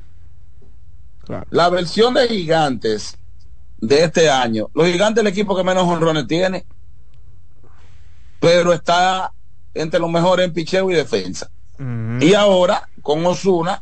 Claro. 1.25 1.45
La 1.51 1.69
versión 1.69 2.13
de 2.15 2.27
gigantes 2.27 3.17
de 3.79 4.03
este 4.03 4.29
año, 4.29 4.69
los 4.73 4.87
gigantes 4.87 5.21
es 5.23 5.27
el 5.27 5.31
equipo 5.31 5.55
que 5.55 5.63
menos 5.63 5.83
honrones 5.83 6.27
tiene, 6.27 6.65
pero 8.39 8.73
está 8.73 9.31
entre 9.73 9.99
los 9.99 10.09
mejores 10.09 10.45
en 10.45 10.53
picheo 10.53 10.89
y 10.91 10.95
defensa. 10.95 11.49
Y 12.19 12.33
ahora, 12.33 12.89
con 13.01 13.25
Osuna, 13.25 13.81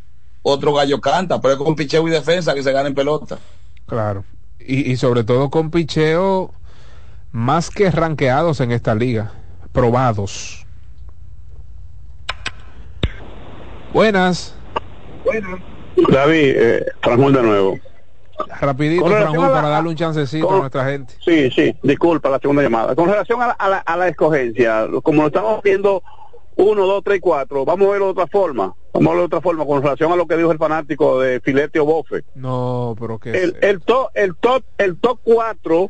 otro 0.49 0.73
gallo 0.73 0.99
canta, 1.01 1.39
pero 1.41 1.53
es 1.53 1.59
con 1.59 1.75
picheo 1.75 2.07
y 2.07 2.11
defensa 2.11 2.53
que 2.53 2.63
se 2.63 2.71
gana 2.71 2.87
en 2.87 2.95
pelota. 2.95 3.37
Claro. 3.85 4.23
Y, 4.59 4.91
y 4.91 4.97
sobre 4.97 5.23
todo 5.23 5.49
con 5.49 5.71
picheo 5.71 6.51
más 7.31 7.69
que 7.69 7.91
ranqueados 7.91 8.59
en 8.61 8.71
esta 8.71 8.95
liga. 8.95 9.31
Probados. 9.71 10.65
Buenas. 13.93 14.55
David, 16.09 16.53
eh, 16.55 16.85
Franjul 17.01 17.33
de 17.33 17.41
nuevo. 17.43 17.79
Rapidito, 18.61 19.05
Franjul, 19.05 19.47
para 19.49 19.67
darle 19.69 19.89
un 19.89 19.95
chancecito 19.95 20.45
con- 20.47 20.57
a 20.57 20.59
nuestra 20.59 20.85
gente. 20.85 21.15
Sí, 21.25 21.49
sí, 21.51 21.75
disculpa 21.81 22.29
la 22.29 22.39
segunda 22.39 22.61
llamada. 22.61 22.95
Con 22.95 23.09
relación 23.09 23.41
a 23.41 23.47
la, 23.47 23.53
a 23.53 23.69
la, 23.69 23.77
a 23.79 23.97
la 23.97 24.07
escogencia, 24.07 24.87
como 25.03 25.23
lo 25.23 25.27
estamos 25.27 25.61
viendo 25.63 26.03
uno, 26.57 26.85
dos, 26.85 27.03
tres, 27.03 27.19
cuatro, 27.21 27.63
vamos 27.65 27.87
a 27.87 27.91
verlo 27.91 28.05
de 28.07 28.11
otra 28.11 28.27
forma. 28.27 28.73
Vamos 28.93 29.07
a 29.07 29.09
verlo 29.11 29.21
de 29.21 29.25
otra 29.27 29.41
forma 29.41 29.65
con 29.65 29.81
relación 29.81 30.11
a 30.11 30.15
lo 30.15 30.25
que 30.27 30.37
dijo 30.37 30.51
el 30.51 30.57
fanático 30.57 31.19
de 31.19 31.39
Filete 31.39 31.79
o 31.79 31.85
Bofe. 31.85 32.23
No, 32.35 32.95
pero 32.99 33.19
que 33.19 33.31
El, 33.31 33.57
el 33.61 33.81
top, 33.81 34.09
el 34.15 34.35
top, 34.35 34.63
el 34.77 34.97
top 34.99 35.19
cuatro 35.23 35.89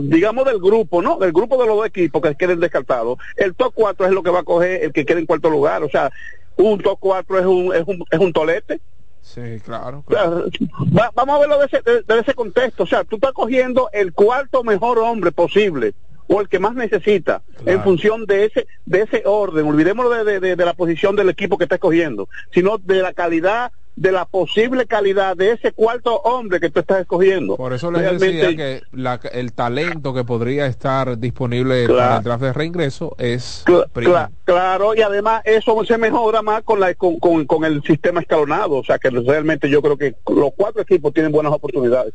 digamos 0.00 0.44
del 0.44 0.58
grupo, 0.58 1.00
¿no? 1.02 1.18
Del 1.18 1.32
grupo 1.32 1.56
de 1.60 1.68
los 1.68 1.76
dos 1.76 1.86
equipos 1.86 2.20
que 2.20 2.34
queden 2.34 2.58
descartados, 2.58 3.18
el 3.36 3.54
top 3.54 3.72
4 3.76 4.06
es 4.06 4.12
lo 4.12 4.22
que 4.24 4.30
va 4.30 4.40
a 4.40 4.44
coger 4.44 4.82
el 4.82 4.92
que 4.92 5.04
quede 5.06 5.20
en 5.20 5.26
cuarto 5.26 5.48
lugar. 5.50 5.84
O 5.84 5.88
sea, 5.88 6.10
un 6.56 6.80
top 6.80 6.98
4 7.00 7.38
es 7.38 7.46
un, 7.46 7.72
es 7.74 7.84
un, 7.86 8.04
es 8.10 8.18
un 8.18 8.32
tolete. 8.32 8.80
Sí, 9.20 9.60
claro. 9.64 10.02
O 10.04 10.10
sea, 10.12 10.28
va- 10.28 11.12
vamos 11.14 11.36
a 11.36 11.38
verlo 11.38 11.58
desde 11.60 11.78
ese, 11.78 11.90
de- 11.90 12.02
desde 12.02 12.20
ese 12.22 12.34
contexto. 12.34 12.82
O 12.82 12.86
sea, 12.86 13.04
tú 13.04 13.16
estás 13.16 13.30
cogiendo 13.32 13.88
el 13.92 14.12
cuarto 14.12 14.64
mejor 14.64 14.98
hombre 14.98 15.30
posible 15.30 15.94
o 16.28 16.40
el 16.40 16.48
que 16.48 16.58
más 16.58 16.74
necesita 16.74 17.42
en 17.66 17.82
función 17.82 18.24
de 18.26 18.46
ese 18.46 18.66
de 18.86 19.02
ese 19.02 19.22
orden. 19.26 19.66
Olvidémonos 19.66 20.24
de, 20.24 20.40
de- 20.40 20.56
de- 20.56 20.64
la 20.64 20.74
posición 20.74 21.16
del 21.16 21.28
equipo 21.28 21.58
que 21.58 21.64
está 21.64 21.76
escogiendo, 21.76 22.28
sino 22.52 22.78
de 22.78 23.02
la 23.02 23.12
calidad, 23.12 23.72
de 23.96 24.10
la 24.12 24.24
posible 24.24 24.86
calidad 24.86 25.36
de 25.36 25.52
ese 25.52 25.72
cuarto 25.72 26.16
hombre 26.20 26.60
que 26.60 26.70
tú 26.70 26.80
estás 26.80 27.00
escogiendo. 27.02 27.56
Por 27.56 27.72
eso 27.74 27.90
les 27.90 28.00
Realmente- 28.02 28.36
decía 28.36 28.56
que 28.56 28.82
la- 28.92 29.20
el 29.32 29.52
talento 29.52 30.14
que 30.14 30.24
podría 30.24 30.66
estar 30.66 31.18
disponible 31.18 31.84
Claro. 31.86 31.98
para 32.00 32.16
el 32.18 32.24
draft 32.24 32.42
de 32.42 32.52
reingreso 32.54 33.14
es 33.18 33.64
cla- 33.66 34.30
claro, 34.44 34.94
y 34.94 35.02
además 35.02 35.42
eso 35.44 35.84
se 35.84 35.98
mejora 35.98 36.40
más 36.40 36.62
con, 36.62 36.80
la, 36.80 36.94
con, 36.94 37.18
con, 37.18 37.44
con 37.44 37.64
el 37.64 37.82
sistema 37.82 38.20
escalonado. 38.20 38.76
O 38.76 38.84
sea, 38.84 38.98
que 38.98 39.10
realmente 39.10 39.68
yo 39.68 39.82
creo 39.82 39.98
que 39.98 40.14
los 40.34 40.50
cuatro 40.56 40.80
equipos 40.82 41.12
tienen 41.12 41.32
buenas 41.32 41.52
oportunidades. 41.52 42.14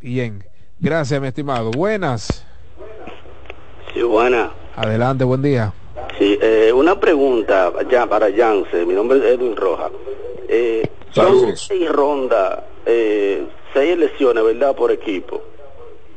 Bien. 0.00 0.42
Gracias, 0.78 1.20
mi 1.20 1.26
estimado. 1.28 1.70
Buenas. 1.72 2.46
Sí, 3.92 4.02
buena. 4.02 4.52
Adelante, 4.76 5.24
buen 5.24 5.42
día. 5.42 5.72
Sí, 6.18 6.38
eh, 6.40 6.72
una 6.72 6.98
pregunta 7.00 7.72
ya 7.90 8.06
para 8.06 8.28
Yance. 8.28 8.84
Mi 8.86 8.94
nombre 8.94 9.18
es 9.18 9.24
Edwin 9.24 9.56
Rojas. 9.56 9.90
Eh, 10.48 10.88
son 11.12 11.56
seis 11.56 11.90
rondas, 11.90 12.60
eh, 12.86 13.46
seis 13.74 13.92
elecciones, 13.92 14.44
¿verdad? 14.44 14.74
Por 14.76 14.92
equipo. 14.92 15.42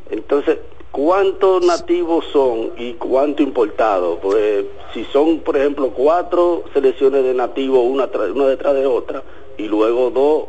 Entonces, 0.10 0.60
¿cuántos 0.92 1.66
nativos 1.66 2.26
son 2.32 2.74
y 2.78 2.94
cuánto 2.94 3.42
importados? 3.42 4.20
Pues, 4.22 4.66
si 4.94 5.04
son, 5.06 5.40
por 5.40 5.58
ejemplo, 5.58 5.90
cuatro 5.90 6.64
selecciones 6.74 7.24
de 7.24 7.34
nativos, 7.34 7.80
una, 7.84 8.08
una 8.34 8.48
detrás 8.48 8.76
de 8.76 8.86
otra, 8.86 9.24
y 9.58 9.64
luego 9.64 10.12
dos 10.12 10.44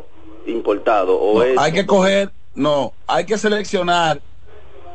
importados. 0.45 1.17
O 1.19 1.43
No, 1.43 1.61
hay 1.61 1.71
que 1.71 1.85
coger, 1.85 2.29
no, 2.53 2.93
hay 3.07 3.25
que 3.25 3.37
seleccionar 3.37 4.21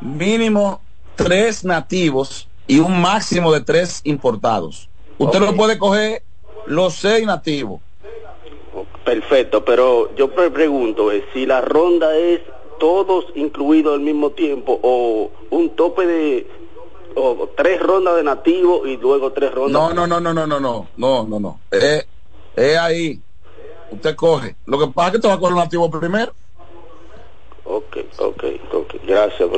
mínimo 0.00 0.80
tres 1.16 1.64
nativos 1.64 2.48
y 2.66 2.78
un 2.78 3.00
máximo 3.00 3.52
de 3.52 3.60
tres 3.60 4.00
importados. 4.04 4.88
Usted 5.18 5.40
no 5.40 5.54
puede 5.54 5.78
coger 5.78 6.22
los 6.66 6.94
seis 6.94 7.26
nativos. 7.26 7.80
Perfecto, 9.04 9.64
pero 9.64 10.14
yo 10.14 10.30
pregunto 10.32 11.10
eh, 11.10 11.24
si 11.32 11.46
la 11.46 11.60
ronda 11.60 12.16
es 12.16 12.40
todos 12.78 13.26
incluidos 13.34 13.94
al 13.94 14.00
mismo 14.00 14.30
tiempo 14.30 14.78
o 14.82 15.30
un 15.50 15.70
tope 15.70 16.06
de 16.06 16.46
o 17.16 17.48
tres 17.56 17.80
rondas 17.80 18.16
de 18.16 18.22
nativos 18.22 18.86
y 18.86 18.96
luego 18.96 19.32
tres 19.32 19.52
rondas. 19.52 19.72
No, 19.72 19.92
no, 19.92 20.06
no, 20.06 20.20
no, 20.20 20.32
no, 20.32 20.46
no, 20.46 20.60
no, 20.60 20.88
no, 20.96 21.26
no, 21.26 21.40
no. 21.40 21.60
Es 21.70 22.06
es 22.56 22.78
ahí. 22.78 23.20
Usted 23.90 24.14
coge. 24.14 24.56
Lo 24.66 24.78
que 24.78 24.86
pasa 24.88 25.08
es 25.08 25.14
que 25.14 25.18
te 25.20 25.28
va 25.28 25.34
a 25.34 25.38
coger 25.38 25.54
los 25.54 25.64
nativos 25.64 25.90
primero. 25.90 26.32
Ok, 27.64 27.96
ok, 28.18 28.44
ok. 28.72 28.94
Gracias. 29.06 29.48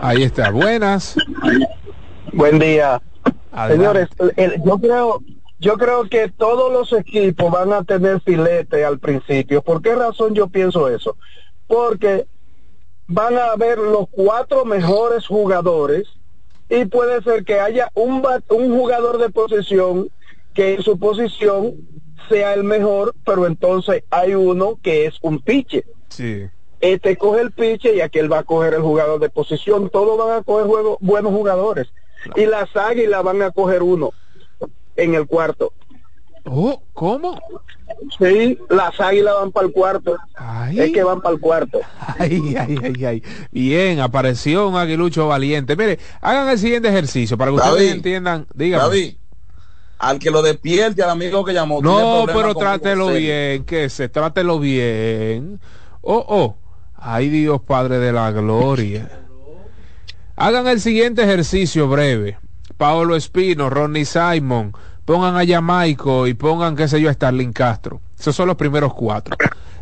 Ahí 0.00 0.22
está. 0.22 0.50
Buenas. 0.50 1.16
Buen 2.32 2.58
día. 2.58 3.00
Adelante. 3.52 4.06
Señores, 4.16 4.34
el- 4.36 4.62
yo 4.64 4.78
creo 4.78 5.20
yo 5.58 5.74
creo 5.74 6.08
que 6.08 6.28
todos 6.28 6.72
los 6.72 6.92
equipos 6.92 7.50
van 7.52 7.72
a 7.72 7.84
tener 7.84 8.20
filete 8.22 8.84
al 8.84 8.98
principio. 8.98 9.62
¿Por 9.62 9.80
qué 9.80 9.94
razón 9.94 10.34
yo 10.34 10.48
pienso 10.48 10.88
eso? 10.88 11.16
Porque 11.68 12.26
van 13.06 13.36
a 13.38 13.52
haber 13.52 13.78
los 13.78 14.06
cuatro 14.10 14.64
mejores 14.64 15.24
jugadores 15.26 16.08
y 16.68 16.84
puede 16.86 17.22
ser 17.22 17.44
que 17.44 17.60
haya 17.60 17.88
un, 17.94 18.24
un 18.48 18.76
jugador 18.76 19.18
de 19.18 19.30
posición 19.30 20.08
que 20.52 20.74
en 20.74 20.82
su 20.82 20.98
posición 20.98 21.74
sea 22.28 22.54
el 22.54 22.64
mejor, 22.64 23.14
pero 23.24 23.46
entonces 23.46 24.02
hay 24.10 24.34
uno 24.34 24.78
que 24.82 25.06
es 25.06 25.14
un 25.22 25.38
piche. 25.40 25.84
Sí. 26.08 26.46
Este 26.82 27.16
coge 27.16 27.40
el 27.40 27.52
piche 27.52 27.94
y 27.94 28.00
aquel 28.00 28.30
va 28.30 28.40
a 28.40 28.42
coger 28.42 28.74
el 28.74 28.82
jugador 28.82 29.20
de 29.20 29.30
posición. 29.30 29.88
Todos 29.88 30.18
van 30.18 30.40
a 30.40 30.42
coger 30.42 30.66
juego, 30.66 30.98
buenos 31.00 31.32
jugadores. 31.32 31.86
Y 32.34 32.44
las 32.44 32.76
águilas 32.76 33.22
van 33.22 33.40
a 33.40 33.52
coger 33.52 33.84
uno 33.84 34.10
en 34.96 35.14
el 35.14 35.28
cuarto. 35.28 35.72
Oh, 36.44 36.82
¿cómo? 36.92 37.40
Sí, 38.18 38.58
las 38.68 39.00
águilas 39.00 39.32
van 39.34 39.52
para 39.52 39.66
el 39.68 39.72
cuarto. 39.72 40.16
Es 40.74 40.92
que 40.92 41.04
van 41.04 41.20
para 41.20 41.36
el 41.36 41.40
cuarto. 41.40 41.78
Ay, 42.18 42.56
ay, 42.58 42.76
ay, 42.82 43.04
ay. 43.04 43.22
Bien, 43.52 44.00
apareció 44.00 44.68
un 44.68 44.74
aguilucho 44.74 45.28
valiente. 45.28 45.76
Mire, 45.76 46.00
hagan 46.20 46.48
el 46.48 46.58
siguiente 46.58 46.88
ejercicio 46.88 47.38
para 47.38 47.52
que 47.52 47.58
ustedes 47.58 47.92
entiendan. 47.92 48.48
Dígame. 48.54 48.82
David, 48.82 49.14
al 50.00 50.18
que 50.18 50.32
lo 50.32 50.42
despierte 50.42 51.00
al 51.04 51.10
amigo 51.10 51.44
que 51.44 51.52
llamó. 51.52 51.80
No, 51.80 52.24
pero 52.26 52.56
trátelo 52.56 53.08
bien, 53.10 53.64
que 53.64 53.88
se 53.88 54.08
trátelo 54.08 54.58
bien. 54.58 55.60
Oh, 56.00 56.24
oh. 56.28 56.56
Ay, 57.04 57.30
Dios 57.30 57.60
Padre 57.62 57.98
de 57.98 58.12
la 58.12 58.30
Gloria. 58.30 59.10
Hagan 60.36 60.68
el 60.68 60.80
siguiente 60.80 61.24
ejercicio 61.24 61.88
breve. 61.88 62.38
Paolo 62.76 63.16
Espino, 63.16 63.68
Ronnie 63.68 64.04
Simon, 64.04 64.72
pongan 65.04 65.36
a 65.36 65.44
Jamaico 65.44 66.28
y 66.28 66.34
pongan, 66.34 66.76
qué 66.76 66.86
sé 66.86 67.00
yo, 67.00 67.10
a 67.10 67.12
Starling 67.12 67.52
Castro. 67.52 68.00
Esos 68.16 68.36
son 68.36 68.46
los 68.46 68.56
primeros 68.56 68.94
cuatro. 68.94 69.36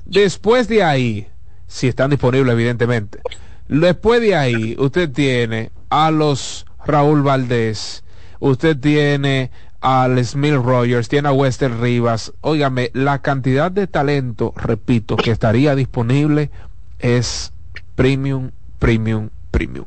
Después 0.07 0.67
de 0.67 0.83
ahí, 0.83 1.29
si 1.67 1.89
están 1.89 2.09
disponibles, 2.09 2.55
evidentemente. 2.55 3.21
Después 3.69 4.23
de 4.23 4.35
ahí, 4.35 4.75
usted 4.79 5.13
tiene 5.13 5.73
a 5.91 6.11
los 6.11 6.65
Raúl 6.87 7.21
Valdés, 7.21 8.03
usted 8.39 8.79
tiene 8.79 9.51
al 9.83 10.25
Smith 10.25 10.55
Rogers, 10.55 11.11
tiene 11.11 11.29
a 11.29 11.33
Wester 11.33 11.81
Rivas. 11.81 12.33
Óigame, 12.41 12.91
la 12.95 13.21
cantidad 13.21 13.71
de 13.71 13.87
talento, 13.87 14.55
repito, 14.57 15.17
que 15.17 15.31
estaría 15.31 15.75
disponible 15.75 16.51
es 17.01 17.53
premium, 17.95 18.51
premium, 18.79 19.31
premium. 19.51 19.87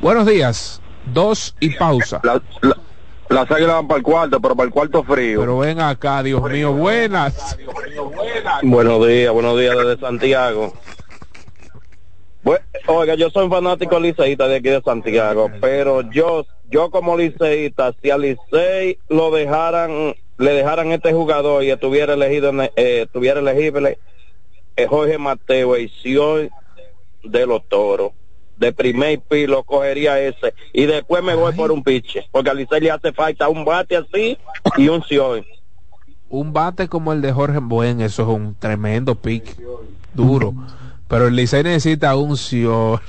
Buenos 0.00 0.26
días. 0.26 0.80
Dos 1.12 1.54
y 1.60 1.70
pausa. 1.70 2.20
Las 3.28 3.48
águilas 3.50 3.76
van 3.76 3.86
para 3.88 3.98
el 3.98 4.02
cuarto, 4.02 4.40
pero 4.40 4.56
para 4.56 4.66
el 4.66 4.72
cuarto 4.72 5.04
frío. 5.04 5.40
Pero 5.40 5.58
ven 5.58 5.80
acá, 5.80 6.22
Dios 6.22 6.42
mío, 6.50 6.72
buenas. 6.72 7.56
Buenos 8.62 9.06
días, 9.06 9.32
buenos 9.32 9.58
días 9.58 9.76
desde 9.76 9.98
Santiago. 10.00 10.72
Bue- 12.42 12.60
oiga, 12.86 13.14
yo 13.14 13.30
soy 13.30 13.48
fanático 13.48 14.00
liceísta 14.00 14.48
de 14.48 14.56
aquí 14.56 14.70
de 14.70 14.80
Santiago, 14.82 15.50
pero 15.60 16.00
yo, 16.10 16.44
yo 16.70 16.90
como 16.90 17.16
liceísta, 17.16 17.94
si 18.02 18.10
a 18.10 18.16
Licey 18.18 18.98
lo 19.08 19.30
dejaran, 19.30 20.14
le 20.38 20.52
dejaran 20.52 20.90
este 20.90 21.12
jugador 21.12 21.62
y 21.62 21.70
estuviera 21.70 22.14
elegido, 22.14 22.48
en- 22.48 22.62
eh, 22.62 23.02
estuviera 23.04 23.40
elegible, 23.40 23.98
Jorge 24.86 25.18
Mateo 25.18 25.76
y 25.76 25.88
Sion 25.88 26.50
de 27.22 27.46
los 27.46 27.66
Toros. 27.68 28.12
De 28.56 28.72
primer 28.72 29.20
pilo 29.20 29.62
cogería 29.62 30.20
ese 30.20 30.52
y 30.72 30.84
después 30.84 31.22
me 31.22 31.34
voy 31.34 31.54
por 31.54 31.72
un 31.72 31.82
piche, 31.82 32.28
porque 32.30 32.50
a 32.50 32.54
Licey 32.54 32.80
le 32.80 32.90
hace 32.90 33.10
falta 33.12 33.48
un 33.48 33.64
bate 33.64 33.96
así 33.96 34.36
y 34.76 34.88
un 34.88 35.02
Sion. 35.02 35.44
Un 36.28 36.52
bate 36.52 36.86
como 36.86 37.12
el 37.12 37.22
de 37.22 37.32
Jorge 37.32 37.58
Buen, 37.58 38.02
eso 38.02 38.22
es 38.22 38.28
un 38.28 38.54
tremendo 38.54 39.14
pick, 39.14 39.56
duro. 40.12 40.54
Pero 41.10 41.26
el 41.26 41.34
Licey 41.34 41.64
necesita 41.64 42.14
un 42.14 42.36
Sion, 42.36 43.00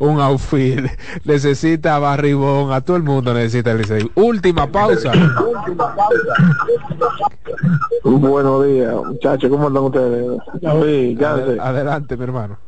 un 0.00 0.20
outfield, 0.20 0.90
necesita 1.24 2.00
Barribón, 2.00 2.72
a 2.72 2.80
todo 2.80 2.96
el 2.96 3.04
mundo 3.04 3.32
necesita 3.32 3.70
el 3.70 3.78
Licey. 3.78 4.10
Última 4.16 4.66
pausa. 4.66 5.12
Buenos 8.02 8.66
días, 8.66 8.92
muchachos, 8.94 9.48
¿cómo 9.50 9.68
andan 9.68 9.84
ustedes? 9.84 10.38
Sí, 10.60 11.16
ya 11.18 11.30
Adel-. 11.34 11.60
Adelante, 11.60 12.16
mi 12.16 12.24
hermano. 12.24 12.58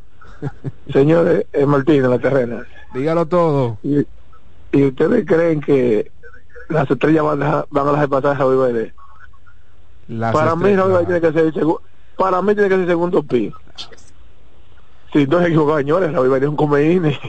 Señores, 0.93 1.45
es 1.51 1.67
Martín, 1.67 2.09
la 2.09 2.17
terrena. 2.19 2.63
Dígalo 2.93 3.25
todo. 3.25 3.77
Y, 3.83 4.07
y 4.71 4.85
ustedes 4.85 5.25
creen 5.25 5.59
que 5.59 6.09
las 6.69 6.89
estrellas 6.89 7.25
van 7.25 7.41
a, 7.41 7.45
dejar- 7.45 7.67
van 7.71 7.87
a 7.87 7.91
dejar 7.91 8.09
pasar 8.09 8.31
a 8.31 8.35
Javi? 8.37 8.91
Las 10.07 10.33
Para 10.33 10.55
mí, 10.55 10.69
estrellas- 10.69 10.79
Javi 10.81 10.93
Bailey 10.93 11.19
tiene 11.21 11.21
que 11.21 11.53
ser 11.53 11.65
para 12.17 12.41
mí 12.41 12.53
tiene 12.55 12.69
que 12.69 12.75
ser 12.77 12.87
segundo 12.87 13.21
pi. 13.21 13.53
Si 15.13 15.25
no 15.25 15.39
se 15.39 15.47
equivocado, 15.47 15.77
señores, 15.77 16.11
Javi 16.13 16.27
Bailey 16.27 16.45
es 16.47 16.49
un 16.49 16.55
comeíne. 16.57 17.19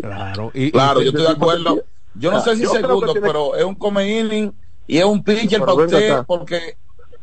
Claro, 0.00 0.50
y, 0.54 0.70
Claro, 0.70 1.00
yo 1.02 1.08
estoy 1.08 1.22
de 1.24 1.30
acuerdo. 1.30 1.82
Yo 2.14 2.30
no 2.30 2.38
Ah, 2.38 2.40
sé 2.40 2.56
si 2.56 2.66
segundo, 2.66 3.12
tiene- 3.12 3.26
pero 3.26 3.56
es 3.56 3.64
un 3.64 3.74
come 3.74 4.20
inning 4.20 4.52
y 4.86 4.98
es 4.98 5.04
un 5.04 5.22
pitcher 5.22 5.60
para 5.60 5.74
usted, 5.74 6.10
acá. 6.12 6.22
porque 6.24 6.76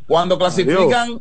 cuando 0.06 0.38
clasifican, 0.38 1.20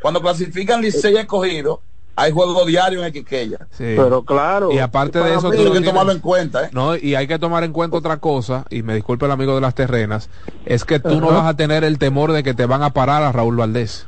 cuando 0.00 0.20
clasifican 0.22 0.80
Licey 0.80 1.16
escogido, 1.16 1.80
hay 2.16 2.30
juego 2.30 2.64
diario 2.64 3.00
en 3.00 3.06
Equiqueya. 3.06 3.58
Sí. 3.72 3.94
Pero 3.96 4.22
claro. 4.22 4.70
Y 4.72 4.78
aparte 4.78 5.18
de 5.18 5.34
eso, 5.34 5.50
mí- 5.50 5.56
tú 5.56 5.62
hay 5.62 5.66
que 5.66 5.70
tienes- 5.72 5.90
tomarlo 5.90 6.12
en 6.12 6.20
cuenta, 6.20 6.64
¿eh? 6.64 6.70
No, 6.72 6.96
y 6.96 7.14
hay 7.16 7.26
que 7.26 7.38
tomar 7.40 7.64
en 7.64 7.72
cuenta 7.72 7.96
otra 7.98 8.18
cosa, 8.18 8.64
y 8.70 8.82
me 8.82 8.94
disculpe 8.94 9.26
el 9.26 9.32
amigo 9.32 9.54
de 9.56 9.60
las 9.60 9.74
terrenas, 9.74 10.30
es 10.64 10.84
que 10.84 11.00
tú 11.00 11.20
no 11.20 11.26
vas 11.26 11.44
a 11.46 11.56
tener 11.56 11.82
el 11.84 11.98
temor 11.98 12.32
de 12.32 12.42
que 12.44 12.54
te 12.54 12.66
van 12.66 12.82
a 12.84 12.90
parar 12.90 13.22
a 13.24 13.32
Raúl 13.32 13.56
Valdés. 13.56 14.06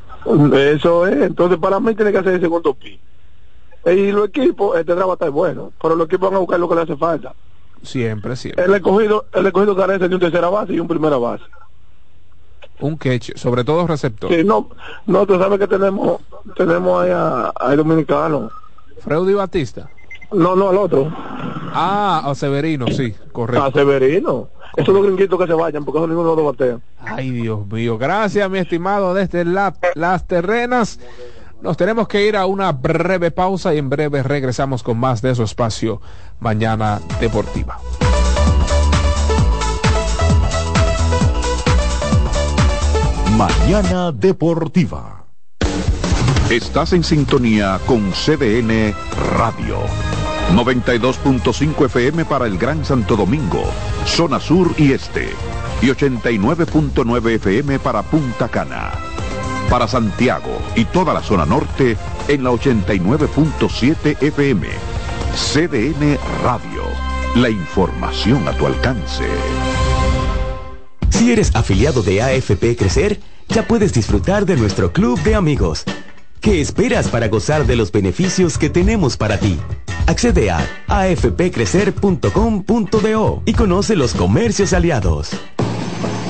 Eso 0.54 1.06
es, 1.06 1.20
entonces 1.20 1.58
para 1.58 1.80
mí 1.80 1.94
tiene 1.94 2.12
que 2.12 2.18
ser 2.22 2.34
el 2.34 2.40
segundo 2.40 2.72
pi. 2.74 2.98
Y 3.86 4.10
los 4.12 4.28
equipos, 4.28 4.76
este 4.78 4.92
a 4.92 5.12
estar 5.12 5.30
bueno, 5.30 5.72
pero 5.80 5.94
los 5.94 6.06
equipos 6.06 6.28
van 6.30 6.36
a 6.36 6.40
buscar 6.40 6.58
lo 6.60 6.68
que 6.68 6.74
le 6.74 6.80
hace 6.82 6.96
falta. 6.96 7.32
Siempre, 7.82 8.34
siempre. 8.36 8.64
El 8.64 8.74
escogido, 8.74 9.26
el 9.32 9.46
escogido 9.46 9.76
carece 9.76 10.08
de 10.08 10.14
un 10.14 10.20
tercera 10.20 10.48
base 10.48 10.72
y 10.72 10.80
un 10.80 10.88
primera 10.88 11.16
base. 11.18 11.44
Un 12.80 12.96
catch, 12.96 13.36
sobre 13.36 13.64
todo 13.64 13.86
receptor. 13.86 14.30
Sí, 14.30 14.42
no, 14.44 14.68
no, 15.06 15.26
tú 15.26 15.38
sabes 15.38 15.58
que 15.58 15.66
tenemos, 15.66 16.20
tenemos 16.56 17.02
ahí 17.02 17.10
a, 17.10 17.52
a 17.58 17.76
dominicano. 17.76 18.50
Freudy 19.00 19.34
Batista. 19.34 19.88
No, 20.32 20.56
no, 20.56 20.70
al 20.70 20.76
otro. 20.78 21.10
Ah, 21.72 22.22
a 22.24 22.34
Severino, 22.34 22.86
sí, 22.88 23.14
correcto. 23.32 23.64
A 23.64 23.70
Severino. 23.72 24.48
Esos 24.76 24.92
los 24.92 25.04
gringuitos 25.04 25.38
que 25.38 25.46
se 25.46 25.54
vayan, 25.54 25.84
porque 25.84 25.98
eso 25.98 26.06
ninguno 26.06 26.34
dos 26.34 26.44
batea. 26.44 26.80
Ay, 26.98 27.30
Dios 27.30 27.66
mío. 27.68 27.96
Gracias, 27.96 28.50
mi 28.50 28.58
estimado, 28.58 29.14
desde 29.14 29.44
la- 29.44 29.74
las 29.94 30.26
terrenas. 30.26 30.98
Nos 31.66 31.76
tenemos 31.76 32.06
que 32.06 32.24
ir 32.24 32.36
a 32.36 32.46
una 32.46 32.70
breve 32.70 33.32
pausa 33.32 33.74
y 33.74 33.78
en 33.78 33.90
breve 33.90 34.22
regresamos 34.22 34.84
con 34.84 34.98
más 34.98 35.20
de 35.20 35.34
su 35.34 35.42
espacio 35.42 36.00
Mañana 36.38 37.00
Deportiva. 37.18 37.80
Mañana 43.36 44.12
Deportiva. 44.12 45.24
Estás 46.50 46.92
en 46.92 47.02
sintonía 47.02 47.80
con 47.84 48.12
CDN 48.12 48.94
Radio. 49.36 49.78
92.5 50.54 51.86
FM 51.86 52.26
para 52.26 52.46
el 52.46 52.58
Gran 52.58 52.84
Santo 52.84 53.16
Domingo, 53.16 53.64
zona 54.04 54.38
sur 54.38 54.70
y 54.78 54.92
este. 54.92 55.30
Y 55.82 55.86
89.9 55.86 57.28
FM 57.30 57.80
para 57.80 58.04
Punta 58.04 58.46
Cana. 58.46 59.15
Para 59.70 59.88
Santiago 59.88 60.62
y 60.76 60.84
toda 60.84 61.12
la 61.12 61.22
zona 61.22 61.44
norte 61.44 61.96
en 62.28 62.44
la 62.44 62.50
89.7 62.50 64.22
FM. 64.22 64.68
CDN 65.34 66.16
Radio. 66.42 66.82
La 67.34 67.50
información 67.50 68.46
a 68.48 68.52
tu 68.52 68.66
alcance. 68.66 69.24
Si 71.10 71.32
eres 71.32 71.54
afiliado 71.54 72.02
de 72.02 72.22
AFP 72.22 72.76
Crecer, 72.76 73.20
ya 73.48 73.66
puedes 73.66 73.92
disfrutar 73.92 74.46
de 74.46 74.56
nuestro 74.56 74.92
club 74.92 75.20
de 75.22 75.34
amigos. 75.34 75.84
¿Qué 76.40 76.60
esperas 76.60 77.08
para 77.08 77.28
gozar 77.28 77.66
de 77.66 77.76
los 77.76 77.90
beneficios 77.90 78.58
que 78.58 78.70
tenemos 78.70 79.16
para 79.16 79.38
ti? 79.38 79.58
Accede 80.06 80.50
a 80.50 80.64
afpcrecer.com.do 80.86 83.42
y 83.44 83.52
conoce 83.54 83.96
los 83.96 84.14
comercios 84.14 84.72
aliados. 84.72 85.30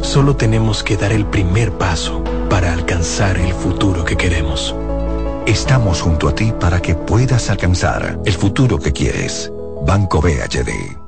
Solo 0.00 0.36
tenemos 0.36 0.82
que 0.82 0.96
dar 0.96 1.12
el 1.12 1.26
primer 1.26 1.72
paso 1.72 2.22
para 2.48 2.72
alcanzar 2.72 3.38
el 3.38 3.52
futuro 3.52 4.04
que 4.04 4.16
queremos. 4.16 4.74
Estamos 5.46 6.00
junto 6.00 6.28
a 6.28 6.34
ti 6.34 6.52
para 6.58 6.80
que 6.80 6.94
puedas 6.94 7.50
alcanzar 7.50 8.20
el 8.24 8.32
futuro 8.34 8.78
que 8.78 8.92
quieres. 8.92 9.52
Banco 9.84 10.20
BHD. 10.20 11.07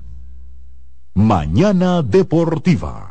Mañana 1.13 2.01
Deportiva. 2.03 3.10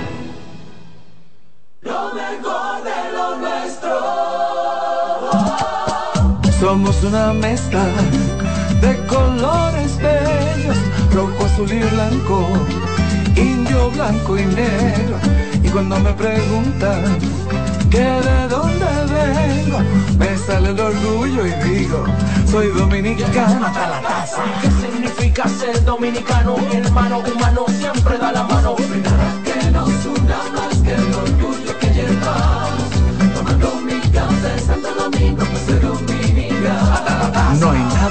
Lo 1.81 2.13
mejor 2.13 2.83
de 2.83 3.11
lo 3.15 3.37
nuestro. 3.37 3.89
Somos 6.59 7.03
una 7.03 7.33
mezcla 7.33 7.83
de 8.81 9.07
colores 9.07 9.97
bellos, 9.97 10.77
rojo, 11.11 11.45
azul 11.45 11.71
y 11.71 11.79
blanco, 11.79 12.47
indio, 13.35 13.89
blanco 13.91 14.37
y 14.37 14.45
negro. 14.45 15.17
Y 15.63 15.69
cuando 15.69 15.99
me 15.99 16.13
preguntan 16.13 17.17
que 17.89 17.97
de 17.97 18.47
dónde 18.47 18.85
vengo, 19.09 19.79
me 20.19 20.37
sale 20.37 20.69
el 20.69 20.79
orgullo 20.79 21.47
y 21.47 21.51
digo, 21.67 22.05
soy 22.49 22.67
dominicano 22.67 23.65
hasta 23.65 23.89
la 23.89 24.01
taza. 24.01 24.43
¿Qué 24.61 24.69
significa 24.69 25.49
ser 25.49 25.83
dominicano? 25.83 26.57
Mi 26.57 26.75
hermano 26.75 27.19
humano 27.19 27.65
siempre 27.69 28.19
da 28.19 28.31
la 28.31 28.43
mano. 28.43 28.50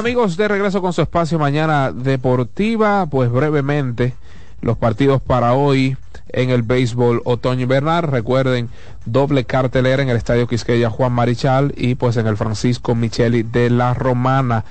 Amigos, 0.00 0.38
de 0.38 0.48
regreso 0.48 0.80
con 0.80 0.94
su 0.94 1.02
espacio 1.02 1.38
mañana 1.38 1.92
deportiva, 1.92 3.04
pues 3.04 3.30
brevemente 3.30 4.14
los 4.62 4.78
partidos 4.78 5.20
para 5.20 5.52
hoy 5.52 5.94
en 6.28 6.48
el 6.48 6.62
béisbol 6.62 7.20
otoño 7.26 7.64
invernal. 7.64 8.04
Recuerden, 8.04 8.70
doble 9.04 9.44
cartelera 9.44 10.02
en 10.02 10.08
el 10.08 10.16
Estadio 10.16 10.48
Quisqueya 10.48 10.88
Juan 10.88 11.12
Marichal 11.12 11.74
y 11.76 11.96
pues 11.96 12.16
en 12.16 12.26
el 12.26 12.38
Francisco 12.38 12.94
Micheli 12.94 13.42
de 13.42 13.68
la 13.68 13.92
Romana. 13.92 14.64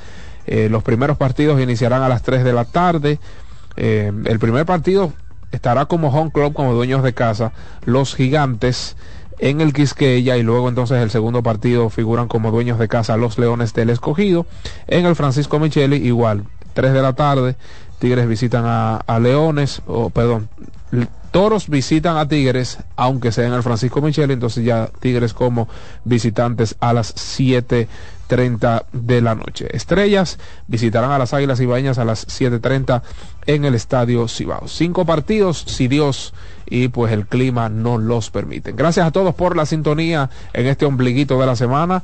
Eh, 0.48 0.68
los 0.68 0.82
primeros 0.82 1.16
partidos 1.16 1.62
iniciarán 1.62 2.02
a 2.02 2.10
las 2.10 2.24
3 2.24 2.44
de 2.44 2.54
la 2.54 2.66
tarde. 2.66 3.20
Eh, 3.78 4.12
el 4.26 4.40
primer 4.40 4.66
partido 4.66 5.14
estará 5.52 5.86
como 5.86 6.10
home 6.10 6.32
club, 6.32 6.54
como 6.54 6.74
dueños 6.74 7.04
de 7.04 7.14
casa, 7.14 7.52
los 7.86 8.16
gigantes 8.16 8.96
en 9.40 9.62
el 9.62 9.74
Quisqueya 9.74 10.38
y 10.38 10.44
luego 10.44 10.70
entonces 10.70 11.02
el 11.02 11.10
segundo 11.10 11.42
partido 11.42 11.90
figuran 11.90 12.28
como 12.28 12.52
dueños 12.52 12.78
de 12.78 12.88
casa 12.88 13.18
los 13.18 13.38
Leones 13.38 13.74
del 13.74 13.90
Escogido. 13.90 14.46
En 14.88 15.06
el 15.06 15.16
Francisco 15.16 15.60
Micheli 15.60 15.98
igual, 15.98 16.44
3 16.74 16.94
de 16.94 17.02
la 17.02 17.14
tarde, 17.14 17.56
Tigres 18.00 18.28
visitan 18.28 18.64
a, 18.66 19.20
Leones, 19.20 19.82
o 19.88 20.10
perdón, 20.10 20.50
Toros 21.32 21.70
visitan 21.70 22.18
a 22.18 22.28
Tigres, 22.28 22.80
aunque 22.96 23.32
sea 23.32 23.46
en 23.46 23.54
el 23.54 23.64
Francisco 23.64 24.02
Micheli, 24.02 24.34
entonces 24.34 24.64
ya 24.64 24.90
Tigres 25.00 25.34
como 25.34 25.68
visitantes 26.04 26.76
a 26.80 26.94
las 26.94 27.14
7.30 27.16 28.86
de 28.94 29.22
la 29.22 29.36
noche. 29.36 29.68
Estrellas 29.72 30.40
visitarán 30.68 31.12
a 31.12 31.20
las 31.20 31.34
Águilas 31.34 31.60
Ibañas 31.60 32.00
a 32.00 32.06
las 32.06 32.28
7.30 32.28 33.04
en 33.46 33.66
el 33.66 33.76
Estadio 33.76 34.28
Cibao. 34.28 34.68
Cinco 34.68 35.06
partidos, 35.06 35.64
si 35.68 35.88
Dios 35.88 36.34
y 36.70 36.90
pues 36.90 37.12
el 37.12 37.26
clima 37.26 37.70
no 37.70 37.98
los 37.98 38.30
permite. 38.30 38.72
Gracias 38.74 39.06
a 39.06 39.12
todos 39.12 39.36
por 39.36 39.56
la 39.56 39.66
sintonía 39.66 40.30
en 40.54 40.68
este 40.68 40.86
ombliguito 40.86 41.40
de 41.40 41.46
la 41.46 41.56
semana. 41.56 42.04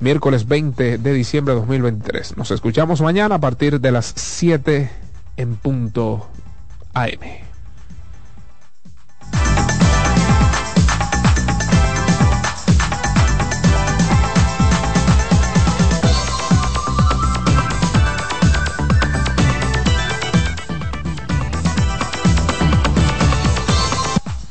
Miércoles 0.00 0.48
20 0.48 0.98
de 0.98 1.12
diciembre 1.12 1.54
de 1.54 1.60
2023. 1.60 2.36
Nos 2.36 2.50
escuchamos 2.50 3.00
mañana 3.00 3.36
a 3.36 3.40
partir 3.40 3.80
de 3.80 3.92
las 3.92 4.12
7 4.16 4.90
en 5.36 5.56
punto 5.56 6.28
AM. 6.94 7.53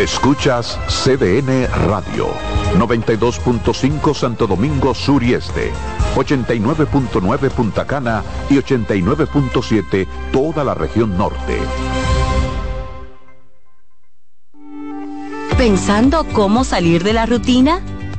Escuchas 0.00 0.78
CDN 0.88 1.68
Radio, 1.86 2.28
92.5 2.78 4.14
Santo 4.14 4.46
Domingo 4.46 4.94
Sur 4.94 5.22
y 5.22 5.34
Este, 5.34 5.72
89.9 6.14 7.50
Punta 7.50 7.86
Cana 7.86 8.24
y 8.48 8.54
89.7 8.54 10.08
toda 10.32 10.64
la 10.64 10.72
región 10.72 11.18
norte. 11.18 11.58
¿Pensando 15.58 16.24
cómo 16.32 16.64
salir 16.64 17.04
de 17.04 17.12
la 17.12 17.26
rutina? 17.26 17.82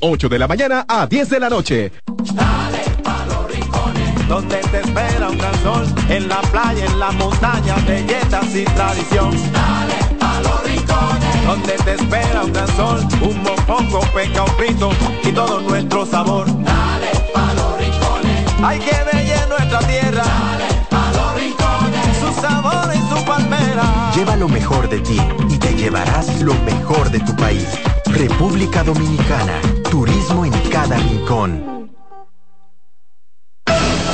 8 0.00 0.28
de 0.28 0.38
la 0.38 0.48
mañana 0.48 0.84
a 0.88 1.06
10 1.06 1.28
de 1.28 1.40
la 1.40 1.48
noche. 1.48 1.92
Dale 2.32 2.82
pa' 3.04 3.26
los 3.26 3.50
rincones, 3.50 4.28
donde 4.28 4.56
te 4.56 4.80
espera 4.80 5.28
un 5.28 5.38
gran 5.38 5.62
sol, 5.62 5.86
en 6.08 6.28
la 6.28 6.40
playa, 6.42 6.84
en 6.84 6.98
la 6.98 7.10
montaña, 7.12 7.76
belletas 7.86 8.54
y 8.54 8.64
tradición. 8.64 9.30
Dale 9.52 10.16
pa' 10.18 10.40
los 10.40 10.64
rincones, 10.64 11.46
donde 11.46 11.72
te 11.84 11.94
espera 11.94 12.44
un 12.44 12.52
gran 12.52 12.68
sol, 12.76 13.00
un 13.20 13.42
mopongo, 13.42 14.00
peca, 14.14 14.44
un 14.44 14.50
frito 14.56 14.90
y 15.22 15.32
todo 15.32 15.60
nuestro 15.60 16.06
sabor. 16.06 16.46
Dale 16.46 17.10
pa' 17.34 17.54
los 17.54 17.78
rincones, 17.78 18.46
hay 18.62 18.78
que 18.78 18.96
bella 19.12 19.46
nuestra 19.46 19.78
tierra. 19.80 20.24
Dale 20.24 20.86
pa' 20.88 21.12
los 21.12 21.34
rincones, 21.34 22.16
su 22.18 22.40
sabor 22.40 22.90
y 22.94 22.98
su 23.14 23.24
palmera. 23.24 24.12
Lleva 24.14 24.36
lo 24.36 24.48
mejor 24.48 24.88
de 24.88 25.00
ti 25.00 25.20
y 25.48 25.58
te 25.58 25.74
llevarás 25.74 26.40
lo 26.40 26.54
mejor 26.64 27.10
de 27.10 27.20
tu 27.20 27.36
país. 27.36 27.66
República 28.12 28.82
Dominicana. 28.82 29.60
Turismo 29.90 30.44
en 30.44 30.52
cada 30.70 30.96
rincón. 30.96 31.90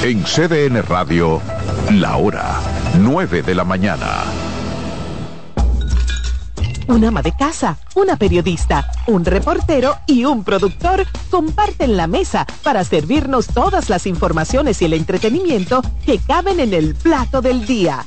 En 0.02 0.23
CDN 0.23 0.82
Radio, 0.82 1.40
la 1.93 2.16
hora 2.16 2.60
9 2.98 3.43
de 3.43 3.55
la 3.55 3.64
mañana. 3.64 4.24
Un 6.89 7.05
ama 7.05 7.20
de 7.20 7.32
casa, 7.36 7.78
una 7.97 8.16
periodista, 8.16 8.89
un 9.09 9.24
reportero 9.24 9.97
y 10.06 10.24
un 10.24 10.44
productor 10.44 11.05
comparten 11.31 11.97
la 11.97 12.06
mesa 12.06 12.47
para 12.62 12.85
servirnos 12.85 13.48
todas 13.48 13.90
las 13.90 14.06
informaciones 14.06 14.81
y 14.82 14.85
el 14.85 14.93
entretenimiento 14.93 15.82
que 16.05 16.18
caben 16.18 16.60
en 16.60 16.74
el 16.74 16.94
plato 16.94 17.43
del 17.43 17.66
día. 17.66 18.06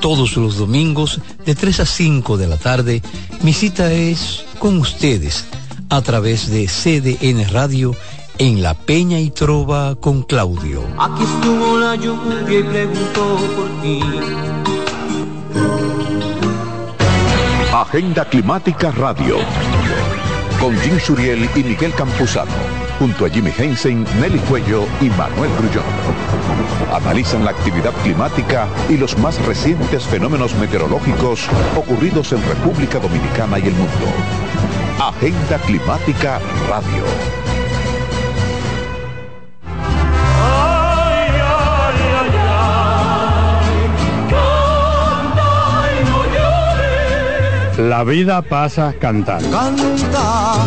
Todos 0.00 0.36
los 0.36 0.56
domingos 0.56 1.20
de 1.44 1.54
3 1.54 1.80
a 1.80 1.86
5 1.86 2.38
de 2.38 2.46
la 2.46 2.56
tarde, 2.56 3.02
mi 3.42 3.52
cita 3.52 3.92
es 3.92 4.44
con 4.58 4.78
ustedes 4.78 5.44
a 5.90 6.00
través 6.00 6.50
de 6.50 6.66
CDN 6.66 7.48
Radio 7.50 7.94
en 8.38 8.62
La 8.62 8.72
Peña 8.72 9.20
y 9.20 9.30
Trova 9.30 9.96
con 9.96 10.22
Claudio. 10.22 10.82
Aquí 10.98 11.22
estuvo 11.22 11.78
la 11.78 11.96
lluvia 11.96 12.58
y 12.58 12.62
preguntó 12.62 13.36
por 13.54 13.82
ti. 13.82 14.00
Agenda 17.74 18.24
Climática 18.24 18.90
Radio. 18.92 19.36
Con 20.58 20.78
Jim 20.80 20.98
Suriel 20.98 21.48
y 21.54 21.62
Miguel 21.62 21.92
Campuzano. 21.94 22.79
Junto 23.00 23.24
a 23.24 23.30
Jimmy 23.30 23.50
Hensen, 23.56 24.04
Nelly 24.20 24.38
Cuello 24.40 24.84
y 25.00 25.08
Manuel 25.08 25.50
Grullón. 25.58 25.82
Analizan 26.92 27.46
la 27.46 27.52
actividad 27.52 27.94
climática 28.02 28.68
y 28.90 28.98
los 28.98 29.16
más 29.16 29.42
recientes 29.46 30.04
fenómenos 30.04 30.54
meteorológicos 30.56 31.48
ocurridos 31.76 32.30
en 32.32 32.46
República 32.46 32.98
Dominicana 32.98 33.58
y 33.58 33.68
el 33.68 33.72
mundo. 33.72 34.06
Agenda 35.00 35.56
Climática 35.66 36.40
Radio. 36.68 37.04
La 47.78 48.04
vida 48.04 48.42
pasa 48.42 48.94
cantando. 49.00 49.50
Canta, 49.50 50.66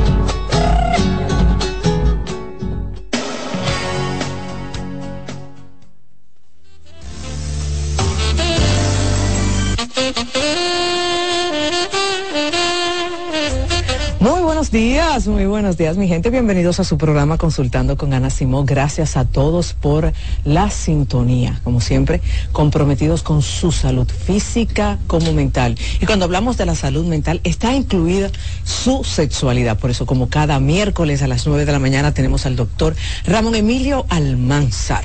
Buenos 14.71 14.89
días, 14.89 15.27
muy 15.27 15.45
buenos 15.47 15.75
días 15.75 15.97
mi 15.97 16.07
gente, 16.07 16.29
bienvenidos 16.29 16.79
a 16.79 16.85
su 16.85 16.97
programa 16.97 17.37
Consultando 17.37 17.97
con 17.97 18.13
Ana 18.13 18.29
Simón. 18.29 18.65
Gracias 18.65 19.17
a 19.17 19.25
todos 19.25 19.73
por 19.73 20.13
la 20.45 20.69
sintonía, 20.69 21.59
como 21.65 21.81
siempre, 21.81 22.21
comprometidos 22.53 23.21
con 23.21 23.41
su 23.41 23.73
salud 23.73 24.07
física 24.07 24.97
como 25.07 25.33
mental. 25.33 25.77
Y 25.99 26.05
cuando 26.05 26.23
hablamos 26.23 26.55
de 26.57 26.65
la 26.65 26.75
salud 26.75 27.05
mental, 27.05 27.41
está 27.43 27.73
incluida 27.73 28.29
su 28.63 29.03
sexualidad. 29.03 29.77
Por 29.77 29.89
eso, 29.89 30.05
como 30.05 30.29
cada 30.29 30.59
miércoles 30.61 31.21
a 31.21 31.27
las 31.27 31.45
9 31.45 31.65
de 31.65 31.71
la 31.71 31.79
mañana 31.79 32.13
tenemos 32.13 32.45
al 32.45 32.55
doctor 32.55 32.95
Ramón 33.25 33.55
Emilio 33.55 34.05
Almanzar 34.07 35.03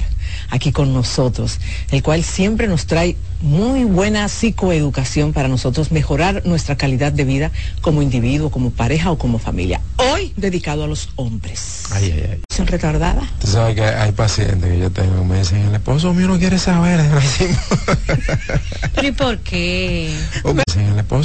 aquí 0.51 0.73
con 0.73 0.93
nosotros, 0.93 1.61
el 1.91 2.03
cual 2.03 2.23
siempre 2.23 2.69
nos 2.69 2.87
trae 2.87 3.17
muy 3.41 3.85
buena 3.85 4.29
psicoeducación 4.29 5.33
para 5.33 5.49
nosotros 5.49 5.93
mejorar 5.93 6.43
nuestra 6.47 6.77
calidad 6.77 7.13
de 7.13 7.25
vida 7.25 7.51
como 7.81 8.03
individuo, 8.03 8.51
como 8.51 8.71
pareja 8.71 9.11
o 9.11 9.19
como 9.19 9.39
familia. 9.39 9.81
Hoy 9.97 10.33
dedicado 10.37 10.85
a 10.85 10.87
los 10.87 11.11
hombres. 11.17 11.85
Ay, 11.93 12.13
ay, 12.13 12.29
ay. 12.33 12.41
¿Son 12.55 12.67
retardada? 12.67 13.23
Tú 13.41 13.49
sabes 13.49 13.75
que 13.75 13.85
hay 13.85 14.13
pacientes 14.13 14.71
que 14.71 14.79
yo 14.79 14.91
tengo 14.91 15.21
que 15.21 15.27
me 15.27 15.39
dicen, 15.39 15.59
el 15.59 15.75
esposo 15.75 16.15
mío 16.15 16.29
no 16.29 16.39
quiere 16.39 16.59
saber. 16.59 17.01
¿Pero 18.95 19.09
y 19.09 19.13
por 19.13 19.39
qué? 19.41 20.17
el 20.45 20.99
esposo 20.99 21.25